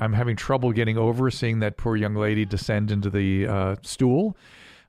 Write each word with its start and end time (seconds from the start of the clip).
I'm 0.00 0.14
having 0.14 0.34
trouble 0.34 0.72
getting 0.72 0.96
over 0.96 1.30
seeing 1.30 1.60
that 1.60 1.76
poor 1.76 1.94
young 1.94 2.14
lady 2.14 2.46
descend 2.46 2.90
into 2.90 3.10
the 3.10 3.46
uh, 3.46 3.76
stool. 3.82 4.36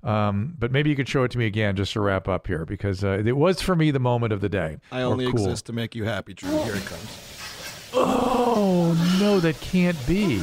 Um, 0.04 0.56
but 0.58 0.72
maybe 0.72 0.90
you 0.90 0.96
could 0.96 1.08
show 1.08 1.24
it 1.24 1.32
to 1.32 1.38
me 1.38 1.46
again 1.46 1.76
just 1.76 1.94
to 1.94 2.02
wrap 2.02 2.28
up 2.28 2.48
here 2.48 2.66
because 2.66 3.04
uh, 3.04 3.22
it 3.24 3.38
was 3.38 3.62
for 3.62 3.76
me 3.76 3.92
the 3.92 4.00
moment 4.00 4.34
of 4.34 4.42
the 4.42 4.50
day. 4.50 4.78
I 4.92 5.02
only 5.02 5.26
cool. 5.26 5.34
exist 5.34 5.68
to 5.68 5.74
make 5.74 5.94
you 5.94 6.06
happy, 6.06 6.34
Drew. 6.34 6.50
Here 6.64 6.76
it 6.76 6.86
comes. 6.86 7.92
Oh 7.94 9.18
no, 9.20 9.40
that 9.42 9.60
can't 9.60 9.98
be. 10.08 10.42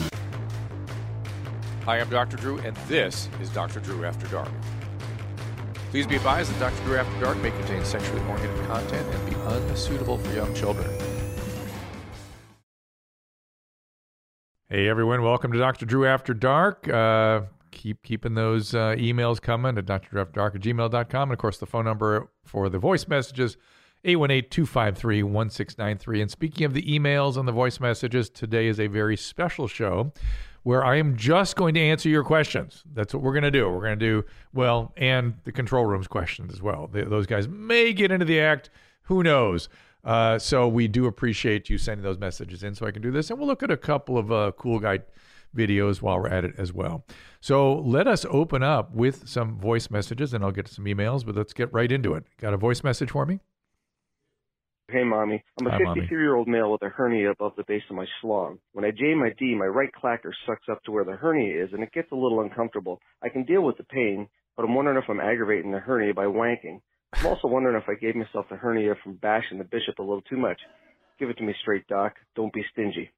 Hi, 1.86 1.98
I'm 1.98 2.10
Dr. 2.10 2.36
Drew, 2.36 2.58
and 2.58 2.76
this 2.86 3.30
is 3.40 3.48
Dr. 3.48 3.80
Drew 3.80 4.04
After 4.04 4.26
Dark. 4.28 4.50
Please 5.90 6.06
be 6.06 6.16
advised 6.16 6.52
that 6.52 6.60
Dr. 6.60 6.84
Drew 6.84 6.96
After 6.96 7.20
Dark 7.20 7.38
may 7.38 7.50
contain 7.50 7.82
sexually 7.84 8.20
oriented 8.28 8.66
content 8.66 9.08
and 9.12 9.30
be 9.30 9.34
unsuitable 9.56 10.18
for 10.18 10.32
young 10.34 10.54
children. 10.54 10.86
Hey 14.70 14.86
everyone, 14.86 15.22
welcome 15.22 15.50
to 15.52 15.58
Dr. 15.58 15.86
Drew 15.86 16.04
After 16.04 16.34
Dark. 16.34 16.86
Uh, 16.86 17.44
keep 17.70 18.02
keeping 18.02 18.34
those 18.34 18.74
uh, 18.74 18.96
emails 18.98 19.40
coming 19.40 19.78
at 19.78 19.86
drdrewafterdark 19.86 20.56
at 20.56 20.60
gmail.com. 20.60 21.22
And 21.22 21.32
of 21.32 21.38
course, 21.38 21.56
the 21.56 21.64
phone 21.64 21.86
number 21.86 22.28
for 22.44 22.68
the 22.68 22.78
voice 22.78 23.08
messages, 23.08 23.56
818-253-1693. 24.04 26.20
And 26.20 26.30
speaking 26.30 26.66
of 26.66 26.74
the 26.74 26.82
emails 26.82 27.38
and 27.38 27.48
the 27.48 27.52
voice 27.52 27.80
messages, 27.80 28.28
today 28.28 28.66
is 28.66 28.78
a 28.78 28.88
very 28.88 29.16
special 29.16 29.68
show 29.68 30.12
where 30.64 30.84
I 30.84 30.96
am 30.96 31.16
just 31.16 31.56
going 31.56 31.72
to 31.72 31.80
answer 31.80 32.10
your 32.10 32.22
questions. 32.22 32.84
That's 32.92 33.14
what 33.14 33.22
we're 33.22 33.32
going 33.32 33.44
to 33.44 33.50
do. 33.50 33.70
We're 33.70 33.80
going 33.80 33.98
to 33.98 34.04
do, 34.04 34.22
well, 34.52 34.92
and 34.98 35.32
the 35.44 35.52
control 35.52 35.86
room's 35.86 36.08
questions 36.08 36.52
as 36.52 36.60
well. 36.60 36.90
Th 36.92 37.08
those 37.08 37.24
guys 37.24 37.48
may 37.48 37.94
get 37.94 38.10
into 38.10 38.26
the 38.26 38.38
act. 38.38 38.68
Who 39.04 39.22
knows? 39.22 39.70
Uh, 40.08 40.38
so 40.38 40.66
we 40.66 40.88
do 40.88 41.04
appreciate 41.04 41.68
you 41.68 41.76
sending 41.76 42.02
those 42.02 42.18
messages 42.18 42.62
in 42.62 42.74
so 42.74 42.86
I 42.86 42.92
can 42.92 43.02
do 43.02 43.10
this. 43.10 43.28
And 43.28 43.38
we'll 43.38 43.46
look 43.46 43.62
at 43.62 43.70
a 43.70 43.76
couple 43.76 44.16
of 44.16 44.32
uh, 44.32 44.52
cool 44.56 44.78
guy 44.78 45.00
videos 45.54 46.00
while 46.00 46.18
we're 46.18 46.28
at 46.28 46.46
it 46.46 46.54
as 46.56 46.72
well. 46.72 47.04
So 47.42 47.74
let 47.74 48.06
us 48.06 48.24
open 48.30 48.62
up 48.62 48.94
with 48.94 49.28
some 49.28 49.58
voice 49.58 49.90
messages 49.90 50.32
and 50.32 50.42
I'll 50.42 50.50
get 50.50 50.66
some 50.66 50.86
emails, 50.86 51.26
but 51.26 51.34
let's 51.34 51.52
get 51.52 51.70
right 51.74 51.92
into 51.92 52.14
it. 52.14 52.24
Got 52.40 52.54
a 52.54 52.56
voice 52.56 52.82
message 52.82 53.10
for 53.10 53.26
me? 53.26 53.40
Hey, 54.90 55.04
mommy. 55.04 55.44
I'm 55.60 55.66
a 55.66 55.70
Hi, 55.72 55.78
53 55.94 56.22
year 56.22 56.36
old 56.36 56.48
male 56.48 56.72
with 56.72 56.80
a 56.80 56.88
hernia 56.88 57.30
above 57.30 57.52
the 57.58 57.64
base 57.68 57.82
of 57.90 57.96
my 57.96 58.06
schlong. 58.24 58.60
When 58.72 58.86
I 58.86 58.90
J 58.90 59.14
my 59.14 59.34
D, 59.38 59.54
my 59.54 59.66
right 59.66 59.90
clacker 59.92 60.32
sucks 60.46 60.70
up 60.70 60.82
to 60.84 60.90
where 60.90 61.04
the 61.04 61.16
hernia 61.16 61.62
is, 61.62 61.74
and 61.74 61.82
it 61.82 61.92
gets 61.92 62.10
a 62.12 62.16
little 62.16 62.40
uncomfortable. 62.40 62.98
I 63.22 63.28
can 63.28 63.44
deal 63.44 63.60
with 63.60 63.76
the 63.76 63.84
pain, 63.84 64.26
but 64.56 64.64
I'm 64.64 64.74
wondering 64.74 64.96
if 64.96 65.04
I'm 65.10 65.20
aggravating 65.20 65.72
the 65.72 65.80
hernia 65.80 66.14
by 66.14 66.24
wanking. 66.24 66.80
I'm 67.14 67.26
also 67.26 67.48
wondering 67.48 67.76
if 67.76 67.88
I 67.88 67.94
gave 67.94 68.14
myself 68.16 68.46
the 68.50 68.56
hernia 68.56 68.94
from 69.02 69.14
bashing 69.14 69.58
the 69.58 69.64
bishop 69.64 69.98
a 69.98 70.02
little 70.02 70.22
too 70.22 70.36
much. 70.36 70.60
Give 71.18 71.30
it 71.30 71.36
to 71.38 71.42
me 71.42 71.54
straight, 71.60 71.86
Doc. 71.88 72.14
Don't 72.36 72.52
be 72.52 72.64
stingy. 72.72 73.10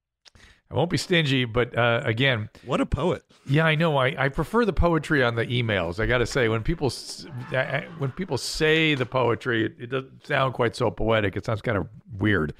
I 0.70 0.74
won't 0.74 0.88
be 0.90 0.96
stingy, 0.96 1.44
but 1.46 1.76
uh, 1.76 2.00
again, 2.04 2.48
What 2.64 2.80
a 2.80 2.86
poet. 2.86 3.22
Yeah, 3.44 3.66
I 3.66 3.74
know. 3.74 3.96
I, 3.96 4.14
I 4.16 4.28
prefer 4.28 4.64
the 4.64 4.72
poetry 4.72 5.22
on 5.24 5.34
the 5.34 5.44
emails. 5.46 5.98
I 5.98 6.06
got 6.06 6.18
to 6.18 6.26
say, 6.26 6.48
when 6.48 6.62
people 6.62 6.92
uh, 7.52 7.80
when 7.98 8.12
people 8.12 8.38
say 8.38 8.94
the 8.94 9.04
poetry, 9.04 9.66
it, 9.66 9.74
it 9.80 9.86
doesn't 9.90 10.24
sound 10.26 10.54
quite 10.54 10.76
so 10.76 10.88
poetic. 10.92 11.36
It 11.36 11.44
sounds 11.44 11.60
kind 11.60 11.76
of 11.76 11.88
weird. 12.18 12.54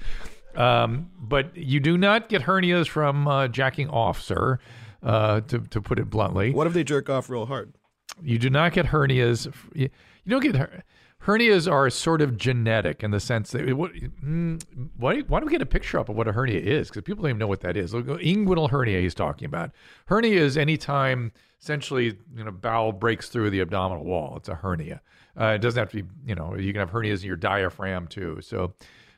Um, 0.55 1.09
but 1.17 1.55
you 1.55 1.79
do 1.79 1.97
not 1.97 2.27
get 2.27 2.41
hernias 2.41 2.89
from 2.89 3.25
uh, 3.29 3.47
jacking 3.47 3.89
off, 3.89 4.21
sir. 4.21 4.59
Uh, 5.01 5.39
to 5.41 5.59
to 5.59 5.81
put 5.81 5.97
it 5.97 6.09
bluntly, 6.11 6.51
What 6.51 6.67
if 6.67 6.73
they 6.73 6.83
jerk 6.83 7.09
off 7.09 7.29
real 7.29 7.45
hard? 7.47 7.73
you 8.21 8.37
do 8.37 8.49
not 8.51 8.73
get 8.73 8.87
hernias. 8.87 9.45
You 9.73 9.89
you 10.25 10.29
don't 10.29 10.43
get 10.43 10.55
her- 10.57 10.83
hernias 11.25 11.71
are 11.71 11.89
sort 11.89 12.21
of 12.21 12.37
genetic 12.37 13.03
in 13.03 13.11
the 13.11 13.19
sense 13.19 13.51
that 13.51 13.75
what, 13.75 13.93
mm, 13.93 14.61
why, 14.97 15.19
why 15.21 15.39
don't 15.39 15.45
we 15.45 15.51
get 15.51 15.61
a 15.61 15.65
picture 15.65 15.99
up 15.99 16.09
of 16.09 16.15
what 16.15 16.27
a 16.27 16.31
hernia 16.31 16.59
is? 16.59 16.89
Because 16.89 17.03
people 17.03 17.23
don't 17.23 17.31
even 17.31 17.39
know 17.39 17.47
what 17.47 17.61
that 17.61 17.77
is. 17.77 17.93
Inguinal 17.93 18.69
hernia 18.69 18.99
he's 18.99 19.13
talking 19.13 19.45
about. 19.45 19.71
Hernia 20.07 20.41
is 20.41 20.57
any 20.57 20.77
time 20.77 21.31
essentially 21.61 22.17
you 22.35 22.43
know 22.43 22.51
bowel 22.51 22.91
breaks 22.91 23.29
through 23.29 23.49
the 23.51 23.59
abdominal 23.59 24.03
wall. 24.03 24.35
It's 24.37 24.49
a 24.49 24.55
hernia. 24.55 25.01
Uh, 25.39 25.53
it 25.55 25.59
doesn't 25.59 25.79
have 25.79 25.91
to 25.91 26.03
be 26.03 26.09
you 26.25 26.35
know 26.35 26.55
you 26.55 26.73
can 26.73 26.79
have 26.79 26.91
hernias 26.91 27.21
in 27.21 27.27
your 27.27 27.37
diaphragm 27.37 28.07
too. 28.07 28.39
So 28.41 28.73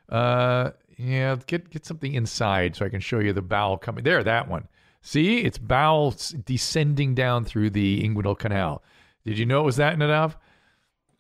uh, 0.09 0.72
yeah, 0.97 1.38
get 1.47 1.69
get 1.69 1.86
something 1.86 2.13
inside 2.13 2.75
so 2.75 2.86
I 2.86 2.90
can 2.90 3.00
show 3.00 3.19
you 3.19 3.34
the 3.34 3.42
bowel 3.42 3.78
coming 3.78 4.03
there. 4.03 4.24
That 4.24 4.47
one. 4.47 4.68
See, 5.02 5.40
it's 5.40 5.58
bowel 5.58 6.16
descending 6.46 7.13
down 7.13 7.44
through 7.44 7.72
the 7.72 8.02
inguinal 8.03 8.38
canal. 8.38 8.84
Did 9.25 9.38
you 9.38 9.46
know 9.46 9.62
it 9.62 9.66
was 9.66 9.75
that 9.75 9.94
enough? 9.94 10.38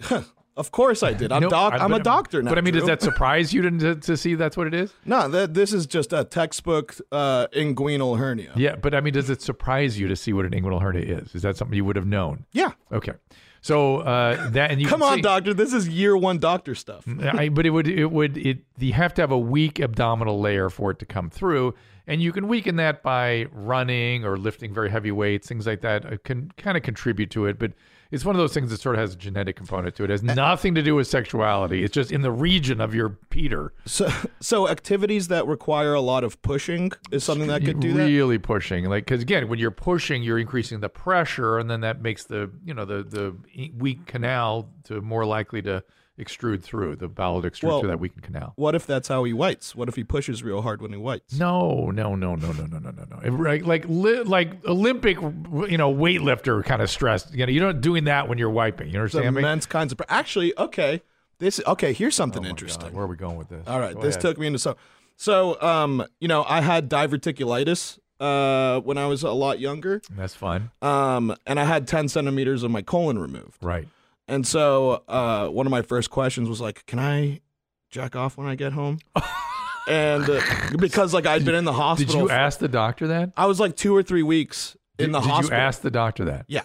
Of 0.55 0.71
course 0.71 1.01
I 1.01 1.13
did. 1.13 1.31
I'm 1.31 1.41
No, 1.43 1.49
doc. 1.49 1.73
I'm 1.73 1.93
a 1.93 1.99
doctor 1.99 2.43
now. 2.43 2.49
But 2.51 2.57
I 2.59 2.61
mean, 2.61 2.73
Drew. 2.73 2.81
does 2.81 2.87
that 2.87 3.01
surprise 3.01 3.53
you 3.53 3.63
to, 3.63 3.71
to, 3.71 3.95
to 3.95 4.15
see 4.17 4.35
that's 4.35 4.55
what 4.55 4.67
it 4.67 4.73
is? 4.75 4.93
No, 5.03 5.27
that 5.27 5.55
this 5.55 5.73
is 5.73 5.87
just 5.87 6.13
a 6.13 6.23
textbook 6.23 6.95
uh, 7.11 7.47
inguinal 7.47 8.19
hernia. 8.19 8.51
Yeah, 8.55 8.75
but 8.75 8.93
I 8.93 9.01
mean, 9.01 9.13
does 9.13 9.29
it 9.31 9.41
surprise 9.41 9.99
you 9.99 10.07
to 10.07 10.15
see 10.15 10.31
what 10.31 10.45
an 10.45 10.51
inguinal 10.51 10.81
hernia 10.81 11.01
is? 11.19 11.33
Is 11.33 11.41
that 11.41 11.57
something 11.57 11.75
you 11.75 11.85
would 11.85 11.95
have 11.95 12.05
known? 12.05 12.45
Yeah. 12.51 12.71
Okay, 12.91 13.13
so 13.61 13.97
uh, 13.99 14.49
that 14.51 14.69
and 14.69 14.79
you 14.79 14.87
Come 14.87 15.01
on, 15.01 15.15
see- 15.15 15.21
doctor. 15.23 15.53
This 15.55 15.73
is 15.73 15.87
year 15.89 16.15
one 16.15 16.37
doctor 16.37 16.75
stuff. 16.75 17.03
I, 17.07 17.49
but 17.49 17.65
it 17.65 17.71
would 17.71 17.87
it 17.87 18.11
would 18.11 18.37
it 18.37 18.59
you 18.77 18.93
have 18.93 19.13
to 19.15 19.21
have 19.23 19.31
a 19.31 19.39
weak 19.39 19.79
abdominal 19.79 20.39
layer 20.39 20.69
for 20.69 20.91
it 20.91 20.99
to 20.99 21.05
come 21.05 21.31
through, 21.31 21.73
and 22.05 22.21
you 22.21 22.31
can 22.31 22.47
weaken 22.47 22.75
that 22.75 23.01
by 23.01 23.47
running 23.51 24.23
or 24.23 24.37
lifting 24.37 24.71
very 24.71 24.91
heavy 24.91 25.11
weights, 25.11 25.47
things 25.47 25.65
like 25.65 25.81
that. 25.81 26.05
It 26.05 26.23
can 26.23 26.51
kind 26.57 26.77
of 26.77 26.83
contribute 26.83 27.31
to 27.31 27.47
it, 27.47 27.57
but 27.57 27.71
it's 28.13 28.23
one 28.23 28.35
of 28.35 28.39
those 28.39 28.53
things 28.53 28.69
that 28.69 28.79
sort 28.79 28.93
of 28.93 29.01
has 29.01 29.15
a 29.15 29.17
genetic 29.17 29.55
component 29.55 29.95
to 29.95 30.03
it. 30.03 30.11
It 30.11 30.13
has 30.13 30.21
nothing 30.21 30.75
to 30.75 30.83
do 30.83 30.93
with 30.93 31.07
sexuality. 31.07 31.83
It's 31.83 31.93
just 31.93 32.11
in 32.11 32.21
the 32.21 32.31
region 32.31 32.79
of 32.79 32.93
your 32.93 33.09
Peter. 33.09 33.73
So, 33.85 34.07
so 34.39 34.69
activities 34.69 35.29
that 35.29 35.47
require 35.47 35.95
a 35.95 36.01
lot 36.01 36.23
of 36.23 36.39
pushing 36.43 36.91
is 37.11 37.23
something 37.23 37.47
that 37.47 37.65
could 37.65 37.79
do 37.79 37.93
that. 37.93 38.05
really 38.05 38.37
pushing 38.37 38.85
like 38.85 39.05
because 39.05 39.21
again 39.21 39.49
when 39.49 39.57
you're 39.57 39.71
pushing 39.71 40.21
you're 40.21 40.37
increasing 40.37 40.79
the 40.79 40.89
pressure 40.89 41.57
and 41.57 41.69
then 41.69 41.81
that 41.81 42.01
makes 42.01 42.25
the 42.25 42.51
you 42.63 42.73
know 42.73 42.85
the 42.85 43.03
the 43.03 43.35
weak 43.77 44.05
canal 44.05 44.69
to 44.83 45.01
more 45.01 45.25
likely 45.25 45.61
to 45.63 45.83
extrude 46.19 46.61
through 46.61 46.95
the 46.95 47.07
bowel 47.07 47.41
extrude 47.41 47.63
Well- 47.67 47.79
through 47.79 47.89
that 47.89 47.99
weakened 47.99 48.23
canal 48.23 48.53
What 48.55 48.75
if 48.75 48.85
that's 48.85 49.07
how 49.07 49.23
he 49.23 49.33
whites? 49.33 49.75
What 49.75 49.89
if 49.89 49.95
he 49.95 50.03
pushes 50.03 50.43
real 50.43 50.61
hard 50.61 50.81
when 50.81 50.91
he 50.91 50.97
whites? 50.97 51.37
no 51.39 51.89
no 51.91 52.13
no 52.15 52.35
no 52.35 52.51
no 52.51 52.65
no 52.65 52.77
no 52.79 52.91
no 52.91 53.05
no 53.29 53.37
like 53.43 53.65
like 53.65 53.85
li- 53.87 54.21
like 54.23 54.63
olympic 54.65 55.19
you 55.19 55.77
know 55.77 55.93
weightlifter 55.93 56.63
kind 56.63 56.81
of 56.81 56.89
stress 56.89 57.27
you 57.33 57.45
know 57.45 57.51
you're 57.51 57.65
not 57.65 57.81
doing 57.81 58.03
that 58.03 58.27
when 58.29 58.37
you're 58.37 58.49
wiping 58.49 58.87
you 58.89 59.03
It's 59.03 59.15
understand 59.15 59.35
me 59.35 59.41
immense 59.41 59.65
kinds 59.65 59.91
of. 59.91 60.01
Actually, 60.09 60.55
okay. 60.57 61.01
This 61.39 61.59
okay. 61.65 61.93
Here's 61.93 62.15
something 62.15 62.45
Oh 62.45 62.49
interesting. 62.49 62.89
God, 62.89 62.93
where 62.93 63.05
are 63.05 63.07
we 63.07 63.15
going 63.15 63.35
with 63.37 63.49
this 63.49 63.67
All 63.67 63.79
right, 63.79 63.95
Go 63.95 64.01
this 64.01 64.15
ahead. 64.15 64.21
took 64.21 64.37
me 64.37 64.47
into 64.47 64.59
so. 64.59 64.77
So, 65.15 65.59
um, 65.61 66.05
you 66.19 66.27
know, 66.27 66.43
I 66.47 66.61
had 66.61 66.89
diverticulitis 66.89 67.99
uh, 68.19 68.79
when 68.81 68.97
I 68.97 69.05
was 69.07 69.23
a 69.23 69.31
lot 69.31 69.59
younger, 69.59 70.01
that's 70.15 70.35
fun 70.35 70.71
um, 70.81 71.35
and 71.45 71.59
I 71.59 71.65
had 71.65 71.87
10 71.87 72.07
centimeters 72.07 72.63
of 72.63 72.71
my 72.71 72.81
colon 72.81 73.17
removed. 73.19 73.57
right 73.61 73.87
And 74.27 74.47
so, 74.47 75.03
uh, 75.07 75.47
one 75.49 75.65
of 75.65 75.71
my 75.71 75.81
first 75.81 76.09
questions 76.09 76.47
was 76.47 76.61
like, 76.61 76.85
"Can 76.85 76.99
I 76.99 77.41
jack 77.89 78.15
off 78.15 78.37
when 78.37 78.47
I 78.47 78.55
get 78.55 78.73
home?" 78.73 78.99
and 79.87 80.29
uh, 80.29 80.41
because 80.77 81.13
like 81.13 81.25
I'd 81.25 81.43
been 81.45 81.55
in 81.55 81.65
the 81.65 81.73
hospital, 81.73 82.13
did 82.13 82.19
you 82.21 82.27
for- 82.27 82.33
ask 82.33 82.59
the 82.59 82.67
doctor 82.69 83.07
that 83.07 83.33
I 83.35 83.45
was 83.45 83.59
like 83.59 83.75
two 83.75 83.95
or 83.95 84.01
three 84.03 84.23
weeks 84.23 84.77
in 84.97 85.07
did, 85.07 85.15
the 85.15 85.19
did 85.19 85.29
hospital. 85.29 85.57
you 85.57 85.63
ask 85.63 85.81
the 85.81 85.91
doctor 85.91 86.25
that 86.25 86.45
Yeah. 86.47 86.63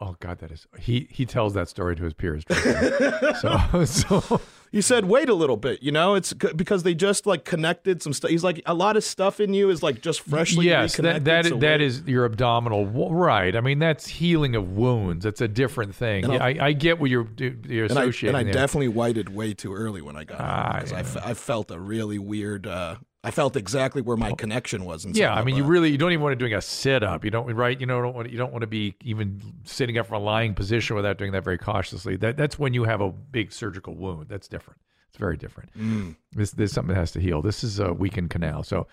Oh 0.00 0.16
God, 0.20 0.38
that 0.38 0.50
is 0.50 0.66
he. 0.78 1.08
He 1.10 1.26
tells 1.26 1.54
that 1.54 1.68
story 1.68 1.94
to 1.96 2.04
his 2.04 2.14
peers. 2.14 2.44
so, 3.40 3.84
so 3.84 4.40
He 4.72 4.80
said, 4.80 5.06
"Wait 5.06 5.28
a 5.28 5.34
little 5.34 5.56
bit, 5.56 5.82
you 5.82 5.90
know, 5.90 6.14
it's 6.14 6.30
c- 6.30 6.52
because 6.54 6.84
they 6.84 6.94
just 6.94 7.26
like 7.26 7.44
connected 7.44 8.02
some 8.02 8.12
stuff." 8.12 8.30
He's 8.30 8.44
like, 8.44 8.62
"A 8.66 8.74
lot 8.74 8.96
of 8.96 9.02
stuff 9.02 9.40
in 9.40 9.52
you 9.52 9.68
is 9.70 9.82
like 9.82 10.00
just 10.00 10.20
freshly 10.20 10.66
yes, 10.66 10.96
that 10.96 11.02
reconnected." 11.02 11.24
that, 11.24 11.44
so 11.46 11.56
that 11.56 11.80
wait." 11.80 11.80
is 11.80 12.02
your 12.06 12.24
abdominal 12.24 12.86
right. 12.86 13.56
I 13.56 13.60
mean, 13.60 13.80
that's 13.80 14.06
healing 14.06 14.54
of 14.54 14.70
wounds. 14.70 15.26
It's 15.26 15.40
a 15.40 15.48
different 15.48 15.94
thing. 15.94 16.30
Yeah, 16.30 16.44
I, 16.44 16.56
I 16.60 16.72
get 16.72 17.00
what 17.00 17.10
you're 17.10 17.28
you're 17.36 17.86
and 17.86 17.98
I, 17.98 18.12
and 18.22 18.36
I 18.36 18.44
definitely 18.44 18.88
whited 18.88 19.34
way 19.34 19.54
too 19.54 19.74
early 19.74 20.02
when 20.02 20.16
I 20.16 20.24
got 20.24 20.40
Ah, 20.40 20.72
because 20.74 20.92
I, 20.92 21.02
fe- 21.02 21.20
I 21.24 21.34
felt 21.34 21.70
a 21.70 21.78
really 21.78 22.18
weird. 22.18 22.66
Uh, 22.66 22.96
I 23.22 23.30
felt 23.30 23.54
exactly 23.54 24.00
where 24.00 24.16
my 24.16 24.32
connection 24.32 24.84
was. 24.84 25.04
And 25.04 25.14
yeah, 25.14 25.34
I 25.34 25.44
mean, 25.44 25.54
you 25.54 25.64
really 25.64 25.90
you 25.90 25.98
don't 25.98 26.12
even 26.12 26.22
want 26.22 26.32
to 26.32 26.36
doing 26.36 26.54
a 26.54 26.62
sit 26.62 27.02
up. 27.02 27.22
You 27.22 27.30
don't 27.30 27.46
right. 27.54 27.78
You 27.78 27.86
know, 27.86 28.00
don't 28.00 28.14
want 28.14 28.30
you 28.30 28.38
don't 28.38 28.52
want 28.52 28.62
to 28.62 28.66
be 28.66 28.96
even 29.02 29.42
sitting 29.64 29.98
up 29.98 30.06
from 30.06 30.22
a 30.22 30.24
lying 30.24 30.54
position 30.54 30.96
without 30.96 31.18
doing 31.18 31.32
that 31.32 31.44
very 31.44 31.58
cautiously. 31.58 32.16
That 32.16 32.38
that's 32.38 32.58
when 32.58 32.72
you 32.72 32.84
have 32.84 33.02
a 33.02 33.10
big 33.10 33.52
surgical 33.52 33.94
wound. 33.94 34.28
That's 34.28 34.48
different. 34.48 34.80
It's 35.08 35.18
very 35.18 35.36
different. 35.36 35.70
Mm. 35.78 36.16
This 36.32 36.52
this 36.52 36.70
is 36.70 36.74
something 36.74 36.94
that 36.94 37.00
has 37.00 37.12
to 37.12 37.20
heal. 37.20 37.42
This 37.42 37.62
is 37.62 37.78
a 37.78 37.92
weakened 37.92 38.30
canal. 38.30 38.62
So, 38.62 38.86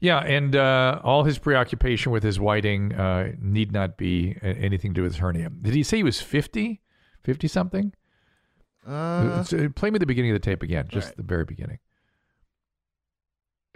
yeah, 0.00 0.20
and 0.20 0.56
uh, 0.56 1.00
all 1.04 1.24
his 1.24 1.38
preoccupation 1.38 2.10
with 2.10 2.22
his 2.22 2.40
whiting 2.40 2.94
uh, 2.94 3.32
need 3.38 3.70
not 3.70 3.98
be 3.98 4.36
anything 4.40 4.92
to 4.92 4.94
do 4.94 5.02
with 5.02 5.12
his 5.12 5.20
hernia. 5.20 5.50
Did 5.50 5.74
he 5.74 5.82
say 5.82 5.98
he 5.98 6.02
was 6.02 6.22
50? 6.22 6.80
50 7.22 7.48
something? 7.48 7.92
Uh, 8.86 9.42
So, 9.44 9.68
play 9.70 9.90
me 9.90 9.98
the 9.98 10.06
beginning 10.06 10.30
of 10.30 10.34
the 10.34 10.44
tape 10.44 10.62
again, 10.62 10.86
just 10.88 11.08
right. 11.08 11.16
the 11.16 11.22
very 11.22 11.44
beginning. 11.44 11.78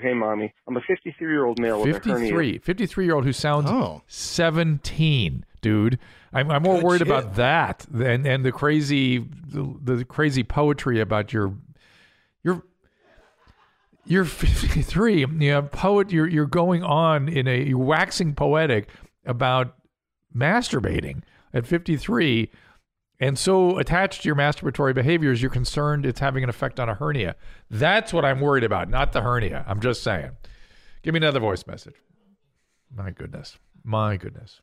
Hey, 0.00 0.14
mommy. 0.14 0.54
I'm 0.68 0.76
a 0.76 0.80
53 0.80 1.28
year 1.28 1.44
old 1.44 1.58
male 1.58 1.80
with 1.82 1.96
a 2.06 2.08
hernia. 2.08 2.28
53. 2.30 2.58
53 2.58 3.04
year 3.04 3.14
old 3.14 3.24
who 3.24 3.32
sounds 3.32 3.68
oh, 3.68 4.02
17, 4.06 5.44
dude. 5.60 5.98
I'm, 6.32 6.50
I'm 6.50 6.62
more 6.62 6.76
Good 6.76 6.84
worried 6.84 6.98
shit. 6.98 7.08
about 7.08 7.34
that 7.34 7.84
than 7.90 8.26
and 8.26 8.44
the 8.44 8.52
crazy 8.52 9.18
the, 9.18 9.74
the 9.82 10.04
crazy 10.04 10.44
poetry 10.44 11.00
about 11.00 11.32
your 11.32 11.54
your 12.44 12.62
You're 14.04 14.24
53. 14.24 15.20
You 15.20 15.26
know, 15.26 15.62
poet. 15.62 16.12
You're 16.12 16.28
you're 16.28 16.46
going 16.46 16.84
on 16.84 17.28
in 17.28 17.48
a 17.48 17.60
you're 17.64 17.78
waxing 17.78 18.34
poetic 18.34 18.90
about 19.26 19.74
masturbating 20.34 21.22
at 21.52 21.66
53, 21.66 22.50
and 23.20 23.38
so 23.38 23.78
attached 23.78 24.22
to 24.22 24.28
your 24.28 24.36
masturbatory 24.36 24.94
behaviors, 24.94 25.40
you're 25.42 25.50
concerned 25.50 26.06
it's 26.06 26.20
having 26.20 26.42
an 26.44 26.48
effect 26.50 26.78
on 26.78 26.88
a 26.88 26.94
hernia. 26.94 27.36
That's 27.70 28.12
what 28.12 28.24
I'm 28.24 28.40
worried 28.40 28.64
about, 28.64 28.88
not 28.88 29.12
the 29.12 29.22
hernia. 29.22 29.64
I'm 29.68 29.80
just 29.80 30.02
saying. 30.02 30.30
Give 31.02 31.12
me 31.14 31.18
another 31.18 31.40
voice 31.40 31.66
message. 31.66 31.94
My 32.94 33.10
goodness. 33.10 33.58
My 33.84 34.16
goodness. 34.16 34.60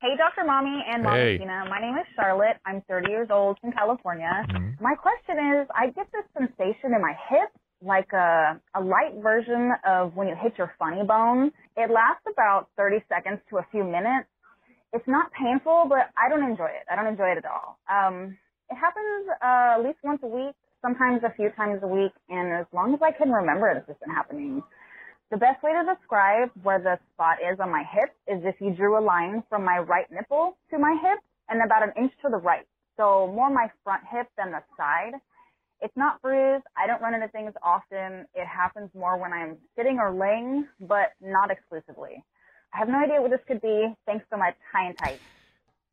Hey, 0.00 0.16
Dr. 0.16 0.44
Mommy 0.46 0.82
and 0.92 1.04
Mama 1.04 1.16
Hey. 1.16 1.38
Tina. 1.38 1.64
My 1.70 1.80
name 1.80 1.96
is 1.96 2.06
Charlotte. 2.16 2.56
I'm 2.66 2.82
30 2.88 3.10
years 3.10 3.28
old 3.30 3.58
from 3.60 3.70
California. 3.72 4.30
Mhm. 4.50 4.80
My 4.80 4.94
question 4.94 5.38
is, 5.60 5.68
I 5.74 5.90
get 5.90 6.08
this 6.12 6.24
sensation 6.36 6.92
in 6.94 7.00
my 7.00 7.14
hip, 7.28 7.50
like 7.80 8.12
a, 8.12 8.60
a 8.74 8.80
light 8.80 9.14
version 9.22 9.72
of 9.86 10.16
when 10.16 10.26
you 10.26 10.34
hit 10.34 10.58
your 10.58 10.74
funny 10.78 11.04
bone. 11.04 11.52
It 11.76 11.90
lasts 11.90 12.26
about 12.30 12.68
30 12.76 13.02
seconds 13.08 13.40
to 13.50 13.58
a 13.58 13.66
few 13.70 13.84
minutes. 13.84 14.28
It's 14.92 15.08
not 15.08 15.32
painful, 15.32 15.86
but 15.88 16.10
I 16.16 16.28
don't 16.28 16.42
enjoy 16.44 16.66
it. 16.68 16.84
I 16.90 16.96
don't 16.96 17.06
enjoy 17.06 17.32
it 17.32 17.38
at 17.38 17.46
all. 17.46 17.78
Um, 17.88 18.36
it 18.70 18.76
happens 18.76 19.28
uh, 19.42 19.80
at 19.80 19.84
least 19.84 19.98
once 20.04 20.20
a 20.22 20.28
week, 20.28 20.54
sometimes 20.82 21.22
a 21.24 21.32
few 21.34 21.50
times 21.56 21.80
a 21.82 21.88
week, 21.88 22.12
and 22.28 22.52
as 22.52 22.66
long 22.72 22.94
as 22.94 23.00
I 23.02 23.12
can 23.12 23.30
remember, 23.30 23.68
it's 23.70 23.86
just 23.86 24.00
been 24.00 24.14
happening. 24.14 24.62
The 25.30 25.38
best 25.38 25.62
way 25.62 25.72
to 25.72 25.82
describe 25.94 26.50
where 26.62 26.78
the 26.78 26.98
spot 27.14 27.38
is 27.40 27.58
on 27.58 27.70
my 27.72 27.84
hip 27.90 28.12
is 28.28 28.44
if 28.44 28.56
you 28.60 28.74
drew 28.74 28.98
a 28.98 29.04
line 29.04 29.42
from 29.48 29.64
my 29.64 29.78
right 29.78 30.06
nipple 30.10 30.56
to 30.70 30.78
my 30.78 30.96
hip 31.02 31.20
and 31.48 31.62
about 31.64 31.82
an 31.82 31.92
inch 31.96 32.12
to 32.22 32.28
the 32.30 32.36
right. 32.36 32.66
So 32.98 33.32
more 33.34 33.50
my 33.50 33.68
front 33.82 34.02
hip 34.12 34.28
than 34.36 34.52
the 34.52 34.62
side. 34.76 35.14
It's 35.80 35.96
not 35.96 36.22
bruised. 36.22 36.64
I 36.76 36.86
don't 36.86 37.02
run 37.02 37.14
into 37.14 37.28
things 37.28 37.52
often. 37.62 38.26
It 38.34 38.46
happens 38.46 38.90
more 38.94 39.18
when 39.18 39.32
I'm 39.32 39.56
sitting 39.76 39.98
or 39.98 40.12
laying, 40.14 40.68
but 40.80 41.12
not 41.20 41.50
exclusively. 41.50 42.24
I 42.74 42.78
have 42.78 42.88
no 42.88 42.98
idea 42.98 43.20
what 43.20 43.30
this 43.30 43.40
could 43.46 43.60
be. 43.60 43.94
Thanks 44.06 44.24
so 44.30 44.36
much. 44.36 44.54
High 44.72 44.86
and 44.86 44.98
tight. 44.98 45.20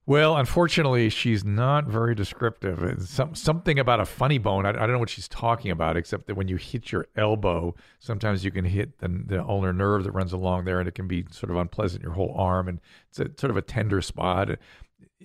Well, 0.05 0.37
unfortunately, 0.37 1.09
she's 1.09 1.45
not 1.45 1.85
very 1.85 2.15
descriptive. 2.15 2.81
It's 2.81 3.11
some, 3.11 3.35
something 3.35 3.77
about 3.77 3.99
a 3.99 4.05
funny 4.05 4.39
bone. 4.39 4.65
I, 4.65 4.69
I 4.69 4.71
don't 4.71 4.93
know 4.93 4.97
what 4.97 5.11
she's 5.11 5.27
talking 5.27 5.69
about, 5.69 5.97
except 5.97 6.25
that 6.25 6.33
when 6.33 6.47
you 6.47 6.55
hit 6.55 6.91
your 6.91 7.05
elbow, 7.15 7.75
sometimes 7.99 8.43
you 8.43 8.49
can 8.49 8.65
hit 8.65 8.97
the, 8.97 9.07
the 9.07 9.43
ulnar 9.43 9.71
nerve 9.71 10.05
that 10.05 10.11
runs 10.11 10.33
along 10.33 10.65
there, 10.65 10.79
and 10.79 10.87
it 10.87 10.95
can 10.95 11.07
be 11.07 11.25
sort 11.29 11.51
of 11.51 11.57
unpleasant, 11.57 12.01
your 12.01 12.13
whole 12.13 12.33
arm, 12.35 12.67
and 12.67 12.79
it's 13.09 13.19
a, 13.19 13.29
sort 13.37 13.51
of 13.51 13.57
a 13.57 13.61
tender 13.61 14.01
spot. 14.01 14.49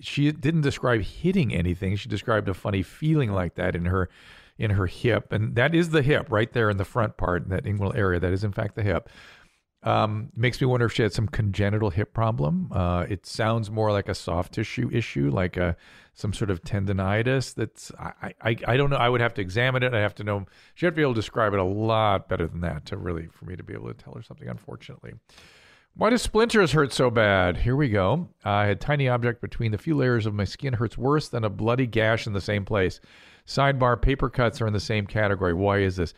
She 0.01 0.31
didn't 0.31 0.61
describe 0.61 1.01
hitting 1.01 1.51
anything. 1.51 1.95
She 1.95 2.07
described 2.07 2.47
a 2.47 2.53
funny 2.53 2.83
feeling 2.83 3.31
like 3.31 3.55
that 3.55 3.75
in 3.75 3.85
her 3.85 4.07
in 4.57 4.71
her 4.71 4.85
hip, 4.85 5.33
and 5.33 5.55
that 5.55 5.75
is 5.75 5.89
the 5.89 6.01
hip 6.01 6.27
right 6.29 6.53
there 6.53 6.69
in 6.69 6.77
the 6.77 6.85
front 6.85 7.17
part, 7.17 7.43
in 7.43 7.49
that 7.49 7.65
inguinal 7.65 7.97
area. 7.97 8.19
That 8.19 8.31
is, 8.31 8.43
in 8.43 8.51
fact, 8.51 8.75
the 8.75 8.83
hip. 8.83 9.09
Um, 9.85 10.31
makes 10.35 10.59
me 10.59 10.65
wonder 10.65 10.87
if 10.87 10.93
she 10.93 11.03
had 11.03 11.13
some 11.13 11.27
congenital 11.27 11.91
hip 11.91 12.11
problem. 12.11 12.69
Uh, 12.71 13.05
it 13.07 13.27
sounds 13.27 13.69
more 13.69 13.91
like 13.91 14.09
a 14.09 14.15
soft 14.15 14.55
tissue 14.55 14.89
issue, 14.91 15.29
like 15.29 15.57
a 15.57 15.77
some 16.15 16.33
sort 16.33 16.49
of 16.49 16.63
tendonitis. 16.63 17.53
That's 17.53 17.91
I, 17.99 18.33
I 18.41 18.55
I 18.67 18.77
don't 18.77 18.89
know. 18.89 18.95
I 18.95 19.09
would 19.09 19.21
have 19.21 19.35
to 19.35 19.41
examine 19.41 19.83
it. 19.83 19.93
I 19.93 19.99
have 19.99 20.15
to 20.15 20.23
know. 20.23 20.47
She 20.73 20.87
have 20.87 20.93
to 20.93 20.95
be 20.95 21.03
able 21.03 21.13
to 21.13 21.19
describe 21.19 21.53
it 21.53 21.59
a 21.59 21.63
lot 21.63 22.27
better 22.27 22.47
than 22.47 22.61
that 22.61 22.87
to 22.87 22.97
really 22.97 23.27
for 23.27 23.45
me 23.45 23.55
to 23.55 23.63
be 23.63 23.73
able 23.73 23.87
to 23.87 23.93
tell 23.93 24.13
her 24.13 24.23
something. 24.23 24.47
Unfortunately, 24.47 25.13
why 25.93 26.09
do 26.09 26.17
splinters 26.17 26.71
hurt 26.71 26.91
so 26.91 27.11
bad? 27.11 27.57
Here 27.57 27.75
we 27.75 27.89
go. 27.89 28.29
I 28.43 28.65
had 28.65 28.81
tiny 28.81 29.07
object 29.07 29.39
between 29.39 29.71
the 29.71 29.77
few 29.77 29.95
layers 29.95 30.25
of 30.25 30.33
my 30.33 30.45
skin 30.45 30.73
hurts 30.73 30.97
worse 30.97 31.29
than 31.29 31.43
a 31.43 31.49
bloody 31.49 31.85
gash 31.85 32.25
in 32.25 32.33
the 32.33 32.41
same 32.41 32.65
place. 32.65 32.99
Sidebar: 33.45 34.01
paper 34.01 34.31
cuts 34.31 34.61
are 34.61 34.67
in 34.67 34.73
the 34.73 34.79
same 34.79 35.05
category. 35.05 35.53
Why 35.53 35.79
is 35.79 35.95
this? 35.95 36.15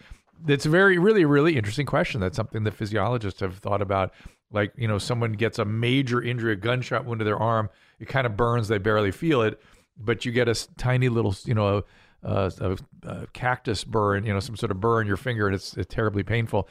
It's 0.47 0.65
a 0.65 0.69
very, 0.69 0.97
really, 0.97 1.25
really 1.25 1.57
interesting 1.57 1.85
question. 1.85 2.21
That's 2.21 2.35
something 2.35 2.63
that 2.63 2.73
physiologists 2.73 3.39
have 3.39 3.57
thought 3.57 3.81
about. 3.81 4.13
Like, 4.51 4.73
you 4.77 4.87
know, 4.87 4.97
someone 4.97 5.33
gets 5.33 5.59
a 5.59 5.65
major 5.65 6.21
injury, 6.21 6.53
a 6.53 6.55
gunshot 6.55 7.05
wound 7.05 7.19
to 7.19 7.25
their 7.25 7.37
arm, 7.37 7.69
it 7.99 8.07
kind 8.07 8.25
of 8.25 8.37
burns, 8.37 8.67
they 8.67 8.77
barely 8.77 9.11
feel 9.11 9.41
it, 9.41 9.59
but 9.97 10.25
you 10.25 10.31
get 10.31 10.47
a 10.47 10.55
tiny 10.77 11.09
little, 11.09 11.35
you 11.45 11.53
know, 11.53 11.83
a, 12.23 12.51
a, 12.61 12.77
a 13.03 13.27
cactus 13.33 13.83
burn, 13.83 14.25
you 14.25 14.33
know, 14.33 14.39
some 14.39 14.55
sort 14.55 14.71
of 14.71 14.79
burn 14.79 15.01
in 15.01 15.07
your 15.07 15.17
finger, 15.17 15.47
and 15.47 15.55
it's, 15.55 15.75
it's 15.75 15.93
terribly 15.93 16.23
painful. 16.23 16.67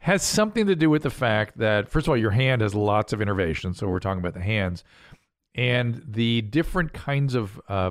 Has 0.00 0.22
something 0.22 0.66
to 0.66 0.76
do 0.76 0.90
with 0.90 1.02
the 1.02 1.10
fact 1.10 1.58
that, 1.58 1.88
first 1.88 2.06
of 2.06 2.10
all, 2.10 2.16
your 2.16 2.30
hand 2.30 2.62
has 2.62 2.74
lots 2.74 3.12
of 3.12 3.20
innervation. 3.20 3.74
So 3.74 3.88
we're 3.88 3.98
talking 3.98 4.20
about 4.20 4.34
the 4.34 4.40
hands 4.40 4.84
and 5.56 6.04
the 6.06 6.42
different 6.42 6.92
kinds 6.92 7.34
of 7.34 7.60
uh, 7.68 7.90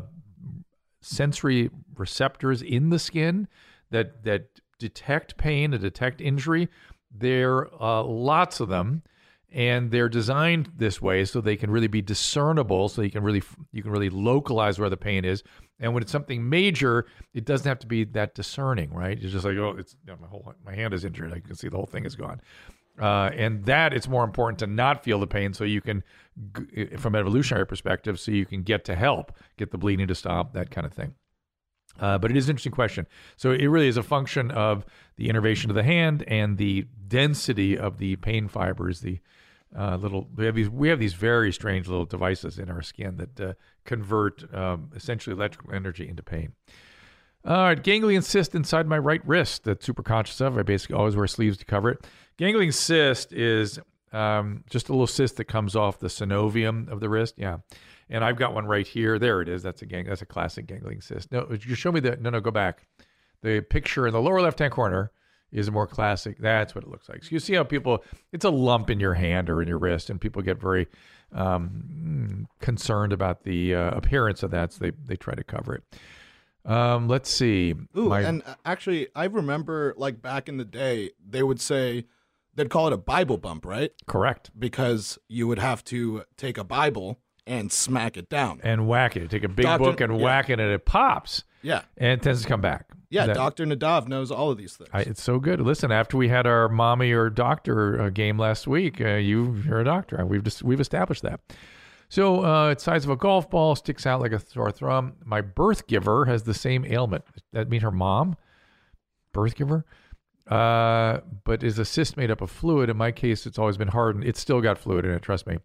sensory 1.02 1.70
receptors 1.98 2.62
in 2.62 2.92
the 2.92 3.00
skin 3.00 3.50
that 3.92 4.24
that 4.24 4.62
detect 4.80 5.38
pain 5.38 5.74
and 5.74 5.82
detect 5.82 6.22
injury. 6.22 6.70
There 7.12 7.74
are 7.82 8.04
lots 8.04 8.60
of 8.60 8.70
them, 8.70 9.04
and 9.52 9.92
they're 9.92 10.10
designed 10.10 10.72
this 10.76 11.02
way 11.02 11.26
so 11.26 11.40
they 11.40 11.56
can 11.56 11.72
really 11.72 11.88
be 11.88 12.02
discernible. 12.02 12.90
So 12.90 13.02
you 13.02 13.12
can 13.12 13.24
really 13.24 13.44
you 13.72 13.82
can 13.82 13.92
really 13.92 14.10
localize 14.10 14.80
where 14.80 14.90
the 14.90 14.98
pain 14.98 15.26
is. 15.26 15.44
And 15.80 15.94
when 15.94 16.02
it's 16.02 16.12
something 16.12 16.50
major, 16.50 17.06
it 17.34 17.46
doesn't 17.46 17.68
have 17.68 17.80
to 17.80 17.88
be 17.88 18.04
that 18.04 18.36
discerning, 18.36 18.94
right? 18.94 19.18
It's 19.22 19.32
just 19.32 19.46
like, 19.46 19.58
oh, 19.58 19.76
it's 19.78 19.96
you 20.06 20.12
know, 20.12 20.18
my 20.20 20.28
whole 20.28 20.54
my 20.66 20.76
hand 20.76 20.94
is 20.94 21.06
injured. 21.06 21.34
I 21.34 21.40
can 21.40 21.56
see 21.56 21.70
the 21.70 21.78
whole 21.78 21.86
thing 21.86 22.06
is 22.06 22.16
gone. 22.16 22.42
Uh, 23.00 23.30
and 23.36 23.64
that 23.66 23.94
it's 23.94 24.08
more 24.08 24.24
important 24.24 24.58
to 24.58 24.68
not 24.68 25.04
feel 25.04 25.20
the 25.20 25.28
pain 25.28 25.54
so 25.54 25.64
you 25.64 25.82
can, 25.82 26.04
from 26.98 27.14
an 27.14 27.22
evolutionary 27.22 27.66
perspective, 27.66 28.20
so 28.20 28.32
you 28.32 28.46
can 28.46 28.64
get 28.64 28.84
to 28.86 28.96
help, 28.96 29.32
get 29.56 29.70
the 29.70 29.78
bleeding 29.78 30.08
to 30.08 30.16
stop, 30.16 30.54
that 30.54 30.72
kind 30.72 30.88
of 30.88 30.94
thing. 30.94 31.14
Uh, 32.00 32.18
but 32.18 32.32
it 32.32 32.38
is 32.38 32.48
an 32.48 32.52
interesting 32.52 32.72
question. 32.72 33.08
So 33.36 33.52
it 33.52 33.66
really 33.68 33.88
is 33.88 33.98
a 33.98 34.04
function 34.04 34.52
of 34.52 34.86
the 35.16 35.30
innervation 35.30 35.70
of 35.70 35.76
the 35.76 35.84
hand 35.84 36.24
and 36.28 36.58
the 36.58 36.86
density 37.08 37.78
of 37.78 37.98
the 37.98 38.16
pain 38.18 38.48
fibers. 38.48 39.02
The 39.02 39.20
uh, 39.78 39.98
little 39.98 40.28
we 40.36 40.46
have 40.46 40.56
these 40.56 40.70
we 40.70 40.90
have 40.90 41.00
these 41.00 41.14
very 41.14 41.52
strange 41.52 41.88
little 41.88 42.06
devices 42.06 42.58
in 42.58 42.70
our 42.70 42.82
skin 42.82 43.18
that 43.18 43.40
uh, 43.40 43.54
convert 43.86 44.54
um, 44.56 44.92
essentially 44.96 45.36
electrical 45.36 45.74
energy 45.74 46.08
into 46.08 46.24
pain. 46.24 46.54
All 47.46 47.64
right, 47.64 47.82
ganglion 47.82 48.22
cyst 48.22 48.56
inside 48.56 48.88
my 48.88 48.98
right 48.98 49.26
wrist. 49.26 49.64
That's 49.64 49.86
super 49.86 50.04
conscious 50.04 50.42
of. 50.42 50.58
I 50.58 50.64
basically 50.64 50.96
always 50.96 51.16
wear 51.16 51.28
sleeves 51.28 51.58
to 51.58 51.66
cover 51.66 51.92
it. 51.92 52.08
Ganglion 52.38 52.72
cyst 52.72 53.34
is 53.34 53.80
um, 54.12 54.64
just 54.70 54.90
a 54.90 54.92
little 54.92 55.08
cyst 55.08 55.38
that 55.38 55.46
comes 55.46 55.76
off 55.76 56.00
the 56.00 56.08
synovium 56.08 56.90
of 56.90 57.00
the 57.00 57.10
wrist. 57.10 57.36
Yeah, 57.38 57.58
and 58.10 58.24
I've 58.24 58.38
got 58.38 58.54
one 58.54 58.66
right 58.66 58.88
here. 58.88 59.20
There 59.20 59.42
it 59.42 59.50
is. 59.50 59.64
That's 59.64 59.82
a 59.82 59.86
gang. 59.86 60.06
That's 60.06 60.22
a 60.22 60.26
classic 60.26 60.68
ganglion 60.68 61.02
cyst. 61.02 61.32
No, 61.32 61.48
you 61.50 61.76
show 61.76 61.92
me 61.92 62.00
the. 62.00 62.18
No, 62.18 62.30
no, 62.30 62.40
go 62.40 62.52
back. 62.52 62.88
The 63.42 63.62
picture 63.62 64.08
in 64.08 64.14
the 64.14 64.22
lower 64.22 64.42
left 64.42 64.60
hand 64.60 64.72
corner 64.74 65.12
is 65.52 65.68
a 65.68 65.72
more 65.72 65.88
classic. 65.88 66.38
That's 66.40 66.76
what 66.76 66.84
it 66.84 66.90
looks 66.90 67.08
like. 67.10 67.24
So 67.24 67.30
you 67.32 67.40
see 67.40 67.54
how 67.54 67.64
people. 67.64 68.04
It's 68.32 68.46
a 68.46 68.50
lump 68.50 68.90
in 68.90 69.00
your 69.00 69.14
hand 69.14 69.50
or 69.50 69.62
in 69.62 69.68
your 69.68 69.78
wrist, 69.78 70.10
and 70.10 70.20
people 70.20 70.42
get 70.42 70.60
very 70.60 70.88
um, 71.34 72.48
concerned 72.60 73.14
about 73.14 73.44
the 73.44 73.76
uh, 73.76 73.92
appearance 73.92 74.44
of 74.44 74.52
that, 74.52 74.74
so 74.74 74.80
they 74.86 74.92
they 75.06 75.16
try 75.16 75.36
to 75.36 75.44
cover 75.44 75.76
it. 75.76 75.84
Um, 76.70 77.08
let's 77.08 77.30
see. 77.30 77.74
Ooh, 77.98 78.10
My- 78.10 78.22
and 78.22 78.44
uh, 78.46 78.56
actually, 78.66 79.08
I 79.16 79.26
remember 79.26 79.94
like 79.98 80.22
back 80.22 80.50
in 80.50 80.58
the 80.58 80.66
day, 80.66 81.12
they 81.26 81.42
would 81.44 81.62
say 81.62 82.06
they'd 82.56 82.70
call 82.70 82.88
it 82.88 82.94
a 82.94 82.98
Bible 82.98 83.38
bump, 83.38 83.66
right? 83.66 83.92
correct. 84.06 84.52
Because 84.58 85.18
you 85.30 85.48
would 85.48 85.60
have 85.60 85.84
to 85.86 86.24
take 86.36 86.58
a 86.58 86.64
Bible 86.66 87.20
and 87.48 87.72
smack 87.72 88.18
it 88.18 88.30
down. 88.30 88.60
And 88.64 88.88
whack 88.88 89.16
it. 89.18 89.30
Take 89.32 89.44
a 89.44 89.48
big 89.50 89.64
Doctor- 89.66 89.84
book 89.86 90.02
and 90.02 90.18
yeah. 90.18 90.24
whack 90.24 90.50
it, 90.50 90.60
and 90.60 90.72
it 90.72 90.86
pops, 90.86 91.44
Yeah, 91.64 91.82
and 91.98 92.12
it 92.12 92.22
tends 92.22 92.42
to 92.44 92.48
come 92.48 92.62
back. 92.62 92.88
yeah. 93.10 93.26
That- 93.26 93.36
Doctor 93.36 93.66
Nadav 93.66 94.08
knows 94.08 94.30
all 94.32 94.52
of 94.52 94.58
these 94.58 94.76
things. 94.76 94.90
I, 94.94 95.02
it's 95.02 95.24
so 95.24 95.40
good. 95.40 95.60
Listen, 95.62 95.92
after 95.92 96.18
we 96.18 96.28
had 96.28 96.46
our 96.46 96.70
mommy 96.70 97.12
or 97.12 97.30
doctor 97.30 98.02
uh, 98.02 98.10
game 98.10 98.38
last 98.38 98.68
week, 98.68 99.02
uh, 99.02 99.16
you 99.16 99.56
you're 99.66 99.80
a 99.80 99.86
doctor. 99.86 100.24
We've 100.26 100.44
just 100.44 100.62
we've 100.62 100.80
established 100.82 101.24
that. 101.24 101.40
So 102.10 102.46
uh, 102.46 102.70
it's 102.70 102.84
size 102.84 103.04
of 103.04 103.10
a 103.12 103.16
golf 103.18 103.50
ball, 103.50 103.76
sticks 103.76 104.06
out 104.06 104.22
like 104.22 104.32
a 104.32 104.40
sore 104.40 104.72
thumb. 104.72 105.16
My 105.26 105.42
birth 105.42 105.88
giver 105.88 106.26
has 106.26 106.44
the 106.44 106.54
same 106.54 106.86
ailment. 106.86 107.26
That 107.52 107.70
mean 107.70 107.82
her 107.82 107.92
mom, 107.92 108.38
birth 109.34 109.56
giver, 109.56 109.86
uh, 110.50 111.20
but 111.44 111.64
is 111.64 111.78
a 111.80 111.84
cyst 111.86 112.16
made 112.16 112.32
up 112.32 112.40
of 112.42 112.50
fluid. 112.50 112.90
In 112.90 112.96
my 112.96 113.12
case, 113.12 113.46
it's 113.46 113.60
always 113.60 113.76
been 113.78 113.90
hardened. 113.90 114.24
It's 114.24 114.40
still 114.40 114.62
got 114.62 114.78
fluid 114.78 115.04
in 115.04 115.12
it. 115.12 115.22
Trust 115.22 115.48
me. 115.48 115.58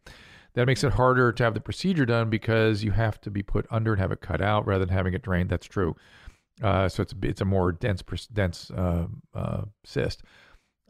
That 0.55 0.67
makes 0.67 0.85
it 0.85 0.93
harder 0.93 1.33
to 1.33 1.45
have 1.45 1.55
the 1.55 1.61
procedure 1.61 2.05
done 2.05 2.29
because 2.29 2.85
you 2.85 2.91
have 2.91 3.21
to 3.23 3.31
be 3.31 3.43
put 3.43 3.67
under 3.71 3.93
and 3.93 4.01
have 4.01 4.13
it 4.13 4.21
cut 4.21 4.43
out 4.43 4.67
rather 4.67 4.85
than 4.85 4.95
having 4.95 5.15
it 5.15 5.23
drained. 5.23 5.49
That's 5.49 5.67
true. 5.67 5.97
Uh, 6.63 6.89
so 6.89 7.03
it's 7.03 7.15
it's 7.23 7.41
a 7.41 7.45
more 7.47 7.73
dense 7.73 8.03
dense 8.33 8.71
uh, 8.71 9.07
uh, 9.35 9.63
cyst. 9.85 10.23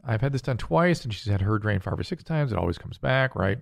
I've 0.05 0.21
had 0.21 0.33
this 0.33 0.41
done 0.41 0.57
twice, 0.57 1.03
and 1.05 1.13
she's 1.13 1.31
had 1.31 1.41
her 1.41 1.57
drained 1.57 1.83
five 1.83 1.97
or 1.97 2.03
six 2.03 2.23
times. 2.23 2.51
It 2.51 2.57
always 2.57 2.77
comes 2.77 2.97
back, 2.97 3.35
right? 3.35 3.59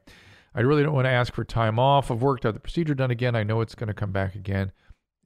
I 0.56 0.62
really 0.62 0.84
don't 0.84 0.96
want 0.96 1.06
to 1.06 1.12
ask 1.12 1.34
for 1.34 1.44
time 1.44 1.80
off 1.80 2.10
of 2.10 2.22
work 2.22 2.42
to 2.42 2.48
have 2.48 2.56
the 2.56 2.60
procedure 2.60 2.96
done 2.96 3.12
again. 3.12 3.36
I 3.36 3.44
know 3.44 3.62
it's 3.62 3.76
going 3.76 3.88
to 3.88 3.94
come 3.94 4.12
back 4.12 4.36
again. 4.36 4.72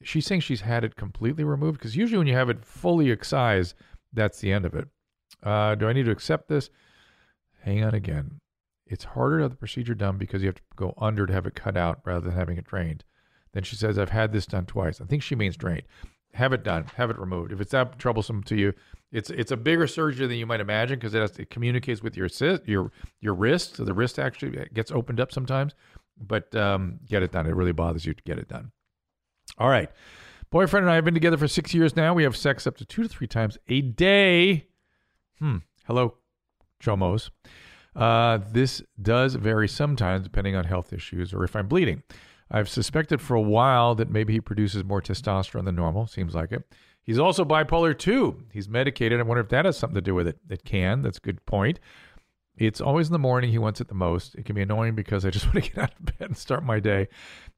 She's 0.03 0.25
saying 0.25 0.41
she's 0.41 0.61
had 0.61 0.83
it 0.83 0.97
completely 0.97 1.43
removed 1.43 1.79
because 1.79 1.95
usually 1.95 2.17
when 2.17 2.27
you 2.27 2.35
have 2.35 2.49
it 2.49 2.65
fully 2.65 3.11
excised, 3.11 3.75
that's 4.13 4.39
the 4.39 4.51
end 4.51 4.65
of 4.65 4.75
it. 4.75 4.87
Uh, 5.41 5.75
do 5.75 5.87
I 5.87 5.93
need 5.93 6.05
to 6.05 6.11
accept 6.11 6.47
this? 6.47 6.69
Hang 7.63 7.83
on 7.83 7.95
again. 7.95 8.39
It's 8.85 9.03
harder 9.03 9.37
to 9.37 9.43
have 9.43 9.51
the 9.51 9.57
procedure 9.57 9.95
done 9.95 10.17
because 10.17 10.41
you 10.41 10.47
have 10.47 10.55
to 10.55 10.61
go 10.75 10.93
under 10.97 11.25
to 11.25 11.33
have 11.33 11.45
it 11.45 11.55
cut 11.55 11.75
out 11.75 12.01
rather 12.05 12.21
than 12.21 12.37
having 12.37 12.57
it 12.57 12.65
drained. 12.65 13.03
Then 13.53 13.63
she 13.63 13.75
says, 13.75 13.97
I've 13.97 14.09
had 14.09 14.31
this 14.31 14.45
done 14.45 14.65
twice. 14.65 15.01
I 15.01 15.05
think 15.05 15.23
she 15.23 15.35
means 15.35 15.57
drained. 15.57 15.83
have 16.33 16.53
it 16.53 16.63
done, 16.63 16.85
have 16.95 17.09
it 17.09 17.17
removed. 17.17 17.51
If 17.51 17.61
it's 17.61 17.71
that 17.71 17.97
troublesome 17.97 18.43
to 18.43 18.55
you, 18.55 18.73
it's 19.11 19.29
it's 19.29 19.51
a 19.51 19.57
bigger 19.57 19.87
surgery 19.87 20.27
than 20.27 20.37
you 20.37 20.45
might 20.45 20.59
imagine 20.59 20.99
because 20.99 21.13
it 21.13 21.21
has 21.21 21.37
it 21.39 21.49
communicates 21.49 22.03
with 22.03 22.17
your 22.17 22.25
assist, 22.25 22.67
your 22.67 22.91
your 23.21 23.33
wrist. 23.33 23.77
So 23.77 23.85
the 23.85 23.93
wrist 23.93 24.19
actually 24.19 24.67
gets 24.73 24.91
opened 24.91 25.19
up 25.19 25.31
sometimes. 25.31 25.73
But 26.17 26.53
um, 26.55 26.99
get 27.07 27.23
it 27.23 27.31
done. 27.31 27.45
It 27.45 27.55
really 27.55 27.71
bothers 27.73 28.05
you 28.05 28.13
to 28.13 28.23
get 28.23 28.37
it 28.37 28.47
done. 28.47 28.71
All 29.57 29.69
right. 29.69 29.89
Boyfriend 30.49 30.85
and 30.85 30.91
I 30.91 30.95
have 30.95 31.03
been 31.05 31.13
together 31.13 31.37
for 31.37 31.47
six 31.47 31.73
years 31.73 31.95
now. 31.95 32.13
We 32.13 32.23
have 32.23 32.37
sex 32.37 32.65
up 32.67 32.77
to 32.77 32.85
two 32.85 33.03
to 33.03 33.09
three 33.09 33.27
times 33.27 33.57
a 33.67 33.81
day. 33.81 34.67
Hmm. 35.39 35.57
Hello, 35.85 36.15
Chomos. 36.81 37.29
Uh, 37.95 38.39
this 38.51 38.81
does 39.01 39.35
vary 39.35 39.67
sometimes 39.67 40.23
depending 40.23 40.55
on 40.55 40.65
health 40.65 40.91
issues 40.91 41.33
or 41.33 41.43
if 41.43 41.55
I'm 41.55 41.67
bleeding. 41.67 42.03
I've 42.51 42.69
suspected 42.69 43.21
for 43.21 43.35
a 43.35 43.41
while 43.41 43.95
that 43.95 44.09
maybe 44.09 44.33
he 44.33 44.41
produces 44.41 44.83
more 44.83 45.01
testosterone 45.01 45.65
than 45.65 45.75
normal. 45.75 46.07
Seems 46.07 46.35
like 46.35 46.51
it. 46.51 46.63
He's 47.03 47.19
also 47.19 47.45
bipolar 47.45 47.97
too. 47.97 48.43
He's 48.51 48.67
medicated. 48.67 49.19
I 49.19 49.23
wonder 49.23 49.41
if 49.41 49.49
that 49.49 49.65
has 49.65 49.77
something 49.77 49.95
to 49.95 50.01
do 50.01 50.15
with 50.15 50.27
it. 50.27 50.37
It 50.49 50.63
can. 50.63 51.01
That's 51.01 51.17
a 51.17 51.21
good 51.21 51.45
point. 51.45 51.79
It's 52.57 52.81
always 52.81 53.07
in 53.07 53.13
the 53.13 53.19
morning 53.19 53.51
he 53.51 53.57
wants 53.57 53.81
it 53.81 53.89
the 53.89 53.95
most. 53.95 54.35
It 54.35 54.45
can 54.45 54.55
be 54.55 54.61
annoying 54.61 54.95
because 54.95 55.25
I 55.25 55.29
just 55.29 55.45
want 55.53 55.63
to 55.63 55.71
get 55.71 55.77
out 55.77 55.91
of 55.99 56.05
bed 56.05 56.29
and 56.29 56.37
start 56.37 56.63
my 56.63 56.79
day. 56.79 57.07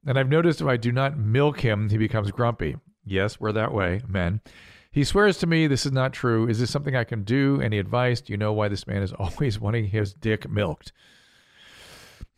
And 0.05 0.17
I've 0.17 0.29
noticed 0.29 0.61
if 0.61 0.67
I 0.67 0.77
do 0.77 0.91
not 0.91 1.17
milk 1.17 1.59
him, 1.61 1.89
he 1.89 1.97
becomes 1.97 2.31
grumpy. 2.31 2.77
Yes, 3.05 3.39
we're 3.39 3.53
that 3.53 3.73
way, 3.73 4.01
men. 4.07 4.41
He 4.97 5.03
swears 5.03 5.37
to 5.37 5.45
me 5.45 5.67
this 5.67 5.85
is 5.85 5.91
not 5.91 6.11
true. 6.11 6.49
Is 6.49 6.59
this 6.59 6.71
something 6.71 6.95
I 6.95 7.03
can 7.03 7.21
do? 7.23 7.61
Any 7.61 7.77
advice? 7.77 8.19
Do 8.19 8.33
you 8.33 8.37
know 8.37 8.51
why 8.51 8.67
this 8.67 8.87
man 8.87 9.03
is 9.03 9.13
always 9.19 9.59
wanting 9.59 9.85
his 9.85 10.11
dick 10.11 10.49
milked? 10.49 10.91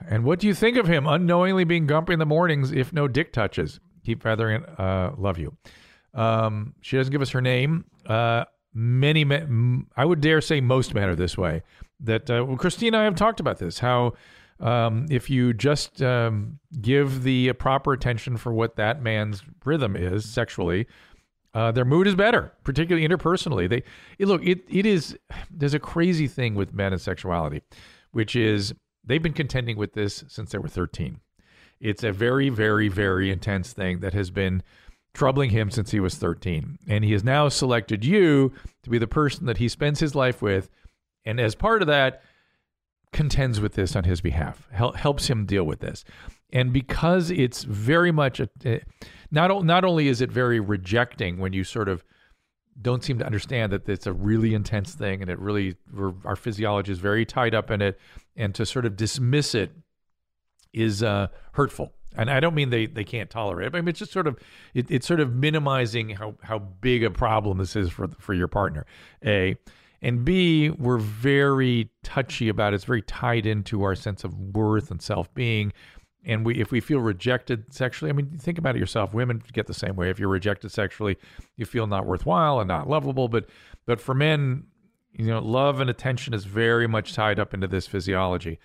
and 0.07 0.23
what 0.23 0.39
do 0.39 0.47
you 0.47 0.53
think 0.53 0.77
of 0.77 0.87
him 0.87 1.05
unknowingly 1.05 1.65
being 1.65 1.87
grumpy 1.87 2.13
in 2.13 2.19
the 2.19 2.25
mornings 2.25 2.71
if 2.71 2.93
no 2.93 3.09
dick 3.09 3.33
touches? 3.33 3.81
Keep 4.05 4.23
feathering 4.23 4.63
it. 4.63 4.79
Uh, 4.79 5.11
love 5.17 5.37
you. 5.37 5.57
Um, 6.13 6.75
she 6.79 6.95
doesn't 6.95 7.11
give 7.11 7.21
us 7.21 7.31
her 7.31 7.41
name. 7.41 7.83
Uh, 8.05 8.45
many 8.73 9.25
men, 9.25 9.87
I 9.97 10.05
would 10.05 10.21
dare 10.21 10.39
say 10.39 10.61
most 10.61 10.93
men 10.93 11.09
are 11.09 11.15
this 11.15 11.37
way. 11.37 11.61
That 11.99 12.29
uh, 12.31 12.45
well, 12.47 12.55
Christina 12.55 12.99
and 12.99 13.01
I 13.01 13.03
have 13.03 13.15
talked 13.15 13.41
about 13.41 13.57
this. 13.57 13.79
How 13.79 14.13
um, 14.61 15.07
if 15.09 15.29
you 15.29 15.53
just 15.53 16.01
um, 16.01 16.59
give 16.79 17.23
the 17.23 17.51
proper 17.53 17.91
attention 17.91 18.37
for 18.37 18.53
what 18.53 18.77
that 18.77 19.01
man's 19.01 19.43
rhythm 19.65 19.97
is 19.97 20.23
sexually, 20.23 20.87
uh, 21.53 21.71
their 21.71 21.85
mood 21.85 22.07
is 22.07 22.15
better, 22.15 22.53
particularly 22.63 23.07
interpersonally. 23.07 23.69
They 23.69 23.83
it, 24.17 24.27
look 24.27 24.45
it 24.45 24.63
it 24.69 24.85
is. 24.85 25.17
There's 25.49 25.73
a 25.73 25.79
crazy 25.79 26.27
thing 26.27 26.55
with 26.55 26.73
men 26.73 26.93
and 26.93 27.01
sexuality, 27.01 27.61
which 28.11 28.35
is 28.35 28.73
they've 29.03 29.21
been 29.21 29.33
contending 29.33 29.77
with 29.77 29.93
this 29.93 30.23
since 30.27 30.51
they 30.51 30.57
were 30.57 30.67
13. 30.67 31.19
It's 31.79 32.03
a 32.03 32.11
very 32.11 32.49
very 32.49 32.87
very 32.87 33.31
intense 33.31 33.73
thing 33.73 33.99
that 33.99 34.13
has 34.13 34.31
been 34.31 34.63
troubling 35.13 35.49
him 35.49 35.69
since 35.69 35.91
he 35.91 35.99
was 35.99 36.15
13. 36.15 36.77
And 36.87 37.03
he 37.03 37.11
has 37.11 37.23
now 37.23 37.49
selected 37.49 38.05
you 38.05 38.53
to 38.83 38.89
be 38.89 38.97
the 38.97 39.07
person 39.07 39.45
that 39.45 39.57
he 39.57 39.67
spends 39.67 39.99
his 39.99 40.15
life 40.15 40.41
with. 40.41 40.69
And 41.25 41.39
as 41.39 41.53
part 41.55 41.81
of 41.81 41.87
that, 41.87 42.23
contends 43.11 43.59
with 43.59 43.73
this 43.73 43.95
on 43.95 44.05
his 44.05 44.21
behalf, 44.21 44.67
hel- 44.71 44.93
helps 44.93 45.27
him 45.27 45.45
deal 45.45 45.65
with 45.65 45.81
this. 45.81 46.03
And 46.53 46.73
because 46.73 47.31
it's 47.31 47.63
very 47.63 48.11
much, 48.11 48.39
a, 48.39 48.49
eh, 48.65 48.79
not, 49.31 49.65
not 49.65 49.85
only 49.85 50.07
is 50.07 50.21
it 50.21 50.31
very 50.31 50.59
rejecting 50.59 51.37
when 51.37 51.53
you 51.53 51.63
sort 51.63 51.89
of 51.89 52.03
don't 52.81 53.03
seem 53.03 53.19
to 53.19 53.25
understand 53.25 53.71
that 53.71 53.87
it's 53.87 54.07
a 54.07 54.13
really 54.13 54.53
intense 54.53 54.93
thing 54.93 55.21
and 55.21 55.29
it 55.29 55.39
really, 55.39 55.75
our 56.25 56.35
physiology 56.35 56.91
is 56.91 56.99
very 56.99 57.25
tied 57.25 57.53
up 57.53 57.71
in 57.71 57.81
it. 57.81 57.99
And 58.35 58.55
to 58.55 58.65
sort 58.65 58.85
of 58.85 58.95
dismiss 58.95 59.55
it 59.55 59.71
is 60.73 61.03
uh, 61.03 61.27
hurtful 61.53 61.93
and 62.15 62.29
I 62.29 62.39
don't 62.39 62.55
mean 62.55 62.69
they, 62.69 62.87
they 62.87 63.03
can't 63.03 63.29
tolerate 63.29 63.67
it. 63.67 63.75
I 63.75 63.81
mean 63.81 63.89
it's 63.89 63.99
just 63.99 64.11
sort 64.11 64.27
of 64.27 64.37
it, 64.73 64.89
it's 64.89 65.07
sort 65.07 65.19
of 65.19 65.33
minimizing 65.33 66.09
how 66.09 66.35
how 66.41 66.59
big 66.59 67.03
a 67.03 67.11
problem 67.11 67.57
this 67.57 67.75
is 67.75 67.89
for 67.89 68.09
for 68.19 68.33
your 68.33 68.47
partner. 68.47 68.85
A 69.25 69.55
and 70.01 70.25
B, 70.25 70.69
we're 70.69 70.97
very 70.97 71.91
touchy 72.03 72.49
about 72.49 72.73
it. 72.73 72.77
It's 72.77 72.85
very 72.85 73.03
tied 73.03 73.45
into 73.45 73.83
our 73.83 73.95
sense 73.95 74.23
of 74.23 74.33
worth 74.35 74.89
and 74.91 75.01
self 75.01 75.33
being. 75.33 75.73
And 76.23 76.45
we, 76.45 76.55
if 76.55 76.71
we 76.71 76.79
feel 76.79 76.99
rejected 76.99 77.73
sexually, 77.73 78.11
I 78.11 78.13
mean, 78.13 78.37
think 78.37 78.57
about 78.57 78.75
it 78.75 78.79
yourself. 78.79 79.13
Women 79.13 79.41
get 79.53 79.65
the 79.67 79.73
same 79.73 79.95
way. 79.95 80.09
If 80.09 80.19
you're 80.19 80.29
rejected 80.29 80.71
sexually, 80.71 81.17
you 81.55 81.65
feel 81.65 81.87
not 81.87 82.05
worthwhile 82.05 82.59
and 82.59 82.67
not 82.67 82.87
lovable. 82.87 83.27
But, 83.27 83.49
but 83.85 83.99
for 83.99 84.13
men, 84.13 84.65
you 85.13 85.25
know, 85.25 85.39
love 85.39 85.79
and 85.79 85.89
attention 85.89 86.33
is 86.33 86.45
very 86.45 86.87
much 86.87 87.13
tied 87.13 87.39
up 87.39 87.53
into 87.53 87.67
this 87.67 87.87
physiology 87.87 88.59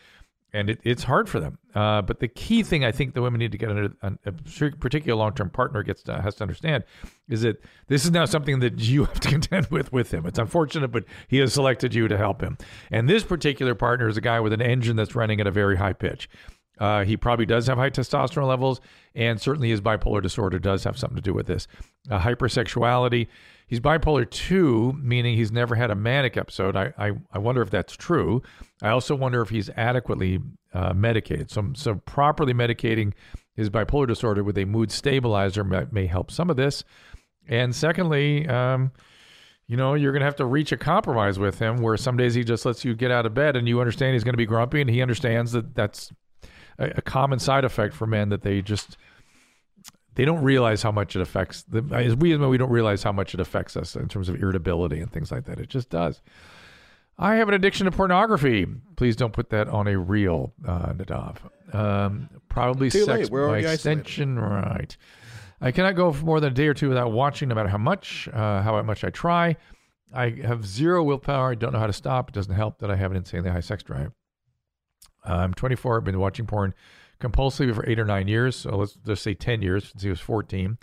and 0.56 0.70
it, 0.70 0.80
it's 0.84 1.02
hard 1.02 1.28
for 1.28 1.38
them. 1.38 1.58
Uh, 1.74 2.00
but 2.00 2.20
the 2.20 2.28
key 2.28 2.62
thing 2.62 2.82
I 2.82 2.90
think 2.90 3.12
the 3.12 3.20
women 3.20 3.38
need 3.38 3.52
to 3.52 3.58
get 3.58 3.68
under 3.68 3.92
a, 4.02 4.32
particular 4.78 5.14
long 5.14 5.34
term 5.34 5.50
partner 5.50 5.82
gets 5.82 6.02
to, 6.04 6.20
has 6.22 6.36
to 6.36 6.44
understand 6.44 6.84
is 7.28 7.42
that 7.42 7.62
this 7.88 8.06
is 8.06 8.10
now 8.10 8.24
something 8.24 8.60
that 8.60 8.78
you 8.78 9.04
have 9.04 9.20
to 9.20 9.28
contend 9.36 9.66
with 9.66 9.92
with 9.92 10.14
him. 10.14 10.24
It's 10.24 10.38
unfortunate, 10.38 10.88
but 10.88 11.04
he 11.28 11.38
has 11.38 11.52
selected 11.52 11.94
you 11.94 12.08
to 12.08 12.16
help 12.16 12.40
him. 12.40 12.56
And 12.90 13.06
this 13.06 13.22
particular 13.22 13.74
partner 13.74 14.08
is 14.08 14.16
a 14.16 14.22
guy 14.22 14.40
with 14.40 14.54
an 14.54 14.62
engine 14.62 14.96
that's 14.96 15.14
running 15.14 15.40
at 15.40 15.46
a 15.46 15.50
very 15.50 15.76
high 15.76 15.92
pitch. 15.92 16.28
Uh, 16.78 17.04
he 17.04 17.16
probably 17.16 17.46
does 17.46 17.66
have 17.66 17.78
high 17.78 17.90
testosterone 17.90 18.48
levels, 18.48 18.80
and 19.14 19.40
certainly 19.40 19.70
his 19.70 19.80
bipolar 19.80 20.22
disorder 20.22 20.58
does 20.58 20.84
have 20.84 20.98
something 20.98 21.16
to 21.16 21.22
do 21.22 21.32
with 21.32 21.46
this. 21.46 21.66
Uh, 22.10 22.18
hypersexuality 22.18 23.28
He's 23.66 23.80
bipolar 23.80 24.28
2, 24.30 24.92
meaning 25.02 25.36
he's 25.36 25.50
never 25.50 25.74
had 25.74 25.90
a 25.90 25.96
manic 25.96 26.36
episode. 26.36 26.76
I, 26.76 26.92
I, 26.96 27.12
I 27.32 27.38
wonder 27.38 27.62
if 27.62 27.70
that's 27.70 27.96
true. 27.96 28.42
I 28.80 28.90
also 28.90 29.16
wonder 29.16 29.42
if 29.42 29.48
he's 29.48 29.68
adequately 29.70 30.40
uh, 30.72 30.92
medicated. 30.94 31.50
So, 31.50 31.72
so, 31.74 31.96
properly 31.96 32.54
medicating 32.54 33.12
his 33.54 33.68
bipolar 33.68 34.06
disorder 34.06 34.44
with 34.44 34.56
a 34.56 34.64
mood 34.64 34.92
stabilizer 34.92 35.64
may, 35.64 35.86
may 35.90 36.06
help 36.06 36.30
some 36.30 36.48
of 36.48 36.56
this. 36.56 36.84
And 37.48 37.74
secondly, 37.74 38.46
um, 38.46 38.92
you 39.66 39.76
know, 39.76 39.94
you're 39.94 40.12
going 40.12 40.20
to 40.20 40.26
have 40.26 40.36
to 40.36 40.46
reach 40.46 40.70
a 40.70 40.76
compromise 40.76 41.38
with 41.40 41.58
him 41.58 41.78
where 41.78 41.96
some 41.96 42.16
days 42.16 42.34
he 42.34 42.44
just 42.44 42.64
lets 42.66 42.84
you 42.84 42.94
get 42.94 43.10
out 43.10 43.26
of 43.26 43.34
bed 43.34 43.56
and 43.56 43.66
you 43.66 43.80
understand 43.80 44.14
he's 44.14 44.22
going 44.22 44.34
to 44.34 44.38
be 44.38 44.46
grumpy 44.46 44.80
and 44.80 44.88
he 44.88 45.02
understands 45.02 45.50
that 45.52 45.74
that's 45.74 46.12
a, 46.78 46.92
a 46.96 47.02
common 47.02 47.38
side 47.38 47.64
effect 47.64 47.94
for 47.94 48.06
men 48.06 48.28
that 48.28 48.42
they 48.42 48.62
just 48.62 48.96
they 50.14 50.24
don't 50.24 50.42
realize 50.42 50.82
how 50.82 50.90
much 50.90 51.14
it 51.14 51.22
affects 51.22 51.62
the 51.64 51.84
as 51.92 52.16
we 52.16 52.32
as 52.32 52.38
we 52.38 52.56
don't 52.56 52.70
realize 52.70 53.02
how 53.02 53.12
much 53.12 53.34
it 53.34 53.40
affects 53.40 53.76
us 53.76 53.94
in 53.96 54.08
terms 54.08 54.28
of 54.28 54.42
irritability 54.42 55.00
and 55.00 55.12
things 55.12 55.30
like 55.30 55.44
that. 55.44 55.60
It 55.60 55.68
just 55.68 55.90
does. 55.90 56.20
I 57.18 57.36
have 57.36 57.48
an 57.48 57.54
addiction 57.54 57.86
to 57.86 57.90
pornography. 57.90 58.66
Please 58.96 59.16
don't 59.16 59.32
put 59.32 59.50
that 59.50 59.68
on 59.68 59.86
a 59.86 59.98
reel, 59.98 60.52
uh, 60.66 60.92
Nadav. 60.92 61.36
Um, 61.72 62.28
probably 62.48 62.90
Too 62.90 63.04
sex 63.04 63.30
by 63.30 63.58
extension, 63.58 64.38
right? 64.38 64.94
I 65.60 65.72
cannot 65.72 65.96
go 65.96 66.12
for 66.12 66.24
more 66.24 66.40
than 66.40 66.52
a 66.52 66.54
day 66.54 66.66
or 66.66 66.74
two 66.74 66.90
without 66.90 67.12
watching, 67.12 67.48
no 67.48 67.54
matter 67.54 67.70
how 67.70 67.78
much, 67.78 68.28
uh, 68.32 68.60
how 68.60 68.80
much 68.82 69.02
I 69.02 69.10
try. 69.10 69.56
I 70.14 70.30
have 70.44 70.66
zero 70.66 71.02
willpower. 71.02 71.52
I 71.52 71.54
don't 71.54 71.72
know 71.72 71.78
how 71.78 71.86
to 71.86 71.92
stop. 71.92 72.28
It 72.28 72.34
doesn't 72.34 72.54
help 72.54 72.78
that 72.80 72.90
I 72.90 72.96
have 72.96 73.10
an 73.10 73.16
insanely 73.16 73.50
high 73.50 73.60
sex 73.60 73.82
drive. 73.82 74.12
I'm 75.26 75.54
24. 75.54 75.98
I've 75.98 76.04
been 76.04 76.18
watching 76.18 76.46
porn 76.46 76.74
compulsively 77.20 77.74
for 77.74 77.88
eight 77.88 77.98
or 77.98 78.04
nine 78.04 78.28
years. 78.28 78.56
So 78.56 78.76
let's 78.76 78.94
just 78.94 79.22
say 79.22 79.34
10 79.34 79.62
years 79.62 79.88
since 79.88 80.02
he 80.02 80.08
was 80.08 80.20
14. 80.20 80.78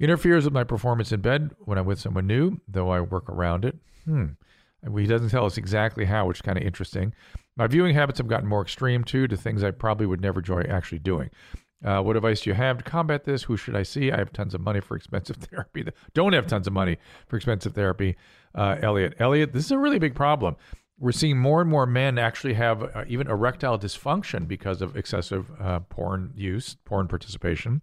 Interferes 0.00 0.44
with 0.44 0.54
my 0.54 0.64
performance 0.64 1.12
in 1.12 1.20
bed 1.20 1.50
when 1.60 1.78
I'm 1.78 1.86
with 1.86 2.00
someone 2.00 2.26
new, 2.26 2.60
though 2.66 2.90
I 2.90 3.00
work 3.00 3.28
around 3.28 3.64
it. 3.64 3.76
Hmm. 4.04 4.26
He 4.96 5.06
doesn't 5.06 5.28
tell 5.28 5.46
us 5.46 5.56
exactly 5.56 6.06
how, 6.06 6.26
which 6.26 6.38
is 6.38 6.42
kind 6.42 6.58
of 6.58 6.64
interesting. 6.64 7.14
My 7.56 7.68
viewing 7.68 7.94
habits 7.94 8.18
have 8.18 8.26
gotten 8.26 8.48
more 8.48 8.62
extreme 8.62 9.04
too, 9.04 9.28
to 9.28 9.36
things 9.36 9.62
I 9.62 9.70
probably 9.70 10.06
would 10.06 10.20
never 10.20 10.40
enjoy 10.40 10.62
actually 10.62 10.98
doing. 10.98 11.30
Uh, 11.84 12.00
what 12.00 12.16
advice 12.16 12.42
do 12.42 12.50
you 12.50 12.54
have 12.54 12.78
to 12.78 12.84
combat 12.84 13.24
this? 13.24 13.44
Who 13.44 13.56
should 13.56 13.76
I 13.76 13.82
see? 13.82 14.10
I 14.10 14.16
have 14.16 14.32
tons 14.32 14.54
of 14.54 14.60
money 14.60 14.80
for 14.80 14.96
expensive 14.96 15.36
therapy. 15.40 15.84
Don't 16.14 16.32
have 16.32 16.46
tons 16.46 16.66
of 16.66 16.72
money 16.72 16.96
for 17.28 17.36
expensive 17.36 17.74
therapy. 17.74 18.16
Uh, 18.54 18.76
Elliot, 18.82 19.14
Elliot, 19.18 19.52
this 19.52 19.66
is 19.66 19.70
a 19.70 19.78
really 19.78 19.98
big 19.98 20.14
problem 20.14 20.56
we're 21.02 21.10
seeing 21.10 21.36
more 21.36 21.60
and 21.60 21.68
more 21.68 21.84
men 21.84 22.16
actually 22.16 22.54
have 22.54 22.84
uh, 22.84 23.04
even 23.08 23.26
erectile 23.26 23.76
dysfunction 23.76 24.46
because 24.46 24.80
of 24.80 24.96
excessive 24.96 25.50
uh, 25.60 25.80
porn 25.80 26.32
use, 26.36 26.76
porn 26.84 27.08
participation. 27.08 27.82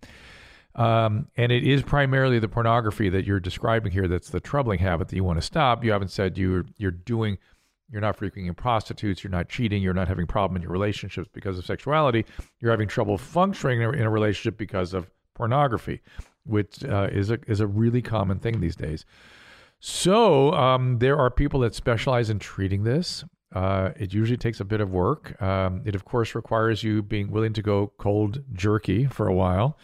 Um, 0.75 1.27
and 1.35 1.51
it 1.51 1.67
is 1.67 1.83
primarily 1.83 2.39
the 2.39 2.47
pornography 2.47 3.09
that 3.09 3.25
you're 3.25 3.41
describing 3.41 3.91
here 3.91 4.07
that's 4.07 4.29
the 4.29 4.39
troubling 4.39 4.79
habit 4.79 5.09
that 5.09 5.17
you 5.17 5.25
want 5.25 5.37
to 5.37 5.45
stop. 5.45 5.83
You 5.83 5.91
haven't 5.91 6.11
said 6.11 6.37
you're 6.37 6.65
you're 6.77 6.91
doing, 6.91 7.37
you're 7.91 7.99
not 7.99 8.15
frequenting 8.15 8.53
prostitutes, 8.53 9.21
you're 9.21 9.31
not 9.31 9.49
cheating, 9.49 9.83
you're 9.83 9.93
not 9.93 10.07
having 10.07 10.25
problem 10.25 10.55
in 10.55 10.61
your 10.61 10.71
relationships 10.71 11.27
because 11.33 11.57
of 11.57 11.65
sexuality. 11.65 12.25
You're 12.61 12.71
having 12.71 12.87
trouble 12.87 13.17
functioning 13.17 13.81
in 13.81 14.01
a 14.01 14.09
relationship 14.09 14.57
because 14.57 14.93
of 14.93 15.11
pornography, 15.33 15.99
which 16.45 16.85
uh, 16.85 17.09
is 17.11 17.31
a 17.31 17.39
is 17.47 17.59
a 17.59 17.67
really 17.67 18.01
common 18.01 18.39
thing 18.39 18.61
these 18.61 18.77
days. 18.77 19.03
So 19.79 20.53
um, 20.53 20.99
there 20.99 21.17
are 21.17 21.31
people 21.31 21.61
that 21.61 21.73
specialize 21.73 22.29
in 22.29 22.39
treating 22.39 22.83
this. 22.83 23.23
Uh, 23.53 23.91
it 23.95 24.13
usually 24.13 24.37
takes 24.37 24.59
a 24.59 24.65
bit 24.65 24.81
of 24.81 24.91
work. 24.91 25.41
Um, 25.41 25.81
it, 25.85 25.95
of 25.95 26.05
course, 26.05 26.35
requires 26.35 26.83
you 26.83 27.01
being 27.01 27.31
willing 27.31 27.53
to 27.53 27.61
go 27.61 27.93
cold 27.97 28.43
jerky 28.53 29.05
for 29.05 29.27
a 29.27 29.33
while, 29.33 29.77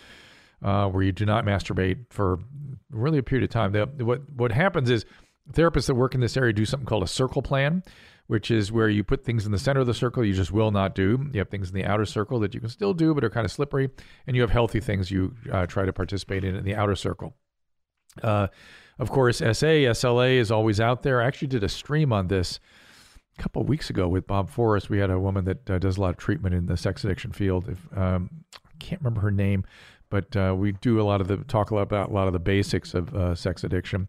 uh, 0.61 0.87
where 0.89 1.01
you 1.01 1.11
do 1.11 1.25
not 1.25 1.45
masturbate 1.45 2.05
for 2.09 2.39
really 2.91 3.17
a 3.17 3.23
period 3.23 3.43
of 3.43 3.49
time. 3.49 3.71
The, 3.71 4.05
what 4.05 4.21
what 4.35 4.51
happens 4.51 4.89
is 4.89 5.05
therapists 5.51 5.87
that 5.87 5.95
work 5.95 6.13
in 6.13 6.21
this 6.21 6.37
area 6.37 6.53
do 6.53 6.65
something 6.65 6.85
called 6.85 7.03
a 7.03 7.07
circle 7.07 7.41
plan, 7.41 7.83
which 8.27 8.51
is 8.51 8.71
where 8.71 8.89
you 8.89 9.03
put 9.03 9.23
things 9.23 9.45
in 9.45 9.51
the 9.51 9.57
center 9.57 9.79
of 9.79 9.87
the 9.87 9.93
circle 9.93 10.23
you 10.23 10.33
just 10.33 10.51
will 10.51 10.71
not 10.71 10.93
do. 10.93 11.27
You 11.31 11.39
have 11.39 11.49
things 11.49 11.69
in 11.69 11.75
the 11.75 11.85
outer 11.85 12.05
circle 12.05 12.39
that 12.41 12.53
you 12.53 12.59
can 12.59 12.69
still 12.69 12.93
do 12.93 13.15
but 13.15 13.23
are 13.23 13.29
kind 13.31 13.45
of 13.45 13.51
slippery, 13.51 13.89
and 14.27 14.35
you 14.35 14.41
have 14.41 14.51
healthy 14.51 14.79
things 14.79 15.09
you 15.09 15.35
uh, 15.51 15.65
try 15.65 15.85
to 15.85 15.93
participate 15.93 16.43
in 16.43 16.55
in 16.55 16.65
the 16.65 16.75
outer 16.75 16.95
circle. 16.95 17.35
Of 18.97 19.09
course, 19.09 19.37
SA, 19.37 19.91
SLA 19.91 20.37
is 20.37 20.51
always 20.51 20.79
out 20.79 21.03
there. 21.03 21.21
I 21.21 21.25
actually 21.25 21.49
did 21.49 21.63
a 21.63 21.69
stream 21.69 22.13
on 22.13 22.27
this 22.27 22.59
a 23.37 23.41
couple 23.41 23.61
of 23.61 23.67
weeks 23.67 23.89
ago 23.89 24.07
with 24.07 24.25
Bob 24.25 24.49
Forrest. 24.49 24.89
We 24.89 24.99
had 24.99 25.09
a 25.09 25.19
woman 25.19 25.45
that 25.45 25.69
uh, 25.69 25.79
does 25.79 25.97
a 25.97 26.01
lot 26.01 26.11
of 26.11 26.17
treatment 26.17 26.55
in 26.55 26.67
the 26.67 26.77
sex 26.77 27.03
addiction 27.03 27.31
field. 27.31 27.67
If, 27.67 27.97
um, 27.97 28.29
I 28.65 28.71
can't 28.79 29.01
remember 29.01 29.21
her 29.21 29.31
name, 29.31 29.65
but 30.09 30.35
uh, 30.35 30.55
we 30.57 30.73
do 30.73 31.01
a 31.01 31.03
lot 31.03 31.21
of 31.21 31.27
the 31.27 31.37
talk 31.37 31.71
a 31.71 31.75
lot 31.75 31.81
about 31.81 32.09
a 32.09 32.13
lot 32.13 32.27
of 32.27 32.33
the 32.33 32.39
basics 32.39 32.93
of 32.93 33.13
uh, 33.13 33.35
sex 33.35 33.63
addiction. 33.63 34.07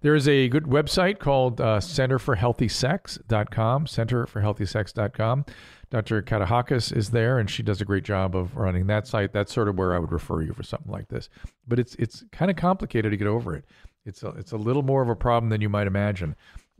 There 0.00 0.14
is 0.14 0.28
a 0.28 0.48
good 0.48 0.64
website 0.64 1.18
called 1.18 1.60
uh, 1.60 1.80
centerforhealthysex.com, 1.80 3.86
centerforhealthysex.com. 3.86 5.44
Dr. 5.90 6.22
Katehakis 6.22 6.96
is 6.96 7.10
there, 7.10 7.38
and 7.38 7.50
she 7.50 7.64
does 7.64 7.80
a 7.80 7.84
great 7.84 8.04
job 8.04 8.36
of 8.36 8.56
running 8.56 8.86
that 8.86 9.08
site. 9.08 9.32
That's 9.32 9.52
sort 9.52 9.66
of 9.68 9.76
where 9.76 9.94
I 9.94 9.98
would 9.98 10.12
refer 10.12 10.42
you 10.42 10.52
for 10.52 10.62
something 10.62 10.92
like 10.92 11.08
this. 11.08 11.28
But 11.66 11.80
it's 11.80 11.96
it's 11.96 12.24
kind 12.30 12.50
of 12.50 12.56
complicated 12.56 13.10
to 13.10 13.16
get 13.16 13.26
over 13.26 13.56
it. 13.56 13.64
It's 14.08 14.22
a, 14.22 14.28
it's 14.30 14.52
a 14.52 14.56
little 14.56 14.82
more 14.82 15.02
of 15.02 15.08
a 15.08 15.14
problem 15.14 15.50
than 15.50 15.60
you 15.60 15.68
might 15.68 15.86
imagine 15.86 16.34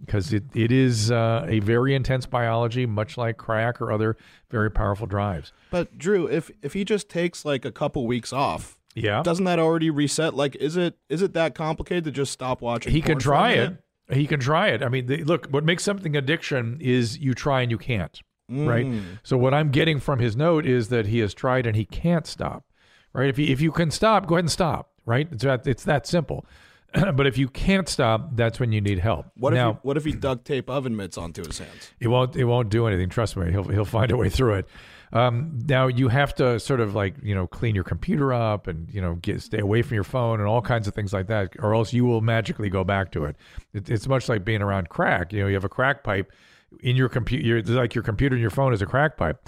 because 0.05 0.33
it, 0.33 0.45
it 0.55 0.73
is 0.73 1.11
uh, 1.11 1.45
a 1.49 1.59
very 1.61 1.95
intense 1.95 2.25
biology, 2.25 2.87
much 2.87 3.17
like 3.19 3.37
crack 3.37 3.81
or 3.81 3.93
other 3.93 4.17
very 4.51 4.71
powerful 4.71 5.07
drives. 5.07 5.53
But 5.71 5.99
Drew, 5.99 6.27
if 6.27 6.51
if 6.63 6.73
he 6.73 6.85
just 6.85 7.09
takes 7.09 7.45
like 7.45 7.65
a 7.65 7.73
couple 7.73 8.07
weeks 8.07 8.33
off, 8.33 8.79
Yeah. 8.95 9.23
doesn't 9.23 9.45
that 9.45 9.59
already 9.59 9.91
reset? 9.91 10.35
Like, 10.35 10.57
is 10.57 10.77
it 10.77 10.97
is 11.09 11.21
it 11.23 11.35
that 11.35 11.55
complicated 11.55 12.05
to 12.05 12.11
just 12.11 12.33
stop 12.33 12.61
watching? 12.63 12.93
he 12.93 13.01
can 13.03 13.19
try 13.19 13.53
it. 13.53 13.77
He 14.11 14.27
can 14.27 14.41
try 14.41 14.69
it. 14.69 14.83
I 14.83 14.89
mean, 14.89 15.05
the, 15.07 15.23
look, 15.25 15.49
what 15.49 15.65
makes 15.65 15.85
something 15.85 16.17
addiction 16.17 16.79
is 16.81 17.19
you 17.19 17.35
try 17.35 17.61
and 17.61 17.71
you 17.71 17.77
can't, 17.77 18.19
right? 18.49 18.87
Mm. 18.87 19.03
So 19.23 19.37
what 19.37 19.53
I'm 19.53 19.71
getting 19.71 20.01
from 20.01 20.19
his 20.19 20.35
note 20.35 20.65
is 20.65 20.89
that 20.89 21.07
he 21.07 21.19
has 21.19 21.35
tried 21.35 21.67
and 21.67 21.77
he 21.77 21.85
can't 21.85 22.27
stop, 22.27 22.65
right? 23.13 23.29
If 23.29 23.37
he, 23.37 23.53
if 23.53 23.61
you 23.61 23.71
can 23.71 23.91
stop, 23.91 24.27
go 24.27 24.37
ahead 24.37 24.45
and 24.45 24.51
stop, 24.51 24.93
right? 25.05 25.29
It's 25.31 25.45
that 25.45 25.67
it's 25.67 25.85
that 25.85 26.07
simple. 26.07 26.47
but 27.15 27.27
if 27.27 27.37
you 27.37 27.49
can't 27.49 27.89
stop, 27.89 28.37
that's 28.37 28.59
when 28.59 28.73
you 28.73 28.81
need 28.81 28.99
help. 28.99 29.27
What 29.37 29.53
now, 29.53 29.71
if 29.71 29.77
he, 29.77 29.81
what 29.83 29.97
if 29.97 30.05
he 30.05 30.13
duct 30.13 30.45
tape 30.45 30.71
oven 30.71 30.97
mitts 30.97 31.19
onto 31.19 31.45
his 31.45 31.59
hands? 31.59 31.91
It 32.01 32.09
won't. 32.09 32.35
It 32.37 32.45
won't 32.45 32.71
do 32.71 32.87
anything. 32.87 33.09
Trust 33.09 33.37
me. 33.37 33.51
He'll 33.51 33.65
he'll 33.65 33.85
find 33.85 34.11
a 34.11 34.17
way 34.17 34.31
through 34.31 34.55
it. 34.55 34.69
Um, 35.13 35.59
now 35.67 35.87
you 35.87 36.09
have 36.09 36.35
to 36.35 36.61
sort 36.61 36.81
of 36.81 36.95
like 36.95 37.15
you 37.23 37.35
know 37.35 37.47
clean 37.47 37.75
your 37.75 37.85
computer 37.85 38.33
up 38.33 38.67
and 38.67 38.93
you 38.93 39.01
know 39.01 39.15
get 39.17 39.43
stay 39.43 39.59
away 39.59 39.83
from 39.83 39.95
your 39.95 40.05
phone 40.05 40.39
and 40.41 40.49
all 40.49 40.63
kinds 40.63 40.89
of 40.89 40.95
things 40.95 41.13
like 41.13 41.27
that, 41.29 41.53
or 41.59 41.75
else 41.75 41.93
you 41.93 42.05
will 42.05 42.21
magically 42.21 42.71
go 42.71 42.85
back 42.85 43.13
to 43.13 43.25
it. 43.25 43.37
it 43.73 43.91
it's 43.91 44.07
much 44.07 44.29
like 44.29 44.45
being 44.45 44.63
around 44.63 44.89
crack. 44.89 45.33
You 45.33 45.41
know, 45.41 45.47
you 45.47 45.55
have 45.55 45.65
a 45.65 45.69
crack 45.69 46.05
pipe 46.05 46.33
in 46.81 46.97
your 46.97 47.09
computer. 47.09 47.63
Like 47.73 47.95
your 47.95 48.05
computer 48.05 48.35
and 48.35 48.41
your 48.41 48.51
phone 48.51 48.73
is 48.73 48.83
a 48.83 48.87
crack 48.87 49.17
pipe. 49.17 49.47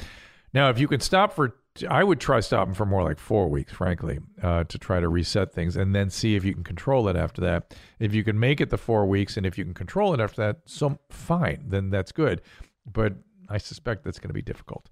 Now, 0.53 0.69
if 0.69 0.79
you 0.79 0.89
can 0.89 1.01
stop 1.01 1.33
for, 1.33 1.55
I 1.89 2.05
would 2.05 2.21
try 2.21 2.41
stopping 2.41 2.75
for 2.75 2.85
more 2.85 3.03
like 3.03 3.19
four 3.19 3.49
weeks, 3.49 3.73
frankly, 3.73 4.19
uh, 4.43 4.65
to 4.65 4.79
try 4.79 5.01
to 5.01 5.09
reset 5.09 5.53
things, 5.53 5.77
and 5.77 5.95
then 5.95 6.11
see 6.11 6.35
if 6.35 6.45
you 6.45 6.53
can 6.53 6.65
control 6.65 7.09
it 7.09 7.17
after 7.17 7.41
that. 7.43 7.75
If 7.99 8.13
you 8.13 8.25
can 8.25 8.39
make 8.39 8.61
it 8.61 8.71
the 8.71 8.79
four 8.79 9.07
weeks, 9.07 9.37
and 9.37 9.47
if 9.47 9.57
you 9.57 9.65
can 9.65 9.75
control 9.75 10.13
it 10.13 10.21
after 10.21 10.43
that, 10.43 10.59
so 10.67 10.99
fine, 11.11 11.65
then 11.69 11.91
that's 11.91 12.13
good. 12.13 12.43
But 12.85 13.15
I 13.49 13.59
suspect 13.59 14.05
that's 14.05 14.19
going 14.19 14.29
to 14.29 14.35
be 14.35 14.43
difficult. 14.43 14.89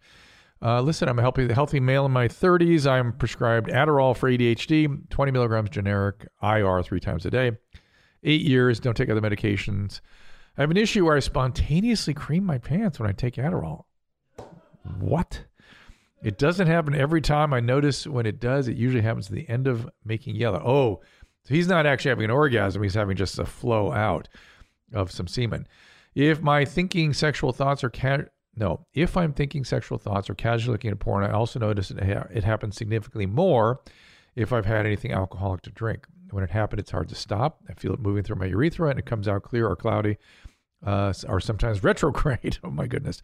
Uh, 0.60 0.80
listen, 0.80 1.08
I'm 1.08 1.18
a 1.18 1.22
healthy, 1.22 1.52
healthy 1.52 1.80
male 1.80 2.06
in 2.06 2.12
my 2.12 2.26
30s. 2.26 2.86
I'm 2.86 3.12
prescribed 3.12 3.68
Adderall 3.68 4.16
for 4.16 4.30
ADHD, 4.30 5.08
20 5.08 5.32
milligrams 5.32 5.70
generic, 5.70 6.26
IR 6.42 6.82
three 6.82 7.00
times 7.00 7.24
a 7.26 7.30
day. 7.30 7.52
Eight 8.24 8.42
years, 8.42 8.80
don't 8.80 8.96
take 8.96 9.08
other 9.08 9.20
medications. 9.20 10.00
I 10.56 10.62
have 10.62 10.72
an 10.72 10.76
issue 10.76 11.04
where 11.04 11.16
I 11.16 11.20
spontaneously 11.20 12.14
cream 12.14 12.44
my 12.44 12.58
pants 12.58 12.98
when 12.98 13.08
I 13.08 13.12
take 13.12 13.34
Adderall. 13.36 13.84
What? 14.98 15.44
It 16.22 16.38
doesn't 16.38 16.66
happen 16.66 16.94
every 16.94 17.20
time. 17.20 17.52
I 17.52 17.60
notice 17.60 18.06
when 18.06 18.26
it 18.26 18.40
does, 18.40 18.68
it 18.68 18.76
usually 18.76 19.02
happens 19.02 19.28
at 19.28 19.34
the 19.34 19.48
end 19.48 19.66
of 19.66 19.88
making 20.04 20.36
yellow. 20.36 20.62
Oh, 20.64 21.00
so 21.44 21.54
he's 21.54 21.68
not 21.68 21.86
actually 21.86 22.10
having 22.10 22.24
an 22.24 22.30
orgasm. 22.30 22.82
He's 22.82 22.94
having 22.94 23.16
just 23.16 23.38
a 23.38 23.44
flow 23.44 23.92
out 23.92 24.28
of 24.92 25.10
some 25.10 25.26
semen. 25.26 25.66
If 26.14 26.42
my 26.42 26.64
thinking 26.64 27.12
sexual 27.12 27.52
thoughts 27.52 27.84
are 27.84 27.90
ca- 27.90 28.24
no, 28.56 28.84
if 28.92 29.16
I'm 29.16 29.32
thinking 29.32 29.64
sexual 29.64 29.98
thoughts 29.98 30.28
or 30.28 30.34
casually 30.34 30.72
looking 30.72 30.90
at 30.90 30.98
porn, 30.98 31.24
I 31.24 31.30
also 31.30 31.60
notice 31.60 31.90
it, 31.92 32.02
ha- 32.02 32.26
it 32.32 32.42
happens 32.42 32.76
significantly 32.76 33.26
more 33.26 33.80
if 34.34 34.52
I've 34.52 34.66
had 34.66 34.84
anything 34.84 35.12
alcoholic 35.12 35.62
to 35.62 35.70
drink. 35.70 36.06
When 36.30 36.42
it 36.42 36.50
happened, 36.50 36.80
it's 36.80 36.90
hard 36.90 37.08
to 37.10 37.14
stop. 37.14 37.60
I 37.68 37.74
feel 37.74 37.94
it 37.94 38.00
moving 38.00 38.24
through 38.24 38.36
my 38.36 38.46
urethra 38.46 38.90
and 38.90 38.98
it 38.98 39.06
comes 39.06 39.28
out 39.28 39.44
clear 39.44 39.68
or 39.68 39.76
cloudy 39.76 40.18
uh, 40.84 41.12
or 41.28 41.40
sometimes 41.40 41.82
retrograde. 41.84 42.58
oh 42.64 42.70
my 42.70 42.86
goodness. 42.86 43.22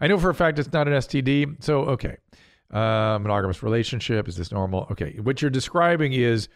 I 0.00 0.06
know 0.06 0.18
for 0.18 0.30
a 0.30 0.34
fact 0.34 0.58
it's 0.58 0.72
not 0.72 0.88
an 0.88 0.94
STD. 0.94 1.62
So, 1.62 1.80
okay. 1.80 2.16
Uh, 2.70 3.18
monogamous 3.20 3.62
relationship. 3.62 4.28
Is 4.28 4.36
this 4.36 4.52
normal? 4.52 4.86
Okay. 4.90 5.18
What 5.20 5.42
you're 5.42 5.50
describing 5.50 6.12
is 6.12 6.48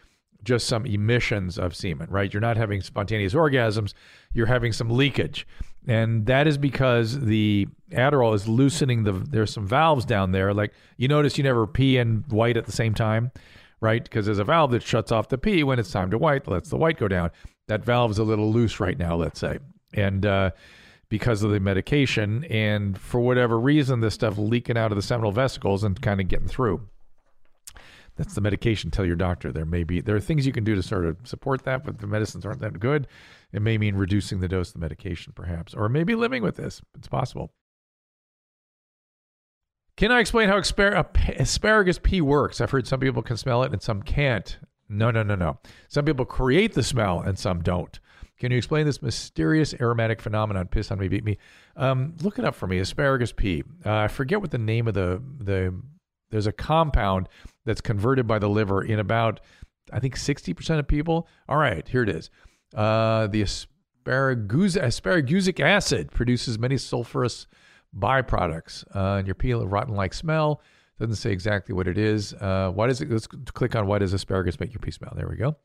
just 0.44 0.66
some 0.68 0.86
emissions 0.86 1.58
of 1.58 1.74
semen, 1.74 2.08
right? 2.10 2.32
You're 2.32 2.40
not 2.40 2.56
having 2.56 2.82
spontaneous 2.82 3.34
orgasms. 3.34 3.94
You're 4.32 4.46
having 4.46 4.72
some 4.72 4.90
leakage. 4.90 5.46
And 5.86 6.26
that 6.26 6.46
is 6.46 6.56
because 6.56 7.20
the 7.20 7.66
Adderall 7.90 8.34
is 8.34 8.46
loosening 8.46 9.04
the, 9.04 9.12
there's 9.12 9.52
some 9.52 9.66
valves 9.66 10.04
down 10.04 10.32
there. 10.32 10.54
Like 10.54 10.72
you 10.96 11.08
notice 11.08 11.36
you 11.36 11.44
never 11.44 11.66
pee 11.66 11.98
and 11.98 12.24
white 12.28 12.56
at 12.56 12.66
the 12.66 12.72
same 12.72 12.94
time, 12.94 13.32
right? 13.80 14.02
Because 14.02 14.26
there's 14.26 14.38
a 14.38 14.44
valve 14.44 14.70
that 14.70 14.82
shuts 14.82 15.12
off 15.12 15.28
the 15.28 15.38
pee 15.38 15.62
when 15.62 15.78
it's 15.78 15.90
time 15.90 16.10
to 16.10 16.18
white, 16.18 16.46
lets 16.48 16.70
the 16.70 16.76
white 16.76 16.98
go 16.98 17.08
down. 17.08 17.30
That 17.66 17.84
valve 17.84 18.10
is 18.12 18.18
a 18.18 18.24
little 18.24 18.52
loose 18.52 18.80
right 18.80 18.98
now, 18.98 19.16
let's 19.16 19.40
say. 19.40 19.58
And, 19.94 20.26
uh, 20.26 20.50
because 21.08 21.44
of 21.44 21.52
the 21.52 21.60
medication 21.60 22.44
and 22.44 22.98
for 22.98 23.20
whatever 23.20 23.58
reason 23.60 24.00
this 24.00 24.14
stuff 24.14 24.36
leaking 24.36 24.76
out 24.76 24.90
of 24.90 24.96
the 24.96 25.02
seminal 25.02 25.30
vesicles 25.30 25.84
and 25.84 26.00
kind 26.00 26.20
of 26.20 26.26
getting 26.26 26.48
through. 26.48 26.80
That's 28.16 28.34
the 28.34 28.40
medication. 28.40 28.90
Tell 28.90 29.04
your 29.04 29.16
doctor 29.16 29.52
there 29.52 29.64
may 29.64 29.84
be 29.84 30.00
there 30.00 30.16
are 30.16 30.20
things 30.20 30.46
you 30.46 30.52
can 30.52 30.64
do 30.64 30.74
to 30.74 30.82
sort 30.82 31.04
of 31.04 31.16
support 31.24 31.64
that 31.64 31.84
but 31.84 31.98
the 31.98 32.06
medicines 32.06 32.44
aren't 32.44 32.60
that 32.60 32.80
good. 32.80 33.06
It 33.52 33.62
may 33.62 33.78
mean 33.78 33.96
reducing 33.96 34.40
the 34.40 34.48
dose 34.48 34.68
of 34.68 34.74
the 34.74 34.80
medication 34.80 35.32
perhaps 35.34 35.74
or 35.74 35.88
maybe 35.88 36.14
living 36.14 36.42
with 36.42 36.56
this. 36.56 36.80
It's 36.96 37.08
possible. 37.08 37.52
Can 39.96 40.10
i 40.10 40.18
explain 40.18 40.48
how 40.48 40.58
aspar- 40.58 41.06
asparagus 41.38 42.00
pee 42.02 42.20
works? 42.20 42.60
I've 42.60 42.72
heard 42.72 42.88
some 42.88 42.98
people 42.98 43.22
can 43.22 43.36
smell 43.36 43.62
it 43.62 43.72
and 43.72 43.80
some 43.80 44.02
can't. 44.02 44.58
No 44.88 45.10
no 45.10 45.22
no 45.22 45.36
no. 45.36 45.58
Some 45.88 46.04
people 46.04 46.24
create 46.24 46.74
the 46.74 46.82
smell 46.82 47.20
and 47.20 47.38
some 47.38 47.62
don't 47.62 48.00
can 48.38 48.50
you 48.50 48.58
explain 48.58 48.86
this 48.86 49.00
mysterious 49.00 49.74
aromatic 49.74 50.20
phenomenon? 50.20 50.66
Piss 50.68 50.90
on 50.90 50.98
me, 50.98 51.08
beat 51.08 51.24
me. 51.24 51.38
Um, 51.76 52.14
look 52.22 52.38
it 52.38 52.44
up 52.44 52.54
for 52.54 52.66
me. 52.66 52.78
Asparagus 52.78 53.32
pee. 53.32 53.62
Uh, 53.84 53.94
I 53.94 54.08
forget 54.08 54.40
what 54.40 54.50
the 54.50 54.58
name 54.58 54.88
of 54.88 54.94
the 54.94 55.22
the. 55.38 55.74
There's 56.30 56.46
a 56.48 56.52
compound 56.52 57.28
that's 57.64 57.80
converted 57.80 58.26
by 58.26 58.40
the 58.40 58.48
liver 58.48 58.82
in 58.82 58.98
about, 58.98 59.40
I 59.92 60.00
think, 60.00 60.16
sixty 60.16 60.52
percent 60.52 60.80
of 60.80 60.88
people. 60.88 61.28
All 61.48 61.58
right, 61.58 61.86
here 61.86 62.02
it 62.02 62.08
is. 62.08 62.30
Uh, 62.74 63.28
the 63.28 63.42
asparagus 63.42 64.76
asparagusic 64.76 65.60
acid 65.60 66.10
produces 66.10 66.58
many 66.58 66.74
sulfurous 66.74 67.46
byproducts, 67.96 68.84
uh, 68.96 69.18
and 69.18 69.28
your 69.28 69.34
pee 69.36 69.52
a 69.52 69.58
rotten 69.58 69.94
like 69.94 70.12
smell. 70.12 70.60
Doesn't 70.98 71.16
say 71.16 71.30
exactly 71.30 71.74
what 71.74 71.86
it 71.86 71.98
is. 71.98 72.34
Uh, 72.34 72.70
why 72.74 72.88
does 72.88 73.00
it? 73.00 73.10
Let's 73.10 73.26
click 73.26 73.76
on 73.76 73.86
why 73.86 73.98
does 73.98 74.12
asparagus 74.12 74.58
make 74.58 74.72
your 74.72 74.80
pee 74.80 74.90
smell? 74.90 75.12
There 75.14 75.28
we 75.28 75.36
go. 75.36 75.56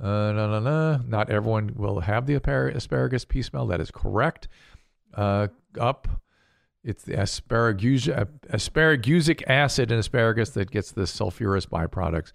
Uh, 0.00 0.32
no, 0.32 0.48
no, 0.48 0.60
no. 0.60 1.00
Not 1.06 1.30
everyone 1.30 1.72
will 1.76 2.00
have 2.00 2.26
the 2.26 2.34
asparagus 2.34 3.24
pee 3.24 3.42
smell. 3.42 3.66
That 3.66 3.80
is 3.80 3.90
correct. 3.90 4.48
Uh, 5.14 5.48
up, 5.78 6.08
it's 6.84 7.04
the 7.04 7.20
asparagus, 7.20 8.06
asparagusic 8.06 9.42
acid 9.46 9.92
in 9.92 9.98
asparagus 9.98 10.50
that 10.50 10.70
gets 10.70 10.92
the 10.92 11.02
sulfurous 11.02 11.66
byproducts. 11.66 12.32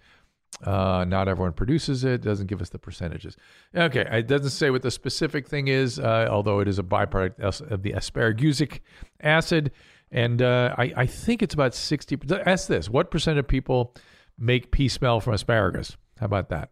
Uh, 0.64 1.04
not 1.06 1.28
everyone 1.28 1.52
produces 1.52 2.04
it. 2.04 2.22
Doesn't 2.22 2.46
give 2.46 2.62
us 2.62 2.70
the 2.70 2.78
percentages. 2.78 3.36
Okay, 3.74 4.06
it 4.10 4.26
doesn't 4.26 4.50
say 4.50 4.70
what 4.70 4.82
the 4.82 4.90
specific 4.90 5.46
thing 5.46 5.68
is, 5.68 5.98
uh, 5.98 6.26
although 6.30 6.60
it 6.60 6.68
is 6.68 6.78
a 6.78 6.82
byproduct 6.82 7.38
of 7.70 7.82
the 7.82 7.92
asparagusic 7.92 8.80
acid. 9.20 9.72
And 10.10 10.40
uh, 10.40 10.74
I, 10.78 10.92
I 10.96 11.06
think 11.06 11.42
it's 11.42 11.54
about 11.54 11.74
60. 11.74 12.18
Ask 12.46 12.66
this 12.68 12.88
what 12.88 13.10
percent 13.10 13.38
of 13.38 13.46
people 13.46 13.94
make 14.38 14.70
pee 14.70 14.88
smell 14.88 15.20
from 15.20 15.34
asparagus? 15.34 15.96
How 16.18 16.26
about 16.26 16.48
that? 16.48 16.70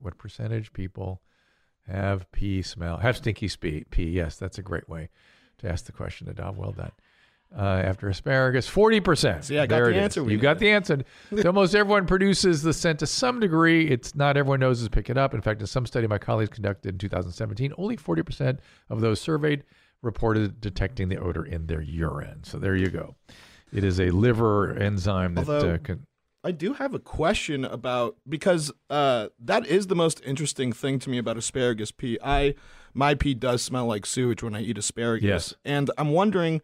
What 0.00 0.18
percentage 0.18 0.72
people 0.72 1.22
have 1.86 2.30
pee 2.32 2.62
smell? 2.62 2.98
Have 2.98 3.16
stinky 3.16 3.48
pee? 3.60 3.84
Pee? 3.90 4.10
Yes, 4.10 4.36
that's 4.36 4.58
a 4.58 4.62
great 4.62 4.88
way 4.88 5.08
to 5.58 5.68
ask 5.70 5.86
the 5.86 5.92
question, 5.92 6.26
to 6.26 6.34
Adav. 6.34 6.56
Well 6.56 6.72
done. 6.72 6.92
Uh, 7.56 7.62
after 7.62 8.08
asparagus, 8.10 8.68
forty 8.68 9.00
percent. 9.00 9.42
See, 9.44 9.58
I 9.58 9.66
got 9.66 9.76
there 9.76 9.90
the 9.92 9.98
answer 9.98 10.22
we 10.22 10.32
You 10.32 10.38
got 10.38 10.58
the 10.58 10.70
answer. 10.70 11.02
so 11.34 11.46
almost 11.46 11.74
everyone 11.74 12.06
produces 12.06 12.62
the 12.62 12.74
scent 12.74 12.98
to 12.98 13.06
some 13.06 13.40
degree. 13.40 13.88
It's 13.88 14.14
not 14.14 14.36
everyone 14.36 14.60
knows 14.60 14.84
to 14.84 14.90
pick 14.90 15.08
it 15.08 15.16
up. 15.16 15.32
In 15.32 15.40
fact, 15.40 15.62
in 15.62 15.66
some 15.66 15.86
study 15.86 16.06
my 16.06 16.18
colleagues 16.18 16.50
conducted 16.50 16.90
in 16.90 16.98
2017, 16.98 17.72
only 17.78 17.96
forty 17.96 18.22
percent 18.22 18.60
of 18.90 19.00
those 19.00 19.18
surveyed 19.18 19.64
reported 20.02 20.60
detecting 20.60 21.08
the 21.08 21.16
odor 21.16 21.42
in 21.42 21.66
their 21.66 21.80
urine. 21.80 22.44
So 22.44 22.58
there 22.58 22.76
you 22.76 22.88
go. 22.90 23.16
It 23.72 23.82
is 23.82 23.98
a 23.98 24.10
liver 24.10 24.74
enzyme 24.76 25.34
that 25.36 25.48
Although- 25.48 25.74
uh, 25.74 25.78
can. 25.78 26.06
I 26.48 26.52
do 26.52 26.72
have 26.72 26.94
a 26.94 26.98
question 26.98 27.66
about 27.66 28.16
because 28.26 28.72
uh, 28.88 29.28
that 29.38 29.66
is 29.66 29.88
the 29.88 29.94
most 29.94 30.22
interesting 30.24 30.72
thing 30.72 30.98
to 31.00 31.10
me 31.10 31.18
about 31.18 31.36
asparagus 31.36 31.90
pee. 31.92 32.18
I 32.24 32.54
my 32.94 33.14
pee 33.14 33.34
does 33.34 33.60
smell 33.60 33.84
like 33.84 34.06
sewage 34.06 34.42
when 34.42 34.54
I 34.54 34.62
eat 34.62 34.78
asparagus, 34.78 35.24
Yes. 35.28 35.54
and 35.66 35.90
I'm 35.98 36.08
wondering 36.10 36.62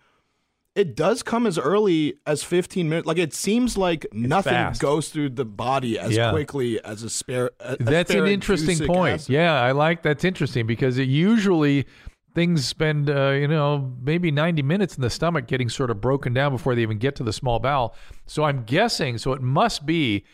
it 0.74 0.96
does 0.96 1.22
come 1.22 1.46
as 1.46 1.58
early 1.58 2.14
as 2.26 2.42
15 2.42 2.88
minutes. 2.88 3.06
Like 3.06 3.18
it 3.18 3.34
seems 3.34 3.76
like 3.76 4.06
nothing 4.10 4.54
fast. 4.54 4.80
goes 4.80 5.10
through 5.10 5.28
the 5.30 5.44
body 5.44 5.98
as 5.98 6.16
Yeah. 6.16 6.30
quickly 6.30 6.82
as 6.82 7.02
a 7.02 7.10
spare. 7.10 7.50
That's 7.78 8.10
an 8.10 8.26
interesting 8.26 8.86
point. 8.86 9.14
acid. 9.16 9.34
Yeah, 9.34 9.52
I 9.60 9.72
like 9.72 10.02
that's 10.02 10.24
interesting 10.24 10.66
because 10.66 10.96
it 10.96 11.08
usually 11.08 11.84
things 12.34 12.66
spend 12.66 13.08
uh, 13.08 13.30
you 13.30 13.48
know 13.48 13.92
maybe 14.02 14.30
90 14.30 14.62
minutes 14.62 14.96
in 14.96 15.02
the 15.02 15.10
stomach 15.10 15.46
getting 15.46 15.68
sort 15.68 15.90
of 15.90 16.00
broken 16.00 16.34
down 16.34 16.52
before 16.52 16.74
they 16.74 16.82
even 16.82 16.98
get 16.98 17.14
to 17.16 17.22
the 17.22 17.32
small 17.32 17.58
bowel. 17.58 17.94
So 18.26 18.44
I'm 18.44 18.64
guessing 18.64 19.18
so 19.18 19.32
it 19.32 19.42
must 19.42 19.86
be 19.86 20.24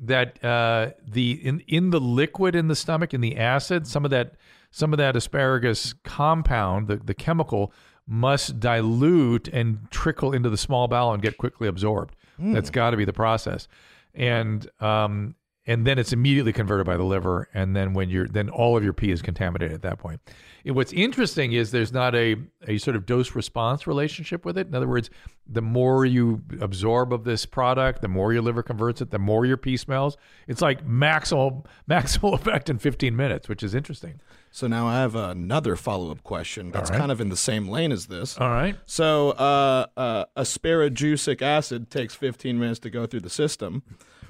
that 0.00 0.42
uh, 0.44 0.90
the 1.06 1.32
in 1.32 1.60
in 1.68 1.90
the 1.90 2.00
liquid 2.00 2.54
in 2.54 2.68
the 2.68 2.76
stomach 2.76 3.14
in 3.14 3.20
the 3.20 3.36
acid 3.36 3.86
some 3.86 4.04
of 4.04 4.10
that 4.10 4.34
some 4.70 4.92
of 4.92 4.98
that 4.98 5.16
asparagus 5.16 5.94
compound 6.04 6.88
the, 6.88 6.96
the 6.96 7.14
chemical 7.14 7.72
must 8.06 8.60
dilute 8.60 9.48
and 9.48 9.78
trickle 9.90 10.32
into 10.32 10.50
the 10.50 10.56
small 10.56 10.86
bowel 10.86 11.12
and 11.12 11.22
get 11.22 11.38
quickly 11.38 11.66
absorbed. 11.66 12.14
That's 12.52 12.70
got 12.70 12.90
to 12.90 12.96
be 12.96 13.04
the 13.04 13.12
process. 13.12 13.68
And 14.14 14.68
um 14.80 15.34
and 15.66 15.86
then 15.86 15.98
it's 15.98 16.12
immediately 16.12 16.52
converted 16.52 16.86
by 16.86 16.96
the 16.96 17.02
liver 17.04 17.48
and 17.54 17.74
then 17.74 17.92
when 17.94 18.08
you're 18.08 18.28
then 18.28 18.48
all 18.48 18.76
of 18.76 18.84
your 18.84 18.92
pee 18.92 19.10
is 19.10 19.20
contaminated 19.22 19.74
at 19.74 19.82
that 19.82 19.98
point. 19.98 20.20
and 20.64 20.74
what's 20.76 20.92
interesting 20.92 21.52
is 21.52 21.70
there's 21.70 21.92
not 21.92 22.14
a 22.14 22.36
a 22.66 22.78
sort 22.78 22.96
of 22.96 23.04
dose 23.06 23.34
response 23.34 23.86
relationship 23.86 24.44
with 24.44 24.56
it 24.58 24.66
in 24.66 24.74
other 24.74 24.88
words 24.88 25.10
the 25.48 25.62
more 25.62 26.04
you 26.04 26.42
absorb 26.60 27.12
of 27.12 27.24
this 27.24 27.46
product 27.46 28.02
the 28.02 28.08
more 28.08 28.32
your 28.32 28.42
liver 28.42 28.62
converts 28.62 29.00
it 29.00 29.10
the 29.10 29.18
more 29.18 29.44
your 29.46 29.56
pee 29.56 29.76
smells 29.76 30.16
it's 30.46 30.60
like 30.62 30.86
maximal 30.86 31.64
maximal 31.90 32.34
effect 32.34 32.68
in 32.70 32.78
15 32.78 33.14
minutes 33.16 33.48
which 33.48 33.62
is 33.62 33.74
interesting 33.74 34.20
So 34.50 34.66
now 34.68 34.86
I 34.86 35.00
have 35.00 35.14
another 35.14 35.76
follow 35.76 36.10
up 36.10 36.22
question 36.22 36.70
that's 36.72 36.90
right. 36.90 36.98
kind 36.98 37.12
of 37.12 37.20
in 37.20 37.28
the 37.28 37.36
same 37.36 37.68
lane 37.68 37.92
as 37.92 38.06
this. 38.06 38.38
all 38.38 38.48
right 38.48 38.76
So, 38.86 39.30
uh, 39.32 39.86
uh, 39.96 40.24
asparagusic 40.36 41.42
acid 41.42 41.90
takes 41.90 42.14
15 42.14 42.58
minutes 42.58 42.78
to 42.80 42.90
go 42.90 43.06
through 43.06 43.20
the 43.20 43.30
system. 43.30 43.82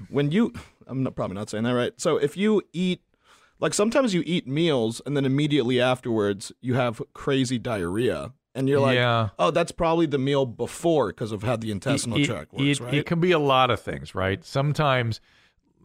When 0.09 0.31
you, 0.31 0.53
I'm 0.85 1.03
not, 1.03 1.15
probably 1.15 1.35
not 1.35 1.49
saying 1.49 1.63
that 1.63 1.71
right. 1.71 1.93
So, 1.97 2.17
if 2.17 2.37
you 2.37 2.61
eat, 2.73 3.01
like 3.59 3.73
sometimes 3.73 4.13
you 4.13 4.23
eat 4.25 4.47
meals 4.47 5.01
and 5.05 5.15
then 5.15 5.25
immediately 5.25 5.81
afterwards 5.81 6.51
you 6.61 6.75
have 6.75 7.01
crazy 7.13 7.57
diarrhea, 7.57 8.33
and 8.55 8.67
you're 8.67 8.79
like, 8.79 8.95
Yeah. 8.95 9.29
oh, 9.37 9.51
that's 9.51 9.71
probably 9.71 10.07
the 10.07 10.17
meal 10.17 10.45
before 10.45 11.07
because 11.07 11.31
of 11.31 11.43
how 11.43 11.55
the 11.57 11.71
intestinal 11.71 12.17
it, 12.19 12.25
tract 12.25 12.53
works, 12.53 12.63
it, 12.63 12.79
right? 12.79 12.93
it 12.95 13.05
can 13.05 13.19
be 13.19 13.31
a 13.31 13.39
lot 13.39 13.69
of 13.69 13.79
things, 13.79 14.15
right? 14.15 14.43
Sometimes 14.43 15.21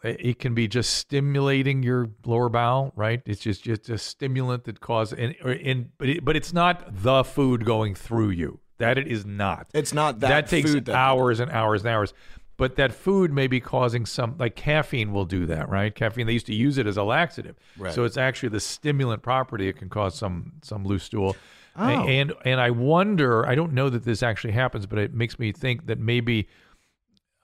it 0.02 0.38
can 0.38 0.54
be 0.54 0.66
just 0.66 0.94
stimulating 0.94 1.82
your 1.82 2.08
lower 2.24 2.48
bowel, 2.48 2.92
right? 2.96 3.22
It's 3.24 3.40
just 3.40 3.62
just 3.62 3.88
a 3.88 3.98
stimulant 3.98 4.64
that 4.64 4.80
causes, 4.80 5.18
and, 5.18 5.34
and 5.44 5.90
but 5.98 6.08
it, 6.08 6.24
but 6.24 6.34
it's 6.34 6.52
not 6.52 7.02
the 7.02 7.22
food 7.22 7.64
going 7.64 7.94
through 7.94 8.30
you. 8.30 8.58
That 8.78 8.98
it 8.98 9.06
is 9.06 9.24
not. 9.24 9.68
it's 9.74 9.92
not 9.92 10.20
that, 10.20 10.48
takes 10.48 10.72
food 10.72 10.86
that 10.86 10.96
hours 10.96 11.38
and 11.38 11.52
hours 11.52 11.82
and 11.82 11.90
hours. 11.90 12.14
But 12.62 12.76
that 12.76 12.92
food 12.92 13.32
may 13.32 13.48
be 13.48 13.58
causing 13.58 14.06
some, 14.06 14.36
like 14.38 14.54
caffeine 14.54 15.12
will 15.12 15.24
do 15.24 15.46
that, 15.46 15.68
right? 15.68 15.92
Caffeine, 15.92 16.28
they 16.28 16.32
used 16.32 16.46
to 16.46 16.54
use 16.54 16.78
it 16.78 16.86
as 16.86 16.96
a 16.96 17.02
laxative. 17.02 17.56
Right. 17.76 17.92
So 17.92 18.04
it's 18.04 18.16
actually 18.16 18.50
the 18.50 18.60
stimulant 18.60 19.20
property. 19.20 19.66
It 19.66 19.78
can 19.78 19.88
cause 19.88 20.14
some 20.14 20.52
some 20.62 20.84
loose 20.84 21.02
stool. 21.02 21.34
Oh. 21.74 21.88
And 21.88 22.32
and 22.44 22.60
I 22.60 22.70
wonder, 22.70 23.44
I 23.48 23.56
don't 23.56 23.72
know 23.72 23.90
that 23.90 24.04
this 24.04 24.22
actually 24.22 24.52
happens, 24.52 24.86
but 24.86 25.00
it 25.00 25.12
makes 25.12 25.40
me 25.40 25.50
think 25.50 25.86
that 25.86 25.98
maybe 25.98 26.48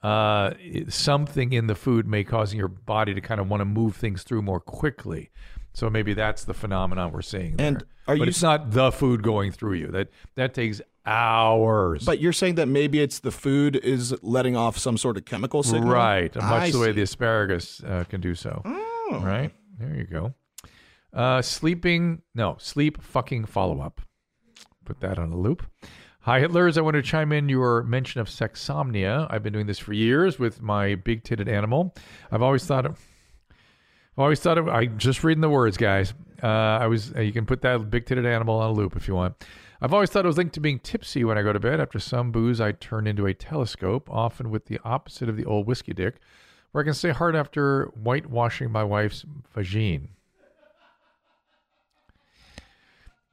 uh, 0.03 0.53
something 0.87 1.51
in 1.51 1.67
the 1.67 1.75
food 1.75 2.07
may 2.07 2.23
cause 2.23 2.53
your 2.53 2.69
body 2.69 3.13
to 3.13 3.19
kind 3.19 3.41
of 3.41 3.49
want 3.49 3.59
to 3.59 3.65
move 3.65 3.97
things 3.97 4.23
through 4.23 4.43
more 4.43 4.61
quickly. 4.61 5.31
So 5.73 5.89
maybe 5.89 6.13
that's 6.13 6.45
the 6.45 6.53
phenomenon 6.53 7.11
we're 7.11 7.23
seeing. 7.23 7.57
There. 7.57 7.67
And 7.67 7.81
are 8.07 8.15
but 8.15 8.19
you 8.19 8.23
it's 8.29 8.41
not 8.41 8.71
the 8.71 8.89
food 8.89 9.21
going 9.21 9.51
through 9.51 9.73
you. 9.73 9.87
That 9.87 10.11
that 10.35 10.53
takes 10.53 10.79
hours. 11.05 12.05
But 12.05 12.19
you're 12.19 12.33
saying 12.33 12.55
that 12.55 12.67
maybe 12.67 13.01
it's 13.01 13.19
the 13.19 13.31
food 13.31 13.75
is 13.77 14.15
letting 14.21 14.55
off 14.55 14.77
some 14.77 14.97
sort 14.97 15.17
of 15.17 15.25
chemical 15.25 15.63
signal, 15.63 15.91
Right, 15.91 16.33
much 16.35 16.43
I 16.43 16.71
the 16.71 16.79
way 16.79 16.91
the 16.91 17.01
asparagus 17.01 17.83
uh, 17.83 18.03
can 18.09 18.21
do 18.21 18.35
so. 18.35 18.61
Oh. 18.65 19.21
Right 19.23 19.51
there, 19.79 19.95
you 19.95 20.03
go. 20.03 20.33
Uh, 21.13 21.41
sleeping, 21.41 22.21
no, 22.35 22.57
sleep 22.59 23.01
fucking 23.01 23.45
follow 23.45 23.81
up. 23.81 24.01
Put 24.85 24.99
that 25.01 25.17
on 25.17 25.31
a 25.31 25.37
loop. 25.37 25.65
Hi, 26.21 26.41
Hitlers. 26.41 26.77
I 26.77 26.81
want 26.81 26.95
to 26.95 27.01
chime 27.01 27.31
in 27.31 27.49
your 27.49 27.81
mention 27.83 28.21
of 28.21 28.27
sexsomnia. 28.27 29.25
I've 29.29 29.41
been 29.41 29.53
doing 29.53 29.67
this 29.67 29.79
for 29.79 29.93
years 29.93 30.37
with 30.37 30.61
my 30.61 30.95
big 30.95 31.23
titted 31.23 31.47
animal. 31.47 31.95
I've 32.31 32.41
always 32.41 32.65
thought 32.65 32.85
of. 32.85 32.99
I've 33.51 34.23
always 34.23 34.39
thought 34.39 34.57
of. 34.57 34.67
I 34.67 34.87
just 34.87 35.23
reading 35.23 35.41
the 35.41 35.49
words, 35.49 35.77
guys. 35.77 36.13
Uh, 36.43 36.47
I 36.47 36.87
was. 36.87 37.15
Uh, 37.15 37.21
you 37.21 37.31
can 37.31 37.45
put 37.45 37.61
that 37.61 37.89
big 37.89 38.05
titted 38.05 38.25
animal 38.25 38.59
on 38.59 38.69
a 38.69 38.73
loop 38.73 38.95
if 38.95 39.07
you 39.07 39.15
want. 39.15 39.43
I've 39.81 39.93
always 39.93 40.09
thought 40.09 40.25
it 40.25 40.27
was 40.27 40.37
linked 40.37 40.55
to 40.55 40.59
being 40.59 40.79
tipsy 40.79 41.23
when 41.23 41.37
I 41.37 41.41
go 41.41 41.53
to 41.53 41.59
bed. 41.59 41.79
After 41.79 41.99
some 41.99 42.31
booze, 42.31 42.59
I 42.59 42.73
turn 42.73 43.07
into 43.07 43.25
a 43.25 43.33
telescope, 43.33 44.09
often 44.11 44.49
with 44.49 44.65
the 44.65 44.79
opposite 44.83 45.29
of 45.29 45.37
the 45.37 45.45
old 45.45 45.67
whiskey 45.67 45.93
dick, 45.93 46.15
where 46.71 46.83
I 46.83 46.85
can 46.85 46.93
stay 46.93 47.11
hard 47.11 47.35
after 47.35 47.85
whitewashing 47.95 48.71
my 48.71 48.83
wife's 48.83 49.25
vagine. 49.55 50.09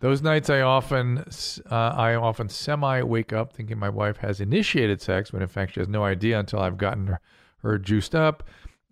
Those 0.01 0.23
nights, 0.23 0.49
I 0.51 0.61
often, 0.61 1.25
uh, 1.71 1.75
I 1.75 2.15
often 2.15 2.49
semi 2.49 3.03
wake 3.03 3.33
up 3.33 3.53
thinking 3.53 3.79
my 3.79 3.89
wife 3.89 4.19
has 4.19 4.41
initiated 4.41 5.01
sex, 5.01 5.33
when 5.33 5.43
in 5.43 5.49
fact 5.49 5.75
she 5.75 5.81
has 5.81 5.89
no 5.89 6.05
idea 6.05 6.39
until 6.39 6.61
I've 6.61 6.79
gotten 6.79 7.09
her, 7.09 7.21
her 7.63 7.79
juiced 7.79 8.15
up. 8.15 8.45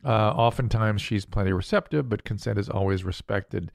Uh, 0.05 0.31
oftentimes, 0.31 1.03
she's 1.03 1.25
plenty 1.25 1.53
receptive, 1.53 2.09
but 2.09 2.25
consent 2.25 2.59
is 2.59 2.69
always 2.69 3.05
respected. 3.05 3.71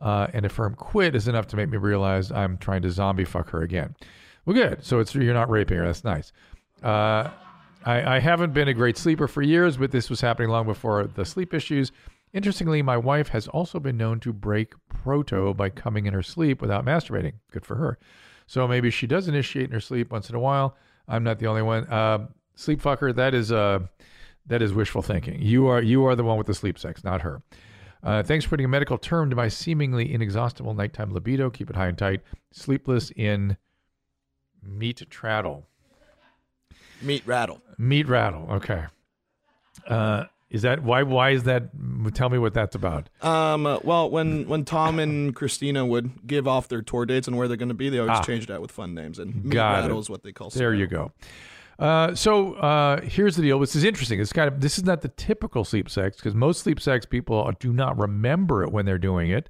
Uh, 0.00 0.26
and 0.32 0.44
a 0.44 0.48
firm 0.48 0.74
quit 0.74 1.14
is 1.14 1.28
enough 1.28 1.46
to 1.46 1.56
make 1.56 1.68
me 1.68 1.78
realize 1.78 2.32
I'm 2.32 2.58
trying 2.58 2.82
to 2.82 2.90
zombie 2.90 3.24
fuck 3.24 3.50
her 3.50 3.62
again. 3.62 3.94
Well, 4.44 4.54
good. 4.54 4.84
So 4.84 4.98
it's 4.98 5.14
you're 5.14 5.34
not 5.34 5.48
raping 5.48 5.78
her. 5.78 5.86
That's 5.86 6.04
nice. 6.04 6.32
Uh, 6.82 7.30
I, 7.84 8.16
I 8.16 8.18
haven't 8.18 8.52
been 8.52 8.68
a 8.68 8.74
great 8.74 8.96
sleeper 8.96 9.28
for 9.28 9.42
years, 9.42 9.76
but 9.76 9.90
this 9.90 10.10
was 10.10 10.20
happening 10.20 10.50
long 10.50 10.66
before 10.66 11.06
the 11.06 11.24
sleep 11.24 11.54
issues. 11.54 11.92
Interestingly, 12.32 12.82
my 12.82 12.96
wife 12.96 13.28
has 13.28 13.46
also 13.48 13.78
been 13.78 13.96
known 13.96 14.20
to 14.20 14.32
break 14.32 14.74
proto 14.88 15.54
by 15.54 15.70
coming 15.70 16.06
in 16.06 16.14
her 16.14 16.22
sleep 16.22 16.60
without 16.60 16.84
masturbating. 16.84 17.34
Good 17.52 17.64
for 17.64 17.76
her. 17.76 17.98
So 18.46 18.66
maybe 18.66 18.90
she 18.90 19.06
does 19.06 19.28
initiate 19.28 19.66
in 19.66 19.72
her 19.72 19.80
sleep 19.80 20.10
once 20.10 20.28
in 20.28 20.34
a 20.34 20.40
while. 20.40 20.76
I'm 21.06 21.22
not 21.22 21.38
the 21.38 21.46
only 21.46 21.62
one. 21.62 21.84
Uh, 21.86 22.26
sleep 22.56 22.82
fucker. 22.82 23.14
That 23.14 23.34
is 23.34 23.52
uh, 23.52 23.80
that 24.46 24.62
is 24.62 24.72
wishful 24.72 25.02
thinking. 25.02 25.40
You 25.40 25.68
are 25.68 25.80
you 25.80 26.04
are 26.06 26.16
the 26.16 26.24
one 26.24 26.36
with 26.36 26.46
the 26.46 26.54
sleep 26.54 26.78
sex, 26.78 27.04
not 27.04 27.22
her. 27.22 27.42
Uh, 28.04 28.22
thanks 28.22 28.44
for 28.44 28.50
putting 28.50 28.66
a 28.66 28.68
medical 28.68 28.98
term 28.98 29.30
to 29.30 29.36
my 29.36 29.48
seemingly 29.48 30.12
inexhaustible 30.12 30.74
nighttime 30.74 31.12
libido. 31.12 31.48
Keep 31.48 31.70
it 31.70 31.76
high 31.76 31.88
and 31.88 31.96
tight. 31.96 32.20
Sleepless 32.52 33.10
in 33.16 33.56
meat 34.62 35.02
rattle. 35.22 35.66
meat 37.00 37.22
rattle. 37.26 37.62
Meat 37.78 38.06
rattle. 38.06 38.46
Okay. 38.50 38.84
Uh, 39.88 40.24
is 40.50 40.62
that 40.62 40.82
why? 40.84 41.02
Why 41.02 41.30
is 41.30 41.44
that? 41.44 41.70
Tell 42.14 42.28
me 42.28 42.38
what 42.38 42.54
that's 42.54 42.76
about. 42.76 43.08
Um, 43.22 43.66
uh, 43.66 43.78
well, 43.82 44.08
when 44.10 44.46
when 44.46 44.64
Tom 44.64 44.98
and 45.00 45.34
Christina 45.34 45.84
would 45.84 46.26
give 46.26 46.46
off 46.46 46.68
their 46.68 46.82
tour 46.82 47.06
dates 47.06 47.26
and 47.26 47.36
where 47.36 47.48
they're 47.48 47.56
going 47.56 47.70
to 47.70 47.74
be, 47.74 47.88
they 47.88 47.98
always 47.98 48.18
Ah. 48.18 48.22
changed 48.22 48.48
that 48.48 48.60
with 48.62 48.70
fun 48.70 48.94
names. 48.94 49.18
And 49.18 49.44
meat 49.44 49.52
Got 49.54 49.78
it. 49.78 49.82
rattle 49.82 49.98
is 49.98 50.08
what 50.10 50.22
they 50.22 50.30
call. 50.32 50.50
There 50.50 50.72
you 50.74 50.86
go. 50.86 51.10
Uh, 51.78 52.14
so 52.14 52.54
uh, 52.54 53.00
here's 53.00 53.36
the 53.36 53.42
deal. 53.42 53.58
This 53.58 53.74
is 53.74 53.84
interesting. 53.84 54.20
It's 54.20 54.32
kind 54.32 54.48
of 54.48 54.60
this 54.60 54.78
is 54.78 54.84
not 54.84 55.02
the 55.02 55.08
typical 55.08 55.64
sleep 55.64 55.90
sex 55.90 56.16
because 56.16 56.34
most 56.34 56.62
sleep 56.62 56.80
sex 56.80 57.04
people 57.04 57.50
do 57.58 57.72
not 57.72 57.98
remember 57.98 58.62
it 58.62 58.70
when 58.70 58.86
they're 58.86 58.98
doing 58.98 59.30
it. 59.30 59.48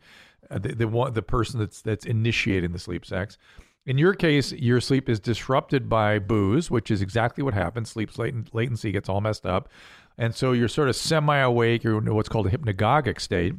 Uh, 0.51 0.59
the, 0.59 0.75
the 0.75 0.89
one 0.89 1.13
the 1.13 1.23
person 1.23 1.61
that's 1.61 1.83
that's 1.83 2.05
initiating 2.05 2.73
the 2.73 2.79
sleep 2.79 3.05
sex. 3.05 3.39
In 3.87 3.99
your 3.99 4.15
case, 4.15 4.53
your 4.53 4.81
sleep 4.81 5.11
is 5.11 5.21
disrupted 5.21 5.91
by 5.91 6.19
booze, 6.19 6.71
which 6.71 6.91
is 6.91 7.03
exactly 7.03 7.45
what 7.45 7.53
happens. 7.53 7.91
Sleep's 7.91 8.19
latent, 8.19 8.55
latency 8.55 8.91
gets 8.93 9.11
all 9.11 9.21
messed 9.21 9.45
up, 9.45 9.69
and 10.17 10.35
so 10.35 10.53
you're 10.53 10.69
sort 10.69 10.89
of 10.89 10.97
semi-awake. 10.97 11.85
You're 11.85 11.99
in 11.99 12.15
what's 12.15 12.31
called 12.31 12.47
a 12.47 12.51
hypnagogic 12.51 13.21
state, 13.21 13.55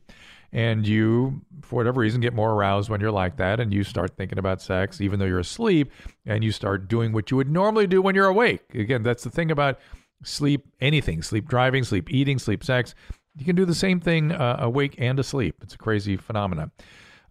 and 0.56 0.88
you, 0.88 1.42
for 1.62 1.76
whatever 1.76 2.00
reason, 2.00 2.22
get 2.22 2.34
more 2.34 2.54
aroused 2.54 2.90
when 2.90 3.02
you're 3.02 3.12
like 3.12 3.36
that, 3.36 3.60
and 3.60 3.74
you 3.74 3.84
start 3.84 4.16
thinking 4.16 4.40
about 4.40 4.62
sex, 4.62 5.02
even 5.02 5.20
though 5.20 5.26
you're 5.26 5.40
asleep, 5.40 5.92
and 6.26 6.46
you 6.46 6.52
start 6.54 6.88
doing 6.88 7.12
what 7.12 7.30
you 7.30 7.36
would 7.36 7.52
normally 7.52 7.86
do 7.86 8.02
when 8.02 8.16
you're 8.16 8.28
awake. 8.28 8.74
Again, 8.74 9.04
that's 9.04 9.26
the 9.26 9.30
thing 9.30 9.52
about 9.52 9.80
sleep. 10.24 10.66
Anything, 10.80 11.22
sleep 11.22 11.50
driving, 11.50 11.84
sleep 11.84 12.10
eating, 12.10 12.40
sleep 12.40 12.64
sex. 12.64 12.96
You 13.36 13.44
can 13.44 13.58
do 13.58 13.66
the 13.66 13.76
same 13.76 14.00
thing 14.00 14.32
uh, 14.32 14.56
awake 14.62 14.96
and 14.98 15.20
asleep. 15.20 15.58
It's 15.62 15.76
a 15.76 15.78
crazy 15.78 16.16
phenomenon. 16.16 16.72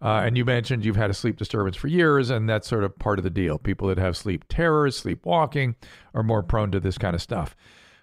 Uh, 0.03 0.21
and 0.23 0.37
you 0.37 0.45
mentioned 0.45 0.85
you've 0.85 0.95
had 0.95 1.09
a 1.09 1.15
sleep 1.15 1.35
disturbance 1.35 1.75
for 1.75 1.87
years, 1.87 2.29
and 2.29 2.47
that's 2.47 2.67
sort 2.67 2.83
of 2.83 2.99
part 2.99 3.17
of 3.17 3.23
the 3.23 3.31
deal. 3.31 3.57
People 3.57 3.87
that 3.87 3.97
have 3.97 4.15
sleep 4.15 4.45
terrors, 4.49 4.95
sleepwalking, 4.99 5.75
are 6.13 6.21
more 6.21 6.43
prone 6.43 6.69
to 6.69 6.79
this 6.79 6.99
kind 6.99 7.15
of 7.15 7.23
stuff. 7.23 7.55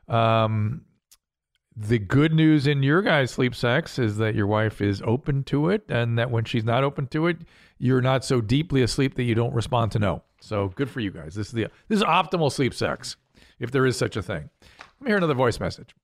Um, 0.08 0.82
the 1.76 1.98
good 1.98 2.32
news 2.34 2.66
in 2.66 2.82
your 2.82 3.00
guys' 3.02 3.30
sleep 3.30 3.54
sex 3.54 3.98
is 3.98 4.18
that 4.18 4.34
your 4.34 4.46
wife 4.46 4.80
is 4.80 5.00
open 5.06 5.42
to 5.44 5.70
it, 5.70 5.84
and 5.88 6.18
that 6.18 6.30
when 6.30 6.44
she's 6.44 6.64
not 6.64 6.84
open 6.84 7.06
to 7.08 7.26
it, 7.28 7.38
you're 7.78 8.02
not 8.02 8.24
so 8.24 8.40
deeply 8.40 8.82
asleep 8.82 9.14
that 9.14 9.22
you 9.24 9.34
don't 9.34 9.54
respond 9.54 9.90
to 9.92 9.98
no. 9.98 10.22
So 10.40 10.68
good 10.68 10.90
for 10.90 11.00
you 11.00 11.10
guys. 11.10 11.34
This 11.34 11.46
is 11.48 11.52
the 11.52 11.68
this 11.88 11.98
is 11.98 12.04
optimal 12.04 12.52
sleep 12.52 12.74
sex, 12.74 13.16
if 13.58 13.70
there 13.70 13.86
is 13.86 13.96
such 13.96 14.16
a 14.16 14.22
thing. 14.22 14.50
Let 14.60 15.00
me 15.04 15.08
hear 15.10 15.16
another 15.16 15.34
voice 15.34 15.58
message. 15.60 15.94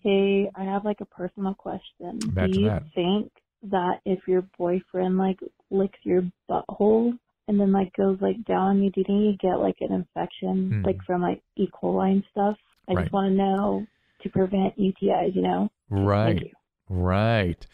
Hey, 0.00 0.50
I 0.54 0.64
have 0.64 0.84
like 0.84 1.00
a 1.00 1.04
personal 1.06 1.54
question. 1.54 2.20
Imagine 2.22 2.50
Do 2.52 2.60
you 2.60 2.68
that. 2.68 2.82
think 2.94 3.32
that 3.70 4.00
if 4.04 4.20
your 4.28 4.42
boyfriend 4.58 5.18
like 5.18 5.40
licks 5.70 5.98
your 6.04 6.22
butthole, 6.50 7.18
and 7.48 7.58
then 7.60 7.72
like 7.72 7.92
goes 7.96 8.18
like 8.20 8.44
down 8.44 8.68
on 8.68 8.82
you, 8.82 8.90
do 8.90 9.00
you 9.00 9.04
think 9.04 9.22
you 9.22 9.36
get 9.50 9.58
like 9.58 9.76
an 9.80 9.92
infection 9.92 10.70
Hmm. 10.70 10.82
like 10.84 11.02
from 11.04 11.22
like 11.22 11.42
E. 11.56 11.66
coli 11.72 12.12
and 12.12 12.24
stuff? 12.30 12.56
I 12.88 12.92
Right. 12.94 13.02
just 13.02 13.12
want 13.12 13.30
to 13.32 13.34
know 13.36 13.86
to 14.22 14.28
prevent 14.30 14.78
UTIs, 14.78 15.34
you 15.34 15.42
know? 15.42 15.68
Right. 15.90 16.40
You. 16.42 16.50
Right. 16.88 17.66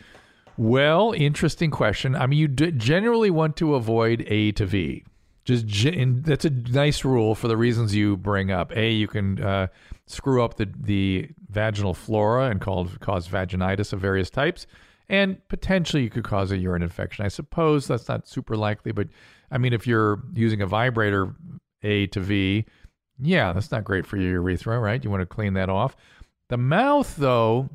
Well, 0.56 1.12
interesting 1.16 1.70
question. 1.70 2.14
I 2.14 2.26
mean, 2.26 2.38
you 2.38 2.48
d- 2.48 2.72
generally 2.72 3.30
want 3.30 3.56
to 3.56 3.74
avoid 3.74 4.24
A 4.28 4.52
to 4.52 4.66
V. 4.66 5.04
Just 5.44 5.66
that's 6.24 6.44
a 6.44 6.50
nice 6.50 7.04
rule 7.04 7.34
for 7.34 7.48
the 7.48 7.56
reasons 7.56 7.96
you 7.96 8.16
bring 8.16 8.52
up. 8.52 8.70
A, 8.76 8.92
you 8.92 9.08
can 9.08 9.42
uh, 9.42 9.66
screw 10.06 10.40
up 10.42 10.54
the 10.56 10.68
the 10.78 11.30
vaginal 11.50 11.94
flora 11.94 12.48
and 12.48 12.60
cause 12.60 12.90
cause 13.00 13.26
vaginitis 13.26 13.92
of 13.92 13.98
various 13.98 14.30
types, 14.30 14.68
and 15.08 15.36
potentially 15.48 16.04
you 16.04 16.10
could 16.10 16.22
cause 16.22 16.52
a 16.52 16.58
urine 16.58 16.82
infection. 16.82 17.24
I 17.24 17.28
suppose 17.28 17.88
that's 17.88 18.08
not 18.08 18.28
super 18.28 18.56
likely, 18.56 18.92
but 18.92 19.08
I 19.50 19.58
mean, 19.58 19.72
if 19.72 19.84
you're 19.84 20.22
using 20.32 20.62
a 20.62 20.66
vibrator 20.66 21.34
A 21.82 22.06
to 22.08 22.20
V, 22.20 22.64
yeah, 23.22 23.52
that's 23.52 23.70
not 23.70 23.84
great 23.84 24.06
for 24.06 24.16
your 24.16 24.32
urethra, 24.32 24.78
right? 24.78 25.02
You 25.02 25.10
want 25.10 25.22
to 25.22 25.26
clean 25.26 25.54
that 25.54 25.68
off. 25.68 25.96
The 26.48 26.56
mouth, 26.58 27.16
though, 27.16 27.70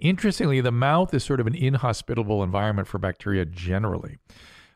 Interestingly, 0.00 0.60
the 0.60 0.72
mouth 0.72 1.14
is 1.14 1.22
sort 1.22 1.40
of 1.40 1.46
an 1.46 1.54
inhospitable 1.54 2.42
environment 2.42 2.88
for 2.88 2.98
bacteria 2.98 3.44
generally. 3.44 4.18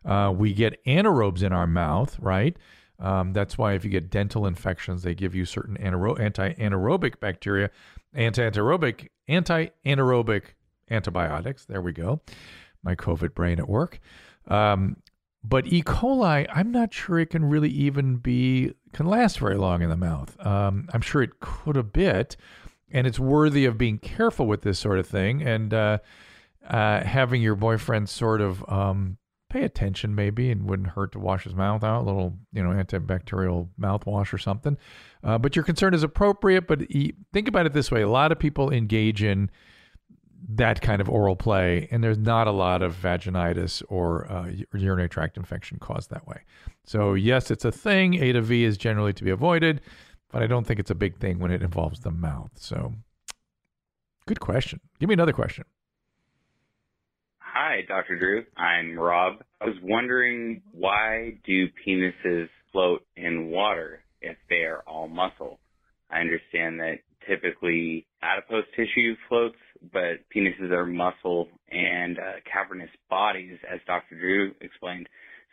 Uh, 0.04 0.32
we 0.34 0.52
get 0.54 0.82
anaerobes 0.86 1.42
in 1.42 1.52
our 1.52 1.66
mouth, 1.66 2.18
right? 2.20 2.56
Um, 3.00 3.32
that's 3.32 3.58
why 3.58 3.74
if 3.74 3.84
you 3.84 3.90
get 3.90 4.10
dental 4.10 4.46
infections, 4.46 5.02
they 5.02 5.14
give 5.14 5.34
you 5.34 5.44
certain 5.44 5.76
anaero- 5.76 6.18
anti-anaerobic 6.18 7.20
bacteria, 7.20 7.70
anti-anaerobic, 8.14 9.08
anti-anaerobic 9.26 10.42
antibiotics. 10.90 11.64
There 11.64 11.82
we 11.82 11.92
go. 11.92 12.20
My 12.82 12.94
COVID 12.94 13.34
brain 13.34 13.58
at 13.58 13.68
work. 13.68 14.00
Um, 14.46 14.96
but 15.44 15.66
E. 15.66 15.82
coli, 15.82 16.46
I'm 16.52 16.70
not 16.70 16.92
sure 16.92 17.18
it 17.18 17.30
can 17.30 17.44
really 17.44 17.70
even 17.70 18.16
be 18.16 18.72
can 18.92 19.06
last 19.06 19.38
very 19.38 19.56
long 19.56 19.82
in 19.82 19.90
the 19.90 19.96
mouth. 19.96 20.34
Um, 20.44 20.88
I'm 20.92 21.00
sure 21.00 21.22
it 21.22 21.40
could 21.40 21.76
a 21.76 21.82
bit, 21.82 22.36
and 22.90 23.06
it's 23.06 23.18
worthy 23.18 23.64
of 23.64 23.78
being 23.78 23.98
careful 23.98 24.46
with 24.46 24.62
this 24.62 24.78
sort 24.78 24.98
of 24.98 25.06
thing 25.06 25.42
and 25.42 25.72
uh, 25.74 25.98
uh, 26.68 27.02
having 27.02 27.42
your 27.42 27.54
boyfriend 27.54 28.08
sort 28.08 28.40
of 28.40 28.64
um, 28.68 29.18
pay 29.50 29.62
attention 29.62 30.14
maybe 30.14 30.50
and 30.50 30.68
wouldn't 30.68 30.90
hurt 30.90 31.12
to 31.12 31.18
wash 31.18 31.44
his 31.44 31.54
mouth 31.54 31.82
out 31.82 32.02
a 32.02 32.04
little 32.04 32.34
you 32.52 32.62
know 32.62 32.70
antibacterial 32.70 33.68
mouthwash 33.80 34.32
or 34.32 34.38
something. 34.38 34.76
Uh, 35.24 35.38
but 35.38 35.56
your 35.56 35.64
concern 35.64 35.94
is 35.94 36.02
appropriate 36.02 36.66
but 36.66 36.80
think 37.32 37.48
about 37.48 37.66
it 37.66 37.72
this 37.72 37.90
way. 37.90 38.02
A 38.02 38.08
lot 38.08 38.32
of 38.32 38.38
people 38.38 38.70
engage 38.70 39.22
in 39.22 39.50
that 40.50 40.80
kind 40.80 41.00
of 41.00 41.08
oral 41.08 41.36
play 41.36 41.88
and 41.90 42.02
there's 42.02 42.18
not 42.18 42.46
a 42.46 42.52
lot 42.52 42.82
of 42.82 42.94
vaginitis 42.94 43.82
or 43.88 44.30
uh, 44.30 44.50
urinary 44.72 45.08
tract 45.08 45.36
infection 45.36 45.78
caused 45.78 46.10
that 46.10 46.26
way 46.26 46.42
so 46.88 47.14
yes 47.14 47.50
it's 47.50 47.64
a 47.64 47.72
thing 47.72 48.14
a 48.14 48.32
to 48.32 48.42
v 48.42 48.64
is 48.64 48.76
generally 48.76 49.12
to 49.12 49.22
be 49.22 49.30
avoided 49.30 49.80
but 50.30 50.42
I 50.42 50.46
don't 50.46 50.66
think 50.66 50.78
it's 50.78 50.90
a 50.90 50.94
big 50.94 51.18
thing 51.18 51.38
when 51.38 51.50
it 51.50 51.62
involves 51.62 52.00
the 52.00 52.10
mouth. 52.10 52.50
So, 52.54 52.92
good 54.26 54.40
question. 54.40 54.80
Give 55.00 55.08
me 55.08 55.14
another 55.14 55.32
question. 55.32 55.64
Hi, 57.38 57.80
Dr. 57.88 58.18
Drew. 58.18 58.44
I'm 58.56 58.98
Rob. 58.98 59.42
I 59.60 59.66
was 59.66 59.76
wondering 59.82 60.62
why 60.70 61.38
do 61.44 61.66
penises 61.86 62.48
float 62.72 63.04
in 63.16 63.48
water 63.48 64.00
if 64.20 64.36
they 64.48 64.62
are 64.64 64.82
all 64.86 65.08
muscle? 65.08 65.58
I 66.10 66.20
understand 66.20 66.80
that 66.80 66.98
typically 67.26 68.06
adipose 68.22 68.64
tissue 68.76 69.16
floats, 69.28 69.56
but 69.92 70.20
penises 70.34 70.70
are 70.70 70.86
muscle 70.86 71.48
and 71.70 72.18
uh, 72.18 72.40
cavernous 72.50 72.90
bodies, 73.10 73.58
as 73.70 73.80
Dr. 73.86 74.18
Drew 74.18 74.52
explained. 74.60 75.08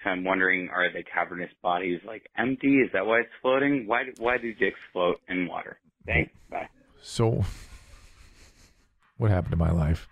So 0.05 0.11
I'm 0.11 0.23
wondering, 0.23 0.69
are 0.69 0.93
the 0.93 1.03
cavernous 1.03 1.49
bodies 1.63 1.99
like 2.05 2.29
empty? 2.37 2.75
Is 2.75 2.91
that 2.93 3.07
why 3.07 3.21
it's 3.21 3.29
floating? 3.41 3.87
Why 3.87 4.03
do, 4.03 4.13
why 4.19 4.37
do 4.37 4.53
dicks 4.53 4.79
float 4.93 5.19
in 5.27 5.47
water? 5.47 5.79
Thanks. 6.05 6.31
Bye. 6.49 6.69
So, 7.01 7.43
what 9.17 9.31
happened 9.31 9.51
to 9.51 9.57
my 9.57 9.71
life? 9.71 10.07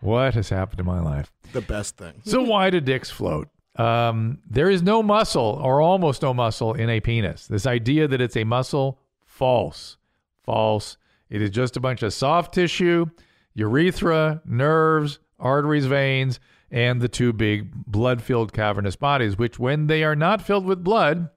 What 0.00 0.34
has 0.34 0.50
happened 0.50 0.78
to 0.78 0.84
my 0.84 1.00
life? 1.00 1.32
The 1.54 1.62
best 1.62 1.96
thing. 1.96 2.20
So, 2.26 2.42
why 2.42 2.68
do 2.68 2.78
dicks 2.78 3.10
float? 3.10 3.48
Um, 3.76 4.38
there 4.50 4.68
is 4.68 4.82
no 4.82 5.02
muscle 5.02 5.60
or 5.62 5.80
almost 5.80 6.20
no 6.20 6.34
muscle 6.34 6.74
in 6.74 6.90
a 6.90 7.00
penis. 7.00 7.46
This 7.46 7.66
idea 7.66 8.06
that 8.08 8.20
it's 8.20 8.36
a 8.36 8.44
muscle, 8.44 9.00
false. 9.24 9.96
False. 10.44 10.98
It 11.30 11.40
is 11.40 11.50
just 11.50 11.76
a 11.78 11.80
bunch 11.80 12.02
of 12.02 12.12
soft 12.12 12.52
tissue, 12.52 13.06
urethra, 13.54 14.42
nerves, 14.44 15.18
arteries, 15.38 15.86
veins, 15.86 16.38
and 16.70 17.00
the 17.00 17.08
two 17.08 17.32
big 17.32 17.72
blood 17.86 18.22
filled 18.22 18.52
cavernous 18.52 18.96
bodies, 18.96 19.38
which, 19.38 19.58
when 19.58 19.86
they 19.86 20.02
are 20.04 20.16
not 20.16 20.42
filled 20.42 20.64
with 20.64 20.84
blood, 20.84 21.30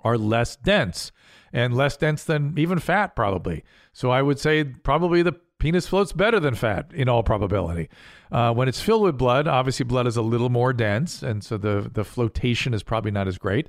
are 0.00 0.18
less 0.18 0.56
dense 0.56 1.12
and 1.52 1.76
less 1.76 1.96
dense 1.96 2.24
than 2.24 2.54
even 2.58 2.78
fat, 2.78 3.14
probably. 3.14 3.64
So 3.92 4.10
I 4.10 4.22
would 4.22 4.38
say 4.38 4.64
probably 4.64 5.22
the 5.22 5.36
penis 5.58 5.86
floats 5.86 6.12
better 6.12 6.40
than 6.40 6.54
fat 6.54 6.90
in 6.92 7.08
all 7.08 7.22
probability. 7.22 7.88
Uh, 8.30 8.52
when 8.52 8.68
it's 8.68 8.80
filled 8.80 9.02
with 9.02 9.16
blood, 9.16 9.46
obviously 9.46 9.84
blood 9.84 10.06
is 10.06 10.16
a 10.16 10.22
little 10.22 10.50
more 10.50 10.72
dense, 10.72 11.22
and 11.22 11.42
so 11.44 11.56
the 11.56 11.90
the 11.92 12.04
flotation 12.04 12.74
is 12.74 12.82
probably 12.82 13.10
not 13.10 13.28
as 13.28 13.38
great. 13.38 13.68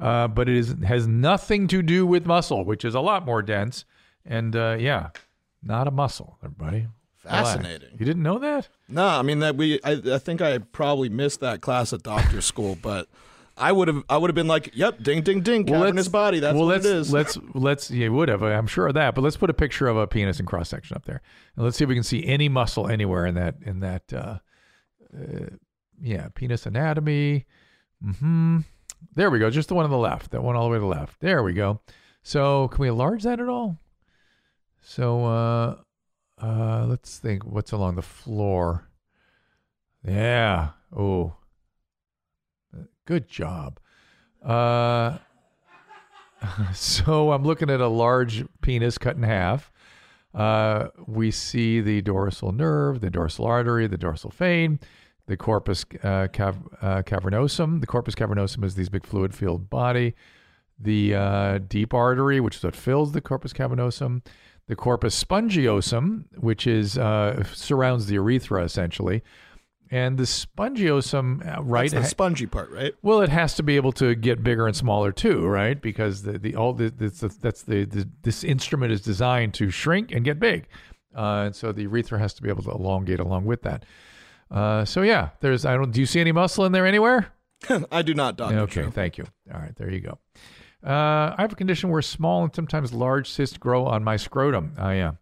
Uh, 0.00 0.28
but 0.28 0.48
it 0.48 0.56
is 0.56 0.74
has 0.84 1.06
nothing 1.06 1.66
to 1.68 1.82
do 1.82 2.06
with 2.06 2.26
muscle, 2.26 2.64
which 2.64 2.84
is 2.84 2.94
a 2.94 3.00
lot 3.00 3.24
more 3.24 3.42
dense. 3.42 3.84
And 4.24 4.56
uh, 4.56 4.76
yeah, 4.78 5.10
not 5.62 5.86
a 5.86 5.90
muscle, 5.90 6.38
everybody. 6.42 6.86
Fascinating. 7.24 7.90
You 7.98 8.04
didn't 8.04 8.22
know 8.22 8.38
that? 8.38 8.68
No, 8.88 9.06
I 9.06 9.22
mean 9.22 9.38
that 9.40 9.56
we. 9.56 9.80
I, 9.82 10.00
I 10.14 10.18
think 10.18 10.40
I 10.40 10.58
probably 10.58 11.08
missed 11.08 11.40
that 11.40 11.60
class 11.60 11.92
at 11.92 12.02
doctor 12.02 12.40
school, 12.40 12.76
but 12.80 13.08
I 13.56 13.72
would 13.72 13.88
have. 13.88 14.04
I 14.08 14.16
would 14.16 14.30
have 14.30 14.34
been 14.34 14.46
like, 14.46 14.70
"Yep, 14.74 15.02
ding, 15.02 15.22
ding, 15.22 15.40
ding, 15.40 15.64
cavernous 15.64 16.08
body. 16.08 16.40
That's 16.40 16.54
well, 16.54 16.66
what 16.66 16.74
let's, 16.74 16.86
it 16.86 16.96
is." 16.96 17.12
Let's 17.12 17.38
let's 17.54 17.90
yeah, 17.90 18.08
would 18.08 18.28
have. 18.28 18.42
I'm 18.42 18.66
sure 18.66 18.88
of 18.88 18.94
that. 18.94 19.14
But 19.14 19.22
let's 19.22 19.36
put 19.36 19.50
a 19.50 19.54
picture 19.54 19.86
of 19.86 19.96
a 19.96 20.06
penis 20.06 20.40
in 20.40 20.46
cross 20.46 20.68
section 20.68 20.96
up 20.96 21.04
there, 21.04 21.22
and 21.56 21.64
let's 21.64 21.76
see 21.76 21.84
if 21.84 21.88
we 21.88 21.94
can 21.94 22.04
see 22.04 22.24
any 22.26 22.48
muscle 22.48 22.88
anywhere 22.88 23.26
in 23.26 23.34
that 23.36 23.56
in 23.62 23.80
that. 23.80 24.12
Uh, 24.12 24.38
uh, 25.16 25.46
yeah, 26.00 26.28
penis 26.34 26.66
anatomy. 26.66 27.46
Hmm. 28.18 28.60
There 29.14 29.30
we 29.30 29.38
go. 29.38 29.48
Just 29.50 29.68
the 29.68 29.74
one 29.74 29.84
on 29.84 29.90
the 29.90 29.98
left. 29.98 30.32
That 30.32 30.42
one 30.42 30.56
all 30.56 30.64
the 30.64 30.70
way 30.70 30.76
to 30.76 30.80
the 30.80 30.86
left. 30.86 31.20
There 31.20 31.42
we 31.42 31.52
go. 31.52 31.80
So 32.22 32.68
can 32.68 32.82
we 32.82 32.88
enlarge 32.88 33.22
that 33.22 33.38
at 33.38 33.48
all? 33.48 33.78
So 34.80 35.24
uh, 35.24 35.76
uh, 36.42 36.86
let's 36.86 37.18
think. 37.18 37.44
What's 37.44 37.72
along 37.72 37.96
the 37.96 38.02
floor? 38.02 38.88
Yeah. 40.06 40.70
Oh. 40.96 41.36
Good 43.06 43.28
job. 43.28 43.80
Uh, 44.42 45.18
so 46.74 47.32
I'm 47.32 47.44
looking 47.44 47.70
at 47.70 47.80
a 47.80 47.88
large 47.88 48.44
penis 48.62 48.98
cut 48.98 49.16
in 49.16 49.22
half. 49.22 49.70
Uh, 50.34 50.88
we 51.06 51.30
see 51.30 51.80
the 51.80 52.02
dorsal 52.02 52.50
nerve, 52.52 53.00
the 53.00 53.10
dorsal 53.10 53.44
artery, 53.46 53.86
the 53.86 53.98
dorsal 53.98 54.30
vein, 54.30 54.80
the 55.26 55.36
corpus 55.36 55.84
uh, 56.02 56.26
cav- 56.32 56.66
uh, 56.82 57.02
cavernosum. 57.02 57.80
The 57.80 57.86
corpus 57.86 58.14
cavernosum 58.14 58.64
is 58.64 58.74
this 58.74 58.88
big 58.88 59.06
fluid-filled 59.06 59.70
body. 59.70 60.14
The 60.78 61.14
uh, 61.14 61.58
deep 61.68 61.94
artery, 61.94 62.40
which 62.40 62.56
is 62.56 62.64
what 62.64 62.74
fills 62.74 63.12
the 63.12 63.20
corpus 63.20 63.52
cavernosum. 63.52 64.22
The 64.66 64.76
corpus 64.76 65.22
spongiosum, 65.22 66.24
which 66.36 66.66
is 66.66 66.96
uh, 66.96 67.44
surrounds 67.52 68.06
the 68.06 68.14
urethra 68.14 68.64
essentially, 68.64 69.22
and 69.90 70.18
the 70.18 70.24
spongiosum, 70.24 71.46
uh, 71.46 71.62
right? 71.62 71.90
That's 71.90 72.06
the 72.06 72.10
spongy 72.10 72.46
part, 72.46 72.70
right? 72.70 72.94
Well, 73.02 73.20
it 73.20 73.28
has 73.28 73.54
to 73.56 73.62
be 73.62 73.76
able 73.76 73.92
to 73.92 74.14
get 74.14 74.42
bigger 74.42 74.66
and 74.66 74.74
smaller 74.74 75.12
too, 75.12 75.46
right? 75.46 75.80
Because 75.80 76.22
the, 76.22 76.38
the 76.38 76.56
all 76.56 76.72
the, 76.72 76.90
that's 76.90 77.20
the, 77.20 77.28
that's 77.28 77.62
the, 77.62 77.84
the 77.84 78.08
this 78.22 78.42
instrument 78.42 78.92
is 78.92 79.02
designed 79.02 79.54
to 79.54 79.70
shrink 79.70 80.12
and 80.12 80.24
get 80.24 80.40
big, 80.40 80.66
uh, 81.14 81.44
and 81.46 81.54
so 81.54 81.70
the 81.70 81.82
urethra 81.82 82.18
has 82.18 82.32
to 82.34 82.42
be 82.42 82.48
able 82.48 82.62
to 82.62 82.70
elongate 82.70 83.20
along 83.20 83.44
with 83.44 83.62
that. 83.62 83.84
Uh, 84.50 84.84
so 84.84 85.02
yeah, 85.02 85.30
there's 85.40 85.64
I 85.64 85.74
don't. 85.74 85.90
Do 85.90 86.00
you 86.00 86.06
see 86.06 86.20
any 86.20 86.32
muscle 86.32 86.64
in 86.64 86.72
there 86.72 86.86
anywhere? 86.86 87.32
I 87.92 88.02
do 88.02 88.14
not, 88.14 88.36
doctor. 88.36 88.58
Okay, 88.60 88.82
Drew. 88.82 88.90
thank 88.90 89.18
you. 89.18 89.26
All 89.52 89.60
right, 89.60 89.76
there 89.76 89.90
you 89.90 90.00
go. 90.00 90.18
Uh, 90.84 91.34
I 91.36 91.42
have 91.42 91.52
a 91.52 91.56
condition 91.56 91.90
where 91.90 92.02
small 92.02 92.44
and 92.44 92.54
sometimes 92.54 92.92
large 92.92 93.30
cysts 93.30 93.56
grow 93.56 93.86
on 93.86 94.04
my 94.04 94.16
scrotum. 94.16 94.74
I 94.78 94.94
yeah. 94.94 95.12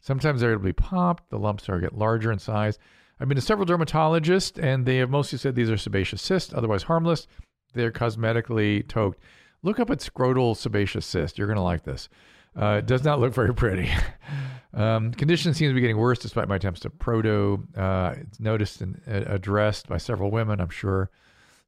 Sometimes 0.00 0.40
they're 0.40 0.52
able 0.52 0.60
to 0.60 0.66
be 0.66 0.72
popped. 0.72 1.30
The 1.30 1.38
lumps 1.38 1.68
are 1.68 1.80
get 1.80 1.96
larger 1.96 2.30
in 2.30 2.38
size. 2.38 2.78
I've 3.18 3.28
been 3.28 3.36
to 3.36 3.42
several 3.42 3.66
dermatologists, 3.66 4.62
and 4.62 4.84
they 4.84 4.98
have 4.98 5.10
mostly 5.10 5.38
said 5.38 5.54
these 5.54 5.70
are 5.70 5.78
sebaceous 5.78 6.20
cysts, 6.20 6.52
otherwise 6.54 6.82
harmless. 6.84 7.26
They're 7.72 7.90
cosmetically 7.90 8.86
toked. 8.86 9.20
Look 9.62 9.80
up 9.80 9.90
at 9.90 9.98
scrotal 9.98 10.56
sebaceous 10.56 11.06
cyst. 11.06 11.38
You're 11.38 11.46
going 11.46 11.56
to 11.56 11.62
like 11.62 11.82
this. 11.82 12.08
Uh, 12.54 12.76
it 12.78 12.86
does 12.86 13.04
not 13.04 13.20
look 13.20 13.34
very 13.34 13.54
pretty. 13.54 13.90
um, 14.74 15.12
condition 15.12 15.54
seems 15.54 15.70
to 15.70 15.74
be 15.74 15.80
getting 15.80 15.98
worse 15.98 16.18
despite 16.18 16.48
my 16.48 16.56
attempts 16.56 16.80
to 16.80 16.90
proto. 16.90 17.66
Uh, 17.76 18.14
it's 18.20 18.38
noticed 18.38 18.80
and 18.80 19.00
uh, 19.08 19.22
addressed 19.26 19.88
by 19.88 19.98
several 19.98 20.30
women, 20.30 20.60
I'm 20.60 20.70
sure. 20.70 21.10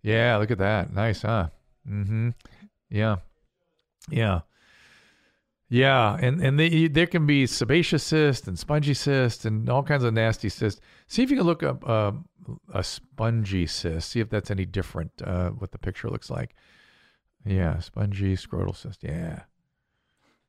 Yeah, 0.03 0.37
look 0.37 0.51
at 0.51 0.59
that. 0.59 0.93
Nice, 0.93 1.23
huh? 1.23 1.49
Mm-hmm. 1.89 2.31
Yeah. 2.91 3.17
Yeah. 4.11 4.41
Yeah, 5.71 6.17
and 6.19 6.41
and 6.41 6.59
they, 6.59 6.89
there 6.89 7.07
can 7.07 7.27
be 7.27 7.47
sebaceous 7.47 8.03
cyst 8.03 8.49
and 8.49 8.59
spongy 8.59 8.95
cyst 8.95 9.45
and 9.45 9.69
all 9.69 9.83
kinds 9.83 10.03
of 10.03 10.15
nasty 10.15 10.49
cysts. 10.49 10.81
See 11.09 11.23
if 11.23 11.31
you 11.31 11.37
can 11.37 11.45
look 11.47 11.63
up 11.63 11.87
uh, 11.87 12.13
a 12.73 12.83
spongy 12.83 13.67
cyst. 13.67 14.11
See 14.11 14.21
if 14.21 14.31
that's 14.31 14.51
any 14.51 14.65
different. 14.65 15.13
Uh, 15.23 15.51
what 15.51 15.73
the 15.73 15.79
picture 15.79 16.09
looks 16.09 16.31
like. 16.31 16.55
Yeah, 17.45 17.81
spongy 17.81 18.35
scrotal 18.35 18.75
cyst. 18.75 19.05
Yeah. 19.05 19.41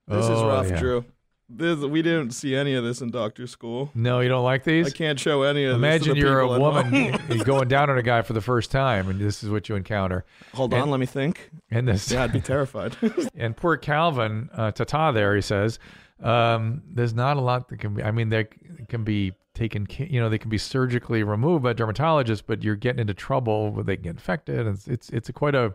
This 0.08 0.24
is 0.26 0.32
Oh, 0.32 0.48
rough, 0.48 0.70
yeah. 0.70 0.80
Drew. 0.80 1.06
This, 1.52 1.80
we 1.80 2.02
didn't 2.04 2.32
see 2.32 2.56
any 2.56 2.76
of 2.76 2.84
this 2.84 3.02
in 3.02 3.10
doctor 3.10 3.48
school. 3.48 3.90
No, 3.96 4.20
you 4.20 4.30
don't 4.30 4.44
like 4.44 4.64
these. 4.64 4.86
I 4.88 4.92
can't 4.92 5.20
show 5.20 5.42
any 5.42 5.66
of 5.66 5.76
Imagine 5.76 6.00
this. 6.00 6.08
to 6.10 6.14
the 6.14 6.20
you're 6.20 6.40
a 6.42 6.48
woman 6.60 7.18
going 7.44 7.68
down 7.68 7.90
on 7.90 7.98
a 7.98 8.04
guy 8.04 8.22
for 8.22 8.34
the 8.34 8.42
first 8.42 8.70
time, 8.70 9.10
and 9.10 9.20
this 9.20 9.44
is 9.44 9.50
what 9.50 9.68
you 9.68 9.76
encounter. 9.76 10.26
Hold 10.54 10.74
And- 10.74 10.84
on, 10.84 10.90
let 10.92 11.00
me 11.00 11.08
think. 11.08 11.50
And 11.72 11.88
this, 11.88 12.12
Yeah, 12.12 12.24
I'd 12.26 12.34
be 12.34 12.42
terrified. 12.42 12.96
and 13.36 13.58
poor 13.58 13.78
Calvin 13.78 14.50
uh, 14.54 14.72
Tata 14.72 15.12
there, 15.14 15.36
he 15.36 15.42
says, 15.42 15.80
um, 16.22 16.84
there's 16.88 17.14
not 17.16 17.38
a 17.38 17.42
lot 17.42 17.70
that 17.70 17.80
can 17.80 17.96
be. 17.96 18.04
I 18.04 18.12
mean, 18.12 18.30
they 18.30 18.46
can 18.90 19.04
be 19.04 19.34
taken, 19.56 19.88
you 19.98 20.20
know, 20.20 20.30
they 20.30 20.38
can 20.38 20.50
be 20.50 20.58
surgically 20.58 21.24
removed 21.24 21.64
by 21.64 21.74
dermatologists, 21.74 22.44
but 22.46 22.64
you're 22.64 22.76
getting 22.76 23.00
into 23.00 23.14
trouble 23.14 23.72
where 23.72 23.84
they 23.84 23.96
can 23.96 24.04
get 24.04 24.10
infected, 24.12 24.60
and 24.60 24.70
it's 24.76 24.88
it's, 24.88 25.10
it's 25.10 25.30
a 25.30 25.34
quite 25.34 25.56
a 25.56 25.74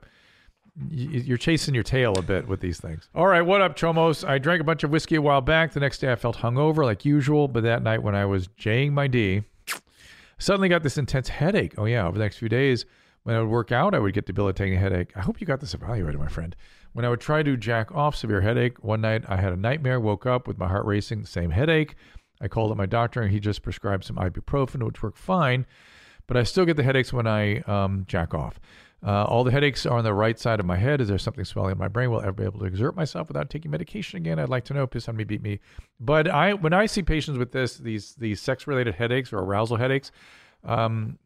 you're 0.90 1.38
chasing 1.38 1.74
your 1.74 1.84
tail 1.84 2.14
a 2.16 2.22
bit 2.22 2.48
with 2.48 2.60
these 2.60 2.80
things. 2.80 3.08
All 3.14 3.26
right, 3.26 3.42
what 3.42 3.60
up, 3.60 3.76
Chomos? 3.76 4.26
I 4.26 4.38
drank 4.38 4.60
a 4.60 4.64
bunch 4.64 4.82
of 4.82 4.90
whiskey 4.90 5.14
a 5.14 5.22
while 5.22 5.40
back. 5.40 5.72
The 5.72 5.80
next 5.80 5.98
day 5.98 6.10
I 6.10 6.16
felt 6.16 6.38
hungover 6.38 6.84
like 6.84 7.04
usual, 7.04 7.48
but 7.48 7.62
that 7.62 7.82
night 7.82 8.02
when 8.02 8.14
I 8.14 8.24
was 8.24 8.48
jaying 8.56 8.92
my 8.92 9.06
D, 9.06 9.42
suddenly 10.38 10.68
got 10.68 10.82
this 10.82 10.98
intense 10.98 11.28
headache. 11.28 11.74
Oh 11.78 11.84
yeah, 11.84 12.06
over 12.06 12.18
the 12.18 12.24
next 12.24 12.38
few 12.38 12.48
days 12.48 12.86
when 13.24 13.36
I 13.36 13.40
would 13.40 13.48
work 13.48 13.72
out, 13.72 13.94
I 13.94 13.98
would 13.98 14.14
get 14.14 14.26
debilitating 14.26 14.78
headache. 14.78 15.12
I 15.16 15.20
hope 15.20 15.40
you 15.40 15.46
got 15.46 15.60
this 15.60 15.74
evaluated, 15.74 16.20
my 16.20 16.28
friend. 16.28 16.54
When 16.92 17.04
I 17.04 17.08
would 17.08 17.20
try 17.20 17.42
to 17.42 17.56
jack 17.56 17.92
off, 17.92 18.14
severe 18.14 18.42
headache. 18.42 18.82
One 18.84 19.00
night 19.00 19.24
I 19.28 19.36
had 19.36 19.52
a 19.52 19.56
nightmare, 19.56 19.98
woke 19.98 20.26
up 20.26 20.46
with 20.46 20.58
my 20.58 20.68
heart 20.68 20.84
racing, 20.84 21.24
same 21.24 21.50
headache. 21.50 21.96
I 22.40 22.48
called 22.48 22.70
up 22.70 22.76
my 22.76 22.86
doctor 22.86 23.22
and 23.22 23.32
he 23.32 23.40
just 23.40 23.62
prescribed 23.62 24.04
some 24.04 24.16
ibuprofen, 24.16 24.84
which 24.84 25.02
worked 25.02 25.18
fine, 25.18 25.66
but 26.26 26.36
I 26.36 26.42
still 26.42 26.64
get 26.64 26.76
the 26.76 26.82
headaches 26.82 27.12
when 27.12 27.26
I 27.26 27.60
um, 27.60 28.04
jack 28.06 28.34
off. 28.34 28.60
Uh, 29.04 29.24
all 29.24 29.44
the 29.44 29.50
headaches 29.50 29.84
are 29.84 29.98
on 29.98 30.04
the 30.04 30.14
right 30.14 30.38
side 30.38 30.60
of 30.60 30.66
my 30.66 30.76
head. 30.76 31.00
Is 31.00 31.08
there 31.08 31.18
something 31.18 31.44
swelling 31.44 31.72
in 31.72 31.78
my 31.78 31.88
brain? 31.88 32.10
Will 32.10 32.20
I 32.20 32.22
ever 32.22 32.32
be 32.32 32.44
able 32.44 32.60
to 32.60 32.64
exert 32.64 32.96
myself 32.96 33.28
without 33.28 33.50
taking 33.50 33.70
medication 33.70 34.16
again? 34.16 34.38
I'd 34.38 34.48
like 34.48 34.64
to 34.66 34.74
know. 34.74 34.86
Piss 34.86 35.08
on 35.08 35.16
me, 35.16 35.24
beat 35.24 35.42
me. 35.42 35.60
But 36.00 36.26
I, 36.26 36.54
when 36.54 36.72
I 36.72 36.86
see 36.86 37.02
patients 37.02 37.36
with 37.36 37.52
this, 37.52 37.76
these 37.76 38.14
these 38.14 38.40
sex 38.40 38.66
related 38.66 38.94
headaches 38.94 39.30
or 39.30 39.40
arousal 39.40 39.76
headaches, 39.76 40.10
um, 40.64 41.18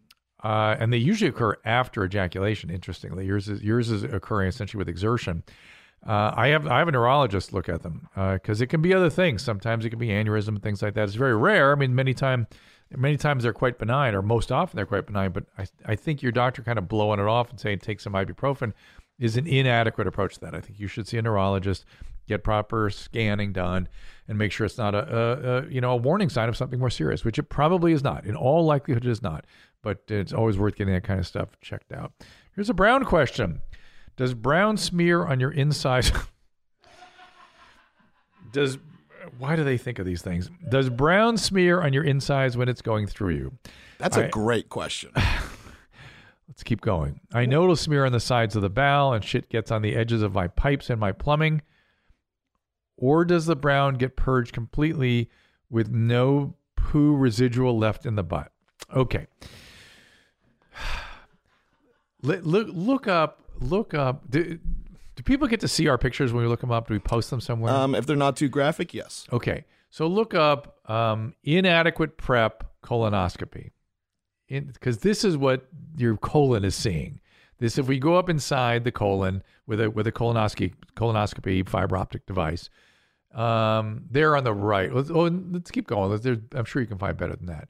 uh, 0.43 0.75
and 0.81 0.93
they 0.93 0.99
usually 0.99 1.29
occur 1.29 1.57
after 1.65 2.05
ejaculation. 2.05 2.69
Interestingly, 2.69 3.27
yours 3.27 3.49
is 3.49 3.63
yours 3.63 3.91
is 3.91 4.03
occurring 4.03 4.49
essentially 4.49 4.79
with 4.79 4.89
exertion. 4.89 5.45
Uh, 6.05 6.33
I 6.37 6.49
have 6.49 6.67
I 6.67 6.79
have 6.79 6.89
a 6.89 6.93
neurologist 6.93 7.53
look 7.53 7.69
at 7.69 7.83
them 7.83 8.09
because 8.15 8.61
it 8.61 8.67
can 8.67 8.83
be 8.83 8.93
other 8.93 9.11
things. 9.11 9.43
Sometimes 9.43 9.85
it 9.85 9.91
can 9.91 9.99
be 10.01 10.09
aneurysm 10.09 10.49
and 10.49 10.63
things 10.63 10.83
like 10.83 10.95
that. 10.95 11.05
It's 11.05 11.15
very 11.15 11.37
rare. 11.37 11.73
I 11.73 11.75
mean, 11.77 11.95
many 11.95 12.15
time 12.15 12.49
many 12.97 13.17
times 13.17 13.43
they're 13.43 13.53
quite 13.53 13.79
benign, 13.79 14.15
or 14.15 14.23
most 14.23 14.51
often 14.51 14.77
they're 14.77 14.87
quite 14.87 15.07
benign. 15.07 15.33
But 15.33 15.45
I 15.57 15.67
I 15.85 15.97
think 15.97 16.23
your 16.23 16.33
doctor 16.33 16.63
kind 16.63 16.79
of 16.79 16.89
blowing 16.89 17.21
it 17.21 17.27
off 17.27 17.51
and 17.51 17.61
saying 17.61 17.81
take 17.81 18.01
some 18.01 18.15
ibuprofen 18.15 18.73
is 19.19 19.37
an 19.37 19.47
inadequate 19.47 20.07
approach 20.07 20.35
to 20.35 20.41
that. 20.41 20.55
I 20.55 20.61
think 20.61 20.79
you 20.79 20.87
should 20.87 21.09
see 21.09 21.19
a 21.19 21.23
neurologist, 21.23 21.85
get 22.27 22.45
proper 22.45 22.89
scanning 22.89 23.53
done, 23.53 23.89
and 24.29 24.39
make 24.39 24.53
sure 24.53 24.65
it's 24.65 24.79
not 24.79 24.95
a, 24.95 24.99
a, 24.99 25.59
a 25.59 25.69
you 25.69 25.81
know 25.81 25.93
a 25.93 25.97
warning 25.97 26.29
sign 26.29 26.49
of 26.49 26.57
something 26.57 26.79
more 26.79 26.91
serious, 26.91 27.25
which 27.25 27.39
it 27.39 27.45
probably 27.45 27.93
is 27.93 28.03
not. 28.03 28.25
In 28.25 28.37
all 28.37 28.65
likelihood, 28.65 29.05
it 29.05 29.11
is 29.11 29.23
not. 29.23 29.45
But 29.83 30.03
it's 30.09 30.33
always 30.33 30.59
worth 30.59 30.77
getting 30.77 30.95
that 30.95 31.05
kind 31.05 31.21
of 31.21 31.27
stuff 31.27 31.51
checked 31.61 31.93
out. 31.93 32.13
Here's 32.55 32.69
a 32.69 32.75
brown 32.75 33.05
question. 33.05 33.61
Does 34.17 34.35
brown 34.35 34.77
smear 34.77 35.25
on 35.25 35.39
your 35.39 35.53
insides? 35.53 36.11
Does 38.53 38.79
why 39.39 39.57
do 39.57 39.65
they 39.65 39.77
think 39.77 39.99
of 39.99 40.07
these 40.07 40.23
things? 40.23 40.51
Does 40.69 40.89
brown 40.91 41.37
smear 41.37 41.81
on 41.83 41.93
your 41.93 42.05
insides 42.05 42.57
when 42.57 42.69
it's 42.69 42.83
going 42.83 43.07
through 43.07 43.35
you? 43.35 43.59
That's 43.99 44.17
a 44.17 44.29
great 44.29 44.69
question. 44.69 45.11
Let's 46.49 46.63
keep 46.63 46.81
going. 46.81 47.21
I 47.33 47.47
know 47.47 47.65
it'll 47.65 47.77
smear 47.77 48.07
on 48.07 48.13
the 48.13 48.21
sides 48.21 48.57
of 48.57 48.63
the 48.63 48.71
bowel 48.71 49.13
and 49.13 49.25
shit 49.25 49.49
gets 49.49 49.71
on 49.71 49.83
the 49.83 49.95
edges 49.95 50.23
of 50.23 50.33
my 50.33 50.49
pipes 50.49 50.89
and 50.89 50.99
my 50.99 51.13
plumbing. 51.13 51.63
Or 52.97 53.25
does 53.25 53.47
the 53.47 53.55
brown 53.55 53.95
get 53.95 54.17
purged 54.17 54.53
completely 54.53 55.31
with 55.71 55.91
no 55.91 56.55
poo 56.75 57.15
residual 57.15 57.79
left 57.79 58.07
in 58.07 58.17
the 58.17 58.25
butt? 58.25 58.51
Okay. 58.95 59.27
Look, 62.21 62.41
look, 62.43 62.67
look 62.73 63.07
up, 63.07 63.45
look 63.61 63.95
up. 63.95 64.29
Do, 64.29 64.59
do 65.19 65.25
people 65.25 65.49
get 65.49 65.59
to 65.59 65.67
see 65.67 65.89
our 65.89 65.99
pictures 65.99 66.33
when 66.33 66.45
we 66.45 66.49
look 66.49 66.61
them 66.61 66.71
up? 66.71 66.87
Do 66.87 66.95
we 66.95 67.01
post 67.01 67.31
them 67.31 67.41
somewhere? 67.41 67.73
Um, 67.73 67.97
if 67.97 68.07
they're 68.07 68.15
not 68.15 68.37
too 68.37 68.49
graphic, 68.49 68.95
yes. 68.95 69.27
Okay, 69.33 69.65
so 69.91 70.07
look 70.07 70.33
up 70.33 70.79
um, 70.89 71.35
inadequate 71.43 72.17
prep 72.17 72.63
colonoscopy, 72.85 73.73
because 74.49 74.99
this 74.99 75.25
is 75.25 75.37
what 75.37 75.67
your 75.97 76.17
colon 76.19 76.65
is 76.65 76.77
seeing. 76.77 77.19
This, 77.59 77.79
if 77.79 77.89
we 77.89 77.99
go 77.99 78.15
up 78.15 78.29
inside 78.29 78.85
the 78.85 78.93
colon 78.93 79.43
with 79.67 79.81
a 79.81 79.91
with 79.91 80.07
a 80.07 80.13
colonoscopy 80.13 80.73
colonoscopy 80.95 81.69
fiber 81.69 81.97
optic 81.97 82.25
device, 82.25 82.71
um, 83.35 84.05
there 84.09 84.37
on 84.37 84.45
the 84.45 84.55
right. 84.55 84.95
Let's, 84.95 85.11
oh, 85.11 85.25
let's 85.51 85.73
keep 85.73 85.89
going. 85.89 86.13
Let's, 86.13 86.27
I'm 86.55 86.65
sure 86.65 86.81
you 86.81 86.87
can 86.87 86.99
find 86.99 87.17
better 87.17 87.35
than 87.35 87.47
that. 87.47 87.69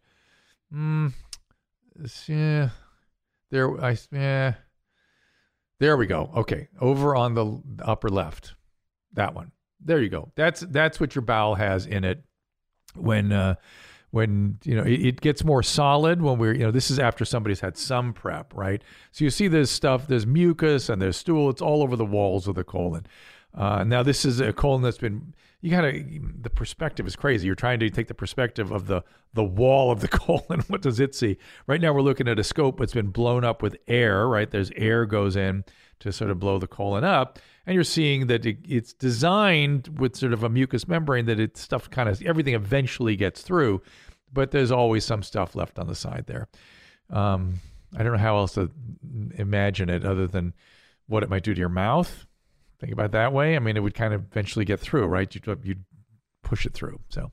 Mm, 0.71 1.15
yeah, 2.27 2.69
there. 3.51 3.83
I 3.83 3.97
yeah. 4.13 4.53
There 5.81 5.97
we 5.97 6.07
go. 6.07 6.31
Okay, 6.37 6.69
over 6.81 7.15
on 7.15 7.35
the 7.35 7.63
upper 7.83 8.09
left, 8.09 8.55
that 9.13 9.35
one. 9.35 9.53
There 9.81 10.01
you 10.01 10.09
go. 10.09 10.33
That's 10.35 10.61
that's 10.61 10.99
what 10.99 11.15
your 11.15 11.23
bowel 11.23 11.55
has 11.55 11.87
in 11.87 12.05
it 12.05 12.25
when 12.97 13.31
uh, 13.33 13.55
when 14.11 14.59
you 14.65 14.75
know 14.75 14.83
it, 14.83 15.07
it 15.07 15.21
gets 15.21 15.45
more 15.45 15.63
solid 15.63 16.21
when 16.21 16.39
we're 16.39 16.53
you 16.53 16.65
know 16.65 16.71
this 16.71 16.91
is 16.91 16.99
after 16.99 17.25
somebody's 17.25 17.61
had 17.61 17.77
some 17.77 18.13
prep, 18.13 18.53
right? 18.55 18.83
So 19.13 19.25
you 19.25 19.31
see 19.31 19.49
this 19.49 19.71
stuff. 19.71 20.09
There's 20.09 20.27
mucus 20.27 20.89
and 20.89 21.01
there's 21.01 21.17
stool. 21.17 21.51
It's 21.51 21.63
all 21.63 21.83
over 21.83 21.95
the 21.95 22.05
walls 22.05 22.49
of 22.49 22.55
the 22.55 22.65
colon. 22.65 23.07
Uh, 23.55 23.85
now 23.85 24.03
this 24.03 24.25
is 24.25 24.41
a 24.41 24.53
colon 24.53 24.83
that's 24.83 24.99
been 24.99 25.35
you 25.61 25.71
gotta 25.71 26.05
the 26.41 26.51
perspective 26.51 27.07
is 27.07 27.17
crazy. 27.17 27.47
You're 27.47 27.57
trying 27.57 27.81
to 27.81 27.91
take 27.91 28.07
the 28.07 28.15
perspective 28.15 28.71
of 28.71 28.87
the 28.87 29.03
the 29.35 29.45
wall 29.45 29.91
of 29.91 30.01
the 30.01 30.09
colon. 30.09 30.61
What 30.69 30.83
does 30.83 31.01
it 31.01 31.15
see? 31.15 31.37
Right 31.67 31.81
now 31.81 31.93
we're 31.93 32.03
looking 32.03 32.29
at 32.29 32.39
a 32.39 32.45
scope 32.45 32.79
that's 32.79 32.93
been 32.93 33.11
blown 33.11 33.45
up 33.45 33.63
with 33.63 33.77
air. 33.89 34.29
Right 34.29 34.51
there's 34.51 34.71
air 34.77 35.05
goes 35.05 35.37
in 35.37 35.65
to 36.01 36.13
sort 36.13 36.31
of 36.31 36.39
blow 36.39 36.59
the 36.59 36.69
colon 36.69 37.03
up, 37.03 37.41
and 37.67 37.75
you're 37.75 37.83
seeing 37.83 38.29
that 38.29 38.47
it, 38.47 38.59
it's 38.69 38.93
designed 38.93 39.99
with 39.99 40.15
sort 40.15 40.33
of 40.33 40.45
a 40.45 40.49
mucous 40.49 40.87
membrane 40.87 41.27
that 41.27 41.41
it 41.41 41.57
stuff 41.57 41.91
kind 41.91 42.09
of 42.09 42.23
everything 42.23 42.55
eventually 42.55 43.17
gets 43.17 43.43
through, 43.43 43.83
but 44.33 44.53
there's 44.53 44.71
always 44.71 45.05
some 45.05 45.25
stuff 45.25 45.57
left 45.57 45.79
on 45.79 45.89
the 45.89 45.97
side 45.97 46.25
there. 46.29 46.47
Um, 47.11 47.55
I 47.97 48.05
don't 48.05 48.13
know 48.13 48.19
how 48.19 48.37
else 48.37 48.55
to 48.55 48.71
imagine 49.35 49.89
it 49.91 50.05
other 50.05 50.29
than 50.29 50.55
what 51.09 51.25
it 51.25 51.31
might 51.31 51.43
do 51.43 51.53
to 51.53 51.59
your 51.59 51.69
mouth. 51.69 52.27
Think 52.81 52.93
about 52.93 53.13
that 53.13 53.33
way. 53.33 53.57
I 53.57 53.59
mean, 53.59 53.77
it 53.77 53.81
would 53.81 53.95
kind 53.95 54.15
of 54.15 54.23
eventually 54.31 54.65
get 54.65 54.79
through, 54.81 55.07
right? 55.07 55.33
You'd, 55.35 55.47
you'd 55.65 55.85
push 56.43 56.65
it 56.65 56.75
through. 56.75 57.01
So, 57.09 57.33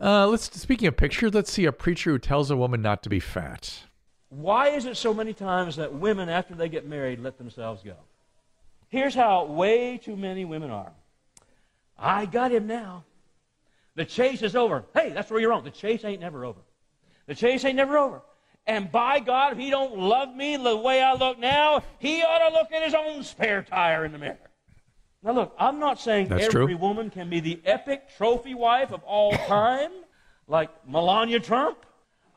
uh, 0.00 0.26
let's. 0.26 0.44
Speaking 0.58 0.88
of 0.88 0.96
pictures, 0.96 1.34
let's 1.34 1.52
see 1.52 1.66
a 1.66 1.72
preacher 1.72 2.12
who 2.12 2.18
tells 2.18 2.50
a 2.50 2.56
woman 2.56 2.80
not 2.80 3.02
to 3.02 3.08
be 3.08 3.20
fat. 3.20 3.84
Why 4.30 4.68
is 4.68 4.84
it 4.86 4.96
so 4.96 5.12
many 5.14 5.32
times 5.32 5.76
that 5.76 5.92
women, 5.92 6.28
after 6.28 6.54
they 6.54 6.68
get 6.68 6.86
married, 6.86 7.20
let 7.20 7.38
themselves 7.38 7.82
go? 7.82 7.94
Here's 8.88 9.14
how 9.14 9.44
way 9.44 9.98
too 9.98 10.16
many 10.16 10.44
women 10.44 10.70
are. 10.70 10.92
I 11.98 12.26
got 12.26 12.52
him 12.52 12.66
now. 12.66 13.04
The 13.96 14.04
chase 14.04 14.42
is 14.42 14.54
over. 14.54 14.84
Hey, 14.94 15.10
that's 15.10 15.30
where 15.30 15.40
you're 15.40 15.50
wrong. 15.50 15.64
The 15.64 15.70
chase 15.70 16.04
ain't 16.04 16.20
never 16.20 16.44
over. 16.44 16.60
The 17.26 17.34
chase 17.34 17.64
ain't 17.64 17.76
never 17.76 17.98
over. 17.98 18.22
And 18.68 18.92
by 18.92 19.18
God, 19.18 19.52
if 19.54 19.58
he 19.58 19.70
don't 19.70 19.96
love 19.98 20.36
me 20.36 20.58
the 20.58 20.76
way 20.76 21.02
I 21.02 21.14
look 21.14 21.38
now, 21.38 21.82
he 21.98 22.22
ought 22.22 22.46
to 22.50 22.54
look 22.54 22.70
at 22.70 22.82
his 22.84 22.92
own 22.94 23.22
spare 23.24 23.62
tire 23.62 24.04
in 24.04 24.12
the 24.12 24.18
mirror. 24.18 24.36
Now 25.22 25.32
look, 25.32 25.54
I'm 25.58 25.80
not 25.80 25.98
saying 25.98 26.28
That's 26.28 26.44
every 26.44 26.66
true. 26.66 26.76
woman 26.76 27.08
can 27.10 27.30
be 27.30 27.40
the 27.40 27.60
epic 27.64 28.14
trophy 28.18 28.54
wife 28.54 28.92
of 28.92 29.02
all 29.04 29.32
time, 29.48 29.90
like 30.46 30.68
Melania 30.86 31.40
Trump. 31.40 31.78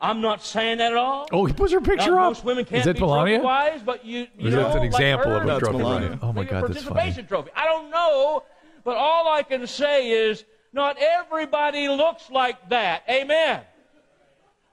I'm 0.00 0.20
not 0.22 0.42
saying 0.42 0.78
that 0.78 0.90
at 0.92 0.98
all. 0.98 1.28
Oh, 1.30 1.44
he 1.44 1.52
puts 1.52 1.72
her 1.72 1.80
picture 1.80 2.10
Not 2.10 2.18
up. 2.22 2.30
Most 2.30 2.44
women 2.44 2.64
can't 2.64 2.80
Is 2.80 2.86
that 2.86 2.94
be 2.94 3.00
Melania? 3.02 3.36
trophy 3.36 3.44
wives, 3.44 3.82
but 3.84 4.04
you, 4.04 4.26
you 4.36 4.48
Is 4.48 4.54
know, 4.54 4.62
that 4.62 4.72
an 4.72 4.78
like 4.78 4.86
example 4.86 5.30
her, 5.30 5.42
of 5.42 5.48
a 5.48 5.60
trophy 5.60 5.78
Melania. 5.78 6.08
wife? 6.10 6.18
Oh 6.22 6.32
my 6.32 6.40
like 6.40 6.48
a 6.48 6.50
God, 6.50 6.62
that's 6.62 6.82
funny. 6.82 6.94
participation 6.94 7.26
trophy. 7.28 7.50
I 7.54 7.66
don't 7.66 7.90
know, 7.90 8.42
but 8.84 8.96
all 8.96 9.28
I 9.32 9.42
can 9.44 9.64
say 9.66 10.08
is 10.10 10.44
not 10.72 10.96
everybody 10.98 11.88
looks 11.88 12.30
like 12.30 12.70
that. 12.70 13.04
Amen. 13.08 13.60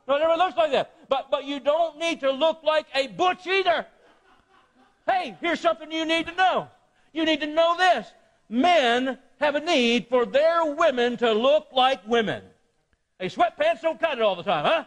Not 0.08 0.22
everybody 0.22 0.40
looks 0.40 0.58
like 0.58 0.72
that. 0.72 0.96
But 1.10 1.30
but 1.32 1.44
you 1.46 1.60
don't 1.60 1.98
need 1.98 2.20
to 2.22 2.32
look 2.32 2.60
like 2.64 2.86
a 2.96 3.08
butch 3.08 3.48
either. 3.48 3.86
Hey, 5.08 5.36
here's 5.42 5.60
something 5.60 5.92
you 5.92 6.06
need 6.06 6.28
to 6.28 6.36
know. 6.36 6.68
You 7.14 7.26
need 7.26 7.42
to 7.42 7.48
know 7.48 7.76
this. 7.78 8.08
Men 8.48 9.18
have 9.40 9.56
a 9.56 9.60
need 9.60 10.08
for 10.08 10.26
their 10.26 10.66
women 10.76 11.18
to 11.18 11.34
look 11.34 11.68
like 11.74 12.06
women. 12.08 12.44
Hey, 13.20 13.28
sweatpants 13.28 13.82
don't 13.82 14.00
cut 14.00 14.18
it 14.18 14.22
all 14.22 14.36
the 14.36 14.44
time, 14.44 14.66
huh? 14.66 14.84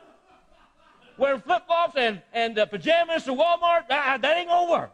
Wearing 1.19 1.41
flip 1.41 1.67
flops 1.67 1.95
and, 1.97 2.23
and 2.33 2.59
uh, 2.59 2.67
pajamas 2.67 3.25
to 3.25 3.33
Walmart, 3.33 3.85
ah, 3.91 4.19
that 4.21 4.37
ain't 4.37 4.49
gonna 4.49 4.71
work. 4.71 4.93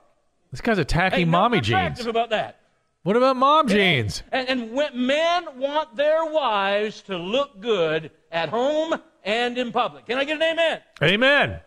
This 0.51 0.61
guy's 0.61 0.79
attacking 0.79 1.21
Ain't 1.21 1.31
mommy 1.31 1.61
jeans. 1.61 2.07
about 2.07 2.31
that. 2.31 2.61
What 3.03 3.17
about 3.17 3.37
mom 3.37 3.69
jeans? 3.69 4.23
And, 4.33 4.49
and 4.49 4.73
when 4.73 5.07
men 5.07 5.47
want 5.57 5.95
their 5.95 6.25
wives 6.25 7.03
to 7.03 7.17
look 7.17 7.61
good 7.61 8.11
at 8.33 8.49
home 8.49 9.01
and 9.29 9.59
in 9.59 9.71
public. 9.71 10.07
Can 10.07 10.19
I 10.19 10.25
get 10.25 10.37
an 10.37 10.43
amen? 10.43 10.81
Amen. 11.03 11.61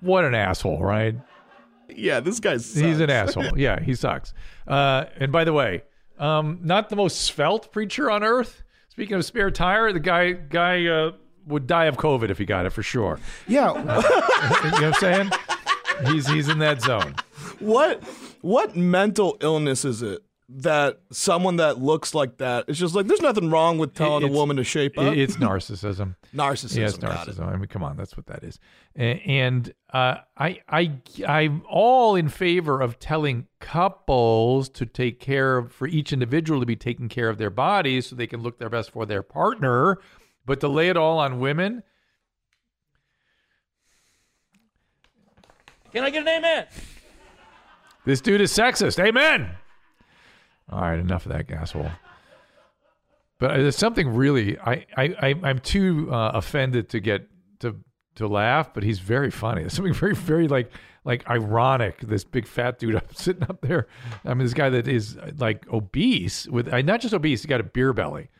What 0.00 0.24
an 0.24 0.34
asshole, 0.34 0.78
right? 0.78 1.16
Yeah, 1.88 2.20
this 2.20 2.38
guy's. 2.38 2.72
He's 2.74 3.00
an 3.00 3.10
asshole. 3.10 3.50
Yeah, 3.58 3.80
he 3.80 3.94
sucks. 3.94 4.32
Uh, 4.66 5.06
and 5.18 5.32
by 5.32 5.44
the 5.44 5.52
way, 5.52 5.82
um, 6.18 6.60
not 6.62 6.88
the 6.88 6.96
most 6.96 7.22
svelte 7.22 7.72
preacher 7.72 8.10
on 8.10 8.22
earth. 8.22 8.62
Speaking 8.88 9.16
of 9.16 9.24
spare 9.24 9.50
tire, 9.50 9.92
the 9.92 10.00
guy 10.00 10.32
guy 10.32 10.86
uh, 10.86 11.12
would 11.46 11.66
die 11.66 11.86
of 11.86 11.96
COVID 11.96 12.30
if 12.30 12.38
he 12.38 12.44
got 12.44 12.64
it 12.64 12.70
for 12.70 12.84
sure. 12.84 13.18
Yeah. 13.48 13.72
you 13.74 13.82
know 13.84 13.94
what 13.94 14.84
I'm 14.84 14.92
saying? 14.94 15.30
He's 16.06 16.28
he's 16.28 16.48
in 16.48 16.60
that 16.60 16.80
zone. 16.80 17.16
what 17.58 18.02
what 18.40 18.76
mental 18.76 19.36
illness 19.40 19.84
is 19.84 20.00
it 20.02 20.23
that 20.48 21.00
someone 21.10 21.56
that 21.56 21.80
looks 21.80 22.14
like 22.14 22.36
that 22.38 22.66
is 22.68 22.78
just 22.78 22.94
like 22.94 23.06
there's 23.06 23.22
nothing 23.22 23.50
wrong 23.50 23.78
with 23.78 23.94
telling 23.94 24.22
a 24.22 24.28
woman 24.28 24.56
to 24.56 24.64
shape 24.64 24.98
up? 24.98 25.14
It's 25.14 25.36
narcissism. 25.36 26.16
narcissism. 26.34 26.76
Yeah, 26.76 26.84
it's 26.86 26.98
got 26.98 27.28
it. 27.28 27.34
narcissism. 27.36 27.46
I 27.48 27.56
mean, 27.56 27.66
come 27.68 27.82
on, 27.82 27.96
that's 27.96 28.16
what 28.16 28.26
that 28.26 28.44
is. 28.44 28.58
And 28.94 29.72
uh, 29.92 30.16
I, 30.36 30.60
I, 30.68 30.92
I'm 31.26 31.62
all 31.68 32.14
in 32.14 32.28
favor 32.28 32.80
of 32.80 32.98
telling 32.98 33.46
couples 33.60 34.68
to 34.70 34.86
take 34.86 35.18
care 35.18 35.56
of, 35.56 35.72
for 35.72 35.88
each 35.88 36.12
individual 36.12 36.60
to 36.60 36.66
be 36.66 36.76
taking 36.76 37.08
care 37.08 37.28
of 37.28 37.38
their 37.38 37.50
bodies 37.50 38.06
so 38.08 38.16
they 38.16 38.26
can 38.26 38.42
look 38.42 38.58
their 38.58 38.70
best 38.70 38.90
for 38.90 39.06
their 39.06 39.22
partner. 39.22 39.98
But 40.44 40.60
to 40.60 40.68
lay 40.68 40.90
it 40.90 40.96
all 40.96 41.18
on 41.18 41.40
women, 41.40 41.82
Can 45.92 46.02
I 46.02 46.10
get 46.10 46.22
an 46.22 46.28
amen? 46.28 46.66
this 48.04 48.20
dude 48.20 48.40
is 48.40 48.52
sexist. 48.52 48.98
Amen. 48.98 49.50
All 50.70 50.80
right, 50.80 50.98
enough 50.98 51.26
of 51.26 51.32
that 51.32 51.50
asshole. 51.50 51.90
But 53.38 53.50
uh, 53.50 53.56
there's 53.58 53.76
something 53.76 54.14
really 54.14 54.58
I 54.58 54.86
I, 54.96 55.34
I'm 55.42 55.58
too 55.58 56.08
uh, 56.10 56.32
offended 56.34 56.88
to 56.90 57.00
get 57.00 57.28
to 57.60 57.76
to 58.16 58.28
laugh, 58.28 58.72
but 58.72 58.82
he's 58.82 59.00
very 59.00 59.30
funny. 59.30 59.62
There's 59.62 59.74
something 59.74 59.92
very 60.04 60.14
very 60.14 60.48
like 60.48 60.70
like 61.04 61.28
ironic. 61.28 62.00
This 62.00 62.24
big 62.24 62.46
fat 62.46 62.78
dude 62.78 62.94
up 62.96 63.14
sitting 63.14 63.42
up 63.44 63.60
there. 63.60 63.86
I 64.24 64.34
mean, 64.34 64.46
this 64.46 64.54
guy 64.54 64.70
that 64.70 64.88
is 64.88 65.16
uh, 65.16 65.32
like 65.36 65.70
obese 65.72 66.46
with 66.48 66.72
uh, 66.72 66.80
not 66.82 67.00
just 67.00 67.14
obese, 67.14 67.42
he 67.42 67.48
got 67.48 67.60
a 67.60 67.64
beer 67.64 67.92
belly. 67.92 68.30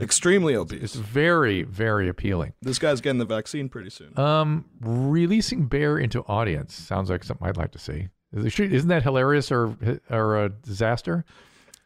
Extremely 0.00 0.54
obese. 0.54 0.82
It's 0.82 0.94
very 0.94 1.62
very 1.62 2.08
appealing. 2.08 2.52
This 2.62 2.78
guy's 2.78 3.00
getting 3.00 3.18
the 3.18 3.24
vaccine 3.24 3.68
pretty 3.68 3.90
soon. 3.90 4.18
Um, 4.18 4.66
releasing 4.80 5.66
bear 5.66 5.98
into 5.98 6.20
audience 6.26 6.74
sounds 6.74 7.10
like 7.10 7.24
something 7.24 7.46
I'd 7.46 7.56
like 7.56 7.72
to 7.72 7.78
see. 7.78 8.08
Isn't 8.32 8.88
that 8.88 9.02
hilarious 9.02 9.50
or 9.50 9.76
or 10.10 10.44
a 10.44 10.48
disaster? 10.50 11.24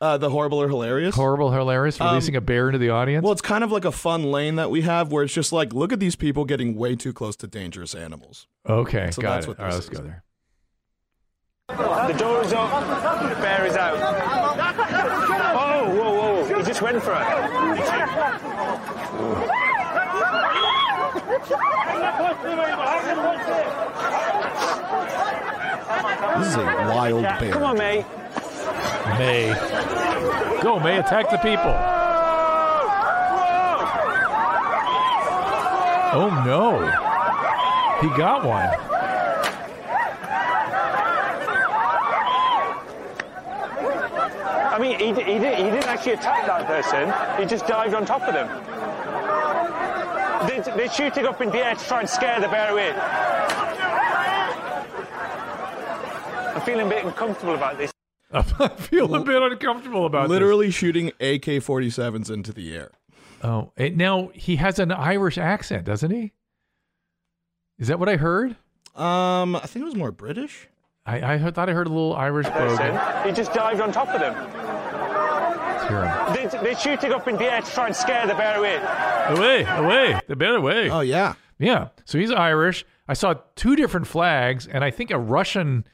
Uh, 0.02 0.18
the 0.18 0.28
horrible 0.28 0.60
or 0.60 0.68
hilarious. 0.68 1.14
Horrible, 1.14 1.52
hilarious. 1.52 2.00
Releasing 2.00 2.34
a 2.34 2.40
bear 2.40 2.66
into 2.66 2.80
the 2.80 2.90
audience. 2.90 3.22
well, 3.22 3.30
it's 3.30 3.40
kind 3.40 3.62
of 3.62 3.70
like 3.70 3.84
a 3.84 3.92
fun 3.92 4.24
lane 4.24 4.56
that 4.56 4.68
we 4.68 4.80
have 4.82 5.12
where 5.12 5.22
it's 5.22 5.32
just 5.32 5.52
like, 5.52 5.72
look 5.72 5.92
at 5.92 6.00
these 6.00 6.16
people 6.16 6.44
getting 6.44 6.74
way 6.74 6.96
too 6.96 7.12
close 7.12 7.36
to 7.36 7.46
dangerous 7.46 7.94
animals. 7.94 8.48
okay, 8.68 9.12
so 9.12 9.22
got 9.22 9.34
that's 9.34 9.46
it. 9.46 9.48
what 9.50 9.60
All 9.60 9.66
right, 9.66 9.74
let's 9.74 9.88
go 9.88 10.02
there. 10.02 10.24
The 11.68 12.14
door 12.18 12.42
is 12.42 12.52
up. 12.52 13.28
The 13.28 13.40
bear 13.40 13.64
is 13.64 13.76
out. 13.76 13.94
Oh, 15.54 15.94
whoa, 15.94 16.42
whoa. 16.42 16.56
He 16.56 16.62
just 16.64 16.82
went 16.82 17.00
for 17.00 17.12
it. 17.14 17.22
This 26.38 26.48
is 26.48 26.54
a 26.56 26.64
wild 26.64 27.22
bear. 27.22 27.52
Come 27.52 27.62
on, 27.62 27.78
mate. 27.78 28.04
May. 29.18 29.54
Go, 30.62 30.78
May. 30.78 30.98
Attack 30.98 31.30
the 31.30 31.38
people. 31.38 31.74
Oh, 36.14 36.28
no. 36.44 36.78
He 38.00 38.08
got 38.18 38.44
one. 38.44 38.68
I 44.72 44.78
mean, 44.78 44.98
he, 44.98 45.06
he, 45.06 45.32
he 45.34 45.38
didn't 45.38 45.84
actually 45.84 46.12
attack 46.12 46.46
that 46.46 46.66
person. 46.66 47.12
He 47.40 47.46
just 47.48 47.66
dived 47.66 47.94
on 47.94 48.04
top 48.04 48.22
of 48.22 48.34
them. 48.34 48.48
They, 50.48 50.60
they're 50.76 50.90
shooting 50.90 51.26
up 51.26 51.40
in 51.40 51.50
the 51.50 51.58
air 51.58 51.74
to 51.74 51.84
try 51.84 52.00
and 52.00 52.08
scare 52.08 52.40
the 52.40 52.48
bear 52.48 52.72
away. 52.72 52.92
I'm 56.54 56.60
feeling 56.62 56.86
a 56.86 56.88
bit 56.88 57.04
uncomfortable 57.04 57.54
about 57.54 57.78
this. 57.78 57.91
I 58.32 58.42
feel 58.78 59.14
a 59.14 59.22
bit 59.24 59.42
uncomfortable 59.42 60.06
about 60.06 60.28
Literally 60.28 60.70
shooting 60.70 61.08
AK 61.20 61.60
47s 61.60 62.30
into 62.30 62.52
the 62.52 62.74
air. 62.74 62.90
Oh, 63.42 63.72
eh, 63.76 63.90
now 63.94 64.30
he 64.34 64.56
has 64.56 64.78
an 64.78 64.92
Irish 64.92 65.36
accent, 65.38 65.84
doesn't 65.84 66.10
he? 66.10 66.32
Is 67.78 67.88
that 67.88 67.98
what 67.98 68.08
I 68.08 68.16
heard? 68.16 68.56
Um, 68.94 69.56
I 69.56 69.60
think 69.66 69.82
it 69.82 69.86
was 69.86 69.96
more 69.96 70.12
British. 70.12 70.68
I, 71.04 71.34
I 71.34 71.36
heard- 71.38 71.54
thought 71.54 71.68
I 71.68 71.72
heard 71.72 71.86
a 71.86 71.90
little 71.90 72.14
Irish 72.14 72.46
brogue. 72.48 72.78
Person. 72.78 73.26
He 73.28 73.32
just 73.34 73.52
dived 73.52 73.80
on 73.80 73.90
top 73.92 74.08
of 74.08 74.20
them. 74.20 74.34
Let's. 75.90 76.52
They, 76.52 76.58
they're 76.60 76.76
shooting 76.78 77.12
up 77.12 77.26
in 77.28 77.36
the 77.36 77.44
air 77.52 77.60
to 77.60 77.70
try 77.70 77.86
and 77.88 77.96
scare 77.96 78.26
the 78.26 78.34
bear 78.34 78.56
away. 78.58 78.76
Away, 79.36 79.64
away, 79.64 80.20
the 80.28 80.36
bear 80.36 80.56
away. 80.56 80.88
Oh, 80.90 81.00
yeah. 81.00 81.34
Yeah. 81.58 81.88
So 82.04 82.18
he's 82.18 82.30
Irish. 82.30 82.84
I 83.08 83.14
saw 83.14 83.34
two 83.56 83.76
different 83.76 84.06
flags 84.06 84.66
and 84.66 84.84
I 84.84 84.90
think 84.90 85.10
a 85.10 85.18
Russian 85.18 85.84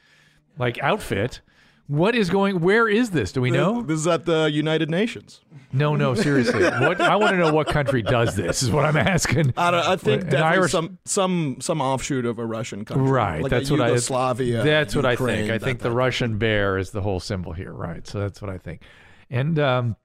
like 0.57 0.77
outfit. 0.81 1.41
What 1.89 2.13
is 2.13 2.29
going 2.29 2.59
where 2.59 2.87
is 2.87 3.09
this? 3.09 3.31
Do 3.31 3.41
we 3.41 3.49
know? 3.49 3.81
This 3.81 3.99
is 4.01 4.05
at 4.05 4.23
the 4.25 4.47
United 4.51 4.91
Nations. 4.91 5.41
No, 5.73 5.95
no, 5.95 6.13
seriously. 6.13 6.61
What 6.79 7.01
I 7.01 7.15
want 7.15 7.31
to 7.31 7.37
know 7.37 7.51
what 7.51 7.65
country 7.65 8.03
does 8.03 8.35
this 8.35 8.61
is 8.61 8.69
what 8.69 8.85
I'm 8.85 8.95
asking. 8.95 9.55
I, 9.57 9.71
don't, 9.71 9.83
I 9.87 9.95
think 9.95 10.21
An 10.21 10.29
definitely 10.29 10.57
Irish- 10.57 10.71
some 10.71 10.99
some 11.05 11.57
some 11.59 11.81
offshoot 11.81 12.27
of 12.27 12.37
a 12.37 12.45
Russian 12.45 12.85
country. 12.85 13.07
Right. 13.07 13.41
Like 13.41 13.49
that's 13.49 13.71
what 13.71 13.81
I 13.81 13.87
Yugoslavia. 13.87 14.61
That's 14.63 14.95
what 14.95 15.03
I 15.05 15.15
think. 15.15 15.49
I 15.49 15.57
that 15.57 15.65
think 15.65 15.79
the 15.79 15.89
type. 15.89 15.97
Russian 15.97 16.37
bear 16.37 16.77
is 16.77 16.91
the 16.91 17.01
whole 17.01 17.19
symbol 17.19 17.53
here, 17.53 17.73
right? 17.73 18.05
So 18.05 18.19
that's 18.19 18.39
what 18.39 18.51
I 18.51 18.59
think. 18.59 18.83
And 19.31 19.57
um 19.57 19.95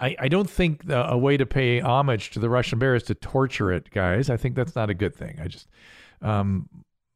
I, 0.00 0.16
I 0.18 0.28
don't 0.28 0.50
think 0.50 0.86
the, 0.86 1.08
a 1.08 1.16
way 1.16 1.36
to 1.36 1.46
pay 1.46 1.78
homage 1.78 2.30
to 2.30 2.40
the 2.40 2.50
Russian 2.50 2.80
bear 2.80 2.96
is 2.96 3.04
to 3.04 3.14
torture 3.14 3.70
it, 3.70 3.90
guys. 3.90 4.28
I 4.28 4.36
think 4.36 4.56
that's 4.56 4.74
not 4.74 4.90
a 4.90 4.94
good 4.94 5.14
thing. 5.14 5.38
I 5.40 5.46
just, 5.46 5.68
um, 6.22 6.68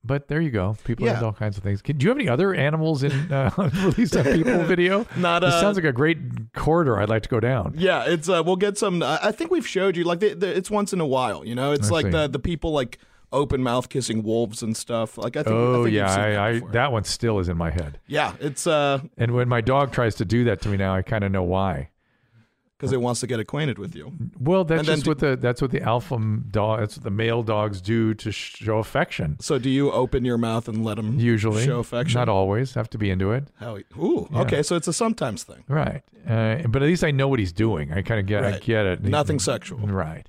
but 0.04 0.28
there 0.28 0.40
you 0.40 0.50
go. 0.50 0.76
People 0.84 1.06
Yeah. 1.06 1.14
have 1.14 1.22
all 1.24 1.32
kinds 1.32 1.56
of 1.56 1.62
things. 1.62 1.80
Can, 1.82 1.96
do 1.98 2.04
you 2.04 2.10
have 2.10 2.18
any 2.18 2.28
other 2.28 2.54
animals 2.54 3.02
in 3.02 3.12
uh, 3.32 3.50
released 3.84 4.16
on 4.16 4.24
people 4.24 4.62
video? 4.64 5.06
Not, 5.16 5.40
This 5.40 5.54
uh, 5.54 5.60
sounds 5.60 5.76
like 5.76 5.84
a 5.86 5.92
great 5.92 6.18
corridor. 6.54 6.98
I'd 7.00 7.08
like 7.08 7.22
to 7.22 7.28
go 7.28 7.40
down. 7.40 7.74
Yeah, 7.76 8.04
it's 8.04 8.28
uh, 8.28 8.42
we'll 8.44 8.56
get 8.56 8.76
some. 8.78 9.02
I 9.02 9.18
I 9.22 9.32
think 9.32 9.50
we've 9.50 9.66
showed 9.66 9.96
you 9.96 10.04
like 10.04 10.20
the, 10.20 10.34
the, 10.34 10.56
it's 10.56 10.70
once 10.70 10.92
in 10.92 11.00
a 11.00 11.06
while. 11.06 11.44
You 11.44 11.54
know, 11.54 11.72
it's 11.72 11.88
I 11.88 11.92
like 11.94 12.06
see. 12.06 12.10
the 12.12 12.28
the 12.28 12.38
people 12.38 12.72
like 12.72 12.98
open 13.32 13.62
mouth 13.64 13.88
kissing 13.88 14.22
wolves 14.22 14.62
and 14.62 14.76
stuff. 14.76 15.18
Like 15.18 15.36
I 15.36 15.42
think. 15.42 15.56
I 15.56 15.58
Oh 15.58 15.84
think 15.84 15.94
yeah, 15.96 16.14
I, 16.14 16.48
I 16.48 16.60
that 16.72 16.92
one 16.92 17.04
still 17.04 17.38
is 17.40 17.48
in 17.48 17.56
my 17.56 17.70
head. 17.70 17.98
yeah, 18.06 18.34
it's 18.40 18.66
uh 18.66 19.00
And 19.18 19.32
when 19.32 19.48
my 19.48 19.60
dog 19.60 19.90
tries 19.92 20.14
to 20.16 20.24
do 20.24 20.44
that 20.44 20.60
to 20.62 20.68
me 20.68 20.76
now, 20.76 20.94
I 20.94 21.02
kind 21.02 21.24
of 21.24 21.32
know 21.32 21.42
why. 21.42 21.88
Because 22.84 22.92
it 22.92 23.00
wants 23.00 23.20
to 23.20 23.26
get 23.26 23.40
acquainted 23.40 23.78
with 23.78 23.94
you. 23.96 24.12
Well, 24.38 24.64
that's 24.64 24.86
just 24.86 25.04
do- 25.04 25.10
what 25.10 25.18
the 25.18 25.36
that's 25.36 25.60
what 25.62 25.70
the 25.70 25.80
alpha 25.82 26.18
dog. 26.50 26.80
That's 26.80 26.96
what 26.96 27.04
the 27.04 27.10
male 27.10 27.42
dogs 27.42 27.80
do 27.80 28.14
to 28.14 28.30
show 28.30 28.78
affection. 28.78 29.36
So 29.40 29.58
do 29.58 29.70
you 29.70 29.90
open 29.90 30.24
your 30.24 30.38
mouth 30.38 30.68
and 30.68 30.84
let 30.84 30.96
them 30.96 31.18
Usually, 31.18 31.64
show 31.64 31.78
affection? 31.78 32.18
Not 32.18 32.28
always. 32.28 32.74
Have 32.74 32.90
to 32.90 32.98
be 32.98 33.10
into 33.10 33.32
it. 33.32 33.48
How? 33.58 33.78
Ooh, 33.98 34.28
Yeah. 34.32 34.40
okay. 34.42 34.62
So 34.62 34.76
it's 34.76 34.88
a 34.88 34.92
sometimes 34.92 35.44
thing. 35.44 35.64
Right. 35.68 36.02
Uh, 36.28 36.66
but 36.68 36.82
at 36.82 36.86
least 36.86 37.04
I 37.04 37.10
know 37.10 37.28
what 37.28 37.38
he's 37.38 37.52
doing. 37.52 37.92
I 37.92 38.02
kind 38.02 38.20
of 38.20 38.26
get 38.26 38.44
I 38.44 38.58
get 38.58 38.86
it. 38.86 39.02
Nothing 39.02 39.38
sexual. 39.38 39.78
Right. 39.80 40.28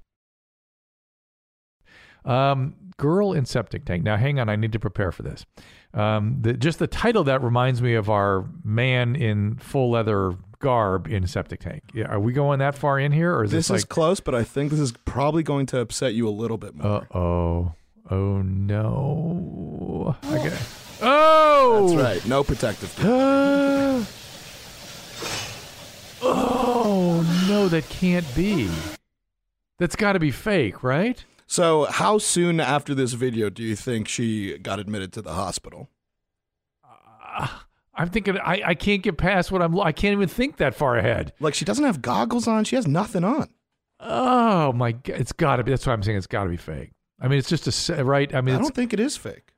Um, 2.24 2.76
girl 2.98 3.34
in 3.34 3.46
septic 3.46 3.86
tank. 3.86 4.04
Now, 4.04 4.18
hang 4.18 4.40
on. 4.40 4.50
I 4.50 4.56
need 4.56 4.72
to 4.72 4.80
prepare 4.80 5.12
for 5.12 5.24
this. 5.24 5.46
Um, 5.94 6.38
the, 6.42 6.54
just 6.54 6.80
the 6.80 6.88
title 6.88 7.24
that 7.26 7.42
reminds 7.44 7.82
me 7.82 7.94
of 7.94 8.10
our 8.10 8.46
man 8.64 9.16
in 9.16 9.58
full 9.58 9.92
leather 9.92 10.36
garb 10.66 11.08
in 11.08 11.28
septic 11.28 11.60
tank. 11.60 11.84
Yeah, 11.94 12.08
are 12.08 12.20
we 12.20 12.34
going 12.34 12.58
that 12.58 12.76
far 12.76 13.00
in 13.00 13.12
here, 13.12 13.36
or 13.36 13.44
is 13.44 13.52
This 13.52 13.68
this, 13.68 13.78
is 13.78 13.86
close, 13.86 14.20
but 14.20 14.34
I 14.34 14.44
think 14.44 14.72
this 14.72 14.80
is 14.80 14.94
probably 15.06 15.44
going 15.44 15.68
to 15.68 15.80
upset 15.80 16.16
you 16.16 16.28
a 16.28 16.32
little 16.32 16.58
bit 16.58 16.74
more. 16.74 17.04
Uh 17.14 17.18
oh. 17.18 17.74
Oh 18.10 18.42
no. 18.42 20.16
Okay. 20.26 20.58
Oh. 21.04 21.88
That's 21.88 22.02
right. 22.02 22.28
No 22.28 22.44
protective. 22.44 22.92
Uh, 26.18 26.28
oh 26.28 27.46
no, 27.48 27.68
that 27.68 27.88
can't 27.90 28.26
be. 28.36 28.68
That's 29.78 29.96
got 29.96 30.14
to 30.14 30.20
be 30.20 30.32
fake, 30.32 30.84
right? 30.84 31.24
So 31.46 31.86
how 31.86 32.18
soon 32.18 32.60
after 32.60 32.96
this 32.96 33.14
video 33.14 33.52
do 33.52 33.62
you 33.62 33.76
think 33.76 34.08
she 34.08 34.58
got 34.58 34.80
admitted 34.80 35.14
to 35.14 35.22
the 35.22 35.34
hospital? 35.34 35.90
I'm 37.96 38.10
thinking 38.10 38.38
I, 38.38 38.62
I 38.66 38.74
can't 38.76 39.02
get 39.02 39.18
past 39.18 39.52
what 39.52 39.62
I'm. 39.62 39.80
I 39.80 39.92
can't 39.92 40.12
even 40.14 40.28
think 40.28 40.58
that 40.58 40.76
far 40.76 40.98
ahead. 40.98 41.34
Like 41.40 41.54
she 41.54 41.66
doesn't 41.66 41.86
have 41.86 42.02
goggles 42.02 42.48
on. 42.48 42.64
She 42.66 42.76
has 42.76 42.88
nothing 42.88 43.24
on. 43.24 43.50
Oh 44.00 44.74
my 44.74 44.92
god, 44.92 45.20
it's 45.22 45.32
got 45.32 45.58
to 45.58 45.64
be. 45.64 45.72
That's 45.72 45.88
why 45.88 45.94
I'm 45.94 46.04
saying 46.04 46.18
it's 46.18 46.28
got 46.28 46.44
to 46.44 46.50
be 46.50 46.58
fake. 46.58 46.92
I 47.20 47.28
mean, 47.30 47.40
it's 47.40 47.50
just 47.50 47.90
a 47.90 48.04
right. 48.04 48.34
I 48.36 48.42
mean, 48.42 48.56
I 48.56 48.58
don't 48.58 48.76
think 48.76 48.92
it 48.94 49.00
is 49.00 49.16
fake. 49.16 49.54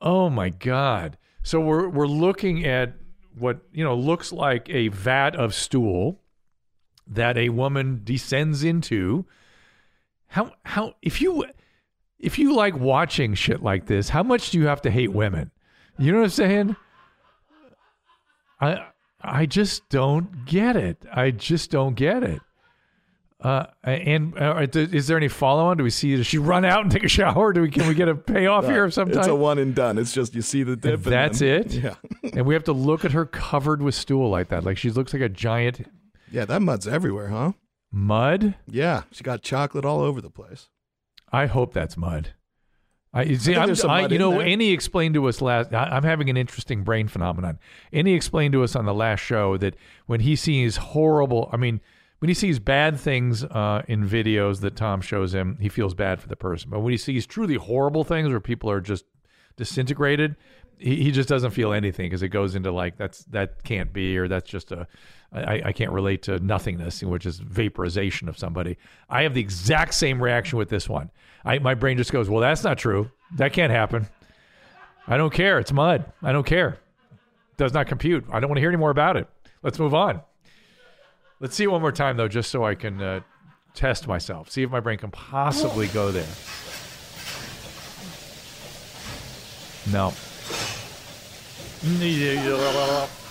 oh 0.00 0.28
my 0.28 0.50
god, 0.50 1.16
So 1.42 1.60
we're 1.60 1.88
we're 1.88 2.06
looking 2.06 2.66
at 2.66 2.94
what 3.38 3.62
you 3.72 3.82
know 3.82 3.94
looks 3.94 4.32
like 4.32 4.68
a 4.68 4.88
vat 4.88 5.34
of 5.36 5.54
stool 5.54 6.20
that 7.06 7.38
a 7.38 7.48
woman 7.48 8.02
descends 8.04 8.62
into. 8.64 9.24
How 10.26 10.52
how 10.64 10.94
if 11.00 11.22
you 11.22 11.46
if 12.18 12.38
you 12.38 12.54
like 12.54 12.76
watching 12.76 13.34
shit 13.34 13.62
like 13.62 13.86
this, 13.86 14.10
how 14.10 14.22
much 14.22 14.50
do 14.50 14.58
you 14.58 14.66
have 14.66 14.82
to 14.82 14.90
hate 14.90 15.12
women? 15.12 15.50
You 15.98 16.12
know 16.12 16.18
what 16.18 16.24
I'm 16.24 16.30
saying? 16.30 16.76
I 18.60 18.86
I 19.20 19.46
just 19.46 19.88
don't 19.88 20.44
get 20.46 20.76
it. 20.76 21.04
I 21.12 21.30
just 21.30 21.70
don't 21.70 21.94
get 21.94 22.22
it. 22.22 22.40
Uh, 23.40 23.66
and 23.82 24.38
uh, 24.40 24.64
is 24.72 25.08
there 25.08 25.16
any 25.16 25.26
follow 25.26 25.64
on? 25.66 25.76
Do 25.76 25.82
we 25.82 25.90
see? 25.90 26.14
Does 26.16 26.28
she 26.28 26.38
run 26.38 26.64
out 26.64 26.82
and 26.82 26.92
take 26.92 27.02
a 27.02 27.08
shower? 27.08 27.52
Do 27.52 27.60
we 27.62 27.70
can 27.70 27.88
we 27.88 27.94
get 27.94 28.08
a 28.08 28.14
payoff 28.14 28.64
here 28.68 28.84
of 28.84 28.94
some 28.94 29.10
It's 29.10 29.26
a 29.26 29.34
one 29.34 29.58
and 29.58 29.74
done. 29.74 29.98
It's 29.98 30.12
just 30.12 30.34
you 30.34 30.42
see 30.42 30.62
the 30.62 30.76
dip. 30.76 31.02
That's 31.02 31.40
then- 31.40 31.62
it. 31.62 31.72
Yeah. 31.72 31.94
and 32.34 32.46
we 32.46 32.54
have 32.54 32.64
to 32.64 32.72
look 32.72 33.04
at 33.04 33.12
her 33.12 33.26
covered 33.26 33.82
with 33.82 33.96
stool 33.96 34.30
like 34.30 34.48
that. 34.50 34.62
Like 34.64 34.78
she 34.78 34.90
looks 34.90 35.12
like 35.12 35.22
a 35.22 35.28
giant 35.28 35.88
Yeah, 36.30 36.44
that 36.44 36.62
mud's 36.62 36.86
everywhere, 36.86 37.28
huh? 37.28 37.52
mud. 37.90 38.54
Yeah, 38.66 39.02
she 39.10 39.22
got 39.24 39.42
chocolate 39.42 39.84
all 39.84 40.00
over 40.00 40.20
the 40.20 40.30
place. 40.30 40.68
I 41.32 41.46
hope 41.46 41.74
that's 41.74 41.96
mud. 41.96 42.34
I 43.14 43.24
you 43.24 43.36
see. 43.36 43.54
I'm, 43.54 43.74
I, 43.88 44.06
you 44.06 44.18
know. 44.18 44.40
Annie 44.40 44.70
explained 44.70 45.14
to 45.14 45.28
us 45.28 45.42
last. 45.42 45.72
I, 45.74 45.84
I'm 45.84 46.02
having 46.02 46.30
an 46.30 46.36
interesting 46.36 46.82
brain 46.82 47.08
phenomenon. 47.08 47.58
Annie 47.92 48.14
explained 48.14 48.52
to 48.52 48.62
us 48.62 48.74
on 48.74 48.86
the 48.86 48.94
last 48.94 49.20
show 49.20 49.56
that 49.58 49.74
when 50.06 50.20
he 50.20 50.34
sees 50.34 50.78
horrible, 50.78 51.50
I 51.52 51.58
mean, 51.58 51.80
when 52.20 52.28
he 52.28 52.34
sees 52.34 52.58
bad 52.58 52.98
things 52.98 53.44
uh, 53.44 53.82
in 53.86 54.08
videos 54.08 54.60
that 54.60 54.76
Tom 54.76 55.00
shows 55.02 55.34
him, 55.34 55.58
he 55.60 55.68
feels 55.68 55.92
bad 55.92 56.20
for 56.22 56.28
the 56.28 56.36
person. 56.36 56.70
But 56.70 56.80
when 56.80 56.92
he 56.92 56.96
sees 56.96 57.26
truly 57.26 57.56
horrible 57.56 58.04
things 58.04 58.30
where 58.30 58.40
people 58.40 58.70
are 58.70 58.80
just 58.80 59.04
disintegrated, 59.56 60.36
he, 60.78 61.02
he 61.02 61.10
just 61.10 61.28
doesn't 61.28 61.50
feel 61.50 61.72
anything 61.72 62.06
because 62.06 62.22
it 62.22 62.28
goes 62.28 62.54
into 62.54 62.72
like 62.72 62.96
that's 62.96 63.24
that 63.24 63.62
can't 63.62 63.92
be 63.92 64.16
or 64.16 64.26
that's 64.28 64.48
just 64.48 64.72
a 64.72 64.86
I, 65.32 65.62
I 65.66 65.72
can't 65.72 65.92
relate 65.92 66.22
to 66.22 66.38
nothingness, 66.38 67.02
which 67.02 67.24
is 67.24 67.38
vaporization 67.38 68.28
of 68.28 68.36
somebody. 68.36 68.76
I 69.08 69.22
have 69.22 69.34
the 69.34 69.40
exact 69.40 69.94
same 69.94 70.22
reaction 70.22 70.58
with 70.58 70.68
this 70.68 70.88
one. 70.88 71.10
I, 71.44 71.58
my 71.58 71.74
brain 71.74 71.96
just 71.96 72.12
goes, 72.12 72.28
well, 72.28 72.40
that's 72.40 72.62
not 72.62 72.78
true. 72.78 73.10
That 73.36 73.52
can't 73.52 73.72
happen. 73.72 74.06
I 75.06 75.16
don't 75.16 75.32
care. 75.32 75.58
It's 75.58 75.72
mud. 75.72 76.04
I 76.22 76.32
don't 76.32 76.46
care. 76.46 76.78
Does 77.56 77.72
not 77.72 77.86
compute. 77.86 78.24
I 78.30 78.40
don't 78.40 78.50
want 78.50 78.58
to 78.58 78.60
hear 78.60 78.70
any 78.70 78.78
more 78.78 78.90
about 78.90 79.16
it. 79.16 79.26
Let's 79.62 79.78
move 79.78 79.94
on. 79.94 80.20
Let's 81.40 81.56
see 81.56 81.64
it 81.64 81.70
one 81.70 81.80
more 81.80 81.92
time, 81.92 82.16
though, 82.16 82.28
just 82.28 82.50
so 82.50 82.64
I 82.64 82.74
can 82.74 83.00
uh, 83.00 83.20
test 83.74 84.06
myself. 84.06 84.50
See 84.50 84.62
if 84.62 84.70
my 84.70 84.80
brain 84.80 84.98
can 84.98 85.10
possibly 85.10 85.88
go 85.88 86.12
there. 86.12 86.26
No. 89.90 90.12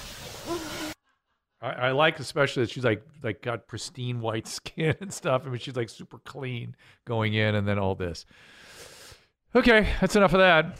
I, 1.61 1.69
I 1.69 1.91
like 1.91 2.19
especially 2.19 2.63
that 2.63 2.71
she's 2.71 2.83
like 2.83 3.05
like 3.23 3.41
got 3.41 3.67
pristine 3.67 4.19
white 4.21 4.47
skin 4.59 4.95
and 4.99 5.13
stuff. 5.13 5.43
I 5.45 5.49
mean, 5.49 5.59
she's 5.59 5.75
like 5.75 5.89
super 5.89 6.19
clean 6.19 6.75
going 7.05 7.33
in, 7.33 7.55
and 7.55 7.67
then 7.67 7.79
all 7.79 7.95
this. 7.95 8.25
Okay, 9.55 9.87
that's 9.99 10.15
enough 10.15 10.33
of 10.33 10.39
that. 10.39 10.79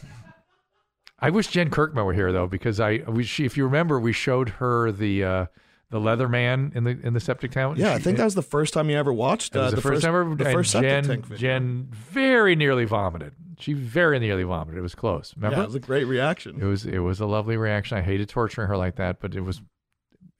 I 1.19 1.29
wish 1.29 1.47
Jen 1.47 1.69
Kirkman 1.69 2.03
were 2.03 2.13
here 2.13 2.31
though, 2.31 2.47
because 2.47 2.79
I 2.79 3.03
we, 3.07 3.23
she, 3.23 3.45
if 3.45 3.55
you 3.55 3.65
remember, 3.65 3.99
we 3.99 4.11
showed 4.11 4.49
her 4.49 4.91
the 4.91 5.23
uh, 5.23 5.45
the 5.91 5.99
leather 5.99 6.27
man 6.27 6.71
in 6.73 6.83
the 6.83 6.97
in 7.03 7.13
the 7.13 7.19
septic 7.19 7.51
tank. 7.51 7.77
Yeah, 7.77 7.93
I 7.93 7.99
think 7.99 8.17
that 8.17 8.23
was 8.23 8.33
the 8.33 8.41
first 8.41 8.73
time 8.73 8.89
you 8.89 8.97
ever 8.97 9.13
watched. 9.13 9.55
Uh, 9.55 9.59
was 9.59 9.73
the, 9.75 9.81
first, 9.81 10.01
time 10.01 10.15
ever. 10.15 10.35
the 10.35 10.45
first 10.45 10.71
septic 10.71 10.89
Jen, 10.89 11.03
tank 11.03 11.25
video. 11.25 11.37
Jen 11.37 11.87
very 11.91 12.55
nearly 12.55 12.85
vomited. 12.85 13.33
She 13.59 13.73
very 13.73 14.17
nearly 14.17 14.43
vomited. 14.43 14.79
It 14.79 14.81
was 14.81 14.95
close. 14.95 15.33
Remember? 15.35 15.57
Yeah, 15.57 15.63
it 15.63 15.67
was 15.67 15.75
a 15.75 15.79
great 15.79 16.05
reaction. 16.05 16.59
It 16.59 16.65
was 16.65 16.85
it 16.85 16.99
was 16.99 17.19
a 17.19 17.27
lovely 17.27 17.57
reaction. 17.57 17.97
I 17.99 18.01
hated 18.01 18.29
torturing 18.29 18.67
her 18.69 18.77
like 18.77 18.95
that, 18.95 19.19
but 19.19 19.35
it 19.35 19.41
was 19.41 19.61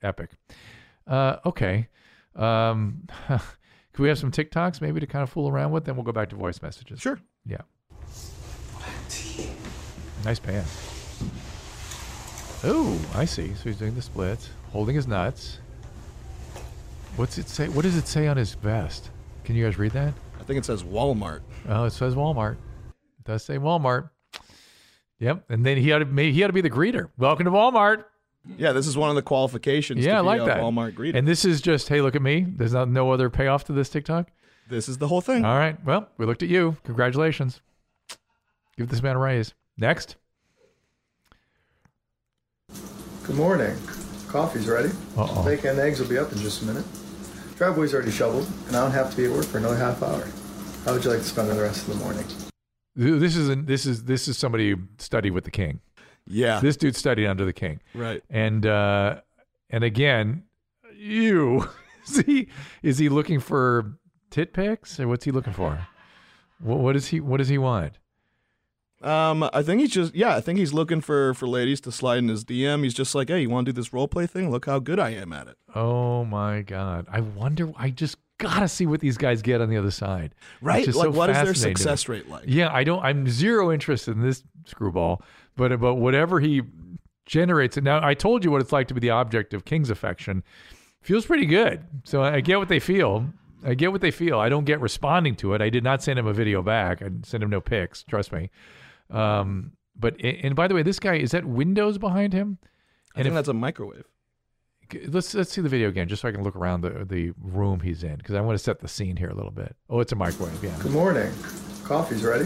epic. 0.02 0.32
Uh, 1.08 1.38
okay. 1.45 1.88
Um, 2.36 3.08
can 3.28 3.39
we 3.99 4.10
have 4.10 4.18
some 4.18 4.32
TikToks 4.32 4.82
maybe 4.82 4.99
to 4.99 5.08
kind 5.08 5.24
of 5.24 5.30
fool 5.30 5.49
around 5.49 5.72
with? 5.72 5.86
Then 5.86 5.95
we'll 5.95 6.06
go 6.06 6.12
back 6.12 6.30
to 6.30 6.36
voice 6.36 6.62
messages. 6.62 6.99
Sure. 7.02 7.20
Yeah. 7.45 7.62
Nice 10.24 10.39
pan. 10.39 10.64
Oh, 12.64 12.99
I 13.16 13.26
see. 13.26 13.54
So 13.56 13.64
he's 13.64 13.78
doing 13.78 13.95
the 13.95 14.02
splits, 14.02 14.49
holding 14.72 14.95
his 14.95 15.08
nuts. 15.08 15.58
What's 17.16 17.38
it 17.38 17.49
say? 17.49 17.68
What 17.70 17.82
does 17.82 17.97
it 17.97 18.08
say 18.08 18.28
on 18.28 18.38
his 18.38 18.54
vest? 18.54 19.10
Can 19.43 19.56
you 19.56 19.66
guys 19.66 19.80
read 19.80 19.91
that? 19.93 20.14
I 20.39 20.43
think 20.43 20.60
it 20.60 20.66
says 20.66 20.84
Walmart. 20.84 21.41
Oh, 21.68 21.86
it 21.86 21.91
says 21.91 22.14
Walmart. 22.16 22.54
It 22.54 23.26
does 23.26 23.43
say 23.43 23.58
Walmart. 23.58 24.10
Yep. 25.20 25.45
And 25.49 25.66
then 25.66 25.78
he 25.78 25.91
ought 25.91 25.99
to 25.99 26.06
maybe 26.06 26.34
he 26.34 26.43
ought 26.43 26.47
to 26.47 26.54
be 26.54 26.62
the 26.62 26.70
greeter. 26.70 27.10
Welcome 27.18 27.45
to 27.45 27.52
Walmart. 27.52 28.06
Yeah, 28.58 28.72
this 28.72 28.88
is 28.88 28.98
one 28.98 29.10
of 29.10 29.16
the 29.16 29.22
qualifications. 29.22 30.04
Yeah, 30.04 30.14
to 30.14 30.18
I 30.18 30.22
like 30.22 30.42
a 30.42 30.46
that. 30.46 30.58
Walmart 30.62 30.96
greeting. 30.96 31.20
And 31.20 31.28
this 31.28 31.46
is 31.46 31.62
just, 31.62 31.89
hey, 31.89 32.02
look 32.02 32.16
at 32.16 32.22
me. 32.22 32.46
There's 32.48 32.74
not, 32.74 32.89
no 32.89 33.12
other 33.12 33.30
payoff 33.30 33.66
to 33.66 33.74
this 33.74 33.89
TikTok. 33.89 34.30
this 34.68 34.89
is 34.89 34.98
the 34.98 35.08
whole 35.08 35.22
thing. 35.22 35.46
All 35.46 35.58
right. 35.58 35.84
Well, 35.86 36.10
we 36.18 36.26
looked 36.26 36.42
at 36.44 36.50
you. 36.50 36.78
Congratulations. 36.84 37.62
Give 38.78 38.89
this 38.89 39.04
man 39.04 39.16
a 39.16 39.20
raise. 39.20 39.54
Next. 39.78 40.16
Good 43.24 43.36
morning. 43.36 43.76
Coffee's 44.28 44.68
ready. 44.68 44.89
Uh-oh. 45.18 45.44
Bacon 45.46 45.72
and 45.72 45.80
eggs 45.80 46.00
will 46.00 46.08
be 46.08 46.18
up 46.18 46.32
in 46.32 46.38
just 46.39 46.62
a 46.64 46.66
minute. 46.66 46.86
Driveway's 47.58 47.94
already 47.94 48.12
shoveled, 48.12 48.48
and 48.68 48.76
I 48.76 48.82
don't 48.82 48.92
have 48.92 49.12
to 49.12 49.18
be 49.18 49.26
at 49.26 49.32
work 49.32 49.46
for 49.46 49.60
another 49.60 49.76
half 49.76 50.02
hour. 50.02 50.28
How 50.86 50.94
would 50.94 51.04
you 51.04 51.12
like 51.12 51.20
to 51.20 51.26
spend 51.26 51.50
the 51.50 51.62
rest 51.62 51.88
of 51.88 51.94
the 51.94 52.04
morning? 52.04 52.26
This 52.96 53.36
is 53.36 53.50
an, 53.50 53.66
this 53.68 53.86
is 53.86 54.06
this 54.06 54.28
is 54.28 54.38
somebody 54.38 54.72
who 54.72 54.78
studied 54.98 55.32
with 55.32 55.44
the 55.44 55.52
king. 55.52 55.80
Yeah. 56.28 56.59
This 56.59 56.78
dude 56.78 56.95
studied 56.95 57.28
under 57.28 57.45
the 57.45 57.53
king. 57.53 57.82
Right. 57.93 58.24
And 58.30 58.65
uh 58.65 59.22
and 59.69 59.84
again, 59.84 60.43
you 60.95 61.69
is 62.07 62.17
he 62.19 62.47
is 62.84 62.97
he 62.97 63.09
looking 63.09 63.39
for 63.39 63.93
tit 64.30 64.53
pics 64.53 64.99
or 64.99 65.07
what's 65.07 65.26
he 65.26 65.32
looking 65.32 65.53
for? 65.53 65.88
What, 66.59 66.80
what 66.80 66.95
is 66.95 67.07
he 67.07 67.19
what 67.19 67.38
does 67.38 67.49
he 67.49 67.57
want? 67.57 67.97
Um, 69.03 69.49
I 69.51 69.63
think 69.63 69.82
he's 69.82 69.89
just 69.89 70.13
yeah. 70.13 70.36
I 70.36 70.41
think 70.41 70.59
he's 70.59 70.74
looking 70.74 71.01
for 71.01 71.34
for 71.34 71.47
ladies 71.47 71.82
to 71.82 71.91
slide 71.91 72.19
in 72.19 72.28
his 72.28 72.45
DM. 72.45 72.84
He's 72.84 72.93
just 72.93 73.15
like, 73.15 73.30
hey, 73.30 73.41
you 73.41 73.49
want 73.49 73.65
to 73.65 73.72
do 73.72 73.76
this 73.76 73.91
role 73.91 74.07
play 74.07 74.28
thing? 74.28 74.51
Look 74.51 74.67
how 74.67 74.80
good 74.80 74.99
I 74.99 75.09
am 75.09 75.34
at 75.34 75.47
it. 75.47 75.57
Oh 75.74 76.24
my 76.24 76.61
god! 76.61 77.07
I 77.11 77.22
wonder. 77.22 77.72
I 77.76 77.89
just 77.89 78.17
gotta 78.38 78.67
see 78.67 78.86
what 78.86 78.99
these 78.99 79.17
guys 79.17 79.41
get 79.41 79.59
on 79.59 79.69
the 79.69 79.78
other 79.78 79.91
side. 79.91 80.36
Right? 80.61 80.86
Like, 80.86 80.93
so 80.93 81.09
what 81.09 81.30
is 81.30 81.38
their 81.38 81.45
fascinating 81.47 81.53
to 81.53 81.67
me. 81.69 81.76
success 81.76 82.09
rate 82.09 82.30
like? 82.30 82.43
Yeah, 82.47 82.72
I 82.72 82.84
don't. 82.84 83.03
I'm 83.03 83.28
zero 83.28 83.72
interest 83.72 84.07
in 84.07 84.22
this 84.22 84.43
screwball, 84.65 85.24
but 85.56 85.80
but 85.80 85.95
whatever 85.95 86.39
he 86.39 86.62
generates. 87.26 87.78
And 87.78 87.86
now 87.86 88.06
I 88.06 88.14
told 88.14 88.43
you 88.43 88.52
what 88.52 88.62
it's 88.62 88.72
like 88.72 88.88
to 88.89 88.93
be 88.93 88.99
the 88.99 89.12
object 89.12 89.54
of 89.54 89.66
King's 89.66 89.89
affection. 89.89 90.43
Feels 91.02 91.26
pretty 91.26 91.45
good. 91.45 91.84
So 92.04 92.24
I 92.24 92.41
get 92.41 92.60
what 92.60 92.68
they 92.70 92.80
feel. 92.80 93.28
I 93.64 93.74
get 93.74 93.91
what 93.91 94.02
they 94.02 94.12
feel. 94.12 94.39
I 94.39 94.49
don't 94.49 94.66
get 94.66 94.82
responding 94.82 95.36
to 95.38 95.54
it. 95.54 95.62
I 95.62 95.70
did 95.70 95.84
not 95.84 96.02
send 96.04 96.18
him 96.18 96.28
a 96.28 96.34
video 96.34 96.62
back. 96.62 97.02
I 97.02 97.10
sent 97.24 97.43
him 97.43 97.49
no 97.49 97.62
pics. 97.62 98.04
Trust 98.04 98.32
me. 98.32 98.49
Um, 99.10 99.74
but 99.95 100.20
and 100.22 100.56
by 100.56 100.68
the 100.68 100.76
way, 100.76 100.84
this 100.84 100.99
guy 100.99 101.16
is 101.16 101.32
that 101.32 101.45
windows 101.45 101.97
behind 101.97 102.34
him. 102.34 102.58
I 103.16 103.24
think 103.24 103.36
that's 103.36 103.49
a 103.49 103.54
microwave. 103.54 104.06
Let's 105.08 105.34
let's 105.34 105.52
see 105.52 105.62
the 105.62 105.70
video 105.70 105.89
again, 105.89 106.08
just 106.08 106.22
so 106.22 106.28
I 106.28 106.32
can 106.32 106.43
look 106.43 106.56
around 106.56 106.82
the 106.82 107.06
the 107.06 107.32
room 107.41 107.80
he's 107.80 108.04
in, 108.04 108.16
because 108.16 108.36
I 108.36 108.41
want 108.41 108.58
to 108.58 108.64
set 108.64 108.80
the 108.80 108.88
scene 108.88 109.16
here 109.16 109.30
a 109.30 109.36
little 109.36 109.52
bit. 109.52 109.76
Oh, 109.89 109.99
it's 109.99 110.12
a 110.12 110.16
microwave. 110.16 110.64
Yeah. 110.64 110.78
Good 110.82 110.91
morning. 110.91 111.32
Coffee's 111.84 112.24
ready. 112.24 112.45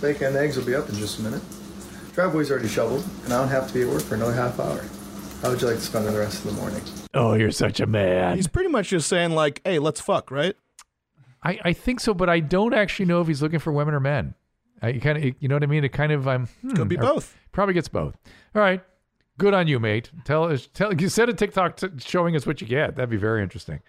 Bacon 0.00 0.28
and 0.28 0.36
eggs 0.36 0.56
will 0.56 0.64
be 0.64 0.74
up 0.74 0.88
in 0.88 0.94
just 0.94 1.18
a 1.18 1.22
minute. 1.22 1.42
Driveway's 2.14 2.50
already 2.50 2.68
shoveled, 2.68 3.04
and 3.24 3.32
I 3.32 3.38
don't 3.38 3.48
have 3.48 3.68
to 3.68 3.74
be 3.74 3.82
at 3.82 3.88
work 3.88 4.02
for 4.02 4.16
another 4.16 4.34
half 4.34 4.60
hour. 4.60 4.84
How 5.40 5.50
would 5.50 5.60
you 5.60 5.66
like 5.66 5.76
to 5.76 5.82
spend 5.82 6.06
the 6.06 6.18
rest 6.18 6.44
of 6.44 6.54
the 6.54 6.60
morning? 6.60 6.82
Oh, 7.14 7.34
you're 7.34 7.50
such 7.50 7.80
a 7.80 7.86
man. 7.86 8.36
He's 8.36 8.46
pretty 8.46 8.68
much 8.68 8.88
just 8.88 9.08
saying 9.08 9.30
like, 9.32 9.62
hey, 9.64 9.78
let's 9.78 10.00
fuck, 10.00 10.30
right? 10.30 10.54
I, 11.42 11.58
I 11.64 11.72
think 11.72 12.00
so, 12.00 12.12
but 12.12 12.28
I 12.28 12.40
don't 12.40 12.74
actually 12.74 13.06
know 13.06 13.20
if 13.22 13.28
he's 13.28 13.42
looking 13.42 13.58
for 13.58 13.72
women 13.72 13.94
or 13.94 14.00
men. 14.00 14.34
I 14.82 14.92
kind 14.94 15.18
of, 15.18 15.34
you 15.40 15.48
know 15.48 15.56
what 15.56 15.62
I 15.62 15.66
mean? 15.66 15.84
It 15.84 15.92
kind 15.92 16.12
of, 16.12 16.28
I'm 16.28 16.46
hmm, 16.46 16.74
Could 16.74 16.88
be 16.88 16.96
both. 16.96 17.36
Probably 17.50 17.74
gets 17.74 17.88
both. 17.88 18.16
All 18.54 18.60
right, 18.60 18.82
good 19.38 19.54
on 19.54 19.66
you, 19.66 19.80
mate. 19.80 20.10
Tell 20.24 20.44
us, 20.44 20.68
tell 20.74 20.92
you 20.94 21.08
said 21.08 21.28
a 21.28 21.32
TikTok 21.32 21.76
t- 21.76 21.88
showing 21.98 22.36
us 22.36 22.46
what 22.46 22.60
you 22.60 22.66
get. 22.66 22.96
That'd 22.96 23.10
be 23.10 23.16
very 23.16 23.42
interesting. 23.42 23.80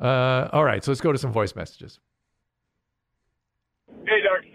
Uh, 0.00 0.48
all 0.52 0.64
right, 0.64 0.82
so 0.82 0.90
let's 0.90 1.00
go 1.00 1.12
to 1.12 1.18
some 1.18 1.32
voice 1.32 1.54
messages. 1.54 2.00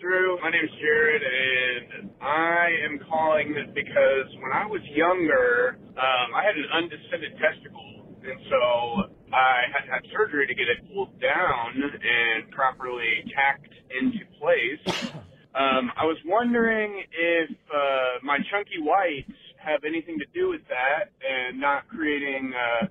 Hey, 0.07 0.13
Dr. 0.13 0.37
Drew. 0.37 0.41
My 0.41 0.51
name's 0.51 0.71
Jared, 0.81 1.23
and 1.23 2.11
I 2.21 2.69
am 2.85 2.99
calling 3.09 3.55
because 3.75 4.27
when 4.41 4.51
I 4.53 4.65
was 4.65 4.81
younger, 4.95 5.79
um, 5.97 6.35
I 6.35 6.43
had 6.45 6.55
an 6.57 6.65
undescended 6.73 7.33
testicle, 7.39 8.17
and 8.23 8.39
so 8.49 9.13
I 9.33 9.63
had 9.73 9.85
to 9.87 9.91
have 9.93 10.03
surgery 10.13 10.47
to 10.47 10.55
get 10.55 10.69
it 10.69 10.87
pulled 10.93 11.19
down 11.21 11.83
and 11.83 12.51
properly 12.51 13.25
tacked 13.35 13.73
into 14.01 14.25
place. 14.39 14.95
Um, 15.55 15.91
I 15.97 16.05
was 16.05 16.17
wondering 16.25 17.03
if 17.11 17.49
uh, 17.73 18.19
my 18.23 18.37
chunky 18.51 18.77
whites 18.79 19.31
have 19.57 19.81
anything 19.85 20.19
to 20.19 20.25
do 20.33 20.49
with 20.49 20.61
that 20.69 21.11
and 21.27 21.59
not 21.59 21.87
creating 21.89 22.53
uh, 22.53 22.87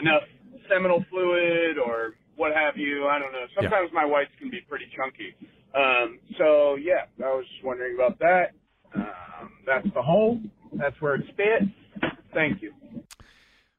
enough 0.00 0.24
seminal 0.70 1.04
fluid 1.10 1.78
or 1.78 2.14
what 2.36 2.54
have 2.54 2.76
you. 2.76 3.08
I 3.08 3.18
don't 3.18 3.32
know. 3.32 3.46
Sometimes 3.56 3.90
my 3.94 4.04
whites 4.04 4.30
can 4.38 4.50
be 4.50 4.60
pretty 4.68 4.86
chunky. 4.96 5.34
Um, 5.74 6.18
so 6.38 6.76
yeah, 6.76 7.04
I 7.24 7.28
was 7.28 7.44
just 7.52 7.64
wondering 7.64 7.94
about 7.96 8.18
that. 8.20 8.52
Um, 8.94 9.50
that's 9.66 9.86
the 9.94 10.02
hole. 10.02 10.40
That's 10.72 11.00
where 11.00 11.16
it 11.16 11.22
spits. 11.32 12.14
Thank 12.32 12.62
you. 12.62 12.72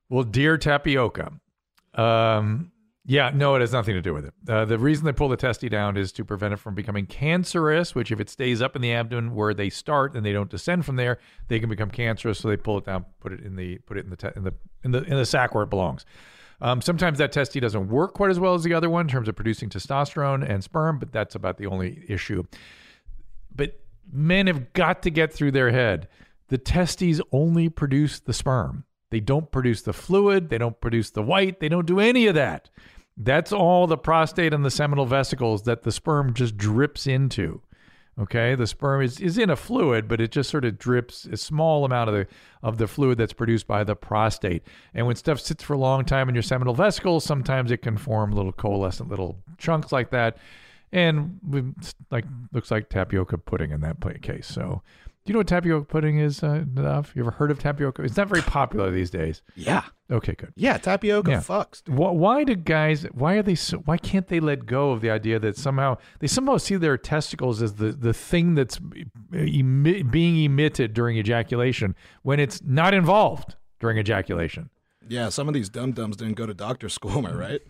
Well, 0.10 0.24
dear 0.24 0.58
tapioca, 0.58 1.34
um, 1.94 2.72
yeah, 3.10 3.32
no, 3.34 3.56
it 3.56 3.62
has 3.62 3.72
nothing 3.72 3.96
to 3.96 4.02
do 4.02 4.14
with 4.14 4.26
it. 4.26 4.34
Uh, 4.48 4.66
the 4.66 4.78
reason 4.78 5.06
they 5.06 5.14
pull 5.14 5.30
the 5.30 5.38
testy 5.38 5.70
down 5.70 5.96
is 5.96 6.12
to 6.14 6.26
prevent 6.26 6.54
it 6.54 6.58
from 6.58 6.76
becoming 6.76 7.06
cancerous. 7.06 7.96
Which, 7.96 8.12
if 8.12 8.20
it 8.20 8.30
stays 8.30 8.62
up 8.62 8.76
in 8.76 8.82
the 8.82 8.94
abdomen 8.94 9.34
where 9.34 9.54
they 9.54 9.70
start 9.70 10.16
and 10.16 10.26
they 10.26 10.34
don't 10.34 10.50
descend 10.50 10.86
from 10.86 10.98
there, 10.98 11.18
they 11.48 11.60
can 11.60 11.70
become 11.70 11.90
cancerous. 11.90 12.40
So 12.40 12.50
they 12.50 12.58
pull 12.58 12.78
it 12.78 12.86
down, 12.86 13.06
put 13.20 13.32
it 13.32 13.40
in 13.40 13.56
the 13.56 13.78
put 13.80 13.98
it 13.98 14.04
in 14.04 14.10
the 14.10 14.18
te- 14.18 14.36
in 14.36 14.44
the 14.44 14.54
in 14.84 14.92
the 14.92 15.04
in 15.04 15.18
the 15.18 15.26
sac 15.26 15.56
where 15.56 15.64
it 15.64 15.70
belongs. 15.70 16.06
Um, 16.60 16.82
sometimes 16.82 17.20
that 17.20 17.32
testy 17.32 17.60
doesn't 17.60 17.90
work 17.90 18.14
quite 18.14 18.32
as 18.32 18.40
well 18.40 18.56
as 18.56 18.64
the 18.64 18.74
other 18.74 18.90
one 18.90 19.06
in 19.06 19.08
terms 19.08 19.28
of 19.28 19.36
producing 19.36 19.70
testosterone 19.70 20.48
and 20.48 20.64
sperm, 20.64 20.98
but 20.98 21.12
that's 21.12 21.36
about 21.36 21.58
the 21.58 21.68
only 21.68 22.04
issue. 22.08 22.44
But 23.56 23.80
men 24.12 24.48
have 24.48 24.74
got 24.74 25.04
to 25.04 25.12
get 25.12 25.32
through 25.32 25.52
their 25.52 25.72
head. 25.72 26.08
The 26.48 26.58
testes 26.58 27.22
only 27.32 27.70
produce 27.70 28.20
the 28.20 28.34
sperm. 28.34 28.86
They 29.10 29.20
don't 29.20 29.52
produce 29.52 29.84
the 29.84 29.94
fluid. 29.94 30.50
They 30.50 30.58
don't 30.58 30.80
produce 30.82 31.12
the 31.12 31.22
white. 31.22 31.60
They 31.60 31.70
don't 31.70 31.86
do 31.86 32.00
any 32.00 32.28
of 32.28 32.36
that. 32.36 32.70
That's 33.16 33.52
all 33.52 33.88
the 33.88 33.98
prostate 33.98 34.54
and 34.54 34.66
the 34.66 34.72
seminal 34.72 35.06
vesicles 35.06 35.64
that 35.64 35.84
the 35.84 35.92
sperm 35.92 36.34
just 36.34 36.58
drips 36.58 37.08
into. 37.08 37.62
Okay, 38.20 38.56
the 38.56 38.66
sperm 38.66 39.04
is, 39.04 39.20
is 39.20 39.38
in 39.38 39.52
a 39.52 39.56
fluid, 39.56 40.08
but 40.08 40.20
it 40.20 40.32
just 40.32 40.50
sort 40.50 40.66
of 40.66 40.80
drips 40.80 41.26
a 41.26 41.38
small 41.38 41.86
amount 41.86 42.10
of 42.10 42.16
the 42.16 42.28
of 42.64 42.80
the 42.80 42.88
fluid 42.88 43.20
that's 43.20 43.34
produced 43.34 43.68
by 43.68 43.84
the 43.84 43.96
prostate. 43.96 44.64
And 44.96 45.06
when 45.06 45.16
stuff 45.16 45.40
sits 45.40 45.64
for 45.64 45.74
a 45.74 45.78
long 45.78 46.04
time 46.04 46.28
in 46.28 46.34
your 46.34 46.42
seminal 46.42 46.74
vesicles, 46.74 47.24
sometimes 47.24 47.70
it 47.70 47.84
can 47.84 47.96
form 47.96 48.32
little 48.32 48.52
coalescent 48.52 49.10
little 49.10 49.38
chunks 49.60 49.92
like 49.92 50.10
that, 50.10 50.38
and 50.92 51.40
like 52.10 52.26
looks 52.52 52.72
like 52.72 52.90
tapioca 52.90 53.38
pudding 53.38 53.70
in 53.70 53.82
that 53.82 53.98
case. 54.24 54.48
So, 54.48 54.82
do 55.28 55.32
you 55.32 55.34
know 55.34 55.40
what 55.40 55.48
tapioca 55.48 55.86
pudding 55.86 56.20
is, 56.20 56.42
uh, 56.42 56.64
Nadav? 56.74 57.14
You 57.14 57.22
ever 57.22 57.32
heard 57.32 57.52
of 57.52 57.60
tapioca? 57.60 58.02
It's 58.02 58.16
not 58.16 58.30
very 58.30 58.42
popular 58.42 58.90
these 58.92 59.10
days. 59.10 59.42
Yeah. 59.58 59.84
Okay, 60.10 60.34
good. 60.36 60.54
Yeah, 60.56 60.78
tapioca 60.78 61.30
Yeah. 61.32 61.40
fucks. 61.42 61.88
Why, 61.90 62.12
why 62.12 62.44
do 62.46 62.56
guys? 62.56 63.04
Why 63.12 63.34
are 63.36 63.44
they? 63.44 63.56
So, 63.56 63.80
why 63.80 63.98
can't 63.98 64.28
they 64.30 64.40
let 64.40 64.66
go 64.66 64.92
of 64.92 65.02
the 65.02 65.10
idea 65.10 65.38
that 65.40 65.58
somehow 65.58 65.98
they 66.20 66.28
somehow 66.28 66.56
see 66.56 66.78
their 66.78 66.98
testicles 66.98 67.62
as 67.62 67.74
the 67.76 67.92
the 67.92 68.14
thing 68.14 68.56
that's 68.56 68.80
emi- 69.34 70.10
being 70.10 70.42
emitted 70.44 70.94
during 70.94 71.18
ejaculation 71.18 71.94
when 72.24 72.40
it's 72.40 72.62
not 72.64 72.94
involved 72.94 73.56
during 73.82 73.98
ejaculation? 73.98 74.70
Yeah, 75.10 75.28
some 75.30 75.50
of 75.50 75.54
these 75.54 75.68
dum 75.70 75.92
dums 75.92 76.16
didn't 76.18 76.36
go 76.36 76.46
to 76.46 76.54
doctor 76.54 76.88
school, 76.90 77.18
am 77.18 77.26
I 77.26 77.34
right? 77.34 77.62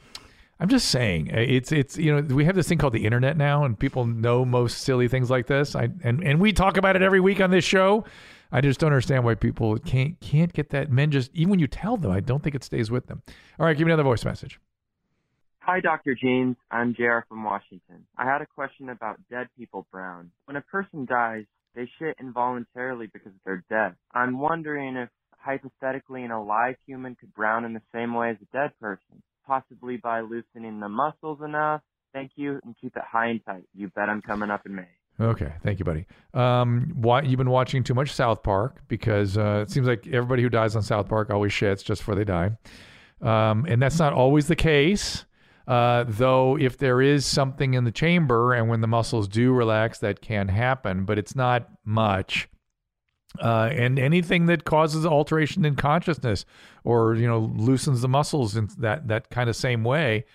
I'm 0.60 0.70
just 0.70 0.90
saying, 0.90 1.30
uh, 1.32 1.40
it's 1.40 1.72
it's 1.72 1.98
you 1.98 2.16
know 2.16 2.36
we 2.36 2.46
have 2.46 2.56
this 2.56 2.68
thing 2.68 2.80
called 2.80 2.94
the 2.94 3.06
internet 3.06 3.38
now, 3.38 3.64
and 3.64 3.78
people 3.78 4.06
know 4.06 4.44
most 4.44 4.80
silly 4.80 5.08
things 5.08 5.30
like 5.30 5.48
this. 5.48 5.76
I 5.76 5.90
and 6.04 6.24
and 6.24 6.40
we 6.40 6.52
talk 6.52 6.78
about 6.78 6.96
it 6.96 7.02
every 7.02 7.20
week 7.20 7.40
on 7.42 7.52
this 7.52 7.64
show. 7.64 8.06
I 8.52 8.62
just 8.62 8.80
don't 8.80 8.92
understand 8.92 9.24
why 9.24 9.36
people 9.36 9.78
can't 9.78 10.20
can't 10.20 10.52
get 10.54 10.70
that. 10.70 10.92
Men 10.92 11.12
just 11.12 11.30
even 11.34 11.52
when 11.52 11.60
you 11.60 11.68
tell 11.68 11.98
them, 11.98 12.12
I 12.12 12.22
don't 12.22 12.42
think 12.42 12.56
it 12.56 12.64
stays 12.64 12.90
with 12.90 13.06
them. 13.08 13.22
All 13.60 13.66
right, 13.66 13.78
give 13.78 13.86
me 13.86 13.92
another 13.92 14.04
voice 14.04 14.26
message. 14.26 14.60
Hi, 15.60 15.82
Dr. 15.82 16.16
James. 16.16 16.56
I'm 16.72 16.96
JR 16.96 17.20
from 17.28 17.44
Washington. 17.44 18.06
I 18.18 18.24
had 18.26 18.42
a 18.42 18.46
question 18.46 18.90
about 18.90 19.20
dead 19.30 19.50
people 19.58 19.86
brown. 19.92 20.32
When 20.46 20.56
a 20.56 20.62
person 20.62 21.06
dies, 21.06 21.44
they 21.76 21.90
shit 22.00 22.16
involuntarily 22.22 23.08
because 23.08 23.34
they're 23.46 23.66
dead. 23.70 23.96
I'm 24.14 24.40
wondering 24.40 24.96
if 24.96 25.10
hypothetically 25.38 26.24
an 26.24 26.32
alive 26.32 26.78
human 26.86 27.16
could 27.16 27.34
brown 27.34 27.66
in 27.66 27.74
the 27.74 27.82
same 27.94 28.14
way 28.14 28.30
as 28.30 28.38
a 28.42 28.58
dead 28.58 28.72
person, 28.80 29.22
possibly 29.48 29.98
by 29.98 30.20
loosening 30.20 30.80
the 30.80 30.90
muscles 30.90 31.40
enough. 31.44 31.82
Thank 32.14 32.32
you 32.36 32.60
and 32.64 32.76
keep 32.80 32.96
it 32.98 33.04
high 33.10 33.28
and 33.28 33.46
tight. 33.46 33.64
You 33.74 33.90
bet 33.90 34.10
I'm 34.10 34.22
coming 34.22 34.52
up 34.52 34.66
in 34.66 34.76
May. 34.76 34.88
Okay, 35.20 35.54
thank 35.64 35.80
you, 35.80 35.86
buddy. 35.86 36.06
Um, 36.34 36.92
why 36.96 37.22
you've 37.24 37.40
been 37.40 37.50
watching 37.50 37.84
too 37.84 37.96
much 37.96 38.12
South 38.12 38.44
Park 38.44 38.82
because 38.88 39.38
uh, 39.38 39.64
it 39.66 39.72
seems 39.72 39.88
like 39.88 40.06
everybody 40.08 40.44
who 40.44 40.50
dies 40.50 40.76
on 40.76 40.84
South 40.84 41.08
Park 41.08 41.32
always 41.32 41.52
shits 41.52 41.84
just 41.84 42.02
before 42.02 42.14
they 42.14 42.24
die, 42.24 42.52
um, 43.22 43.66
and 43.68 43.82
that's 43.82 43.98
not 43.98 44.14
always 44.14 44.48
the 44.48 44.56
case. 44.56 45.26
Uh, 45.68 46.06
though, 46.08 46.58
if 46.58 46.78
there 46.78 47.02
is 47.02 47.26
something 47.26 47.74
in 47.74 47.84
the 47.84 47.92
chamber 47.92 48.54
and 48.54 48.70
when 48.70 48.80
the 48.80 48.88
muscles 48.88 49.28
do 49.28 49.52
relax, 49.52 49.98
that 50.00 50.22
can 50.22 50.48
happen, 50.48 51.04
but 51.04 51.18
it's 51.18 51.36
not 51.36 51.68
much. 51.84 52.48
Uh, 53.40 53.70
and 53.72 54.00
anything 54.00 54.48
that 54.48 54.64
causes 54.64 55.06
alteration 55.06 55.66
in 55.66 55.76
consciousness 55.76 56.46
or 56.84 57.14
you 57.16 57.28
know 57.28 57.40
loosens 57.40 58.02
the 58.02 58.08
muscles 58.08 58.56
in 58.56 58.70
that 58.78 59.08
that 59.08 59.30
kind 59.30 59.50
of 59.50 59.56
same 59.56 59.84
way, 59.84 60.26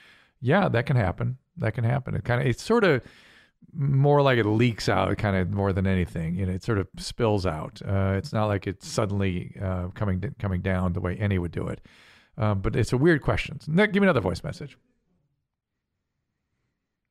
yeah, 0.41 0.69
that 0.69 0.87
can 0.87 0.97
happen. 0.97 1.39
That 1.57 1.75
can 1.75 1.85
happen. 1.85 2.15
It 2.15 2.25
kind 2.25 2.41
of 2.41 2.47
it's 2.47 2.63
sort 2.63 2.85
of 2.85 3.03
more 3.75 4.23
like 4.23 4.39
it 4.39 4.45
leaks 4.45 4.89
out 4.89 5.17
kind 5.19 5.37
of 5.37 5.51
more 5.51 5.73
than 5.73 5.87
anything 5.87 6.35
you 6.35 6.45
know 6.45 6.53
it 6.53 6.63
sort 6.63 6.77
of 6.79 6.87
spills 6.99 7.47
out 7.47 7.81
uh, 7.89 8.13
it's 8.19 8.33
not 8.33 8.47
like 8.47 8.67
it's 8.67 8.87
suddenly 8.87 9.57
uh, 9.63 9.87
coming 9.95 10.23
coming 10.39 10.61
down 10.61 10.93
the 10.93 11.01
way 11.01 11.17
any 11.17 11.39
would 11.39 11.53
do 11.53 11.69
it 11.69 11.81
um, 12.37 12.61
but 12.61 12.77
it's 12.77 12.93
a 12.93 12.99
weird 12.99 13.23
question 13.23 13.59
Ne- 13.69 13.87
give 13.87 14.03
me 14.03 14.07
another 14.07 14.21
voice 14.21 14.43
message 14.43 14.77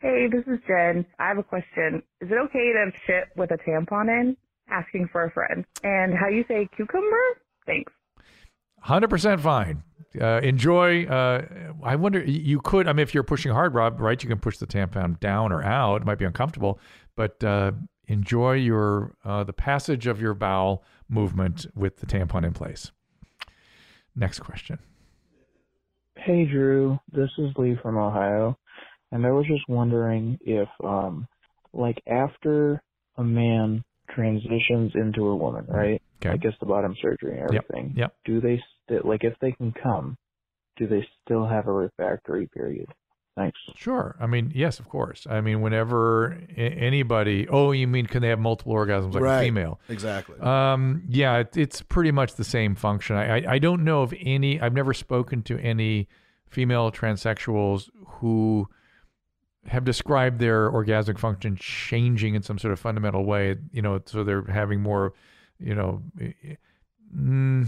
Hey, 0.01 0.27
this 0.31 0.43
is 0.47 0.59
Jen. 0.67 1.05
I 1.19 1.27
have 1.27 1.37
a 1.37 1.43
question. 1.43 2.01
Is 2.21 2.31
it 2.31 2.33
okay 2.33 2.73
to 2.73 2.91
shit 3.05 3.25
with 3.35 3.51
a 3.51 3.57
tampon 3.57 4.09
in? 4.09 4.35
Asking 4.71 5.09
for 5.11 5.25
a 5.25 5.31
friend. 5.31 5.65
And 5.83 6.13
how 6.13 6.27
you 6.27 6.43
say 6.47 6.67
cucumber? 6.75 7.21
Thanks. 7.65 7.91
100% 8.85 9.39
fine 9.39 9.83
uh, 10.19 10.41
enjoy 10.43 11.05
uh, 11.05 11.45
i 11.83 11.95
wonder 11.95 12.23
you 12.23 12.59
could 12.59 12.87
i 12.87 12.91
mean 12.93 13.03
if 13.03 13.13
you're 13.13 13.23
pushing 13.23 13.51
hard 13.51 13.75
rob 13.75 14.01
right 14.01 14.23
you 14.23 14.27
can 14.27 14.39
push 14.39 14.57
the 14.57 14.65
tampon 14.65 15.19
down 15.19 15.51
or 15.51 15.63
out 15.63 16.01
it 16.01 16.05
might 16.05 16.17
be 16.17 16.25
uncomfortable 16.25 16.79
but 17.15 17.41
uh, 17.43 17.71
enjoy 18.07 18.53
your 18.53 19.15
uh, 19.23 19.43
the 19.43 19.53
passage 19.53 20.07
of 20.07 20.19
your 20.19 20.33
bowel 20.33 20.83
movement 21.07 21.67
with 21.75 21.97
the 21.97 22.05
tampon 22.07 22.43
in 22.43 22.53
place 22.53 22.91
next 24.15 24.39
question 24.39 24.79
Hey 26.17 26.45
Drew, 26.45 26.99
this 27.11 27.29
is 27.39 27.51
Lee 27.57 27.75
from 27.81 27.97
Ohio, 27.97 28.55
and 29.11 29.25
I 29.25 29.31
was 29.31 29.47
just 29.47 29.67
wondering 29.67 30.37
if, 30.41 30.67
um, 30.83 31.27
like 31.73 31.99
after 32.05 32.79
a 33.17 33.23
man 33.23 33.83
transitions 34.15 34.91
into 34.95 35.27
a 35.27 35.35
woman, 35.35 35.65
right? 35.67 36.01
Okay. 36.21 36.29
I 36.33 36.37
guess 36.37 36.53
the 36.59 36.65
bottom 36.65 36.95
surgery 37.01 37.39
and 37.39 37.43
everything. 37.43 37.93
yep. 37.95 37.97
yep. 37.97 38.15
Do 38.25 38.41
they 38.41 38.61
still 38.83 39.01
like 39.03 39.23
if 39.23 39.33
they 39.41 39.51
can 39.53 39.73
come? 39.73 40.17
Do 40.77 40.87
they 40.87 41.05
still 41.23 41.45
have 41.47 41.67
a 41.67 41.71
refractory 41.71 42.47
period? 42.47 42.87
Thanks. 43.35 43.57
Sure. 43.77 44.17
I 44.19 44.27
mean, 44.27 44.51
yes, 44.53 44.79
of 44.79 44.89
course. 44.89 45.25
I 45.29 45.39
mean, 45.39 45.61
whenever 45.61 46.37
anybody, 46.57 47.47
oh, 47.47 47.71
you 47.71 47.87
mean 47.87 48.05
can 48.05 48.21
they 48.21 48.27
have 48.27 48.39
multiple 48.39 48.73
orgasms 48.73 49.13
like 49.13 49.23
Right. 49.23 49.37
a 49.37 49.45
female? 49.45 49.79
Exactly. 49.87 50.37
Um, 50.41 51.03
yeah, 51.07 51.37
it, 51.37 51.55
it's 51.55 51.81
pretty 51.81 52.11
much 52.11 52.35
the 52.35 52.43
same 52.43 52.75
function. 52.75 53.15
I, 53.15 53.37
I, 53.37 53.53
I 53.53 53.59
don't 53.59 53.83
know 53.85 54.01
of 54.01 54.13
any, 54.19 54.59
I've 54.59 54.73
never 54.73 54.93
spoken 54.93 55.43
to 55.43 55.57
any 55.59 56.09
female 56.49 56.91
transsexuals 56.91 57.89
who 58.05 58.67
have 59.67 59.83
described 59.83 60.39
their 60.39 60.71
orgasmic 60.71 61.19
function 61.19 61.55
changing 61.55 62.35
in 62.35 62.41
some 62.41 62.57
sort 62.57 62.73
of 62.73 62.79
fundamental 62.79 63.25
way, 63.25 63.55
you 63.71 63.81
know, 63.81 64.01
so 64.05 64.23
they're 64.23 64.43
having 64.43 64.81
more, 64.81 65.13
you 65.59 65.75
know, 65.75 66.01
mm, 67.15 67.67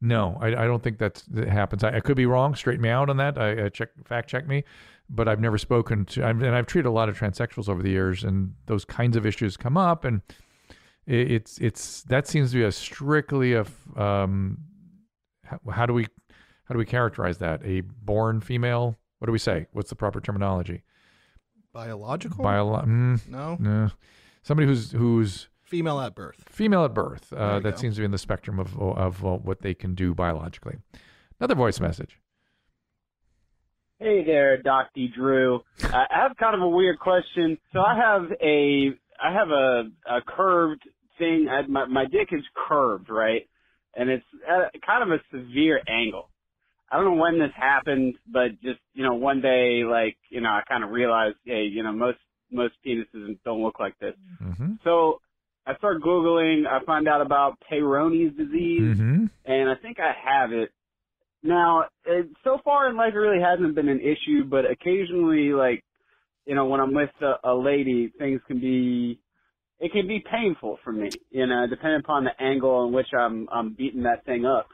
no, 0.00 0.38
I, 0.40 0.48
I 0.48 0.66
don't 0.66 0.82
think 0.82 0.98
that 0.98 1.22
happens. 1.48 1.84
I, 1.84 1.96
I 1.96 2.00
could 2.00 2.16
be 2.16 2.26
wrong. 2.26 2.54
Straighten 2.54 2.82
me 2.82 2.88
out 2.88 3.10
on 3.10 3.16
that. 3.18 3.38
I, 3.38 3.66
I 3.66 3.68
check, 3.68 3.90
fact 4.04 4.28
check 4.28 4.46
me, 4.46 4.64
but 5.08 5.28
I've 5.28 5.40
never 5.40 5.58
spoken 5.58 6.04
to, 6.06 6.26
I've, 6.26 6.42
and 6.42 6.54
I've 6.54 6.66
treated 6.66 6.88
a 6.88 6.92
lot 6.92 7.08
of 7.08 7.18
transsexuals 7.18 7.68
over 7.68 7.82
the 7.82 7.90
years, 7.90 8.24
and 8.24 8.54
those 8.66 8.84
kinds 8.84 9.16
of 9.16 9.26
issues 9.26 9.56
come 9.56 9.76
up, 9.76 10.04
and 10.04 10.22
it, 11.06 11.30
it's 11.30 11.58
it's 11.58 12.02
that 12.04 12.26
seems 12.26 12.52
to 12.52 12.58
be 12.58 12.64
a 12.64 12.72
strictly 12.72 13.54
a 13.54 13.66
um, 13.96 14.58
how, 15.44 15.58
how 15.70 15.86
do 15.86 15.92
we 15.92 16.06
how 16.64 16.72
do 16.72 16.78
we 16.78 16.86
characterize 16.86 17.38
that? 17.38 17.60
A 17.64 17.80
born 17.80 18.40
female? 18.40 18.96
What 19.20 19.26
do 19.26 19.32
we 19.32 19.38
say? 19.38 19.66
What's 19.72 19.90
the 19.90 19.96
proper 19.96 20.20
terminology? 20.20 20.82
Biological? 21.72 22.42
Bio- 22.42 22.82
mm, 22.84 23.28
No? 23.28 23.56
no. 23.60 23.90
Somebody 24.42 24.66
who's 24.66 24.90
who's 24.92 25.48
Female 25.62 26.00
at 26.00 26.14
birth. 26.16 26.42
female 26.48 26.84
at 26.84 26.94
birth. 26.94 27.32
Uh, 27.32 27.60
that 27.60 27.74
go. 27.74 27.76
seems 27.80 27.94
to 27.94 28.00
be 28.00 28.04
in 28.06 28.10
the 28.10 28.18
spectrum 28.18 28.58
of 28.58 28.76
of 28.80 29.24
uh, 29.24 29.36
what 29.36 29.60
they 29.60 29.74
can 29.74 29.94
do 29.94 30.14
biologically. 30.14 30.78
Another 31.38 31.54
voice 31.54 31.78
message. 31.78 32.18
Hey 33.98 34.24
there, 34.24 34.56
Doc 34.62 34.88
D. 34.94 35.08
Drew. 35.14 35.60
I 35.84 36.06
I 36.10 36.22
have 36.22 36.36
kind 36.38 36.54
of 36.54 36.62
a 36.62 36.68
weird 36.68 36.98
question. 36.98 37.58
So 37.74 37.80
I 37.80 37.94
have 37.96 38.22
a 38.42 38.90
I 39.22 39.32
have 39.32 39.50
a 39.50 39.82
a 40.10 40.20
curved 40.26 40.82
thing. 41.18 41.46
I, 41.50 41.66
my 41.68 41.84
my 41.84 42.04
dick 42.06 42.28
is 42.32 42.42
curved, 42.66 43.10
right? 43.10 43.42
And 43.94 44.08
it's 44.08 44.24
at 44.48 44.72
kind 44.84 45.02
of 45.02 45.10
a 45.18 45.22
severe 45.30 45.80
angle. 45.86 46.29
I 46.90 46.96
don't 46.96 47.04
know 47.16 47.22
when 47.22 47.38
this 47.38 47.52
happened, 47.54 48.16
but 48.26 48.60
just 48.62 48.80
you 48.94 49.04
know, 49.04 49.14
one 49.14 49.40
day, 49.40 49.82
like 49.84 50.16
you 50.28 50.40
know, 50.40 50.50
I 50.50 50.62
kind 50.68 50.84
of 50.84 50.90
realized, 50.90 51.36
hey, 51.44 51.64
you 51.64 51.82
know, 51.82 51.92
most 51.92 52.18
most 52.50 52.74
penises 52.84 53.38
don't 53.44 53.62
look 53.62 53.78
like 53.78 53.98
this. 53.98 54.14
Mm-hmm. 54.42 54.74
So 54.84 55.20
I 55.66 55.76
start 55.76 56.02
googling. 56.02 56.66
I 56.66 56.84
find 56.84 57.06
out 57.06 57.20
about 57.20 57.58
Peyronie's 57.70 58.36
disease 58.36 58.96
Mm-hmm. 58.98 59.26
and 59.44 59.70
I 59.70 59.74
think 59.76 59.98
I 60.00 60.12
have 60.24 60.52
it. 60.52 60.70
Now, 61.42 61.84
it, 62.04 62.28
so 62.44 62.58
far 62.64 62.90
in 62.90 62.96
life, 62.96 63.12
it 63.14 63.18
really 63.18 63.42
hasn't 63.42 63.74
been 63.74 63.88
an 63.88 64.00
issue, 64.00 64.44
but 64.44 64.70
occasionally, 64.70 65.52
like, 65.52 65.82
you 66.44 66.54
know, 66.54 66.66
when 66.66 66.80
I'm 66.80 66.92
with 66.92 67.10
a, 67.22 67.50
a 67.50 67.54
lady, 67.54 68.12
things 68.18 68.40
can 68.46 68.60
be 68.60 69.20
it 69.78 69.92
can 69.92 70.06
be 70.06 70.22
painful 70.30 70.78
for 70.84 70.92
me, 70.92 71.08
you 71.30 71.46
know, 71.46 71.66
depending 71.68 72.00
upon 72.00 72.24
the 72.24 72.42
angle 72.42 72.86
in 72.86 72.92
which 72.92 73.08
I'm 73.18 73.48
I'm 73.50 73.72
beating 73.72 74.02
that 74.02 74.24
thing 74.26 74.44
up. 74.44 74.68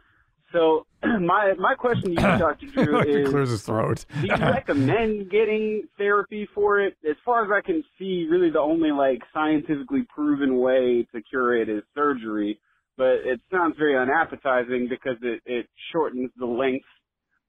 So 0.56 0.86
my 1.20 1.52
my 1.58 1.74
question 1.74 2.14
to 2.16 2.22
you, 2.22 2.38
Dr. 2.38 2.66
Drew, 2.66 3.00
is 3.00 3.28
clears 3.28 3.50
his 3.50 3.62
throat. 3.62 4.06
do 4.20 4.26
you 4.26 4.34
recommend 4.34 5.30
getting 5.30 5.82
therapy 5.98 6.48
for 6.54 6.80
it? 6.80 6.96
As 7.08 7.16
far 7.24 7.44
as 7.44 7.50
I 7.52 7.64
can 7.64 7.84
see, 7.98 8.26
really 8.30 8.50
the 8.50 8.60
only 8.60 8.90
like 8.90 9.20
scientifically 9.34 10.04
proven 10.14 10.58
way 10.58 11.06
to 11.14 11.20
cure 11.22 11.60
it 11.60 11.68
is 11.68 11.82
surgery. 11.94 12.58
But 12.96 13.16
it 13.26 13.40
sounds 13.50 13.76
very 13.76 13.94
unappetizing 13.98 14.88
because 14.88 15.18
it, 15.20 15.42
it 15.44 15.66
shortens 15.92 16.30
the 16.38 16.46
length 16.46 16.86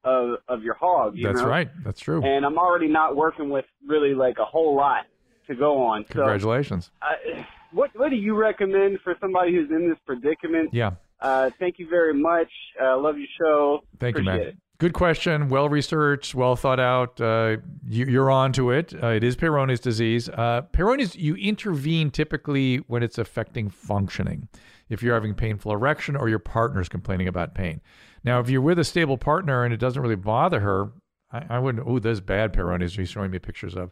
of 0.04 0.40
of 0.50 0.64
your 0.64 0.76
hog. 0.76 1.14
You 1.16 1.28
That's 1.28 1.42
know? 1.42 1.48
right. 1.48 1.70
That's 1.86 2.02
true. 2.02 2.22
And 2.22 2.46
I'm 2.46 2.58
already 2.58 2.90
not 2.90 3.16
working 3.16 3.50
with 3.50 3.66
really 3.88 4.14
like 4.14 4.36
a 4.40 4.46
whole 4.46 4.76
lot 4.76 5.06
to 5.48 5.56
go 5.56 5.82
on. 5.82 6.04
So 6.08 6.16
Congratulations. 6.16 6.92
uh, 7.02 7.42
what 7.72 7.92
what 7.96 8.10
do 8.10 8.18
you 8.18 8.36
recommend 8.36 9.00
for 9.06 9.16
somebody 9.22 9.54
who's 9.54 9.70
in 9.70 9.88
this 9.88 9.98
predicament? 10.06 10.74
Yeah. 10.74 10.92
Uh, 11.20 11.50
thank 11.60 11.80
you 11.80 11.90
very 11.90 12.14
much. 12.14 12.50
Uh, 12.82 12.98
love 12.98 13.18
your 13.18 13.28
show. 13.40 13.80
Thank 14.00 14.16
Appreciate 14.16 14.34
you, 14.34 14.40
man. 14.40 14.48
It. 14.50 14.58
Good 14.80 14.94
question. 14.94 15.50
Well 15.50 15.70
researched, 15.70 16.36
well 16.36 16.56
thought 16.56 16.80
out. 16.80 17.20
Uh, 17.20 17.58
you, 17.84 18.06
you're 18.06 18.30
on 18.30 18.54
to 18.54 18.70
it. 18.70 18.94
Uh, 19.02 19.08
it 19.08 19.24
is 19.24 19.36
Peyronie's 19.36 19.80
disease. 19.80 20.30
Uh, 20.30 20.62
Peyronie's, 20.72 21.16
you 21.16 21.34
intervene 21.36 22.12
typically 22.12 22.78
when 22.88 23.02
it's 23.02 23.18
affecting 23.18 23.72
functioning. 23.72 24.48
If 24.88 25.02
you're 25.02 25.16
having 25.16 25.34
painful 25.34 25.72
erection 25.72 26.16
or 26.16 26.30
your 26.30 26.40
partner's 26.40 26.90
complaining 26.90 27.28
about 27.28 27.56
pain. 27.56 27.82
Now, 28.24 28.40
if 28.40 28.52
you're 28.52 28.62
with 28.62 28.78
a 28.78 28.84
stable 28.84 29.18
partner 29.18 29.64
and 29.64 29.74
it 29.74 29.78
doesn't 29.78 30.02
really 30.02 30.16
bother 30.16 30.60
her, 30.60 30.92
I, 31.32 31.46
I 31.50 31.60
wouldn't. 31.60 31.86
Oh, 31.88 31.98
those 31.98 32.22
bad 32.22 32.54
Peyronie's 32.54 32.96
he's 32.96 33.10
showing 33.10 33.32
me 33.32 33.40
pictures 33.40 33.76
of. 33.76 33.92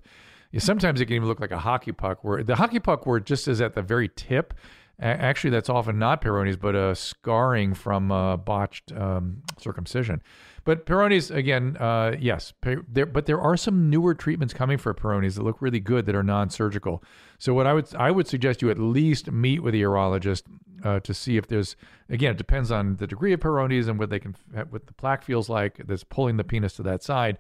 Sometimes 0.58 1.02
it 1.02 1.08
can 1.08 1.16
even 1.16 1.28
look 1.28 1.42
like 1.42 1.52
a 1.52 1.60
hockey 1.60 1.92
puck, 1.92 2.24
where 2.24 2.44
the 2.44 2.56
hockey 2.56 2.80
puck 2.80 3.06
where 3.06 3.18
it 3.18 3.26
just 3.26 3.48
is 3.48 3.60
at 3.60 3.74
the 3.74 3.82
very 3.82 4.10
tip. 4.16 4.54
Actually, 5.00 5.50
that's 5.50 5.70
often 5.70 6.00
not 6.00 6.22
Peyronie's, 6.22 6.58
but 6.58 6.76
a 6.76 6.96
scarring 6.96 7.74
from 7.74 8.08
botched 8.46 8.92
um, 8.94 9.42
circumcision. 9.58 10.22
But 10.66 10.88
Peyronie's, 10.88 11.30
again, 11.30 11.78
uh, 11.78 12.16
yes, 12.20 12.52
pe- 12.60 12.78
there, 12.92 13.06
but 13.06 13.28
there 13.28 13.40
are 13.40 13.56
some 13.56 13.90
newer 13.90 14.16
treatments 14.16 14.52
coming 14.54 14.80
for 14.80 14.94
Peyronie's 14.96 15.36
that 15.36 15.44
look 15.44 15.62
really 15.62 15.80
good 15.80 16.08
that 16.08 16.16
are 16.16 16.24
non-surgical. 16.24 17.04
So 17.38 17.54
what 17.54 17.68
I 17.68 17.74
would 17.74 17.94
I 17.96 18.10
would 18.10 18.28
suggest 18.28 18.64
you 18.64 18.72
at 18.72 18.80
least 18.80 19.32
meet 19.32 19.62
with 19.62 19.76
a 19.76 19.78
urologist 19.78 20.44
uh, 20.84 21.00
to 21.02 21.14
see 21.14 21.38
if 21.38 21.48
there's 21.48 21.76
again 22.10 22.32
it 22.32 22.38
depends 22.38 22.72
on 22.72 22.96
the 22.96 23.06
degree 23.06 23.32
of 23.32 23.42
Peyronie's 23.42 23.88
and 23.88 24.00
what 24.00 24.10
they 24.10 24.20
can 24.20 24.36
what 24.70 24.88
the 24.88 24.94
plaque 24.94 25.24
feels 25.24 25.50
like 25.50 25.82
that's 25.86 26.04
pulling 26.04 26.38
the 26.38 26.44
penis 26.44 26.74
to 26.78 26.84
that 26.84 27.04
side, 27.04 27.38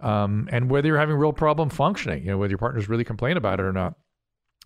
um, 0.00 0.48
and 0.50 0.68
whether 0.68 0.88
you're 0.88 0.98
having 0.98 1.16
real 1.16 1.32
problem 1.32 1.68
functioning. 1.68 2.24
You 2.24 2.32
know 2.32 2.38
whether 2.38 2.50
your 2.50 2.58
partner's 2.58 2.88
really 2.88 3.04
complain 3.04 3.36
about 3.36 3.60
it 3.60 3.64
or 3.64 3.72
not 3.72 3.94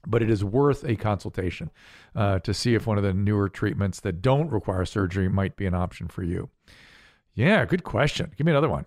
but 0.07 0.23
it 0.23 0.31
is 0.31 0.45
worth 0.45 0.85
a 0.85 0.97
consultation 0.97 1.71
uh, 2.15 2.39
to 2.41 2.55
see 2.55 2.75
if 2.75 2.87
one 2.87 2.99
of 2.99 3.05
the 3.05 3.15
newer 3.15 3.49
treatments 3.49 4.01
that 4.01 4.23
don't 4.23 4.51
require 4.51 4.85
surgery 4.85 5.29
might 5.29 5.57
be 5.57 5.67
an 5.67 5.75
option 5.75 6.09
for 6.09 6.23
you. 6.23 6.49
Yeah, 7.35 7.65
good 7.65 7.85
question. 7.85 8.33
Give 8.37 8.45
me 8.45 8.53
another 8.53 8.69
one. 8.69 8.87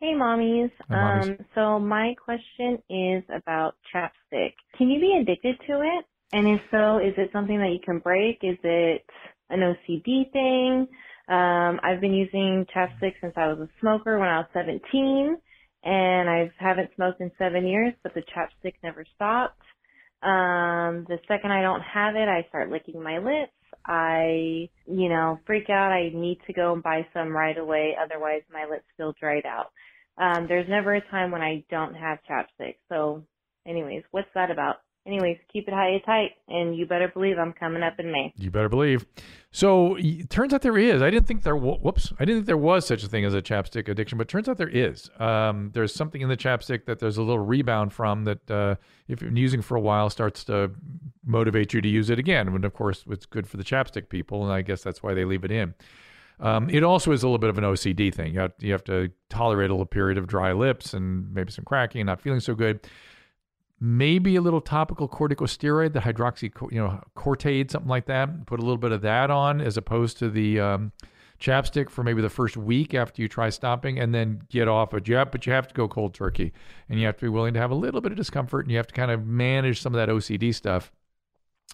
Hey, 0.00 0.14
mommies. 0.14 0.70
Hi, 0.88 0.94
mommies. 0.96 1.38
Um, 1.38 1.46
so 1.54 1.78
my 1.78 2.14
question 2.22 2.82
is 2.90 3.22
about 3.32 3.76
chapstick. 3.94 4.54
Can 4.76 4.90
you 4.90 5.00
be 5.00 5.18
addicted 5.20 5.56
to 5.68 5.80
it? 5.80 6.04
And 6.32 6.48
if 6.48 6.60
so, 6.70 6.98
is 6.98 7.14
it 7.16 7.30
something 7.32 7.58
that 7.58 7.70
you 7.70 7.78
can 7.84 7.98
break? 7.98 8.38
Is 8.42 8.58
it 8.64 9.04
an 9.50 9.60
OCD 9.60 10.32
thing? 10.32 10.88
Um, 11.28 11.78
I've 11.84 12.00
been 12.00 12.14
using 12.14 12.66
chapstick 12.74 13.14
since 13.20 13.34
I 13.36 13.46
was 13.46 13.58
a 13.60 13.68
smoker 13.80 14.18
when 14.18 14.28
I 14.28 14.38
was 14.38 14.48
17, 14.54 15.36
and 15.84 16.28
I 16.28 16.50
haven't 16.58 16.90
smoked 16.94 17.20
in 17.20 17.30
seven 17.38 17.66
years, 17.66 17.92
but 18.02 18.14
the 18.14 18.22
chapstick 18.22 18.74
never 18.82 19.04
stopped. 19.14 19.60
Um, 20.22 21.04
the 21.08 21.18
second 21.26 21.50
I 21.50 21.62
don't 21.62 21.82
have 21.82 22.14
it, 22.14 22.28
I 22.28 22.46
start 22.48 22.70
licking 22.70 23.02
my 23.02 23.18
lips. 23.18 23.52
I, 23.84 24.68
you 24.86 25.08
know, 25.08 25.40
freak 25.46 25.68
out. 25.68 25.90
I 25.90 26.10
need 26.14 26.38
to 26.46 26.52
go 26.52 26.72
and 26.72 26.82
buy 26.82 27.06
some 27.12 27.30
right 27.30 27.58
away. 27.58 27.96
Otherwise, 28.00 28.42
my 28.52 28.64
lips 28.70 28.84
feel 28.96 29.14
dried 29.18 29.44
out. 29.44 29.72
Um, 30.18 30.46
there's 30.46 30.68
never 30.68 30.94
a 30.94 31.10
time 31.10 31.32
when 31.32 31.42
I 31.42 31.64
don't 31.70 31.94
have 31.94 32.18
chapstick. 32.30 32.76
So, 32.88 33.24
anyways, 33.66 34.04
what's 34.12 34.28
that 34.34 34.50
about? 34.52 34.76
Anyways, 35.04 35.38
keep 35.52 35.66
it 35.66 35.74
high 35.74 35.88
and 35.88 36.04
tight, 36.04 36.30
and 36.46 36.76
you 36.76 36.86
better 36.86 37.08
believe 37.08 37.36
I'm 37.36 37.52
coming 37.52 37.82
up 37.82 37.98
in 37.98 38.12
May. 38.12 38.32
You 38.36 38.52
better 38.52 38.68
believe. 38.68 39.04
So 39.50 39.96
it 39.98 40.30
turns 40.30 40.54
out 40.54 40.62
there 40.62 40.78
is. 40.78 41.02
I 41.02 41.10
didn't 41.10 41.26
think 41.26 41.42
there. 41.42 41.56
Whoops. 41.56 42.12
I 42.20 42.24
didn't 42.24 42.40
think 42.40 42.46
there 42.46 42.56
was 42.56 42.86
such 42.86 43.02
a 43.02 43.08
thing 43.08 43.24
as 43.24 43.34
a 43.34 43.42
chapstick 43.42 43.88
addiction, 43.88 44.16
but 44.16 44.28
turns 44.28 44.48
out 44.48 44.58
there 44.58 44.68
is. 44.68 45.10
Um, 45.18 45.70
there's 45.74 45.92
something 45.92 46.20
in 46.20 46.28
the 46.28 46.36
chapstick 46.36 46.84
that 46.84 47.00
there's 47.00 47.16
a 47.16 47.22
little 47.22 47.44
rebound 47.44 47.92
from 47.92 48.24
that. 48.24 48.48
Uh, 48.48 48.76
if 49.08 49.20
you're 49.20 49.32
using 49.32 49.60
for 49.60 49.76
a 49.76 49.80
while, 49.80 50.08
starts 50.08 50.44
to 50.44 50.70
motivate 51.24 51.74
you 51.74 51.80
to 51.80 51.88
use 51.88 52.08
it 52.08 52.20
again. 52.20 52.46
And 52.46 52.64
of 52.64 52.72
course, 52.72 53.02
it's 53.10 53.26
good 53.26 53.48
for 53.48 53.56
the 53.56 53.64
chapstick 53.64 54.08
people, 54.08 54.44
and 54.44 54.52
I 54.52 54.62
guess 54.62 54.82
that's 54.82 55.02
why 55.02 55.14
they 55.14 55.24
leave 55.24 55.44
it 55.44 55.50
in. 55.50 55.74
Um, 56.38 56.70
it 56.70 56.84
also 56.84 57.10
is 57.10 57.24
a 57.24 57.26
little 57.26 57.38
bit 57.38 57.50
of 57.50 57.58
an 57.58 57.64
OCD 57.64 58.14
thing. 58.14 58.34
You 58.34 58.40
have, 58.40 58.52
you 58.60 58.72
have 58.72 58.84
to 58.84 59.10
tolerate 59.30 59.70
a 59.70 59.74
little 59.74 59.84
period 59.84 60.16
of 60.16 60.28
dry 60.28 60.52
lips 60.52 60.94
and 60.94 61.32
maybe 61.34 61.50
some 61.50 61.64
cracking, 61.64 62.06
not 62.06 62.20
feeling 62.20 62.40
so 62.40 62.54
good 62.54 62.86
maybe 63.84 64.36
a 64.36 64.40
little 64.40 64.60
topical 64.60 65.08
corticosteroid, 65.08 65.92
the 65.92 65.98
hydroxy, 65.98 66.52
you 66.72 66.78
know, 66.78 67.02
Cortaid, 67.16 67.68
something 67.68 67.88
like 67.88 68.06
that. 68.06 68.46
Put 68.46 68.60
a 68.60 68.62
little 68.62 68.78
bit 68.78 68.92
of 68.92 69.02
that 69.02 69.28
on 69.28 69.60
as 69.60 69.76
opposed 69.76 70.18
to 70.18 70.30
the 70.30 70.60
um, 70.60 70.92
chapstick 71.40 71.90
for 71.90 72.04
maybe 72.04 72.22
the 72.22 72.30
first 72.30 72.56
week 72.56 72.94
after 72.94 73.20
you 73.20 73.26
try 73.26 73.50
stopping, 73.50 73.98
and 73.98 74.14
then 74.14 74.42
get 74.48 74.68
off. 74.68 74.94
You 75.04 75.16
have, 75.16 75.32
but 75.32 75.46
you 75.46 75.52
have 75.52 75.66
to 75.66 75.74
go 75.74 75.88
cold 75.88 76.14
turkey, 76.14 76.52
and 76.88 77.00
you 77.00 77.06
have 77.06 77.16
to 77.16 77.22
be 77.22 77.28
willing 77.28 77.54
to 77.54 77.60
have 77.60 77.72
a 77.72 77.74
little 77.74 78.00
bit 78.00 78.12
of 78.12 78.18
discomfort, 78.18 78.64
and 78.64 78.70
you 78.70 78.76
have 78.76 78.86
to 78.86 78.94
kind 78.94 79.10
of 79.10 79.26
manage 79.26 79.80
some 79.80 79.92
of 79.92 79.98
that 79.98 80.08
OCD 80.08 80.54
stuff. 80.54 80.92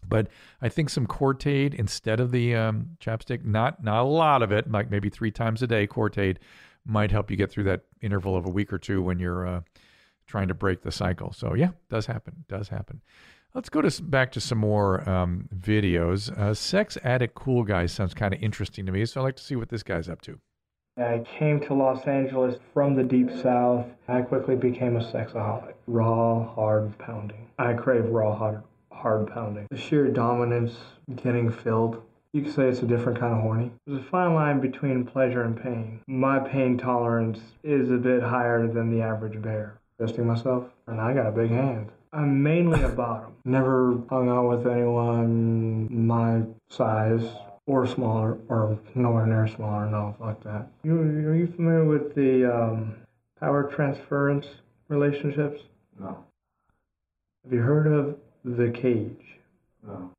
But 0.08 0.28
I 0.62 0.70
think 0.70 0.88
some 0.88 1.06
Cortaid 1.06 1.74
instead 1.74 2.20
of 2.20 2.30
the 2.30 2.54
um, 2.54 2.96
chapstick, 3.00 3.44
not 3.44 3.84
not 3.84 4.00
a 4.00 4.08
lot 4.08 4.42
of 4.42 4.50
it, 4.50 4.70
like 4.72 4.90
maybe 4.90 5.10
three 5.10 5.30
times 5.30 5.62
a 5.62 5.66
day, 5.66 5.86
Cortaid 5.86 6.38
might 6.86 7.10
help 7.10 7.30
you 7.30 7.36
get 7.36 7.50
through 7.50 7.64
that 7.64 7.82
interval 8.00 8.34
of 8.34 8.46
a 8.46 8.50
week 8.50 8.72
or 8.72 8.78
two 8.78 9.02
when 9.02 9.18
you're 9.18 9.46
uh, 9.46 9.60
trying 10.28 10.46
to 10.48 10.54
break 10.54 10.82
the 10.82 10.92
cycle. 10.92 11.32
So 11.32 11.54
yeah, 11.54 11.70
does 11.90 12.06
happen, 12.06 12.44
does 12.48 12.68
happen. 12.68 13.00
Let's 13.54 13.70
go 13.70 13.80
to 13.82 14.02
back 14.02 14.30
to 14.32 14.40
some 14.40 14.58
more 14.58 15.08
um, 15.08 15.48
videos. 15.56 16.30
Uh, 16.38 16.54
Sex 16.54 16.98
addict 17.02 17.34
cool 17.34 17.64
guy 17.64 17.86
sounds 17.86 18.14
kind 18.14 18.32
of 18.34 18.42
interesting 18.42 18.86
to 18.86 18.92
me, 18.92 19.04
so 19.06 19.20
I'd 19.20 19.24
like 19.24 19.36
to 19.36 19.42
see 19.42 19.56
what 19.56 19.70
this 19.70 19.82
guy's 19.82 20.08
up 20.08 20.20
to. 20.22 20.38
I 20.98 21.24
came 21.38 21.60
to 21.60 21.74
Los 21.74 22.04
Angeles 22.06 22.56
from 22.74 22.94
the 22.94 23.04
deep 23.04 23.30
south. 23.42 23.86
I 24.08 24.20
quickly 24.22 24.56
became 24.56 24.96
a 24.96 25.00
sexaholic. 25.00 25.74
Raw, 25.86 26.52
hard 26.54 26.96
pounding. 26.98 27.48
I 27.58 27.72
crave 27.74 28.06
raw, 28.06 28.34
hard, 28.36 28.62
hard 28.92 29.28
pounding. 29.28 29.66
The 29.70 29.78
sheer 29.78 30.08
dominance, 30.08 30.76
getting 31.16 31.50
filled. 31.50 32.02
You 32.32 32.42
could 32.42 32.54
say 32.54 32.68
it's 32.68 32.82
a 32.82 32.86
different 32.86 33.18
kind 33.18 33.32
of 33.32 33.40
horny. 33.40 33.70
There's 33.86 34.00
a 34.00 34.10
fine 34.10 34.34
line 34.34 34.60
between 34.60 35.06
pleasure 35.06 35.42
and 35.42 35.60
pain. 35.60 36.00
My 36.06 36.40
pain 36.40 36.76
tolerance 36.76 37.38
is 37.62 37.90
a 37.90 37.96
bit 37.96 38.22
higher 38.22 38.66
than 38.66 38.90
the 38.90 39.02
average 39.02 39.40
bear. 39.40 39.77
Testing 40.00 40.26
myself, 40.28 40.64
and 40.86 41.00
I 41.00 41.12
got 41.12 41.26
a 41.26 41.32
big 41.32 41.50
hand. 41.50 41.90
I'm 42.12 42.40
mainly 42.42 42.82
a 42.82 42.88
bottom. 42.88 43.34
Never 43.44 44.00
hung 44.08 44.28
out 44.28 44.48
with 44.48 44.66
anyone 44.66 45.88
my 45.90 46.42
size 46.68 47.24
or 47.66 47.86
smaller, 47.86 48.38
or 48.48 48.78
nowhere 48.94 49.26
near 49.26 49.48
smaller. 49.48 49.86
No, 49.90 50.14
fuck 50.18 50.42
that. 50.44 50.68
You, 50.84 51.00
are 51.00 51.34
you 51.34 51.48
familiar 51.48 51.84
with 51.84 52.14
the 52.14 52.46
um, 52.46 52.94
power 53.40 53.64
transference 53.74 54.46
relationships? 54.88 55.62
No. 55.98 56.24
Have 57.44 57.52
you 57.52 57.60
heard 57.60 57.88
of 57.88 58.16
the 58.44 58.70
cage? 58.70 59.38
No. 59.86 60.12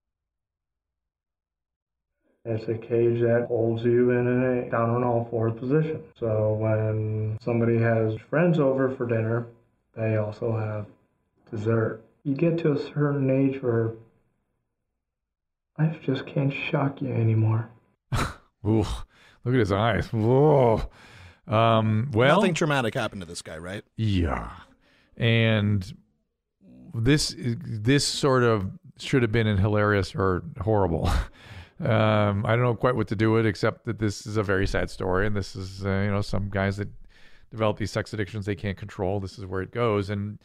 It's 2.45 2.67
a 2.67 2.75
cage 2.75 3.21
that 3.21 3.45
holds 3.47 3.84
you 3.84 4.11
in 4.11 4.27
a 4.27 4.69
down 4.69 4.89
on 4.89 5.03
all 5.03 5.27
fours 5.30 5.57
position. 5.59 6.03
So 6.19 6.53
when 6.53 7.38
somebody 7.41 7.77
has 7.77 8.15
friends 8.30 8.59
over 8.59 8.93
for 8.95 9.05
dinner, 9.05 9.47
they 9.95 10.17
also 10.17 10.57
have 10.57 10.85
dessert. 11.51 12.01
You 12.23 12.35
get 12.35 12.57
to 12.59 12.73
a 12.73 12.77
certain 12.77 13.29
age 13.29 13.61
where 13.61 13.93
life 15.77 15.97
just 16.03 16.25
can't 16.25 16.53
shock 16.53 17.01
you 17.01 17.11
anymore. 17.13 17.69
Ooh, 18.65 18.85
look 19.43 19.53
at 19.53 19.53
his 19.53 19.71
eyes. 19.71 20.07
Whoa. 20.11 20.89
Um, 21.47 22.11
well, 22.13 22.37
Nothing 22.37 22.53
traumatic 22.53 22.93
happened 22.93 23.21
to 23.21 23.27
this 23.27 23.41
guy, 23.41 23.57
right? 23.57 23.83
Yeah, 23.95 24.51
and 25.17 25.91
this 26.93 27.35
this 27.37 28.05
sort 28.05 28.43
of 28.43 28.69
should 28.99 29.21
have 29.23 29.31
been 29.31 29.47
in 29.47 29.57
hilarious 29.57 30.13
or 30.15 30.43
horrible. 30.61 31.09
Um, 31.81 32.45
I 32.45 32.57
don't 32.57 32.63
know 32.63 32.75
quite 32.75 32.97
what 32.97 33.07
to 33.07 33.15
do 33.15 33.31
with 33.31 33.45
it, 33.45 33.47
except 33.47 33.85
that 33.85 33.99
this 33.99 34.27
is 34.27 34.35
a 34.35 34.43
very 34.43 34.67
sad 34.67 34.89
story, 34.89 35.25
and 35.25 35.33
this 35.33 35.55
is 35.55 35.85
uh, 35.85 36.01
you 36.03 36.11
know 36.11 36.19
some 36.19 36.49
guys 36.49 36.75
that 36.75 36.89
develop 37.52 37.78
these 37.78 37.91
sex 37.91 38.14
addictions 38.14 38.45
they 38.45 38.56
can't 38.56 38.78
control. 38.78 39.20
This 39.20 39.38
is 39.38 39.45
where 39.45 39.62
it 39.62 39.72
goes, 39.72 40.10
and 40.10 40.39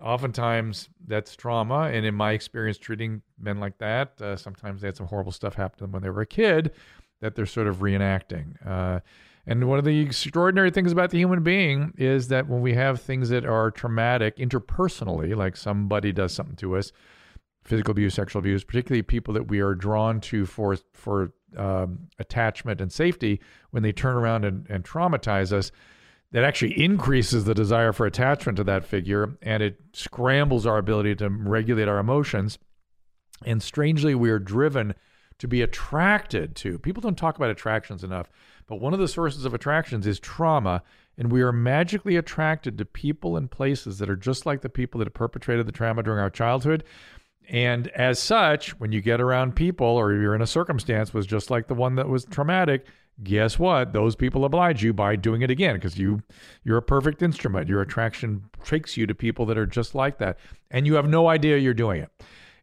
oftentimes 0.00 0.88
that's 1.06 1.36
trauma. 1.36 1.90
And 1.92 2.04
in 2.06 2.14
my 2.14 2.32
experience 2.32 2.78
treating 2.78 3.22
men 3.38 3.60
like 3.60 3.78
that, 3.78 4.20
uh, 4.20 4.36
sometimes 4.36 4.80
they 4.80 4.88
had 4.88 4.96
some 4.96 5.06
horrible 5.06 5.32
stuff 5.32 5.54
happen 5.54 5.78
to 5.78 5.84
them 5.84 5.92
when 5.92 6.02
they 6.02 6.10
were 6.10 6.22
a 6.22 6.26
kid 6.26 6.72
that 7.20 7.34
they're 7.34 7.46
sort 7.46 7.66
of 7.66 7.78
reenacting. 7.78 8.54
Uh, 8.66 9.00
and 9.46 9.68
one 9.68 9.78
of 9.78 9.84
the 9.84 10.00
extraordinary 10.00 10.70
things 10.70 10.92
about 10.92 11.10
the 11.10 11.18
human 11.18 11.42
being 11.42 11.92
is 11.96 12.28
that 12.28 12.48
when 12.48 12.60
we 12.60 12.74
have 12.74 13.00
things 13.00 13.30
that 13.30 13.44
are 13.44 13.70
traumatic 13.70 14.36
interpersonally, 14.36 15.34
like 15.34 15.56
somebody 15.56 16.12
does 16.12 16.32
something 16.32 16.56
to 16.56 16.76
us, 16.76 16.92
physical 17.64 17.92
abuse, 17.92 18.14
sexual 18.14 18.40
abuse, 18.40 18.64
particularly 18.64 19.02
people 19.02 19.34
that 19.34 19.48
we 19.48 19.60
are 19.60 19.74
drawn 19.74 20.20
to 20.20 20.46
for 20.46 20.76
for 20.92 21.32
um, 21.56 21.98
attachment 22.18 22.80
and 22.80 22.92
safety, 22.92 23.40
when 23.70 23.82
they 23.82 23.92
turn 23.92 24.14
around 24.14 24.44
and, 24.44 24.66
and 24.70 24.84
traumatize 24.84 25.52
us, 25.52 25.72
that 26.32 26.44
actually 26.44 26.82
increases 26.82 27.44
the 27.44 27.54
desire 27.54 27.92
for 27.92 28.06
attachment 28.06 28.56
to 28.56 28.64
that 28.64 28.84
figure, 28.84 29.36
and 29.42 29.62
it 29.62 29.80
scrambles 29.92 30.66
our 30.66 30.78
ability 30.78 31.14
to 31.16 31.28
regulate 31.28 31.88
our 31.88 31.98
emotions. 31.98 32.58
And 33.44 33.62
strangely, 33.62 34.14
we 34.14 34.30
are 34.30 34.38
driven 34.38 34.94
to 35.38 35.48
be 35.48 35.62
attracted 35.62 36.54
to. 36.56 36.78
People 36.78 37.00
don't 37.00 37.18
talk 37.18 37.36
about 37.36 37.50
attractions 37.50 38.04
enough, 38.04 38.30
but 38.66 38.80
one 38.80 38.92
of 38.92 39.00
the 39.00 39.08
sources 39.08 39.44
of 39.44 39.54
attractions 39.54 40.06
is 40.06 40.20
trauma, 40.20 40.82
and 41.18 41.32
we 41.32 41.42
are 41.42 41.52
magically 41.52 42.16
attracted 42.16 42.78
to 42.78 42.84
people 42.84 43.36
and 43.36 43.50
places 43.50 43.98
that 43.98 44.10
are 44.10 44.16
just 44.16 44.46
like 44.46 44.60
the 44.60 44.68
people 44.68 45.00
that 45.00 45.12
perpetrated 45.14 45.66
the 45.66 45.72
trauma 45.72 46.02
during 46.02 46.20
our 46.20 46.30
childhood. 46.30 46.84
And 47.50 47.88
as 47.88 48.20
such, 48.20 48.78
when 48.78 48.92
you 48.92 49.00
get 49.00 49.20
around 49.20 49.56
people 49.56 49.86
or 49.86 50.14
you're 50.14 50.36
in 50.36 50.40
a 50.40 50.46
circumstance 50.46 51.12
was 51.12 51.26
just 51.26 51.50
like 51.50 51.66
the 51.66 51.74
one 51.74 51.96
that 51.96 52.08
was 52.08 52.24
traumatic, 52.24 52.86
guess 53.24 53.58
what? 53.58 53.92
Those 53.92 54.14
people 54.14 54.44
oblige 54.44 54.84
you 54.84 54.92
by 54.92 55.16
doing 55.16 55.42
it 55.42 55.50
again 55.50 55.74
because 55.74 55.98
you 55.98 56.22
you're 56.62 56.78
a 56.78 56.82
perfect 56.82 57.22
instrument. 57.22 57.68
Your 57.68 57.80
attraction 57.80 58.44
takes 58.64 58.96
you 58.96 59.04
to 59.06 59.16
people 59.16 59.46
that 59.46 59.58
are 59.58 59.66
just 59.66 59.96
like 59.96 60.18
that, 60.18 60.38
and 60.70 60.86
you 60.86 60.94
have 60.94 61.08
no 61.08 61.28
idea 61.28 61.58
you're 61.58 61.74
doing 61.74 62.02
it. 62.02 62.10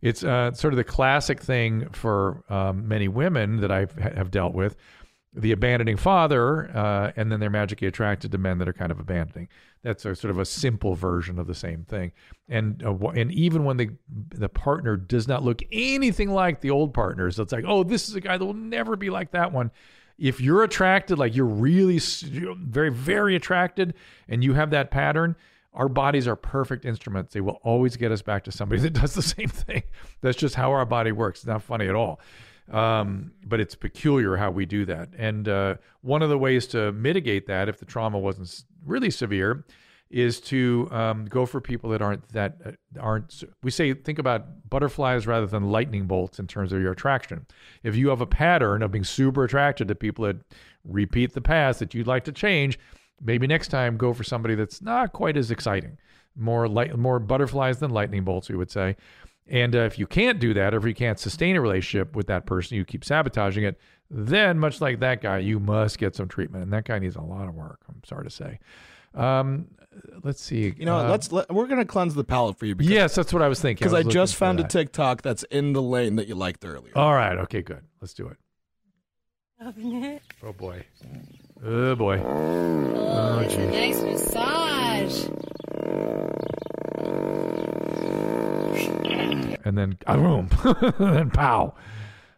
It's 0.02 0.24
uh, 0.24 0.54
sort 0.54 0.74
of 0.74 0.78
the 0.78 0.86
classic 0.86 1.42
thing 1.42 1.90
for 1.90 2.44
um, 2.50 2.88
many 2.88 3.10
women 3.10 3.58
that 3.58 3.72
I 3.72 3.88
have 4.00 4.32
dealt 4.32 4.54
with. 4.54 4.78
The 5.38 5.52
abandoning 5.52 5.98
father, 5.98 6.76
uh, 6.76 7.12
and 7.16 7.32
then 7.32 7.40
they're 7.40 7.52
magically 7.52 7.88
attracted 7.88 8.32
to 8.32 8.40
men 8.40 8.58
that 8.58 8.68
are 8.68 8.74
kind 8.74 8.92
of 8.92 9.00
abandoning. 9.00 9.48
That's 9.84 10.04
a 10.04 10.16
sort 10.16 10.32
of 10.32 10.40
a 10.40 10.46
simple 10.46 10.96
version 10.96 11.38
of 11.38 11.46
the 11.46 11.54
same 11.54 11.84
thing. 11.84 12.12
And 12.50 12.84
uh, 12.84 12.96
and 13.10 13.32
even 13.32 13.64
when 13.64 13.78
the 13.78 13.92
the 14.30 14.50
partner 14.50 14.98
does 14.98 15.28
not 15.28 15.44
look 15.44 15.62
anything 15.72 16.32
like 16.32 16.62
the 16.62 16.72
old 16.72 16.94
partners, 16.94 17.38
it's 17.38 17.52
like, 17.52 17.66
oh, 17.68 17.84
this 17.84 18.10
is 18.10 18.16
a 18.16 18.22
guy 18.22 18.38
that 18.38 18.46
will 18.46 18.54
never 18.54 18.96
be 18.96 19.10
like 19.12 19.32
that 19.32 19.52
one. 19.52 19.72
If 20.18 20.42
you're 20.42 20.64
attracted, 20.64 21.20
like 21.20 21.36
you're 21.36 21.46
really 21.46 22.00
very 22.00 22.92
very 22.92 23.36
attracted, 23.36 23.94
and 24.28 24.44
you 24.44 24.54
have 24.56 24.72
that 24.72 24.90
pattern, 24.90 25.36
our 25.78 25.88
bodies 25.88 26.28
are 26.28 26.36
perfect 26.36 26.84
instruments. 26.84 27.34
They 27.34 27.42
will 27.42 27.60
always 27.64 27.96
get 27.96 28.12
us 28.12 28.24
back 28.24 28.44
to 28.46 28.52
somebody 28.52 28.82
that 28.84 28.94
does 28.94 29.14
the 29.14 29.22
same 29.22 29.50
thing. 29.50 29.84
That's 30.22 30.38
just 30.38 30.56
how 30.56 30.72
our 30.72 30.86
body 30.86 31.12
works. 31.12 31.40
It's 31.40 31.48
not 31.48 31.62
funny 31.62 31.88
at 31.88 31.96
all. 31.96 32.20
Um, 32.72 33.32
but 33.46 33.60
it's 33.62 33.76
peculiar 33.76 34.36
how 34.36 34.52
we 34.52 34.66
do 34.66 34.86
that. 34.86 35.10
And 35.18 35.48
uh, 35.48 35.76
one 36.02 36.22
of 36.22 36.30
the 36.30 36.38
ways 36.38 36.68
to 36.68 36.92
mitigate 36.92 37.48
that, 37.48 37.70
if 37.70 37.80
the 37.80 37.86
trauma 37.86 38.20
wasn't 38.20 38.64
really 38.86 39.10
severe, 39.10 39.64
is 40.10 40.40
to 40.40 40.88
um, 40.92 41.26
go 41.26 41.46
for 41.46 41.60
people 41.60 41.90
that 41.90 42.02
aren't 42.02 42.28
that 42.30 42.58
uh, 42.66 42.72
aren't. 43.00 43.44
We 43.64 43.72
say 43.72 43.94
think 43.94 44.20
about 44.20 44.70
butterflies 44.70 45.28
rather 45.28 45.48
than 45.48 45.70
lightning 45.70 46.08
bolts 46.08 46.40
in 46.40 46.48
terms 46.48 46.72
of 46.72 46.82
your 46.82 46.92
attraction. 46.94 47.46
If 47.84 47.96
you 47.96 48.10
have 48.10 48.22
a 48.22 48.26
pattern 48.26 48.82
of 48.84 48.92
being 48.92 49.04
super 49.04 49.44
attracted 49.44 49.88
to 49.90 49.96
people 49.96 50.26
that 50.26 50.38
repeat 50.86 51.34
the 51.34 51.42
past 51.42 51.80
that 51.80 51.94
you'd 51.94 52.08
like 52.08 52.24
to 52.26 52.32
change, 52.32 52.80
maybe 53.22 53.48
next 53.48 53.68
time 53.68 53.98
go 53.98 54.14
for 54.14 54.24
somebody 54.24 54.56
that's 54.56 54.82
not 54.82 55.12
quite 55.12 55.36
as 55.36 55.52
exciting, 55.52 55.98
more 56.36 56.68
light, 56.68 56.98
more 56.98 57.20
butterflies 57.20 57.80
than 57.80 57.92
lightning 57.92 58.24
bolts, 58.24 58.50
we 58.50 58.56
would 58.56 58.72
say. 58.72 58.96
And 59.50 59.76
uh, 59.76 59.80
if 59.80 59.98
you 59.98 60.08
can't 60.08 60.40
do 60.40 60.54
that, 60.54 60.74
or 60.74 60.78
if 60.78 60.86
you 60.86 60.94
can't 60.94 61.20
sustain 61.20 61.56
a 61.56 61.62
relationship 61.62 62.16
with 62.16 62.28
that 62.28 62.46
person, 62.46 62.78
you 62.78 62.86
keep 62.86 63.06
sabotaging 63.06 63.64
it, 63.64 63.80
then 64.10 64.60
much 64.60 64.82
like 64.82 65.00
that 65.00 65.22
guy, 65.22 65.40
you 65.40 65.60
must 65.60 65.98
get 65.98 66.16
some 66.16 66.28
treatment. 66.28 66.64
And 66.64 66.74
that 66.74 66.86
guy 66.86 67.00
needs 67.00 67.16
a 67.16 67.22
lot 67.22 67.48
of 67.48 67.56
work, 67.56 67.80
I'm 67.88 68.04
sorry 68.04 68.26
to 68.26 68.30
say. 68.30 68.60
Um, 69.16 69.68
let's 70.24 70.42
see. 70.42 70.74
You 70.78 70.86
know, 70.86 70.98
uh, 70.98 71.10
let's 71.10 71.32
let, 71.32 71.52
we're 71.52 71.68
gonna 71.68 71.86
cleanse 71.86 72.14
the 72.14 72.24
palate 72.24 72.58
for 72.58 72.66
you. 72.66 72.76
Because, 72.76 72.92
Yes, 72.92 73.16
that's 73.16 73.34
what 73.34 73.42
I 73.42 73.48
was 73.48 73.60
thinking. 73.62 73.86
Because 73.86 73.94
I, 73.94 74.04
was 74.04 74.14
just 74.14 74.36
found 74.36 74.60
a. 74.60 74.64
TikTok 74.64 75.22
that's 75.22 75.44
in 75.44 75.74
the 75.74 75.82
lane 75.82 76.18
that 76.18 76.28
you 76.28 76.36
liked 76.36 76.66
earlier. 76.66 76.94
All 76.96 77.14
right. 77.14 77.38
Okay, 77.40 77.62
good. 77.62 77.84
Let's 78.02 78.14
do 78.14 78.28
it. 78.28 78.38
Oh, 80.44 80.54
boy. 80.54 80.86
Oh, 81.66 81.96
boy. 81.96 82.22
Oh, 82.24 83.40
it's 83.40 83.56
a 83.56 83.66
nice 83.66 84.02
massage. 84.02 85.28
And 89.66 89.78
then, 89.78 89.98
boom. 90.06 90.50
and 90.64 90.94
then, 91.16 91.30
pow. 91.32 91.76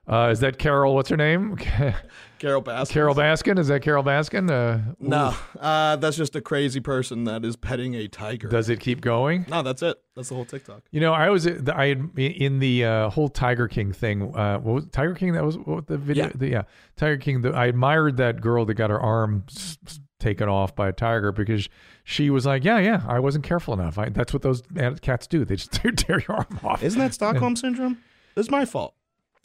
Uh, 0.07 0.29
is 0.31 0.39
that 0.39 0.57
Carole? 0.57 0.95
What's 0.95 1.09
her 1.09 1.17
name? 1.17 1.55
Carole 2.39 2.63
Baskin. 2.63 2.89
Carole 2.89 3.13
Baskin. 3.13 3.59
Is 3.59 3.67
that 3.67 3.83
Carole 3.83 4.03
Baskin? 4.03 4.49
Uh, 4.49 4.95
No, 4.99 5.35
uh, 5.59 5.97
that's 5.97 6.17
just 6.17 6.35
a 6.35 6.41
crazy 6.41 6.79
person 6.79 7.25
that 7.25 7.45
is 7.45 7.55
petting 7.55 7.93
a 7.93 8.07
tiger. 8.07 8.47
Does 8.47 8.69
it 8.69 8.79
keep 8.79 9.01
going? 9.01 9.45
No, 9.49 9.61
that's 9.61 9.83
it. 9.83 9.97
That's 10.15 10.29
the 10.29 10.35
whole 10.35 10.45
TikTok. 10.45 10.81
You 10.89 10.99
know, 11.01 11.13
I 11.13 11.29
was 11.29 11.45
I 11.45 11.85
had 11.87 12.09
in 12.17 12.57
the 12.57 12.85
uh, 12.85 13.09
whole 13.11 13.29
Tiger 13.29 13.67
King 13.67 13.91
thing. 13.93 14.33
Uh, 14.35 14.57
what 14.57 14.73
was 14.73 14.85
Tiger 14.91 15.13
King? 15.13 15.33
That 15.33 15.45
was 15.45 15.57
what 15.59 15.85
the 15.85 15.97
video. 15.99 16.25
Yeah. 16.25 16.31
The, 16.33 16.47
yeah, 16.49 16.61
Tiger 16.97 17.17
King. 17.17 17.41
The, 17.43 17.51
I 17.51 17.67
admired 17.67 18.17
that 18.17 18.41
girl 18.41 18.65
that 18.65 18.73
got 18.75 18.89
her 18.89 18.99
arm 18.99 19.43
s- 19.49 19.77
s- 19.85 19.99
taken 20.19 20.49
off 20.49 20.75
by 20.75 20.89
a 20.89 20.91
tiger 20.91 21.31
because 21.31 21.69
she 22.03 22.29
was 22.29 22.45
like, 22.45 22.63
yeah, 22.63 22.79
yeah, 22.79 23.03
I 23.07 23.19
wasn't 23.19 23.43
careful 23.45 23.73
enough. 23.73 23.97
I, 23.97 24.09
that's 24.09 24.33
what 24.33 24.41
those 24.41 24.61
cats 25.01 25.27
do. 25.27 25.45
They 25.45 25.55
just 25.55 25.71
tear, 25.73 25.91
tear 25.91 26.19
your 26.19 26.37
arm 26.37 26.59
off. 26.63 26.83
Isn't 26.83 26.99
that 26.99 27.13
Stockholm 27.13 27.55
syndrome? 27.55 27.97
It's 28.35 28.51
my 28.51 28.65
fault. 28.65 28.93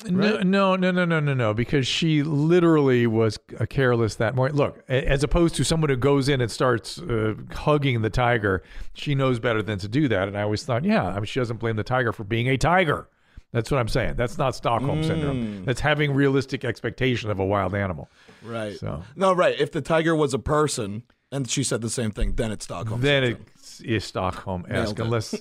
No, 0.06 0.38
no, 0.42 0.76
no, 0.76 0.90
no, 0.90 1.04
no, 1.04 1.20
no, 1.20 1.34
no, 1.34 1.54
because 1.54 1.86
she 1.86 2.22
literally 2.22 3.06
was 3.06 3.38
careless 3.70 4.16
that 4.16 4.34
morning. 4.34 4.56
Look, 4.56 4.82
as 4.88 5.22
opposed 5.22 5.54
to 5.54 5.64
someone 5.64 5.88
who 5.88 5.96
goes 5.96 6.28
in 6.28 6.40
and 6.40 6.50
starts 6.50 6.98
uh, 6.98 7.34
hugging 7.52 8.02
the 8.02 8.10
tiger, 8.10 8.62
she 8.92 9.14
knows 9.14 9.38
better 9.38 9.62
than 9.62 9.78
to 9.78 9.88
do 9.88 10.08
that. 10.08 10.28
And 10.28 10.36
I 10.36 10.42
always 10.42 10.64
thought, 10.64 10.84
yeah, 10.84 11.06
I 11.06 11.14
mean, 11.14 11.24
she 11.24 11.40
doesn't 11.40 11.58
blame 11.58 11.76
the 11.76 11.84
tiger 11.84 12.12
for 12.12 12.24
being 12.24 12.48
a 12.48 12.56
tiger. 12.58 13.08
That's 13.54 13.70
what 13.70 13.78
I'm 13.78 13.88
saying. 13.88 14.14
That's 14.16 14.36
not 14.36 14.54
Stockholm 14.56 15.04
syndrome. 15.04 15.62
Mm. 15.62 15.64
That's 15.64 15.80
having 15.80 16.12
realistic 16.12 16.64
expectation 16.64 17.30
of 17.30 17.38
a 17.38 17.44
wild 17.44 17.74
animal. 17.74 18.08
Right. 18.42 18.76
So 18.76 19.02
No, 19.14 19.32
right. 19.32 19.58
If 19.58 19.70
the 19.70 19.80
tiger 19.80 20.14
was 20.14 20.34
a 20.34 20.38
person 20.38 21.04
and 21.30 21.48
she 21.48 21.62
said 21.62 21.80
the 21.80 21.88
same 21.88 22.10
thing, 22.10 22.34
then 22.34 22.50
it's 22.50 22.64
Stockholm. 22.64 23.00
then 23.00 23.22
syndrome. 23.22 23.46
it 23.80 23.86
is 23.86 24.04
Stockholm 24.04 24.66
esque, 24.68 24.98
unless, 24.98 25.34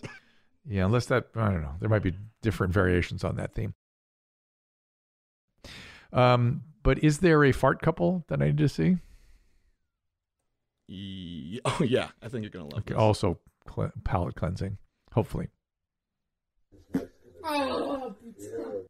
yeah, 0.68 0.86
unless 0.86 1.08
that 1.08 1.26
I 1.36 1.50
don't 1.50 1.64
know. 1.64 1.74
There 1.80 1.90
might 1.90 2.04
be 2.04 2.14
different 2.44 2.72
variations 2.72 3.24
on 3.24 3.36
that 3.38 3.56
theme. 3.56 3.74
Um, 6.12 6.62
but 6.84 7.04
is 7.04 7.18
there 7.20 7.44
a 7.44 7.52
fart 7.52 7.82
couple 7.82 8.24
that 8.28 8.42
I 8.42 8.46
need 8.46 8.58
to 8.60 8.70
see? 8.70 8.98
Oh 11.66 11.84
yeah, 11.84 12.10
I 12.22 12.28
think 12.30 12.44
you're 12.44 12.52
gonna 12.52 12.66
love 12.66 12.82
Okay, 12.82 12.94
this. 12.94 12.98
also 13.02 13.40
cle- 13.68 13.92
palate 14.04 14.36
cleansing, 14.36 14.78
hopefully. 15.14 15.48
Oh, 17.46 18.14
putain. 18.22 18.86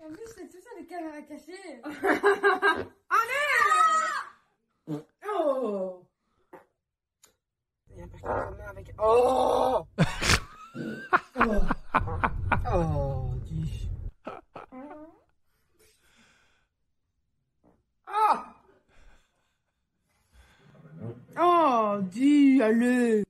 En 0.00 0.08
plus, 0.10 0.28
c'est 0.34 0.48
tout 0.48 0.60
ça 0.62 0.70
les 0.78 0.86
caméras 0.86 1.22
cachées. 1.22 1.82
Allez 3.10 5.02
Oh 5.28 6.06
Il 7.90 7.98
y 7.98 8.02
a 8.02 8.06
main 8.50 8.68
avec... 8.70 8.94
Oh 8.98 9.86
Oh 11.36 11.62
Oh, 12.74 13.21
Oh, 21.44 22.00
dis, 22.08 22.60
allez 22.62 23.24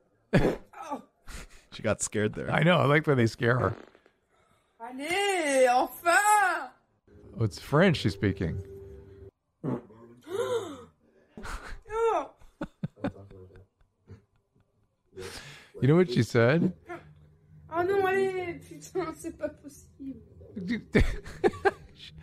She 1.73 1.83
got 1.83 2.03
scared 2.03 2.35
there. 2.35 2.51
I 2.51 2.63
know. 2.63 2.77
I 2.77 2.85
like 2.85 3.07
when 3.07 3.17
they 3.17 3.27
scare 3.27 3.59
her. 3.59 3.75
Allez, 4.79 5.67
enfin 5.69 6.69
Oh, 7.41 7.45
it's 7.45 7.59
French 7.59 7.97
she's 7.97 8.13
speaking. 8.13 8.59
Oh. 9.65 9.81
You 15.81 15.89
know 15.89 15.97
what 15.97 16.13
she 16.13 16.23
said? 16.23 16.73
Oh 17.75 17.83
non, 17.83 18.07
allez, 18.07 18.61
putain, 18.69 19.15
c'est 19.17 19.37
pas 19.37 19.49
possible. 19.49 20.21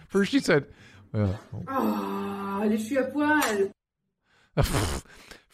First 0.07 0.31
she 0.31 0.39
said, 0.39 0.67
well, 1.11 1.37
Ah, 1.67 2.59
allez, 2.61 2.77
je 2.77 2.83
suis 2.85 2.97
à 2.97 3.03
poil. 3.11 3.71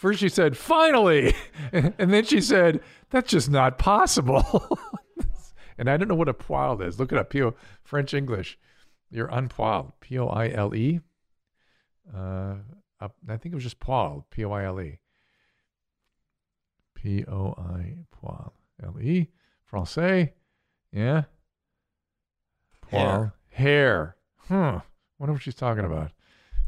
First 0.05 0.19
she 0.19 0.29
said, 0.29 0.55
finally. 0.55 1.33
And 1.73 2.13
then 2.13 2.25
she 2.25 2.39
said, 2.39 2.81
that's 3.09 3.31
just 3.31 3.49
not 3.49 3.79
possible. 3.79 4.77
and 5.79 5.89
I 5.89 5.97
don't 5.97 6.07
know 6.07 6.13
what 6.13 6.29
a 6.29 6.33
poil 6.35 6.79
is. 6.79 6.99
Look 6.99 7.11
it 7.11 7.17
up. 7.17 7.31
P-O, 7.31 7.55
French 7.81 8.13
English. 8.13 8.59
You're 9.09 9.33
unpoiled. 9.33 9.93
P 10.01 10.19
O 10.19 10.27
I 10.27 10.49
L 10.49 10.75
E. 10.75 10.99
Uh, 12.15 12.57
up- 13.01 13.15
I 13.27 13.37
think 13.37 13.53
it 13.53 13.55
was 13.55 13.63
just 13.63 13.79
poil. 13.79 14.27
P 14.29 14.45
O 14.45 14.51
I 14.51 14.65
L 14.65 14.79
E. 14.79 14.99
P 16.93 17.25
O 17.27 17.55
I 17.57 17.95
poil. 18.11 18.53
L 18.83 19.01
E. 19.01 19.29
Francais. 19.63 20.33
Yeah. 20.91 21.23
Poil. 22.91 22.99
Hair. 22.99 23.33
Hair. 23.49 24.15
Huh. 24.49 24.81
Wonder 25.17 25.33
what 25.33 25.41
she's 25.41 25.55
talking 25.55 25.83
about. 25.85 26.11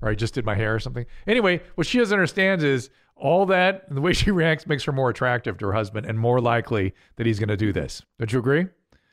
or 0.02 0.10
I 0.10 0.16
just 0.16 0.34
did 0.34 0.44
my 0.44 0.56
hair 0.56 0.74
or 0.74 0.80
something. 0.80 1.06
Anyway, 1.28 1.62
what 1.76 1.86
she 1.86 2.00
doesn't 2.00 2.18
understand 2.18 2.64
is 2.64 2.90
all 3.20 3.46
that 3.48 3.86
and 3.88 3.98
the 3.98 4.02
way 4.02 4.14
she 4.14 4.32
reacts 4.32 4.68
makes 4.68 4.84
her 4.84 4.92
more 4.92 5.10
attractive 5.10 5.58
to 5.58 5.66
her 5.68 5.74
husband 5.74 6.06
and 6.06 6.20
more 6.20 6.40
likely 6.40 6.94
that 7.16 7.26
he's 7.26 7.40
going 7.40 7.50
to 7.50 7.58
do 7.58 7.74
this. 7.74 8.02
Don't 8.20 8.32
you 8.32 8.40
agree? 8.40 8.68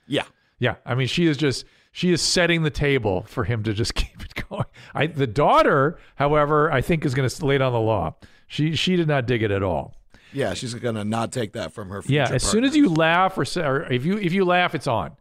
Yeah. 0.06 0.24
Yeah. 0.58 0.76
I 0.84 0.94
mean, 0.94 1.06
she 1.06 1.26
is 1.26 1.36
just 1.36 1.64
she 1.92 2.12
is 2.12 2.20
setting 2.20 2.62
the 2.62 2.70
table 2.70 3.22
for 3.28 3.44
him 3.44 3.62
to 3.64 3.72
just 3.72 3.94
keep 3.94 4.24
it 4.24 4.46
going. 4.48 4.64
I 4.94 5.06
the 5.06 5.26
daughter, 5.26 5.98
however, 6.16 6.70
I 6.70 6.80
think 6.80 7.04
is 7.04 7.14
going 7.14 7.28
to 7.28 7.46
lay 7.46 7.58
down 7.58 7.72
the 7.72 7.80
law. 7.80 8.16
She 8.46 8.76
she 8.76 8.96
did 8.96 9.08
not 9.08 9.26
dig 9.26 9.42
it 9.42 9.50
at 9.50 9.62
all. 9.62 9.96
Yeah, 10.32 10.54
she's 10.54 10.74
gonna 10.74 11.04
not 11.04 11.32
take 11.32 11.52
that 11.52 11.72
from 11.72 11.88
her. 11.90 12.02
Future 12.02 12.14
Yeah, 12.14 12.28
as 12.34 12.42
soon 12.42 12.64
as 12.64 12.74
you 12.74 12.88
laugh 12.88 13.38
or, 13.38 13.44
say, 13.44 13.62
or 13.62 13.84
if 13.84 14.04
you 14.04 14.18
if 14.18 14.32
you 14.32 14.44
laugh, 14.44 14.74
it's 14.74 14.88
on. 14.88 15.12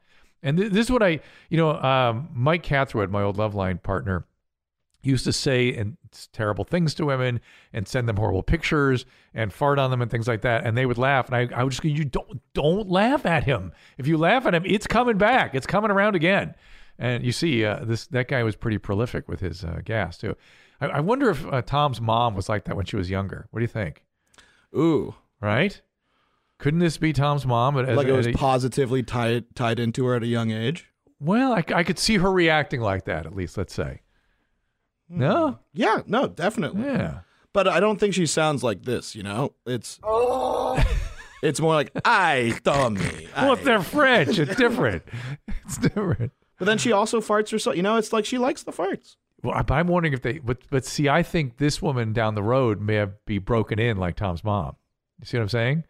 And 0.42 0.58
th- 0.58 0.72
this 0.72 0.88
is 0.88 0.92
what 0.92 1.04
I, 1.04 1.22
you 1.50 1.58
know, 1.58 1.80
um, 1.82 2.30
Mike 2.34 2.64
Catherwood, 2.64 3.12
my 3.12 3.22
old 3.22 3.38
Loveline 3.38 3.82
partner, 3.82 4.26
used 5.04 5.26
to 5.26 5.34
say 5.34 5.74
and 5.74 5.97
terrible 6.32 6.64
things 6.64 6.93
to 6.95 7.06
women 7.06 7.39
and 7.74 7.88
send 7.88 8.08
them 8.10 8.16
horrible 8.18 8.43
pictures 8.43 9.06
and 9.34 9.51
fart 9.54 9.78
on 9.80 9.91
them 9.91 10.01
and 10.01 10.10
things 10.10 10.28
like 10.28 10.41
that. 10.41 10.66
And 10.66 10.78
they 10.78 10.86
would 10.86 10.97
laugh, 10.97 11.28
and 11.30 11.36
I, 11.36 11.60
I 11.60 11.64
would 11.64 11.72
just 11.72 11.84
go, 11.84 11.89
you 11.89 12.06
don't 12.06 12.41
don't 12.54 12.89
laugh 12.89 13.26
at 13.26 13.43
him. 13.43 13.72
If 13.97 14.08
you 14.08 14.18
laugh 14.18 14.45
at 14.45 14.56
him, 14.56 14.64
it's 14.66 14.88
coming 14.88 15.18
back. 15.18 15.54
It's 15.54 15.68
coming 15.68 15.91
around 15.91 16.16
again. 16.16 16.56
And 16.97 17.24
you 17.24 17.32
see, 17.32 17.66
uh, 17.66 17.84
this 17.84 18.08
that 18.08 18.28
guy 18.28 18.43
was 18.43 18.56
pretty 18.56 18.78
prolific 18.78 19.28
with 19.28 19.39
his 19.39 19.64
uh, 19.64 19.82
gas 19.84 20.18
too. 20.18 20.36
I, 20.80 20.86
I 20.88 20.99
wonder 20.99 21.30
if 21.30 21.45
uh, 21.51 21.62
Tom's 21.64 21.99
mom 21.99 22.36
was 22.36 22.47
like 22.49 22.66
that 22.66 22.76
when 22.76 22.86
she 22.86 22.95
was 22.95 23.10
younger. 23.10 23.47
What 23.51 23.60
do 23.60 23.64
you 23.64 23.68
think? 23.68 24.06
Ooh, 24.76 25.16
right? 25.41 25.82
Couldn't 26.60 26.80
this 26.80 26.97
be 26.97 27.12
Tom's 27.12 27.45
mom? 27.45 27.78
At, 27.78 27.95
like 27.95 28.08
it 28.08 28.12
was 28.14 28.28
a- 28.28 28.32
positively 28.34 29.04
tied 29.04 29.56
tied 29.56 29.80
into 29.80 30.06
her 30.06 30.16
at 30.16 30.24
a 30.24 30.28
young 30.28 30.51
age. 30.51 30.88
well, 31.20 31.54
I, 31.54 31.64
I 31.74 31.84
could 31.84 31.97
see 31.99 32.18
her 32.18 32.32
reacting 32.32 32.80
like 32.80 33.06
that. 33.06 33.26
At 33.26 33.36
least, 33.36 33.58
let's 33.58 33.74
say. 33.74 34.01
No. 35.18 35.36
Mm-hmm. 35.47 35.57
Yeah, 35.74 36.01
no, 36.07 36.28
definitely. 36.28 36.84
Yeah. 36.84 37.20
But 37.53 37.68
I 37.68 37.80
don't 37.80 37.99
think 37.99 38.14
she 38.14 38.26
sounds 38.26 38.64
like 38.64 38.84
this. 38.84 39.16
You 39.16 39.24
know, 39.24 39.53
it's 39.66 39.99
oh. 40.03 40.84
it's 41.43 41.59
more 41.59 41.74
like 41.76 41.91
I 42.03 42.59
dummy. 42.64 43.28
Well, 43.36 43.53
if 43.53 43.64
they're 43.64 43.82
French, 43.84 44.39
it's 44.39 44.55
different. 44.55 45.03
It's 45.66 45.78
different. 45.78 46.32
But 46.59 46.66
then 46.66 46.78
she 46.78 46.91
also 46.91 47.22
farts 47.22 47.49
herself. 47.51 47.76
You 47.78 47.84
know, 47.84 47.95
it's 47.95 48.11
like 48.11 48.26
she 48.26 48.38
likes 48.38 48.64
the 48.64 48.72
farts. 48.72 49.16
Well, 49.43 49.53
I- 49.55 49.74
I'm 49.80 49.88
wondering 49.88 50.14
if 50.14 50.22
they, 50.22 50.39
but 50.39 50.57
but 50.70 50.86
see, 50.86 51.07
I 51.09 51.24
think 51.24 51.57
this 51.57 51.82
woman 51.82 52.11
down 52.14 52.36
the 52.36 52.43
road 52.43 52.82
may 52.82 52.95
have 52.95 53.14
be 53.26 53.38
broken 53.38 53.80
in 53.80 53.97
like 53.97 54.16
Tom's 54.16 54.43
mom. 54.43 54.76
You 55.20 55.26
see 55.26 55.38
what 55.38 55.43
I'm 55.43 55.49
saying? 55.49 55.84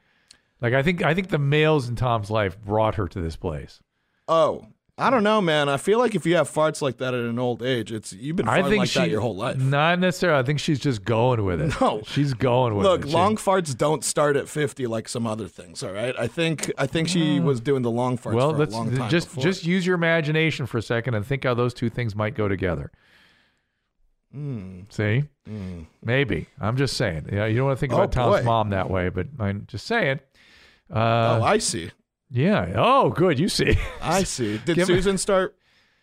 Like 0.61 0.73
I 0.73 0.83
think 0.83 1.01
I 1.03 1.13
think 1.13 1.29
the 1.29 1.39
males 1.39 1.89
in 1.89 1.95
Tom's 1.95 2.29
life 2.29 2.59
brought 2.59 2.95
her 2.95 3.07
to 3.07 3.21
this 3.21 3.35
place. 3.35 3.79
Oh, 4.27 4.67
I 4.95 5.09
don't 5.09 5.23
know, 5.23 5.41
man. 5.41 5.69
I 5.69 5.77
feel 5.77 5.97
like 5.97 6.13
if 6.13 6.23
you 6.23 6.35
have 6.35 6.47
farts 6.47 6.79
like 6.79 6.97
that 6.97 7.15
at 7.15 7.19
an 7.21 7.39
old 7.39 7.63
age, 7.63 7.91
it's 7.91 8.13
you've 8.13 8.35
been 8.35 8.45
farting 8.45 8.77
like 8.77 8.89
she, 8.89 8.99
that 8.99 9.09
your 9.09 9.21
whole 9.21 9.35
life. 9.35 9.57
Not 9.57 9.97
necessarily. 9.99 10.39
I 10.39 10.43
think 10.43 10.59
she's 10.59 10.77
just 10.79 11.03
going 11.03 11.43
with 11.43 11.61
it. 11.61 11.73
No. 11.81 12.03
she's 12.05 12.35
going 12.35 12.75
with 12.75 12.85
Look, 12.85 13.01
it. 13.05 13.07
She- 13.07 13.13
long 13.13 13.35
farts 13.37 13.75
don't 13.75 14.03
start 14.03 14.35
at 14.35 14.47
fifty 14.47 14.85
like 14.85 15.09
some 15.09 15.25
other 15.25 15.47
things. 15.47 15.81
All 15.81 15.91
right, 15.91 16.13
I 16.19 16.27
think 16.27 16.71
I 16.77 16.85
think 16.85 17.07
she 17.07 17.39
was 17.39 17.59
doing 17.59 17.81
the 17.81 17.89
long 17.89 18.19
farts 18.19 18.33
well, 18.35 18.53
for 18.53 18.61
a 18.61 18.67
long 18.67 18.95
time. 18.95 19.09
just 19.09 19.29
before. 19.29 19.43
just 19.43 19.65
use 19.65 19.83
your 19.83 19.95
imagination 19.95 20.67
for 20.67 20.77
a 20.77 20.81
second 20.83 21.15
and 21.15 21.25
think 21.25 21.43
how 21.43 21.55
those 21.55 21.73
two 21.73 21.89
things 21.89 22.15
might 22.15 22.35
go 22.35 22.47
together. 22.47 22.91
Mm. 24.35 24.91
See, 24.93 25.23
Mm. 25.49 25.87
maybe 26.03 26.47
I'm 26.61 26.77
just 26.77 26.97
saying. 26.97 27.29
Yeah, 27.31 27.45
you 27.47 27.57
don't 27.57 27.65
want 27.65 27.77
to 27.77 27.79
think 27.79 27.93
Oh, 27.93 27.97
about 27.97 28.11
Tom's 28.11 28.37
boy. 28.41 28.43
mom 28.43 28.69
that 28.69 28.89
way, 28.91 29.09
but 29.09 29.27
I'm 29.39 29.65
just 29.67 29.85
saying. 29.87 30.19
Uh, 30.93 31.39
oh, 31.41 31.43
I 31.43 31.57
see. 31.57 31.89
Yeah. 32.33 32.73
Oh, 32.75 33.09
good. 33.11 33.39
You 33.39 33.47
see. 33.47 33.77
I 34.01 34.23
see. 34.23 34.57
Did 34.65 34.75
Give 34.75 34.87
Susan 34.87 35.17
start 35.17 35.55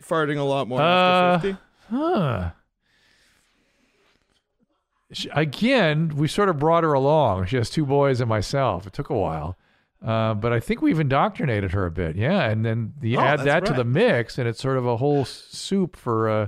farting 0.02 0.38
a 0.38 0.42
lot 0.42 0.66
more 0.68 0.80
Uh, 0.80 0.84
after 1.36 1.48
fifty? 1.48 1.62
Huh. 1.90 2.50
She, 5.12 5.28
again, 5.30 6.12
we 6.14 6.28
sort 6.28 6.48
of 6.48 6.58
brought 6.58 6.84
her 6.84 6.92
along. 6.92 7.46
She 7.46 7.56
has 7.56 7.68
two 7.68 7.84
boys 7.84 8.20
and 8.20 8.28
myself. 8.28 8.86
It 8.86 8.92
took 8.92 9.10
a 9.10 9.16
while. 9.16 9.58
Uh, 10.04 10.34
but 10.34 10.52
I 10.52 10.60
think 10.60 10.80
we've 10.80 11.00
indoctrinated 11.00 11.72
her 11.72 11.84
a 11.84 11.90
bit. 11.90 12.14
Yeah. 12.16 12.48
And 12.48 12.64
then 12.64 12.94
you 13.02 13.18
Oh, 13.18 13.22
add 13.22 13.40
that 13.40 13.66
to 13.66 13.72
the 13.74 13.84
mix, 13.84 14.38
and 14.38 14.48
it's 14.48 14.60
sort 14.60 14.78
of 14.78 14.86
a 14.86 14.96
whole 14.96 15.24
soup 15.24 15.96
for 15.96 16.30
uh, 16.30 16.46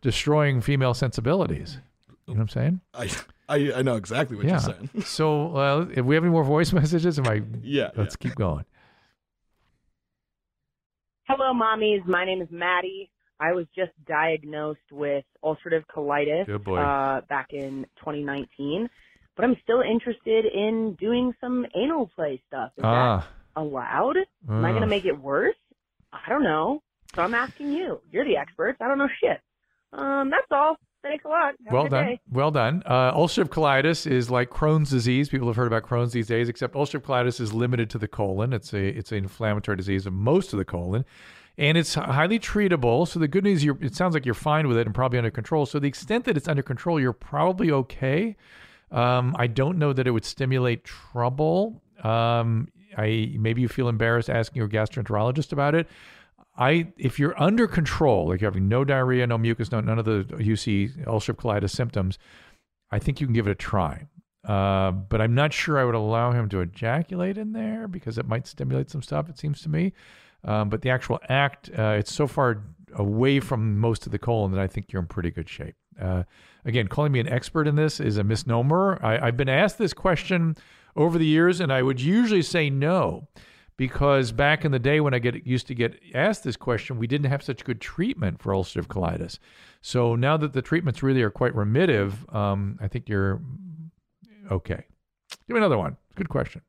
destroying 0.00 0.60
female 0.60 0.94
sensibilities. 0.94 1.78
You 2.26 2.34
know 2.34 2.38
what 2.38 2.42
I'm 2.42 2.48
saying? 2.48 2.80
I, 2.92 3.10
I 3.48 3.72
I 3.78 3.82
know 3.82 3.96
exactly 3.96 4.36
what 4.36 4.46
yeah. 4.46 4.52
you're 4.52 4.60
saying. 4.60 4.90
so, 5.04 5.56
uh, 5.56 5.86
if 5.94 6.04
we 6.04 6.14
have 6.16 6.24
any 6.24 6.32
more 6.32 6.44
voice 6.44 6.72
messages, 6.80 7.18
am 7.18 7.26
I? 7.28 7.42
Yeah, 7.62 7.90
Let's 7.96 8.16
keep 8.16 8.34
going. 8.34 8.64
Hello, 11.28 11.52
mommies. 11.54 12.04
My 12.06 12.24
name 12.24 12.42
is 12.42 12.48
Maddie. 12.50 13.10
I 13.40 13.52
was 13.52 13.66
just 13.74 13.92
diagnosed 14.06 14.80
with 14.90 15.24
ulcerative 15.44 15.84
colitis 15.94 16.46
Uh, 16.80 17.20
back 17.28 17.48
in 17.52 17.86
2019, 17.98 18.88
but 19.36 19.44
I'm 19.44 19.56
still 19.62 19.80
interested 19.82 20.44
in 20.46 20.94
doing 20.94 21.32
some 21.40 21.66
anal 21.74 22.08
play 22.14 22.42
stuff. 22.48 22.72
Is 22.76 22.84
Ah. 22.84 23.18
that 23.54 23.60
allowed? 23.60 24.16
Am 24.48 24.64
I 24.64 24.70
going 24.70 24.80
to 24.82 24.86
Ah. 24.86 24.90
make 24.90 25.04
it 25.04 25.16
worse? 25.18 25.56
I 26.12 26.28
don't 26.28 26.42
know. 26.44 26.82
So 27.14 27.22
I'm 27.22 27.34
asking 27.34 27.72
you. 27.72 28.00
You're 28.10 28.24
the 28.24 28.36
experts. 28.36 28.80
I 28.80 28.88
don't 28.88 28.98
know 28.98 29.08
shit. 29.20 29.40
Um, 29.92 30.30
that's 30.30 30.50
all. 30.50 30.76
Thanks 31.02 31.24
a 31.24 31.28
lot. 31.28 31.54
Have 31.64 31.72
well 31.72 31.88
done. 31.88 32.06
day. 32.06 32.20
Well 32.30 32.50
done. 32.50 32.82
Uh, 32.86 33.12
ulcerative 33.12 33.48
colitis 33.48 34.06
is 34.10 34.30
like 34.30 34.50
Crohn's 34.50 34.90
disease. 34.90 35.28
People 35.28 35.48
have 35.48 35.56
heard 35.56 35.66
about 35.66 35.82
Crohn's 35.82 36.12
these 36.12 36.28
days, 36.28 36.48
except 36.48 36.74
ulcerative 36.74 37.02
colitis 37.02 37.40
is 37.40 37.52
limited 37.52 37.90
to 37.90 37.98
the 37.98 38.08
colon. 38.08 38.52
It's 38.52 38.72
a 38.72 38.86
it's 38.86 39.10
an 39.10 39.18
inflammatory 39.18 39.76
disease 39.76 40.06
of 40.06 40.12
most 40.12 40.52
of 40.52 40.58
the 40.58 40.64
colon, 40.64 41.04
and 41.58 41.76
it's 41.76 41.94
highly 41.94 42.38
treatable. 42.38 43.06
So 43.08 43.18
the 43.18 43.28
good 43.28 43.42
news, 43.42 43.64
you're, 43.64 43.78
it 43.80 43.96
sounds 43.96 44.14
like 44.14 44.24
you're 44.24 44.34
fine 44.34 44.68
with 44.68 44.76
it 44.76 44.86
and 44.86 44.94
probably 44.94 45.18
under 45.18 45.30
control. 45.30 45.66
So 45.66 45.80
the 45.80 45.88
extent 45.88 46.24
that 46.26 46.36
it's 46.36 46.48
under 46.48 46.62
control, 46.62 47.00
you're 47.00 47.12
probably 47.12 47.72
okay. 47.72 48.36
Um, 48.92 49.34
I 49.38 49.48
don't 49.48 49.78
know 49.78 49.92
that 49.92 50.06
it 50.06 50.10
would 50.12 50.24
stimulate 50.24 50.84
trouble. 50.84 51.82
Um, 52.04 52.68
I 52.96 53.34
maybe 53.38 53.60
you 53.62 53.68
feel 53.68 53.88
embarrassed 53.88 54.30
asking 54.30 54.60
your 54.60 54.68
gastroenterologist 54.68 55.52
about 55.52 55.74
it. 55.74 55.88
I 56.56 56.92
if 56.96 57.18
you're 57.18 57.40
under 57.40 57.66
control, 57.66 58.28
like 58.28 58.40
you're 58.40 58.50
having 58.50 58.68
no 58.68 58.84
diarrhea, 58.84 59.26
no 59.26 59.38
mucus, 59.38 59.72
no 59.72 59.80
none 59.80 59.98
of 59.98 60.04
the 60.04 60.24
UC 60.24 61.06
ulcerative 61.06 61.36
colitis 61.36 61.70
symptoms, 61.70 62.18
I 62.90 62.98
think 62.98 63.20
you 63.20 63.26
can 63.26 63.34
give 63.34 63.46
it 63.46 63.52
a 63.52 63.56
try. 63.56 64.06
Uh, 64.46 64.90
but 64.90 65.20
I'm 65.20 65.34
not 65.34 65.52
sure 65.52 65.78
I 65.78 65.84
would 65.84 65.94
allow 65.94 66.32
him 66.32 66.48
to 66.50 66.60
ejaculate 66.60 67.38
in 67.38 67.52
there 67.52 67.86
because 67.86 68.18
it 68.18 68.26
might 68.26 68.46
stimulate 68.46 68.90
some 68.90 69.02
stuff. 69.02 69.28
It 69.28 69.38
seems 69.38 69.62
to 69.62 69.68
me. 69.68 69.92
Um, 70.44 70.68
but 70.68 70.82
the 70.82 70.90
actual 70.90 71.20
act, 71.28 71.70
uh, 71.78 71.94
it's 71.98 72.12
so 72.12 72.26
far 72.26 72.64
away 72.94 73.38
from 73.38 73.78
most 73.78 74.04
of 74.04 74.12
the 74.12 74.18
colon 74.18 74.50
that 74.50 74.60
I 74.60 74.66
think 74.66 74.92
you're 74.92 75.00
in 75.00 75.06
pretty 75.06 75.30
good 75.30 75.48
shape. 75.48 75.76
Uh, 76.00 76.24
again, 76.64 76.88
calling 76.88 77.12
me 77.12 77.20
an 77.20 77.28
expert 77.28 77.68
in 77.68 77.76
this 77.76 78.00
is 78.00 78.16
a 78.16 78.24
misnomer. 78.24 78.98
I, 79.02 79.28
I've 79.28 79.36
been 79.36 79.48
asked 79.48 79.78
this 79.78 79.94
question 79.94 80.56
over 80.96 81.18
the 81.18 81.26
years, 81.26 81.60
and 81.60 81.72
I 81.72 81.82
would 81.82 82.00
usually 82.00 82.42
say 82.42 82.68
no 82.68 83.28
because 83.76 84.32
back 84.32 84.64
in 84.64 84.72
the 84.72 84.78
day 84.78 85.00
when 85.00 85.14
I 85.14 85.18
get 85.18 85.46
used 85.46 85.66
to 85.68 85.74
get 85.74 85.98
asked 86.14 86.44
this 86.44 86.56
question, 86.56 86.98
we 86.98 87.06
didn't 87.06 87.30
have 87.30 87.42
such 87.42 87.64
good 87.64 87.80
treatment 87.80 88.40
for 88.40 88.52
ulcerative 88.52 88.86
colitis. 88.86 89.38
So 89.80 90.14
now 90.14 90.36
that 90.36 90.52
the 90.52 90.62
treatments 90.62 91.02
really 91.02 91.22
are 91.22 91.30
quite 91.30 91.54
remittive, 91.54 92.32
um, 92.34 92.78
I 92.80 92.88
think 92.88 93.08
you're 93.08 93.40
okay. 94.50 94.84
Give 95.46 95.54
me 95.54 95.58
another 95.58 95.78
one. 95.78 95.96
Good 96.14 96.28
question. 96.28 96.62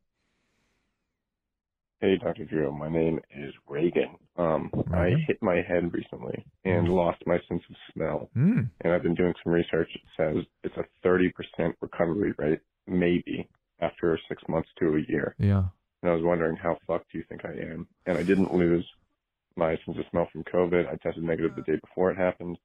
Hey, 2.04 2.18
Dr. 2.18 2.44
Drew. 2.44 2.70
My 2.74 2.90
name 2.90 3.22
is 3.34 3.54
Reagan. 3.66 4.18
Um, 4.36 4.70
I 4.94 5.14
hit 5.26 5.42
my 5.42 5.62
head 5.62 5.94
recently 5.94 6.46
and 6.66 6.90
lost 6.90 7.24
my 7.26 7.38
sense 7.48 7.62
of 7.70 7.76
smell. 7.94 8.30
Mm. 8.36 8.70
And 8.82 8.94
I've 8.94 9.04
been 9.04 9.16
doing 9.16 9.34
some 9.42 9.54
research 9.54 9.88
It 9.94 10.02
says 10.18 10.44
it's 10.66 10.76
a 10.76 11.08
30% 11.08 11.32
recovery 11.80 12.34
rate, 12.38 12.60
maybe, 12.88 13.48
after 13.80 14.20
six 14.28 14.44
months 14.50 14.68
to 14.80 14.98
a 14.98 15.12
year. 15.12 15.34
Yeah. 15.40 15.66
And 16.04 16.12
I 16.12 16.16
was 16.16 16.24
wondering 16.24 16.58
how 16.58 16.78
fucked 16.86 17.14
do 17.14 17.18
you 17.18 17.24
think 17.30 17.46
I 17.46 17.52
am? 17.52 17.88
And 18.06 18.18
I 18.18 18.24
didn't 18.24 18.54
lose 18.54 18.86
my 19.56 19.78
sense 19.86 19.98
of 19.98 20.04
smell 20.12 20.28
from 20.34 20.44
COVID. 20.44 20.86
I 20.88 20.98
tested 20.98 21.24
negative 21.24 21.56
the 21.56 21.62
day 21.62 21.80
before 21.82 22.12
it 22.12 22.18
happened, 22.18 22.58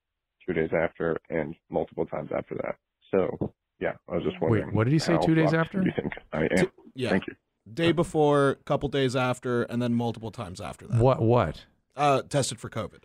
two 0.45 0.53
days 0.53 0.71
after, 0.73 1.17
and 1.31 1.55
multiple 1.71 2.05
times 2.05 2.31
after 2.37 2.57
that. 2.57 2.75
So, 3.13 3.55
yeah, 3.79 3.93
I 4.09 4.17
was 4.17 4.25
just 4.25 4.41
wondering. 4.41 4.67
Wait, 4.67 4.75
what 4.75 4.85
did 4.85 4.93
he 4.93 4.99
say, 4.99 5.17
two 5.25 5.37
days 5.37 5.55
after? 5.55 5.81
Do 5.81 5.87
you 5.87 5.93
think 5.95 6.15
I 6.33 6.49
am? 6.59 6.73
Yeah. 6.97 7.11
Thank 7.11 7.29
you. 7.29 7.35
Day 7.73 7.93
before, 7.93 8.57
couple 8.65 8.89
days 8.89 9.15
after, 9.15 9.63
and 9.63 9.81
then 9.81 9.95
multiple 9.95 10.33
times 10.33 10.61
after 10.61 10.89
that. 10.89 11.01
What? 11.01 11.23
What? 11.23 11.65
Uh, 11.95 12.23
tested 12.23 12.59
for 12.59 12.69
COVID. 12.69 13.05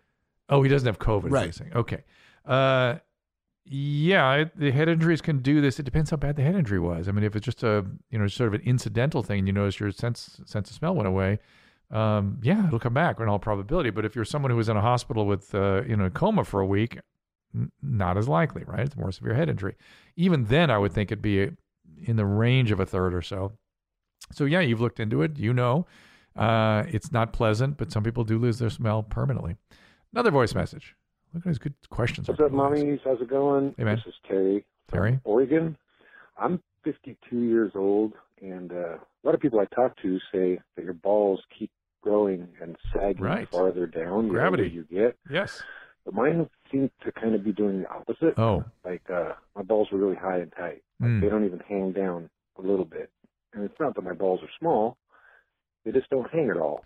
Oh, 0.49 0.63
he 0.63 0.69
doesn't 0.69 0.87
have 0.87 0.97
COVID. 0.97 1.29
Right. 1.29 1.55
Okay. 1.75 2.03
Uh, 2.43 2.95
yeah, 3.65 4.33
it, 4.33 4.57
the 4.57 4.71
head 4.71 4.89
injuries 4.89 5.21
can 5.21 5.39
do 5.39 5.61
this. 5.61 5.79
It 5.79 5.83
depends 5.83 6.09
how 6.09 6.17
bad 6.17 6.35
the 6.35 6.43
head 6.43 6.55
injury 6.55 6.79
was. 6.79 7.07
I 7.07 7.11
mean, 7.11 7.23
if 7.23 7.35
it's 7.35 7.45
just 7.45 7.63
a 7.63 7.85
you 8.09 8.19
know 8.19 8.27
sort 8.27 8.47
of 8.47 8.53
an 8.55 8.61
incidental 8.65 9.23
thing, 9.23 9.39
and 9.39 9.47
you 9.47 9.53
notice 9.53 9.79
your 9.79 9.91
sense 9.91 10.41
sense 10.45 10.69
of 10.69 10.75
smell 10.75 10.95
went 10.95 11.07
away. 11.07 11.39
Um, 11.91 12.39
yeah, 12.41 12.67
it'll 12.67 12.79
come 12.79 12.93
back 12.93 13.19
in 13.19 13.27
all 13.29 13.39
probability. 13.39 13.89
But 13.89 14.03
if 14.03 14.15
you're 14.15 14.25
someone 14.25 14.51
who 14.51 14.57
was 14.57 14.67
in 14.67 14.75
a 14.75 14.81
hospital 14.81 15.25
with 15.25 15.53
uh, 15.55 15.83
you 15.87 15.95
know 15.95 16.05
a 16.05 16.09
coma 16.09 16.43
for 16.43 16.59
a 16.59 16.65
week, 16.65 16.99
n- 17.55 17.71
not 17.81 18.17
as 18.17 18.27
likely, 18.27 18.63
right? 18.65 18.81
It's 18.81 18.97
more 18.97 19.11
severe 19.11 19.35
head 19.35 19.49
injury. 19.49 19.75
Even 20.17 20.45
then, 20.45 20.69
I 20.69 20.77
would 20.77 20.91
think 20.91 21.11
it'd 21.11 21.21
be 21.21 21.51
in 22.01 22.15
the 22.17 22.25
range 22.25 22.71
of 22.71 22.79
a 22.81 22.85
third 22.85 23.13
or 23.13 23.21
so. 23.21 23.53
So 24.31 24.43
yeah, 24.45 24.59
you've 24.59 24.81
looked 24.81 24.99
into 24.99 25.21
it. 25.21 25.37
You 25.37 25.53
know, 25.53 25.85
uh, 26.35 26.83
it's 26.89 27.13
not 27.13 27.31
pleasant, 27.31 27.77
but 27.77 27.91
some 27.91 28.03
people 28.03 28.25
do 28.25 28.37
lose 28.37 28.59
their 28.59 28.69
smell 28.69 29.03
permanently. 29.03 29.55
Another 30.11 30.31
voice 30.31 30.53
message. 30.53 30.95
Look 31.33 31.47
at 31.47 31.59
good 31.59 31.73
questions. 31.89 32.27
What's 32.27 32.39
up, 32.39 32.51
mommies? 32.51 32.99
How's 33.03 33.21
it 33.21 33.29
going? 33.29 33.73
Hey, 33.77 33.83
man. 33.83 33.95
This 33.97 34.05
is 34.07 34.13
Terry. 34.27 34.65
Terry? 34.91 35.19
Oregon. 35.23 35.77
I'm 36.37 36.61
52 36.83 37.37
years 37.41 37.71
old, 37.75 38.13
and 38.41 38.71
uh, 38.71 38.95
a 38.97 39.21
lot 39.23 39.33
of 39.33 39.41
people 39.41 39.59
I 39.59 39.65
talk 39.73 39.95
to 40.01 40.19
say 40.31 40.59
that 40.75 40.83
your 40.83 40.93
balls 40.93 41.41
keep 41.57 41.71
growing 42.01 42.47
and 42.61 42.75
sagging 42.93 43.23
Right. 43.23 43.49
farther 43.49 43.87
down 43.87 44.27
Gravity. 44.27 44.69
you 44.69 44.83
get. 44.83 45.17
Yes. 45.29 45.61
But 46.05 46.13
mine 46.13 46.49
seem 46.71 46.91
to 47.05 47.11
kind 47.13 47.33
of 47.33 47.43
be 47.43 47.53
doing 47.53 47.81
the 47.81 47.89
opposite. 47.89 48.37
Oh. 48.37 48.65
Like 48.83 49.03
uh, 49.09 49.33
my 49.55 49.61
balls 49.63 49.87
are 49.91 49.97
really 49.97 50.17
high 50.17 50.39
and 50.39 50.51
tight. 50.51 50.83
Like 50.99 51.09
Mm. 51.09 51.21
they 51.21 51.29
don't 51.29 51.45
even 51.45 51.59
hang 51.67 51.91
down 51.93 52.29
a 52.57 52.61
little 52.61 52.85
bit. 52.85 53.09
And 53.53 53.63
it's 53.63 53.79
not 53.79 53.95
that 53.95 54.03
my 54.03 54.13
balls 54.13 54.41
are 54.43 54.49
small; 54.59 54.97
they 55.85 55.91
just 55.91 56.09
don't 56.09 56.29
hang 56.29 56.49
at 56.49 56.57
all. 56.57 56.83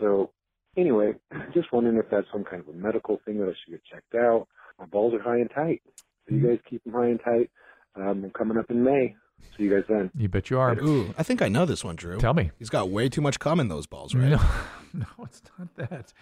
So 0.00 0.30
anyway, 0.76 1.14
just 1.54 1.72
wondering 1.72 1.96
if 1.96 2.06
that's 2.10 2.26
some 2.32 2.44
kind 2.44 2.62
of 2.62 2.68
a 2.68 2.76
medical 2.76 3.20
thing 3.24 3.38
that 3.38 3.48
I 3.48 3.52
should 3.64 3.72
get 3.72 3.84
checked 3.84 4.14
out. 4.14 4.46
My 4.78 4.86
balls 4.86 5.14
are 5.14 5.22
high 5.22 5.38
and 5.38 5.50
tight. 5.50 5.82
So 6.28 6.34
you 6.34 6.46
guys 6.46 6.58
keep 6.68 6.82
them 6.84 6.94
high 6.94 7.06
and 7.06 7.20
tight. 7.22 7.50
Um, 7.96 8.24
I'm 8.24 8.30
coming 8.30 8.58
up 8.58 8.70
in 8.70 8.82
May. 8.82 9.14
See 9.56 9.64
you 9.64 9.70
guys 9.70 9.84
then. 9.88 10.10
You 10.16 10.28
bet 10.28 10.50
you 10.50 10.58
are. 10.58 10.76
Ooh, 10.80 11.14
I 11.18 11.22
think 11.22 11.42
I 11.42 11.48
know 11.48 11.64
this 11.66 11.84
one, 11.84 11.96
Drew. 11.96 12.18
Tell 12.18 12.34
me. 12.34 12.50
He's 12.58 12.70
got 12.70 12.88
way 12.88 13.08
too 13.08 13.20
much 13.20 13.38
cum 13.38 13.60
in 13.60 13.68
those 13.68 13.86
balls, 13.86 14.14
right? 14.14 14.30
No, 14.30 14.40
no, 14.94 15.06
it's 15.24 15.42
not 15.58 15.74
that. 15.76 16.12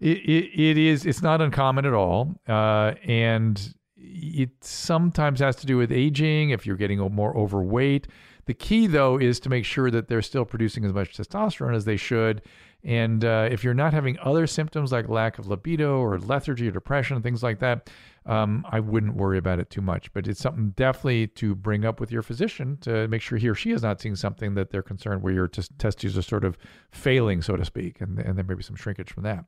It, 0.00 0.18
it, 0.18 0.60
it 0.60 0.78
is. 0.78 1.06
It's 1.06 1.22
not 1.22 1.40
uncommon 1.40 1.86
at 1.86 1.94
all, 1.94 2.34
uh, 2.48 2.94
and 3.04 3.74
it 3.96 4.50
sometimes 4.60 5.40
has 5.40 5.56
to 5.56 5.66
do 5.66 5.76
with 5.76 5.92
aging. 5.92 6.50
If 6.50 6.66
you're 6.66 6.76
getting 6.76 6.98
more 6.98 7.36
overweight, 7.36 8.08
the 8.46 8.54
key 8.54 8.86
though 8.86 9.18
is 9.18 9.40
to 9.40 9.48
make 9.48 9.64
sure 9.64 9.90
that 9.90 10.08
they're 10.08 10.22
still 10.22 10.44
producing 10.44 10.84
as 10.84 10.92
much 10.92 11.16
testosterone 11.16 11.74
as 11.74 11.84
they 11.84 11.96
should. 11.96 12.42
And 12.84 13.24
uh, 13.24 13.48
if 13.50 13.64
you're 13.64 13.74
not 13.74 13.92
having 13.92 14.18
other 14.20 14.46
symptoms 14.46 14.92
like 14.92 15.08
lack 15.08 15.38
of 15.38 15.48
libido 15.48 15.98
or 15.98 16.18
lethargy 16.18 16.68
or 16.68 16.70
depression, 16.70 17.20
things 17.22 17.42
like 17.42 17.58
that, 17.58 17.90
um, 18.24 18.64
I 18.70 18.78
wouldn't 18.78 19.16
worry 19.16 19.36
about 19.36 19.58
it 19.58 19.68
too 19.68 19.80
much. 19.80 20.12
But 20.12 20.28
it's 20.28 20.40
something 20.40 20.70
definitely 20.76 21.26
to 21.28 21.54
bring 21.56 21.84
up 21.84 21.98
with 21.98 22.12
your 22.12 22.22
physician 22.22 22.76
to 22.82 23.08
make 23.08 23.20
sure 23.20 23.36
he 23.36 23.48
or 23.48 23.54
she 23.54 23.72
is 23.72 23.82
not 23.82 24.00
seeing 24.00 24.14
something 24.14 24.54
that 24.54 24.70
they're 24.70 24.82
concerned 24.82 25.22
where 25.22 25.32
your 25.32 25.48
tes- 25.48 25.68
testes 25.78 26.16
are 26.16 26.22
sort 26.22 26.44
of 26.44 26.56
failing, 26.92 27.42
so 27.42 27.56
to 27.56 27.64
speak, 27.64 28.00
and, 28.00 28.18
and 28.20 28.36
there 28.36 28.44
may 28.44 28.54
be 28.54 28.62
some 28.62 28.76
shrinkage 28.76 29.12
from 29.12 29.24
that. 29.24 29.44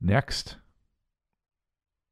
Next. 0.00 0.56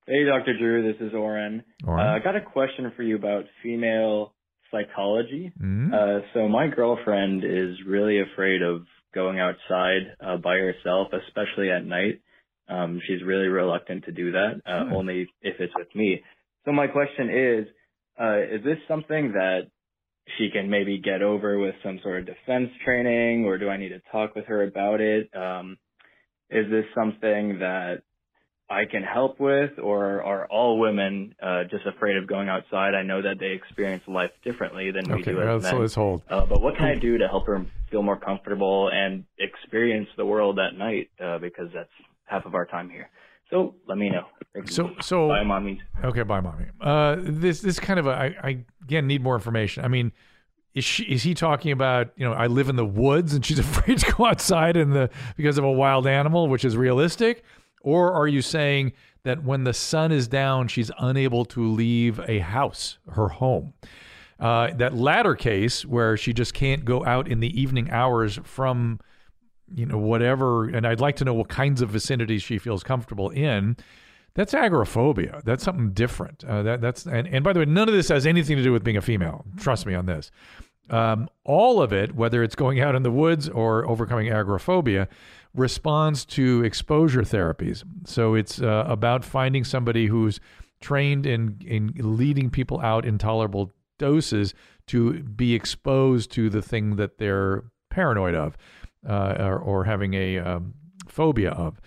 Hey, 0.06 0.24
Dr. 0.24 0.56
Drew, 0.58 0.90
this 0.92 1.00
is 1.06 1.12
Oren. 1.14 1.62
Oren. 1.86 2.06
Uh, 2.06 2.12
I 2.12 2.18
got 2.18 2.34
a 2.34 2.40
question 2.40 2.90
for 2.96 3.02
you 3.02 3.16
about 3.16 3.44
female 3.62 4.34
psychology. 4.70 5.52
Mhm. 5.60 5.92
Uh, 5.92 6.24
so 6.32 6.48
my 6.48 6.68
girlfriend 6.68 7.44
is 7.44 7.76
really 7.86 8.20
afraid 8.20 8.62
of 8.62 8.86
going 9.14 9.40
outside 9.40 10.16
uh, 10.20 10.36
by 10.36 10.56
herself, 10.56 11.08
especially 11.26 11.70
at 11.70 11.84
night. 11.84 12.20
Um, 12.68 13.00
she's 13.06 13.22
really 13.24 13.48
reluctant 13.48 14.04
to 14.04 14.12
do 14.12 14.32
that, 14.32 14.60
uh, 14.64 14.84
Hmm. 14.84 14.92
only 14.92 15.28
if 15.42 15.60
it's 15.60 15.74
with 15.76 15.92
me. 15.94 16.22
So 16.64 16.72
my 16.72 16.86
question 16.86 17.30
is, 17.30 17.66
uh, 18.20 18.38
is 18.38 18.62
this 18.62 18.78
something 18.86 19.32
that 19.32 19.68
she 20.36 20.50
can 20.50 20.70
maybe 20.70 20.98
get 20.98 21.22
over 21.22 21.58
with 21.58 21.74
some 21.82 21.98
sort 22.00 22.20
of 22.20 22.26
defense 22.26 22.70
training, 22.84 23.44
or 23.44 23.58
do 23.58 23.68
I 23.68 23.76
need 23.76 23.88
to 23.88 24.00
talk 24.12 24.34
with 24.34 24.46
her 24.46 24.62
about 24.62 25.00
it? 25.00 25.34
Um, 25.34 25.78
is 26.50 26.70
this 26.70 26.84
something 26.94 27.60
that 27.60 28.02
I 28.68 28.84
can 28.84 29.02
help 29.02 29.40
with, 29.40 29.78
or 29.82 30.22
are 30.22 30.46
all 30.46 30.78
women 30.78 31.34
uh, 31.42 31.64
just 31.64 31.86
afraid 31.86 32.16
of 32.16 32.28
going 32.28 32.48
outside? 32.48 32.94
I 32.94 33.02
know 33.02 33.22
that 33.22 33.40
they 33.40 33.50
experience 33.50 34.04
life 34.06 34.30
differently 34.44 34.92
than 34.92 35.12
we 35.12 35.22
do 35.22 35.40
as 35.40 35.68
so 35.68 35.78
let's 35.78 35.94
hold. 35.94 36.22
Uh, 36.28 36.46
but 36.46 36.60
what 36.60 36.76
can 36.76 36.84
I 36.84 36.94
do 36.94 37.18
to 37.18 37.26
help 37.26 37.46
her 37.46 37.66
feel 37.90 38.02
more 38.02 38.18
comfortable 38.18 38.90
and 38.92 39.24
experience 39.38 40.08
the 40.16 40.24
world 40.24 40.58
at 40.58 40.76
night? 40.76 41.10
Uh, 41.22 41.38
because 41.38 41.68
that's 41.74 41.90
half 42.24 42.46
of 42.46 42.54
our 42.54 42.66
time 42.66 42.88
here. 42.88 43.10
So 43.50 43.74
let 43.86 43.98
me 43.98 44.10
know. 44.10 44.26
So, 44.66 44.92
so 45.00 45.28
bye, 45.28 45.42
mommy. 45.42 45.80
Okay, 46.04 46.22
bye, 46.22 46.40
mommy. 46.40 46.66
Uh, 46.80 47.16
this 47.18 47.60
this 47.60 47.80
kind 47.80 47.98
of 47.98 48.06
a, 48.06 48.10
I, 48.10 48.24
I 48.42 48.64
again 48.82 49.06
need 49.06 49.22
more 49.22 49.34
information. 49.34 49.84
I 49.84 49.88
mean, 49.88 50.12
is 50.74 50.84
she 50.84 51.02
is 51.04 51.24
he 51.24 51.34
talking 51.34 51.72
about 51.72 52.12
you 52.16 52.24
know 52.24 52.32
I 52.32 52.46
live 52.46 52.68
in 52.68 52.76
the 52.76 52.86
woods 52.86 53.34
and 53.34 53.44
she's 53.44 53.58
afraid 53.68 53.98
to 53.98 54.12
go 54.12 54.26
outside 54.26 54.76
in 54.76 54.90
the 54.90 55.10
because 55.36 55.58
of 55.58 55.64
a 55.64 55.72
wild 55.72 56.06
animal, 56.06 56.48
which 56.48 56.64
is 56.64 56.76
realistic, 56.76 57.44
or 57.82 58.12
are 58.12 58.28
you 58.28 58.40
saying 58.40 58.92
that 59.24 59.42
when 59.42 59.64
the 59.64 59.74
sun 59.74 60.12
is 60.12 60.28
down, 60.28 60.68
she's 60.68 60.90
unable 60.98 61.44
to 61.44 61.66
leave 61.66 62.20
a 62.28 62.38
house, 62.38 62.98
her 63.12 63.28
home? 63.28 63.74
Uh, 64.40 64.72
that 64.74 64.94
latter 64.94 65.34
case 65.34 65.84
where 65.84 66.16
she 66.16 66.32
just 66.32 66.54
can't 66.54 66.84
go 66.84 67.04
out 67.04 67.28
in 67.28 67.40
the 67.40 67.60
evening 67.60 67.90
hours 67.90 68.38
from 68.42 68.98
you 69.72 69.86
know 69.86 69.98
whatever 69.98 70.68
and 70.68 70.84
i'd 70.84 70.98
like 70.98 71.14
to 71.14 71.24
know 71.24 71.34
what 71.34 71.48
kinds 71.48 71.80
of 71.80 71.90
vicinities 71.90 72.42
she 72.42 72.58
feels 72.58 72.82
comfortable 72.82 73.30
in 73.30 73.76
that's 74.34 74.54
agoraphobia. 74.54 75.42
That's 75.44 75.64
something 75.64 75.92
different. 75.92 76.44
Uh, 76.44 76.62
that, 76.62 76.80
that's 76.80 77.06
and, 77.06 77.26
and 77.26 77.42
by 77.42 77.52
the 77.52 77.60
way 77.60 77.64
none 77.64 77.88
of 77.88 77.94
this 77.94 78.08
has 78.08 78.26
anything 78.26 78.56
to 78.56 78.62
do 78.62 78.72
with 78.72 78.84
being 78.84 78.96
a 78.96 79.02
female. 79.02 79.44
Trust 79.58 79.86
me 79.86 79.94
on 79.94 80.06
this. 80.06 80.30
Um, 80.88 81.28
all 81.44 81.80
of 81.80 81.92
it 81.92 82.14
whether 82.14 82.42
it's 82.42 82.54
going 82.54 82.80
out 82.80 82.94
in 82.94 83.02
the 83.02 83.10
woods 83.10 83.48
or 83.48 83.88
overcoming 83.88 84.30
agoraphobia 84.30 85.08
responds 85.54 86.24
to 86.24 86.62
exposure 86.64 87.22
therapies. 87.22 87.82
So 88.04 88.34
it's 88.34 88.60
uh, 88.60 88.84
about 88.86 89.24
finding 89.24 89.64
somebody 89.64 90.06
who's 90.06 90.40
trained 90.80 91.26
in 91.26 91.60
in 91.66 91.92
leading 91.96 92.50
people 92.50 92.80
out 92.80 93.04
in 93.04 93.18
tolerable 93.18 93.72
doses 94.00 94.52
to 94.88 95.22
be 95.22 95.54
exposed 95.54 96.32
to 96.32 96.50
the 96.50 96.60
thing 96.60 96.96
that 96.96 97.18
they're 97.18 97.62
paranoid 97.90 98.34
of 98.34 98.56
uh, 99.08 99.36
or, 99.38 99.58
or 99.58 99.84
having 99.84 100.14
a 100.14 100.38
um, 100.38 100.74
phobia 101.06 101.50
of. 101.50 101.80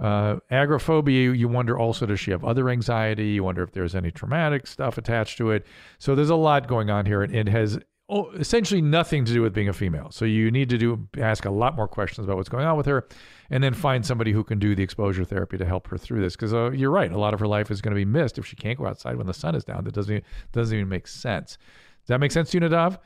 Uh, 0.00 0.36
agoraphobia, 0.50 1.32
you 1.32 1.48
wonder 1.48 1.78
also, 1.78 2.06
does 2.06 2.18
she 2.18 2.30
have 2.32 2.44
other 2.44 2.68
anxiety? 2.68 3.28
You 3.28 3.44
wonder 3.44 3.62
if 3.62 3.72
there's 3.72 3.94
any 3.94 4.10
traumatic 4.10 4.66
stuff 4.66 4.98
attached 4.98 5.38
to 5.38 5.50
it. 5.50 5.66
So 5.98 6.14
there's 6.14 6.30
a 6.30 6.36
lot 6.36 6.66
going 6.66 6.90
on 6.90 7.06
here. 7.06 7.22
and 7.22 7.34
It 7.34 7.48
has 7.48 7.78
oh, 8.08 8.30
essentially 8.32 8.82
nothing 8.82 9.24
to 9.24 9.32
do 9.32 9.42
with 9.42 9.54
being 9.54 9.68
a 9.68 9.72
female. 9.72 10.10
So 10.10 10.24
you 10.24 10.50
need 10.50 10.68
to 10.70 10.78
do 10.78 11.08
ask 11.18 11.44
a 11.44 11.50
lot 11.50 11.74
more 11.76 11.88
questions 11.88 12.26
about 12.26 12.36
what's 12.36 12.48
going 12.48 12.66
on 12.66 12.76
with 12.76 12.86
her, 12.86 13.06
and 13.50 13.62
then 13.62 13.74
find 13.74 14.04
somebody 14.04 14.32
who 14.32 14.44
can 14.44 14.58
do 14.58 14.74
the 14.74 14.82
exposure 14.82 15.24
therapy 15.24 15.56
to 15.58 15.64
help 15.64 15.88
her 15.88 15.98
through 15.98 16.20
this. 16.20 16.36
Because 16.36 16.52
uh, 16.52 16.70
you're 16.70 16.90
right, 16.90 17.10
a 17.10 17.18
lot 17.18 17.34
of 17.34 17.40
her 17.40 17.46
life 17.46 17.70
is 17.70 17.80
going 17.80 17.94
to 17.94 17.98
be 17.98 18.04
missed 18.04 18.38
if 18.38 18.46
she 18.46 18.56
can't 18.56 18.78
go 18.78 18.86
outside 18.86 19.16
when 19.16 19.26
the 19.26 19.34
sun 19.34 19.54
is 19.54 19.64
down. 19.64 19.84
That 19.84 19.94
doesn't 19.94 20.12
even, 20.12 20.24
doesn't 20.52 20.76
even 20.76 20.88
make 20.88 21.06
sense. 21.06 21.56
Does 22.02 22.08
that 22.08 22.20
make 22.20 22.32
sense 22.32 22.50
to 22.50 22.58
you, 22.58 22.68
Nadav? 22.68 22.98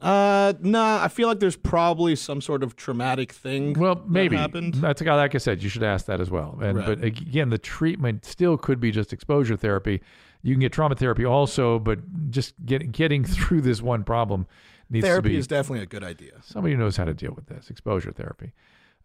Uh, 0.00 0.52
nah. 0.60 1.02
I 1.02 1.08
feel 1.08 1.28
like 1.28 1.40
there's 1.40 1.56
probably 1.56 2.16
some 2.16 2.40
sort 2.40 2.62
of 2.62 2.76
traumatic 2.76 3.32
thing. 3.32 3.74
Well, 3.74 4.02
maybe 4.06 4.36
that 4.36 4.42
happened. 4.42 4.74
that's. 4.74 5.00
Like 5.02 5.34
I 5.34 5.38
said, 5.38 5.62
you 5.62 5.68
should 5.68 5.82
ask 5.82 6.06
that 6.06 6.20
as 6.20 6.30
well. 6.30 6.58
And 6.62 6.78
Right. 6.78 6.86
but 6.86 7.04
again, 7.04 7.50
the 7.50 7.58
treatment 7.58 8.24
still 8.24 8.56
could 8.58 8.80
be 8.80 8.90
just 8.90 9.12
exposure 9.12 9.56
therapy. 9.56 10.02
You 10.46 10.54
can 10.54 10.60
get 10.60 10.72
trauma 10.72 10.94
therapy 10.94 11.24
also, 11.24 11.80
but 11.80 11.98
just 12.30 12.54
get, 12.64 12.92
getting 12.92 13.24
through 13.34 13.62
this 13.62 13.82
one 13.82 14.04
problem 14.04 14.46
needs 14.88 15.04
Therapy 15.04 15.16
to 15.16 15.22
be 15.22 15.28
Therapy 15.30 15.38
is 15.40 15.46
definitely 15.48 15.82
a 15.82 15.86
good 15.86 16.04
idea. 16.04 16.34
somebody 16.44 16.74
who 16.74 16.78
knows 16.80 16.96
how 16.96 17.04
to 17.04 17.14
deal 17.14 17.32
with 17.34 17.46
this 17.46 17.68
exposure 17.68 18.12
therapy. 18.12 18.52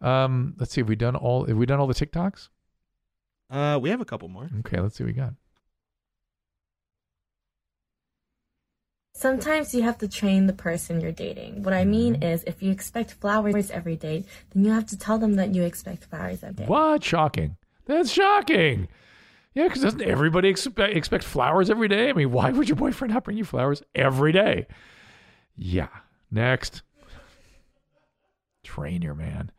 Um, 0.00 0.54
let's 0.58 0.72
see. 0.72 0.82
Have 0.82 0.88
we 0.88 0.94
done 0.94 1.16
all? 1.16 1.44
Have 1.46 1.56
we 1.56 1.66
done 1.66 1.80
all 1.80 1.88
the 1.88 1.94
TikToks? 1.94 2.48
Uh, 3.50 3.76
we 3.82 3.90
have 3.90 4.00
a 4.00 4.04
couple 4.04 4.28
more. 4.28 4.48
Okay, 4.60 4.78
let's 4.80 4.96
see 4.96 5.02
what 5.02 5.08
we 5.08 5.12
got. 5.14 5.34
Sometimes 9.14 9.74
you 9.74 9.82
have 9.82 9.98
to 9.98 10.08
train 10.08 10.46
the 10.46 10.52
person 10.52 11.00
you're 11.00 11.12
dating. 11.12 11.64
What 11.64 11.74
I 11.74 11.84
mean 11.84 12.14
Mm-hmm. 12.14 12.22
is, 12.22 12.44
if 12.44 12.62
you 12.62 12.70
expect 12.70 13.14
flowers 13.14 13.70
every 13.70 13.96
day, 13.96 14.24
then 14.54 14.64
you 14.64 14.70
have 14.70 14.86
to 14.86 14.96
tell 14.98 15.18
them 15.18 15.34
that 15.34 15.54
you 15.54 15.64
expect 15.64 16.04
flowers 16.04 16.42
every 16.42 16.54
day. 16.54 16.66
What? 16.66 17.02
Shocking. 17.04 17.56
That's 17.86 18.10
shocking. 18.12 18.88
Yeah, 19.54 19.64
because 19.64 19.82
doesn't 19.82 20.02
everybody 20.02 20.48
expect, 20.48 20.96
expect 20.96 21.24
flowers 21.24 21.68
every 21.68 21.88
day? 21.88 22.08
I 22.08 22.14
mean, 22.14 22.32
why 22.32 22.50
would 22.50 22.68
your 22.68 22.76
boyfriend 22.76 23.12
not 23.12 23.24
bring 23.24 23.36
you 23.36 23.44
flowers 23.44 23.82
every 23.94 24.32
day? 24.32 24.66
Yeah. 25.56 25.88
Next. 26.30 26.82
Train 28.64 29.02
your 29.02 29.14
man. 29.14 29.50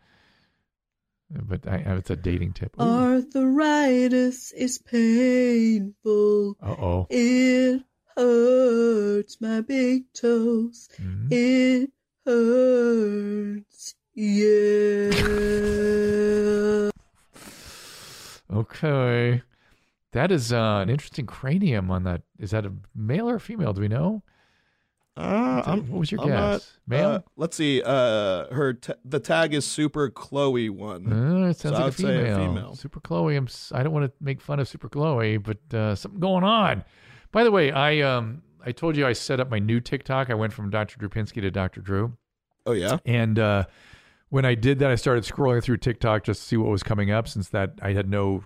But 1.30 1.68
I, 1.68 1.78
it's 1.98 2.10
a 2.10 2.16
dating 2.16 2.54
tip. 2.54 2.76
Ooh. 2.80 2.84
Arthritis 2.84 4.52
is 4.52 4.80
painful. 4.80 6.58
Uh 6.62 6.76
oh. 6.80 7.08
It 7.10 7.84
hurts 8.16 9.42
my 9.42 9.62
big 9.62 10.12
toes. 10.14 10.90
Mm-hmm. 11.00 11.28
It 11.32 11.92
hurts. 12.26 13.96
Yeah. 14.16 15.12
Okay. 18.54 19.42
That 20.14 20.32
is 20.32 20.54
uh, 20.54 20.80
an 20.82 20.90
interesting 20.90 21.26
cranium 21.26 21.92
on 21.92 22.04
that. 22.04 22.22
Is 22.40 22.52
that 22.52 22.66
a 22.66 22.72
male 22.96 23.30
or 23.30 23.36
a 23.36 23.40
female? 23.40 23.74
Do 23.74 23.82
we 23.82 23.88
know? 23.88 24.24
Uh, 25.16 25.62
that- 25.76 25.84
what 25.86 26.00
was 26.00 26.12
your 26.12 26.22
I'm 26.22 26.28
guess? 26.28 26.38
not- 26.38 26.72
male? 26.88 27.10
uh, 27.10 27.20
let's 27.38 27.56
see. 27.56 27.82
Uh, 27.86 28.52
her 28.54 28.74
t- 28.74 28.94
the 29.06 29.20
tag 29.20 29.54
is 29.54 29.66
Super 29.66 30.10
Chloe 30.10 30.70
one. 30.70 31.12
Uh, 31.12 31.50
it 31.50 31.58
sounds 31.58 31.62
so 31.62 31.70
like 31.72 31.76
I 31.76 31.82
a 31.82 31.86
would 31.86 31.94
say 31.94 32.02
female. 32.04 32.36
a 32.36 32.40
female. 32.48 32.76
Super 32.76 33.00
Chloe. 33.00 33.36
I'm, 33.36 33.48
I 33.74 33.84
don't 33.84 33.94
want 33.94 34.06
to 34.06 34.12
make 34.20 34.42
fun 34.42 34.60
of 34.60 34.68
Super 34.68 34.90
Chloe, 34.90 35.38
but 35.38 35.58
uh, 35.74 35.94
something 35.96 36.20
going 36.20 36.44
on. 36.44 36.84
By 37.32 37.44
the 37.44 37.52
way, 37.52 37.72
I 37.72 38.02
um 38.02 38.42
I 38.66 38.72
told 38.72 38.96
you 38.98 39.06
I 39.06 39.14
set 39.14 39.40
up 39.40 39.50
my 39.52 39.60
new 39.60 39.80
TikTok. 39.80 40.30
I 40.30 40.34
went 40.36 40.54
from 40.54 40.70
Dr. 40.70 40.98
Drew 40.98 41.10
Pinsky 41.10 41.42
to 41.42 41.52
Dr. 41.52 41.82
Drew. 41.82 42.16
Oh 42.66 42.72
yeah. 42.72 42.98
And 43.06 43.38
uh, 43.38 43.66
when 44.30 44.46
I 44.46 44.56
did 44.56 44.80
that, 44.80 44.90
I 44.90 44.96
started 44.96 45.24
scrolling 45.26 45.62
through 45.62 45.78
TikTok 45.78 46.24
just 46.24 46.42
to 46.42 46.48
see 46.48 46.58
what 46.58 46.70
was 46.72 46.82
coming 46.82 47.12
up. 47.12 47.28
Since 47.28 47.50
that 47.50 47.74
I 47.82 47.94
had 47.94 48.10
no 48.10 48.46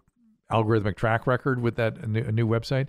algorithmic 0.51 0.95
track 0.95 1.27
record 1.27 1.61
with 1.61 1.75
that 1.75 1.97
a 1.97 2.07
new, 2.07 2.21
a 2.23 2.31
new 2.31 2.47
website. 2.47 2.87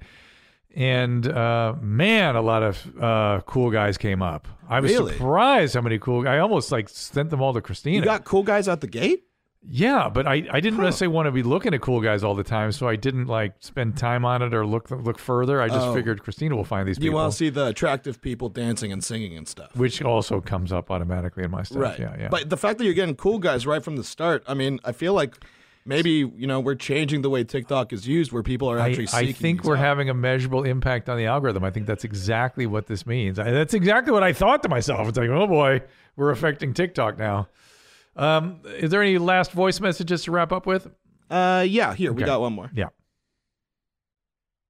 And 0.75 1.27
uh, 1.27 1.75
man, 1.81 2.37
a 2.37 2.43
lot 2.43 2.63
of 2.63 3.03
uh, 3.03 3.41
cool 3.47 3.71
guys 3.71 3.97
came 3.97 4.21
up. 4.23 4.47
I 4.69 4.81
was 4.81 4.93
Really? 4.93 5.13
surprised 5.15 5.75
how 5.75 5.81
many 5.81 5.99
cool. 5.99 6.29
I 6.29 6.39
almost 6.39 6.71
like 6.71 6.89
sent 6.89 7.31
them 7.31 7.41
all 7.41 7.55
to 7.55 7.61
Christina. 7.61 7.97
You 7.97 8.03
got 8.05 8.25
cool 8.25 8.43
guys 8.43 8.69
out 8.69 8.81
the 8.81 8.87
gate? 8.87 9.25
Yeah, 9.71 10.09
but 10.09 10.27
I, 10.27 10.47
I 10.53 10.61
didn't 10.61 10.81
necessarily 10.81 11.15
want 11.15 11.27
to 11.27 11.33
be 11.33 11.43
looking 11.43 11.75
at 11.75 11.81
cool 11.81 12.01
guys 12.01 12.23
all 12.23 12.35
the 12.35 12.45
time, 12.45 12.71
so 12.71 12.87
I 12.87 12.95
didn't 12.97 13.27
like 13.27 13.55
spend 13.59 13.97
time 13.97 14.25
on 14.25 14.41
it 14.41 14.55
or 14.55 14.65
look 14.65 14.91
look 14.91 15.19
further. 15.19 15.61
I 15.61 15.67
just 15.69 15.89
Oh. 15.89 15.95
figured 15.95 16.23
Christina 16.23 16.55
will 16.55 16.65
find 16.65 16.87
these 16.89 16.97
You 16.99 17.03
people, 17.11 17.17
want 17.19 17.33
to 17.33 17.37
see 17.37 17.49
the 17.51 17.67
attractive 17.67 18.21
people 18.21 18.49
dancing 18.51 18.93
and 18.93 19.03
singing 19.03 19.37
and 19.37 19.49
stuff. 19.49 19.75
which 19.75 20.01
also 20.01 20.41
comes 20.41 20.73
up 20.73 20.91
automatically 20.93 21.43
in 21.45 21.51
my 21.51 21.65
stuff. 21.65 21.79
Right. 21.83 21.99
Yeah, 21.99 22.15
yeah. 22.19 22.29
But 22.29 22.51
the 22.51 22.57
fact 22.57 22.79
that 22.79 22.85
you're 22.85 22.95
getting 22.95 23.17
cool 23.17 23.39
guys 23.41 23.67
right 23.67 23.83
from 23.83 23.97
the 23.97 24.05
start, 24.05 24.45
I 24.47 24.55
mean, 24.55 24.79
I 24.85 24.93
feel 24.93 25.13
like 25.13 25.35
maybe, 25.89 26.31
you 26.37 26.47
know, 26.47 26.61
we're 26.61 26.75
changing 26.75 27.23
the 27.23 27.31
way 27.31 27.43
TikTok 27.43 27.93
is 27.93 28.07
used 28.07 28.31
where 28.31 28.43
people 28.43 28.71
are 28.71 28.79
actually 28.79 29.09
I 29.09 29.23
seeking 29.23 29.35
think 29.35 29.65
we're 29.65 29.77
out. 29.77 29.81
having 29.81 30.11
a 30.11 30.15
measurable 30.15 30.63
impact 30.63 31.09
on 31.09 31.17
the 31.17 31.25
algorithm. 31.25 31.65
I 31.65 31.71
think 31.71 31.87
that's 31.87 32.05
exactly 32.05 32.67
what 32.67 32.87
this 32.87 33.07
means. 33.07 33.39
I, 33.39 33.51
that's 33.51 33.73
exactly 33.75 34.13
what 34.13 34.23
I 34.23 34.35
thought 34.35 34.63
to 34.65 34.69
myself. 34.69 35.09
It's 35.09 35.17
like, 35.19 35.31
oh 35.31 35.47
boy, 35.47 35.81
we're 36.15 36.31
affecting 36.31 36.75
TikTok 36.75 37.19
now. 37.19 37.49
Um, 38.15 38.61
is 38.67 38.91
there 38.91 39.03
any 39.03 39.17
last 39.17 39.53
voice 39.53 39.81
messages 39.81 40.25
to 40.25 40.31
wrap 40.31 40.53
up 40.53 40.67
with? 40.67 40.89
Uh, 41.31 41.65
yeah. 41.67 41.95
Here 41.95 42.13
we 42.13 42.23
got 42.23 42.41
one 42.41 42.53
more. 42.53 42.71
Yeah. 42.75 42.89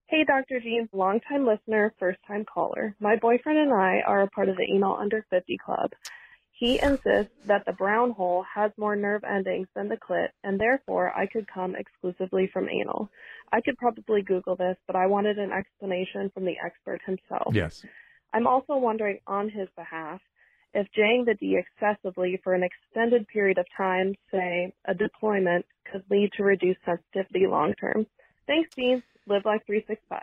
Hey, 0.07 0.25
Dr. 0.25 0.61
Jeans, 0.61 0.89
longtime 0.93 1.47
listener, 1.47 1.93
first 1.99 2.19
time 2.27 2.45
caller. 2.45 2.95
My 3.01 3.17
boyfriend 3.17 3.59
and 3.59 3.73
I 3.73 4.01
are 4.07 4.23
a 4.23 4.29
part 4.29 4.49
of 4.49 4.57
the 4.57 4.63
Anal 4.63 4.97
Under 4.97 5.27
50 5.29 5.59
Club. 5.59 5.91
He 6.59 6.81
insists 6.83 7.33
that 7.47 7.65
the 7.67 7.73
brown 7.73 8.11
hole 8.11 8.45
has 8.53 8.73
more 8.77 8.97
nerve 8.97 9.23
endings 9.23 9.69
than 9.77 9.89
the 9.89 9.97
clit, 9.97 10.31
and 10.43 10.59
therefore 10.59 11.17
I 11.17 11.27
could 11.27 11.47
come 11.47 11.77
exclusively 11.77 12.51
from 12.53 12.69
anal. 12.69 13.09
I 13.53 13.61
could 13.61 13.79
probably 13.79 14.23
Google 14.23 14.57
this, 14.57 14.77
but 14.89 14.97
I 14.97 15.07
wanted 15.07 15.39
an 15.39 15.53
explanation 15.53 16.31
from 16.35 16.45
the 16.45 16.57
expert 16.65 17.01
himself. 17.07 17.55
Yes. 17.55 17.85
I'm 18.33 18.49
also 18.49 18.77
wondering 18.77 19.21
on 19.29 19.49
his 19.49 19.69
behalf 19.77 20.21
if 20.75 20.87
jaying 20.97 21.25
the 21.25 21.35
D 21.35 21.57
excessively 21.57 22.41
for 22.43 22.55
an 22.55 22.65
extended 22.65 23.29
period 23.29 23.59
of 23.59 23.67
time, 23.77 24.15
say 24.33 24.73
a 24.85 24.95
deployment, 24.95 25.65
could 25.91 26.03
lead 26.11 26.33
to 26.37 26.43
reduced 26.43 26.81
sensitivity 26.85 27.47
long 27.47 27.75
term. 27.75 28.05
Thanks, 28.49 28.75
Dean. 28.75 29.03
Live 29.29 29.45
like 29.45 29.65
365. 29.65 30.21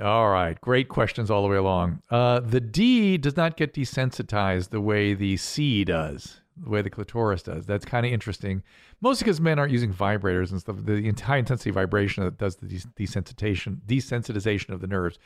All 0.00 0.28
right, 0.30 0.60
great 0.60 0.88
questions 0.88 1.30
all 1.30 1.42
the 1.42 1.48
way 1.48 1.56
along. 1.56 2.02
Uh, 2.08 2.38
the 2.40 2.60
D 2.60 3.18
does 3.18 3.36
not 3.36 3.56
get 3.56 3.74
desensitized 3.74 4.70
the 4.70 4.80
way 4.80 5.12
the 5.12 5.36
C 5.36 5.84
does, 5.84 6.40
the 6.56 6.70
way 6.70 6.82
the 6.82 6.90
clitoris 6.90 7.42
does. 7.42 7.66
That's 7.66 7.84
kind 7.84 8.06
of 8.06 8.12
interesting, 8.12 8.62
mostly 9.00 9.24
because 9.24 9.40
men 9.40 9.58
aren't 9.58 9.72
using 9.72 9.92
vibrators 9.92 10.52
and 10.52 10.60
stuff. 10.60 10.76
The 10.84 11.12
high 11.20 11.38
intensity 11.38 11.70
vibration 11.70 12.22
that 12.22 12.38
does 12.38 12.56
the 12.56 12.66
desensitization, 12.66 13.80
desensitization 13.86 14.70
of 14.70 14.80
the 14.80 14.86
nerves. 14.86 15.18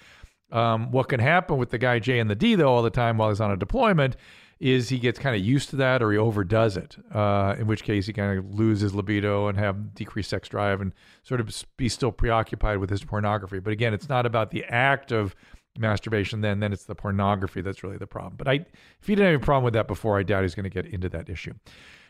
Um, 0.51 0.91
what 0.91 1.09
can 1.09 1.21
happen 1.21 1.59
with 1.59 1.71
the 1.71 1.79
guy 1.79 1.99
J 1.99 2.19
and 2.19 2.31
the 2.31 2.35
D 2.35 2.55
though 2.55 2.73
all 2.73 2.83
the 2.83 2.91
time 2.91 3.19
while 3.19 3.29
he's 3.29 3.41
on 3.41 3.51
a 3.51 3.57
deployment 3.57 4.17
is 4.63 4.89
he 4.89 4.99
gets 4.99 5.19
kind 5.19 5.35
of 5.35 5.43
used 5.43 5.71
to 5.71 5.77
that 5.77 6.01
or 6.05 6.13
he 6.13 6.19
overdoes 6.19 6.77
it. 6.77 6.97
Uh, 7.13 7.57
in 7.59 7.67
which 7.67 7.83
case 7.83 8.07
he 8.07 8.13
kind 8.13 8.39
of 8.39 8.55
loses 8.55 8.95
libido 8.95 9.49
and 9.49 9.59
have 9.59 9.93
decreased 9.93 10.31
sex 10.31 10.49
drive 10.49 10.81
and 10.81 10.93
sort 11.25 11.41
of 11.41 11.65
be 11.77 11.89
still 11.89 12.13
preoccupied 12.13 12.79
with 12.79 12.89
his 12.89 13.03
pornography. 13.03 13.59
But 13.59 13.73
again, 13.73 13.93
it's 13.93 14.09
not 14.09 14.25
about 14.25 14.53
the 14.53 14.65
act 14.67 15.11
of 15.11 15.35
masturbation. 15.77 16.43
Then 16.43 16.61
then 16.61 16.73
it's 16.73 16.85
the 16.85 16.95
pornography 16.95 17.61
that's 17.61 17.83
really 17.83 17.97
the 17.97 18.07
problem. 18.07 18.35
But 18.37 18.47
I, 18.47 18.53
if 19.01 19.07
he 19.07 19.17
didn't 19.17 19.33
have 19.33 19.43
a 19.43 19.45
problem 19.45 19.65
with 19.65 19.75
that 19.75 19.89
before, 19.89 20.17
I 20.17 20.23
doubt 20.23 20.43
he's 20.43 20.55
going 20.55 20.65
to 20.65 20.71
get 20.71 20.87
into 20.87 21.09
that 21.09 21.29
issue. 21.29 21.55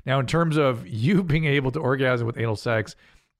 Now, 0.05 0.21
in 0.21 0.27
terms 0.27 0.59
of 0.59 0.87
you 0.87 1.23
being 1.23 1.47
able 1.47 1.71
to 1.71 1.81
orgasm 1.81 2.27
with 2.27 2.37
anal 2.37 2.57
sex, 2.57 2.97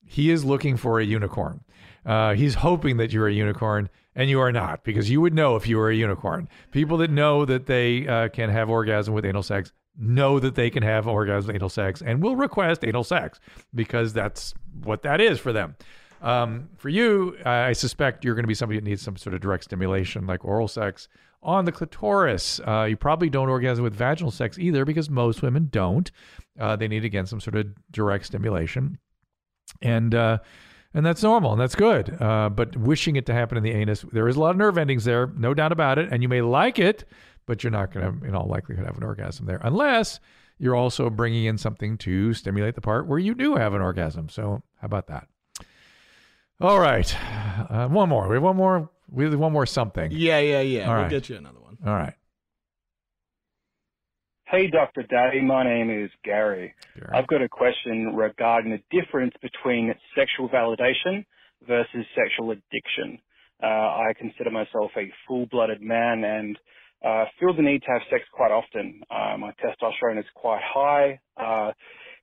he 0.07 0.31
is 0.31 0.43
looking 0.43 0.79
for 0.79 1.01
a 1.01 1.05
unicorn. 1.05 1.61
Uh, 2.07 2.33
he's 2.33 2.55
hoping 2.55 2.97
that 2.97 3.13
you're 3.13 3.29
a 3.29 3.33
unicorn, 3.33 3.91
and 4.15 4.29
you 4.29 4.41
are 4.41 4.53
not, 4.53 4.85
because 4.85 5.11
you 5.11 5.21
would 5.21 5.35
know 5.35 5.57
if 5.57 5.67
you 5.67 5.77
were 5.79 5.91
a 5.91 5.97
unicorn. 5.97 6.49
People 6.71 6.99
that 6.99 7.11
know 7.11 7.45
that 7.45 7.67
they 7.67 8.07
uh, 8.07 8.29
can 8.29 8.51
have 8.51 8.69
orgasm 8.69 9.15
with 9.15 9.25
anal 9.25 9.43
sex 9.43 9.73
know 9.99 10.39
that 10.39 10.55
they 10.55 10.71
can 10.71 10.83
have 10.83 11.07
orgasm 11.07 11.49
with 11.49 11.57
anal 11.57 11.69
sex 11.69 12.03
and 12.03 12.23
will 12.23 12.37
request 12.37 12.85
anal 12.85 13.05
sex 13.05 13.39
because 13.75 14.13
that's 14.13 14.55
what 14.85 15.03
that 15.03 15.21
is 15.21 15.39
for 15.39 15.53
them. 15.53 15.77
Um, 16.23 16.69
for 16.77 16.89
you, 16.89 17.37
I 17.45 17.73
suspect 17.73 18.25
you're 18.25 18.35
going 18.35 18.45
to 18.45 18.49
be 18.49 18.55
somebody 18.55 18.79
that 18.79 18.85
needs 18.85 19.03
some 19.03 19.17
sort 19.17 19.35
of 19.35 19.41
direct 19.41 19.65
stimulation, 19.65 20.27
like 20.27 20.45
oral 20.45 20.69
sex 20.69 21.09
on 21.43 21.65
the 21.65 21.73
clitoris. 21.73 22.61
Uh, 22.61 22.87
you 22.89 22.97
probably 22.97 23.29
don't 23.29 23.49
orgasm 23.49 23.83
with 23.83 23.95
vaginal 23.95 24.31
sex 24.31 24.59
either, 24.59 24.85
because 24.85 25.11
most 25.11 25.43
women 25.43 25.69
don't. 25.71 26.11
Uh, 26.59 26.77
they 26.77 26.87
need 26.87 27.05
again 27.05 27.27
some 27.27 27.41
sort 27.41 27.57
of 27.57 27.67
direct 27.91 28.27
stimulation, 28.27 28.99
and 29.81 30.15
uh, 30.15 30.39
and 30.95 31.05
that's 31.05 31.23
normal 31.23 31.53
and 31.53 31.61
that's 31.61 31.75
good. 31.75 32.21
Uh, 32.21 32.49
but 32.49 32.77
wishing 32.77 33.17
it 33.17 33.27
to 33.27 33.35
happen 33.35 33.57
in 33.57 33.63
the 33.63 33.73
anus, 33.73 34.05
there 34.13 34.29
is 34.29 34.37
a 34.37 34.41
lot 34.41 34.51
of 34.51 34.57
nerve 34.57 34.79
endings 34.79 35.05
there, 35.05 35.29
no 35.37 35.55
doubt 35.55 35.73
about 35.73 35.99
it, 35.99 36.09
and 36.11 36.23
you 36.23 36.29
may 36.29 36.41
like 36.43 36.79
it, 36.79 37.05
but 37.47 37.63
you're 37.65 37.71
not 37.71 37.93
going 37.93 38.21
to, 38.21 38.27
in 38.27 38.35
all 38.35 38.47
likelihood, 38.47 38.87
have 38.87 38.97
an 38.97 39.03
orgasm 39.03 39.47
there, 39.47 39.61
unless 39.63 40.21
you're 40.59 40.77
also 40.77 41.11
bringing 41.11 41.45
in 41.47 41.59
something 41.59 41.99
to 41.99 42.33
stimulate 42.35 42.75
the 42.75 42.81
part 42.81 43.07
where 43.07 43.19
you 43.19 43.35
do 43.35 43.57
have 43.57 43.75
an 43.75 43.81
orgasm. 43.81 44.29
So 44.29 44.63
how 44.81 44.87
about 44.87 45.09
that? 45.09 45.27
All 46.61 46.79
right, 46.79 47.13
uh, 47.71 47.89
one 47.89 48.09
more. 48.09 48.29
We 48.29 48.37
have 48.37 48.43
one 48.43 48.57
more. 48.57 48.89
We 49.09 49.25
have 49.25 49.35
one 49.35 49.53
more 49.53 49.67
something. 49.67 50.13
Yeah, 50.13 50.39
yeah, 50.39 50.61
yeah. 50.61 50.87
All 50.87 50.95
we'll 50.95 51.03
right. 51.03 51.11
get 51.11 51.29
you 51.29 51.37
another 51.37 51.59
one. 51.59 51.77
All 51.85 51.95
right. 51.95 52.15
Hey, 54.53 54.69
Dr. 54.71 55.03
Daddy. 55.11 55.43
My 55.43 55.65
name 55.65 55.91
is 55.91 56.13
Gary. 56.25 56.77
I've 57.13 57.27
got 57.29 57.43
a 57.43 57.51
question 57.51 58.15
regarding 58.17 58.73
the 58.73 59.01
difference 59.03 59.35
between 59.43 59.93
sexual 60.17 60.49
validation 60.51 61.27
versus 61.69 62.07
sexual 62.17 62.53
addiction. 62.53 63.19
Uh, 63.63 63.67
I 63.67 64.15
consider 64.21 64.53
myself 64.53 64.93
a 64.97 65.13
full-blooded 65.29 65.83
man 65.83 66.25
and 66.25 66.59
uh, 67.05 67.27
feel 67.41 67.57
the 67.57 67.65
need 67.65 67.83
to 67.83 67.93
have 67.93 68.03
sex 68.13 68.25
quite 68.33 68.53
often. 68.53 69.03
Uh, 69.11 69.39
my 69.41 69.53
testosterone 69.65 70.21
is 70.21 70.27
quite 70.37 70.63
high. 70.63 71.21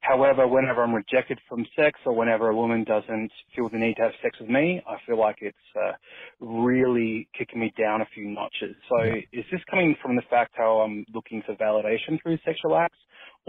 However, 0.02 0.48
whenever 0.48 0.84
I'm 0.84 0.94
rejected 0.94 1.40
from 1.48 1.66
sex 1.76 2.00
or 2.06 2.14
whenever 2.14 2.50
a 2.50 2.56
woman 2.56 2.84
doesn't 2.84 3.32
feel 3.56 3.70
the 3.70 3.78
need 3.78 3.96
to 3.96 4.04
have 4.04 4.12
sex 4.24 4.40
with 4.40 4.50
me, 4.50 4.82
I 4.88 4.98
feel 5.06 5.20
like 5.20 5.38
it's 5.42 5.58
uh, 5.76 5.92
really 6.40 7.28
kicking 7.38 7.60
me 7.60 7.74
down 7.78 8.02
a 8.02 8.08
few 8.14 8.28
notches. 8.30 8.76
So 8.90 8.98
is 9.34 9.46
this 9.52 9.62
coming 9.70 9.96
from 10.02 10.16
the 10.16 10.24
fact 10.30 10.54
how 10.56 10.80
I'm 10.80 11.06
looking 11.14 11.44
for 11.46 11.56
validation 11.56 12.22
through 12.22 12.38
sexual 12.46 12.76
acts? 12.78 12.98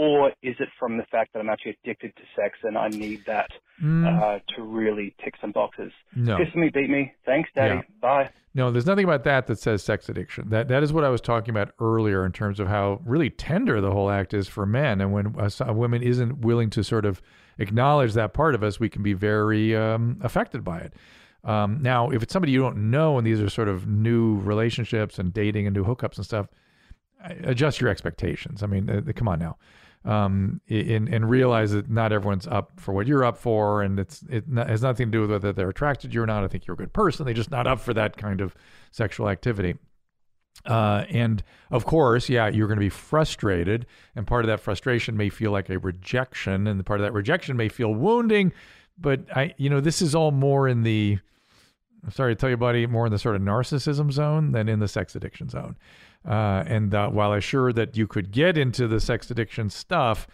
Or 0.02 0.30
is 0.42 0.56
it 0.60 0.68
from 0.78 0.96
the 0.96 1.04
fact 1.10 1.34
that 1.34 1.40
I'm 1.40 1.50
actually 1.50 1.76
addicted 1.84 2.16
to 2.16 2.22
sex 2.34 2.58
and 2.62 2.78
I 2.78 2.88
need 2.88 3.20
that 3.26 3.50
Mm. 3.82 4.04
uh, 4.22 4.38
to 4.56 4.62
really 4.62 5.14
tick 5.22 5.34
some 5.40 5.52
boxes? 5.52 5.92
No. 6.16 6.38
Kiss 6.38 6.54
me, 6.54 6.70
beat 6.70 6.88
me. 6.88 7.12
Thanks, 7.26 7.50
Daddy. 7.54 7.74
Yeah. 7.76 7.82
Bye. 8.00 8.30
No, 8.54 8.70
there's 8.70 8.86
nothing 8.86 9.04
about 9.04 9.24
that 9.24 9.46
that 9.46 9.58
says 9.58 9.82
sex 9.82 10.08
addiction. 10.08 10.48
That 10.48 10.68
that 10.68 10.82
is 10.82 10.90
what 10.92 11.04
I 11.04 11.08
was 11.10 11.20
talking 11.20 11.50
about 11.50 11.72
earlier 11.80 12.24
in 12.24 12.32
terms 12.32 12.60
of 12.60 12.66
how 12.68 13.00
really 13.04 13.28
tender 13.30 13.80
the 13.82 13.90
whole 13.90 14.10
act 14.10 14.32
is 14.32 14.48
for 14.48 14.64
men, 14.66 15.00
and 15.02 15.12
when 15.12 15.34
a, 15.38 15.50
a 15.66 15.72
woman 15.74 16.02
isn't 16.02 16.38
willing 16.40 16.70
to 16.70 16.82
sort 16.82 17.04
of 17.04 17.20
acknowledge 17.58 18.14
that 18.14 18.32
part 18.32 18.54
of 18.54 18.62
us, 18.62 18.80
we 18.80 18.88
can 18.88 19.02
be 19.02 19.12
very 19.12 19.76
um, 19.76 20.18
affected 20.22 20.64
by 20.64 20.78
it. 20.78 20.94
Um, 21.44 21.78
now, 21.82 22.10
if 22.10 22.22
it's 22.22 22.32
somebody 22.32 22.52
you 22.52 22.60
don't 22.60 22.90
know, 22.90 23.18
and 23.18 23.26
these 23.26 23.40
are 23.40 23.48
sort 23.50 23.68
of 23.68 23.86
new 23.86 24.38
relationships 24.40 25.18
and 25.18 25.32
dating 25.32 25.66
and 25.66 25.74
new 25.76 25.84
hookups 25.84 26.16
and 26.16 26.24
stuff, 26.26 26.46
adjust 27.44 27.80
your 27.80 27.90
expectations. 27.90 28.62
I 28.62 28.66
mean, 28.66 28.88
uh, 28.90 29.00
come 29.14 29.28
on 29.28 29.38
now, 29.38 29.56
um, 30.04 30.60
and 30.68 31.08
and 31.08 31.28
realize 31.28 31.72
that 31.72 31.90
not 31.90 32.12
everyone's 32.12 32.46
up 32.46 32.72
for 32.76 32.92
what 32.92 33.06
you're 33.06 33.24
up 33.24 33.36
for, 33.36 33.82
and 33.82 33.98
it's 33.98 34.24
it 34.30 34.44
has 34.54 34.82
nothing 34.82 35.08
to 35.08 35.10
do 35.10 35.20
with 35.22 35.30
whether 35.30 35.52
they're 35.52 35.68
attracted 35.68 36.10
to 36.10 36.14
you 36.14 36.22
or 36.22 36.26
not. 36.26 36.42
I 36.42 36.48
think 36.48 36.66
you're 36.66 36.74
a 36.74 36.78
good 36.78 36.92
person. 36.92 37.24
They're 37.24 37.34
just 37.34 37.50
not 37.50 37.66
up 37.66 37.80
for 37.80 37.92
that 37.94 38.16
kind 38.16 38.40
of 38.40 38.54
sexual 38.90 39.28
activity. 39.28 39.76
Uh, 40.66 41.04
and 41.08 41.42
of 41.70 41.86
course, 41.86 42.28
yeah, 42.28 42.48
you're 42.48 42.66
going 42.66 42.76
to 42.76 42.84
be 42.84 42.90
frustrated, 42.90 43.86
and 44.14 44.26
part 44.26 44.44
of 44.44 44.48
that 44.48 44.60
frustration 44.60 45.16
may 45.16 45.28
feel 45.28 45.50
like 45.52 45.70
a 45.70 45.78
rejection, 45.78 46.66
and 46.66 46.84
part 46.84 47.00
of 47.00 47.04
that 47.04 47.12
rejection 47.12 47.56
may 47.56 47.68
feel 47.68 47.94
wounding. 47.94 48.52
But 48.98 49.24
I, 49.34 49.54
you 49.56 49.70
know, 49.70 49.80
this 49.80 50.02
is 50.02 50.14
all 50.14 50.30
more 50.30 50.68
in 50.68 50.82
the 50.82 51.18
I'm 52.04 52.10
sorry 52.10 52.34
to 52.34 52.40
tell 52.40 52.50
you, 52.50 52.56
buddy, 52.56 52.86
more 52.86 53.06
in 53.06 53.12
the 53.12 53.18
sort 53.18 53.36
of 53.36 53.42
narcissism 53.42 54.10
zone 54.10 54.52
than 54.52 54.68
in 54.68 54.80
the 54.80 54.88
sex 54.88 55.14
addiction 55.14 55.48
zone. 55.48 55.76
Uh, 56.26 56.64
and 56.66 56.94
uh, 56.94 57.08
while 57.08 57.32
I'm 57.32 57.40
sure 57.40 57.72
that 57.72 57.96
you 57.96 58.06
could 58.06 58.30
get 58.30 58.58
into 58.58 58.86
the 58.86 59.00
sex 59.00 59.30
addiction 59.30 59.70
stuff, 59.70 60.26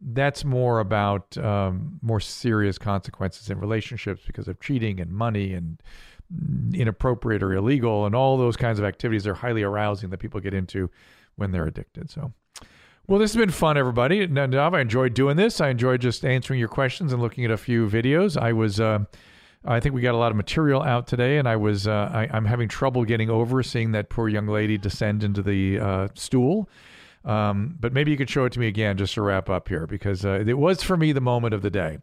that's 0.00 0.44
more 0.44 0.80
about 0.80 1.36
um, 1.38 1.98
more 2.02 2.20
serious 2.20 2.78
consequences 2.78 3.50
in 3.50 3.58
relationships 3.58 4.22
because 4.26 4.48
of 4.48 4.60
cheating 4.60 5.00
and 5.00 5.10
money 5.12 5.52
and 5.52 5.82
inappropriate 6.74 7.42
or 7.42 7.52
illegal 7.52 8.06
and 8.06 8.14
all 8.14 8.36
those 8.36 8.56
kinds 8.56 8.78
of 8.78 8.84
activities 8.84 9.26
are 9.26 9.34
highly 9.34 9.62
arousing 9.62 10.10
that 10.10 10.18
people 10.18 10.40
get 10.40 10.54
into 10.54 10.90
when 11.36 11.52
they're 11.52 11.66
addicted. 11.66 12.10
So, 12.10 12.32
well, 13.06 13.18
this 13.18 13.32
has 13.32 13.38
been 13.38 13.50
fun, 13.50 13.76
everybody. 13.76 14.26
Nadav, 14.26 14.74
I 14.74 14.80
enjoyed 14.80 15.14
doing 15.14 15.36
this. 15.36 15.60
I 15.60 15.68
enjoyed 15.68 16.00
just 16.00 16.24
answering 16.24 16.58
your 16.58 16.68
questions 16.68 17.12
and 17.12 17.20
looking 17.20 17.44
at 17.44 17.50
a 17.50 17.56
few 17.56 17.88
videos. 17.88 18.40
I 18.40 18.52
was. 18.52 18.80
Uh, 18.80 19.04
I 19.64 19.80
think 19.80 19.94
we 19.94 20.00
got 20.00 20.14
a 20.14 20.18
lot 20.18 20.30
of 20.30 20.36
material 20.36 20.82
out 20.82 21.06
today, 21.06 21.38
and 21.38 21.48
I 21.48 21.56
was 21.56 21.86
uh, 21.86 22.10
I, 22.12 22.28
I'm 22.32 22.44
having 22.44 22.68
trouble 22.68 23.04
getting 23.04 23.30
over 23.30 23.62
seeing 23.62 23.92
that 23.92 24.08
poor 24.08 24.28
young 24.28 24.46
lady 24.46 24.76
descend 24.76 25.22
into 25.22 25.42
the 25.42 25.78
uh, 25.78 26.08
stool. 26.14 26.68
Um, 27.24 27.76
but 27.78 27.92
maybe 27.92 28.10
you 28.10 28.16
could 28.16 28.28
show 28.28 28.44
it 28.44 28.52
to 28.52 28.60
me 28.60 28.66
again 28.66 28.96
just 28.96 29.14
to 29.14 29.22
wrap 29.22 29.48
up 29.48 29.68
here, 29.68 29.86
because 29.86 30.24
uh, 30.24 30.42
it 30.44 30.58
was 30.58 30.82
for 30.82 30.96
me 30.96 31.12
the 31.12 31.20
moment 31.20 31.54
of 31.54 31.62
the 31.62 31.70
day. 31.70 31.98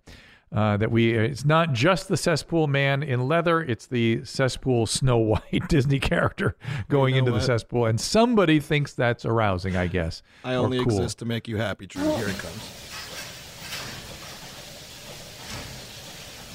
Uh, 0.52 0.78
that 0.78 0.90
we 0.90 1.14
it's 1.14 1.46
not 1.46 1.74
just 1.74 2.08
the 2.08 2.18
cesspool 2.18 2.66
man 2.66 3.04
in 3.04 3.28
leather 3.28 3.62
it's 3.62 3.86
the 3.86 4.20
cesspool 4.26 4.88
snow 4.88 5.16
white 5.16 5.62
disney 5.68 6.00
character 6.00 6.56
going 6.88 7.14
know 7.14 7.20
into 7.20 7.32
the 7.32 7.40
cesspool 7.40 7.86
and 7.86 8.02
somebody 8.02 8.60
thinks 8.60 8.94
that's 8.94 9.26
arousing 9.26 9.78
i 9.78 9.86
guess 9.86 10.24
I 10.44 10.56
only 10.56 10.78
cool. 10.80 10.86
exist 10.88 11.20
to 11.20 11.26
make 11.26 11.48
you 11.48 11.58
happy, 11.58 11.86
Drew. 11.86 12.02
Here 12.16 12.30
it 12.30 12.38
comes. 12.40 12.89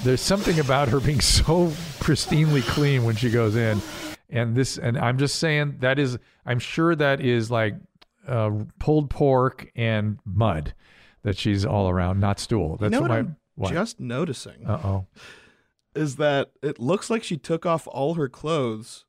There's 0.05 0.21
something 0.21 0.59
about 0.59 0.87
her 0.87 0.99
being 0.99 1.19
so 1.19 1.67
pristinely 1.99 2.61
clean 2.61 3.03
when 3.03 3.15
she 3.15 3.29
goes 3.29 3.55
in 3.55 3.81
and 4.29 4.55
this 4.55 4.77
and 4.77 4.97
i'm 4.97 5.17
just 5.17 5.35
saying 5.39 5.75
that 5.79 5.99
is 5.99 6.17
i'm 6.45 6.59
sure 6.59 6.95
that 6.95 7.19
is 7.19 7.51
like 7.51 7.75
uh, 8.27 8.49
pulled 8.79 9.09
pork 9.09 9.71
and 9.75 10.19
mud 10.25 10.73
that 11.23 11.37
she's 11.37 11.65
all 11.65 11.89
around 11.89 12.19
not 12.19 12.39
stool 12.39 12.77
that's 12.77 12.93
you 12.93 12.99
know 12.99 13.01
what, 13.01 13.09
what 13.09 13.19
I'm 13.19 13.35
what? 13.55 13.73
just 13.73 13.99
noticing 13.99 14.65
uh-oh 14.65 15.05
is 15.95 16.17
that 16.17 16.51
it 16.61 16.79
looks 16.79 17.09
like 17.09 17.23
she 17.23 17.37
took 17.37 17.65
off 17.65 17.87
all 17.87 18.15
her 18.15 18.29
clothes. 18.29 19.05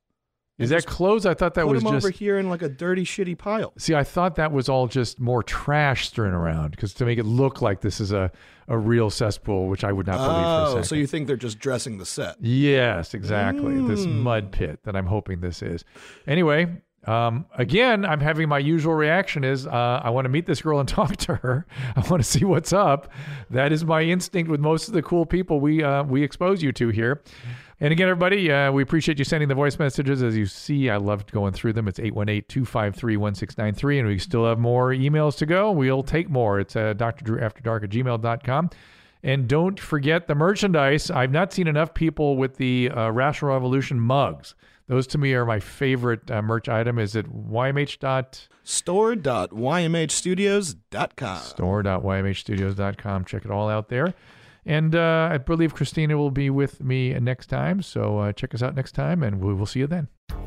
Is 0.59 0.69
that 0.71 0.85
clothes 0.85 1.25
i 1.25 1.33
thought 1.33 1.53
that 1.53 1.65
put 1.65 1.71
was 1.75 1.83
them 1.83 1.93
just 1.93 2.05
over 2.05 2.11
here 2.11 2.37
in 2.39 2.49
like 2.49 2.61
a 2.63 2.69
dirty, 2.69 3.03
shitty 3.03 3.37
pile. 3.37 3.73
See, 3.77 3.93
I 3.93 4.03
thought 4.03 4.35
that 4.35 4.51
was 4.51 4.67
all 4.69 4.87
just 4.87 5.19
more 5.19 5.43
trash 5.43 6.07
strewn 6.07 6.33
around 6.33 6.71
because 6.71 6.93
to 6.95 7.05
make 7.05 7.19
it 7.19 7.25
look 7.25 7.61
like 7.61 7.81
this 7.81 7.99
is 8.01 8.11
a, 8.11 8.31
a 8.67 8.77
real 8.77 9.09
cesspool, 9.09 9.67
which 9.67 9.83
I 9.83 9.91
would 9.91 10.07
not 10.07 10.17
believe 10.17 10.29
for 10.29 10.31
a 10.39 10.63
Oh, 10.63 10.69
second. 10.69 10.83
so 10.85 10.95
you 10.95 11.05
think 11.07 11.27
they're 11.27 11.37
just 11.37 11.59
dressing 11.59 11.97
the 11.99 12.05
set? 12.05 12.35
Yes, 12.41 13.13
exactly. 13.13 13.75
This 13.87 14.05
Mm. 14.05 14.21
mud 14.23 14.51
pit 14.51 14.79
that 14.83 14.95
I'm 14.95 15.05
hoping 15.05 15.41
this 15.41 15.61
is. 15.61 15.85
Anyway, 16.25 16.81
um, 17.05 17.45
again, 17.57 18.03
I'm 18.05 18.19
having 18.19 18.49
my 18.49 18.59
usual 18.59 18.93
reaction 18.95 19.43
is 19.43 19.65
uh, 19.67 20.01
I 20.03 20.09
want 20.09 20.25
to 20.25 20.29
meet 20.29 20.45
this 20.47 20.61
girl 20.61 20.79
and 20.79 20.89
talk 20.99 21.15
to 21.17 21.35
her. 21.35 21.65
I 21.95 21.99
want 22.09 22.21
to 22.23 22.27
see 22.29 22.43
what's 22.45 22.73
up. 22.73 23.11
That 23.51 23.71
is 23.71 23.85
my 23.85 24.01
instinct 24.01 24.49
with 24.49 24.59
most 24.59 24.87
of 24.87 24.93
the 24.95 25.01
cool 25.03 25.25
people 25.25 25.59
we 25.59 25.83
uh, 25.83 26.03
we 26.03 26.23
expose 26.23 26.61
you 26.63 26.71
to 26.73 26.89
here. 26.89 27.21
And 27.79 27.91
again, 27.91 28.09
everybody, 28.09 28.51
uh, 28.51 28.71
we 28.71 28.81
appreciate 28.81 29.19
you 29.19 29.25
sending 29.25 29.49
the 29.49 29.55
voice 29.55 29.77
messages. 29.77 30.23
As 30.23 30.35
you 30.35 30.47
see, 30.47 30.89
I 30.89 30.97
loved 30.97 31.31
going 31.31 31.53
through 31.53 31.73
them. 31.73 31.87
It's 31.87 31.99
818-253-1693, 31.99 33.99
and 33.99 34.07
we 34.07 34.17
still 34.17 34.47
have 34.47 34.57
more 34.57 34.89
emails 34.89 35.37
to 35.37 35.45
go. 35.45 35.69
We'll 35.71 36.01
take 36.01 36.27
more. 36.27 36.59
It's 36.59 36.75
uh, 36.75 36.95
drdrewafterdark 36.95 37.83
at 37.83 37.89
gmail.com. 37.91 38.71
And 39.21 39.47
don't 39.47 39.79
forget 39.79 40.25
the 40.27 40.33
merchandise. 40.33 41.11
I've 41.11 41.31
not 41.31 41.53
seen 41.53 41.67
enough 41.67 41.93
people 41.93 42.35
with 42.35 42.57
the 42.57 42.89
uh, 42.89 43.11
Rational 43.11 43.51
Revolution 43.51 43.99
mugs. 43.99 44.55
Those 44.87 45.05
to 45.07 45.17
me 45.19 45.33
are 45.33 45.45
my 45.45 45.59
favorite 45.59 46.31
uh, 46.31 46.41
merch 46.41 46.69
item. 46.69 46.97
Is 46.97 47.15
it 47.15 47.27
ymh 47.27 47.99
dot 47.99 48.47
Store.ymhstudios.com. 48.63 51.39
store.ymhstudios.com. 51.39 53.25
Check 53.25 53.45
it 53.45 53.51
all 53.51 53.69
out 53.69 53.89
there. 53.89 54.15
And 54.67 54.93
uh, 54.93 55.29
I 55.31 55.37
believe 55.37 55.73
Christina 55.73 56.17
will 56.17 56.29
be 56.29 56.49
with 56.49 56.83
me 56.83 57.13
next 57.13 57.47
time. 57.47 57.81
So 57.81 58.19
uh, 58.19 58.33
check 58.33 58.53
us 58.53 58.61
out 58.61 58.75
next 58.75 58.91
time, 58.91 59.23
and 59.23 59.39
we 59.39 59.53
will 59.53 59.65
see 59.65 59.79
you 59.79 59.87
then. 59.87 60.09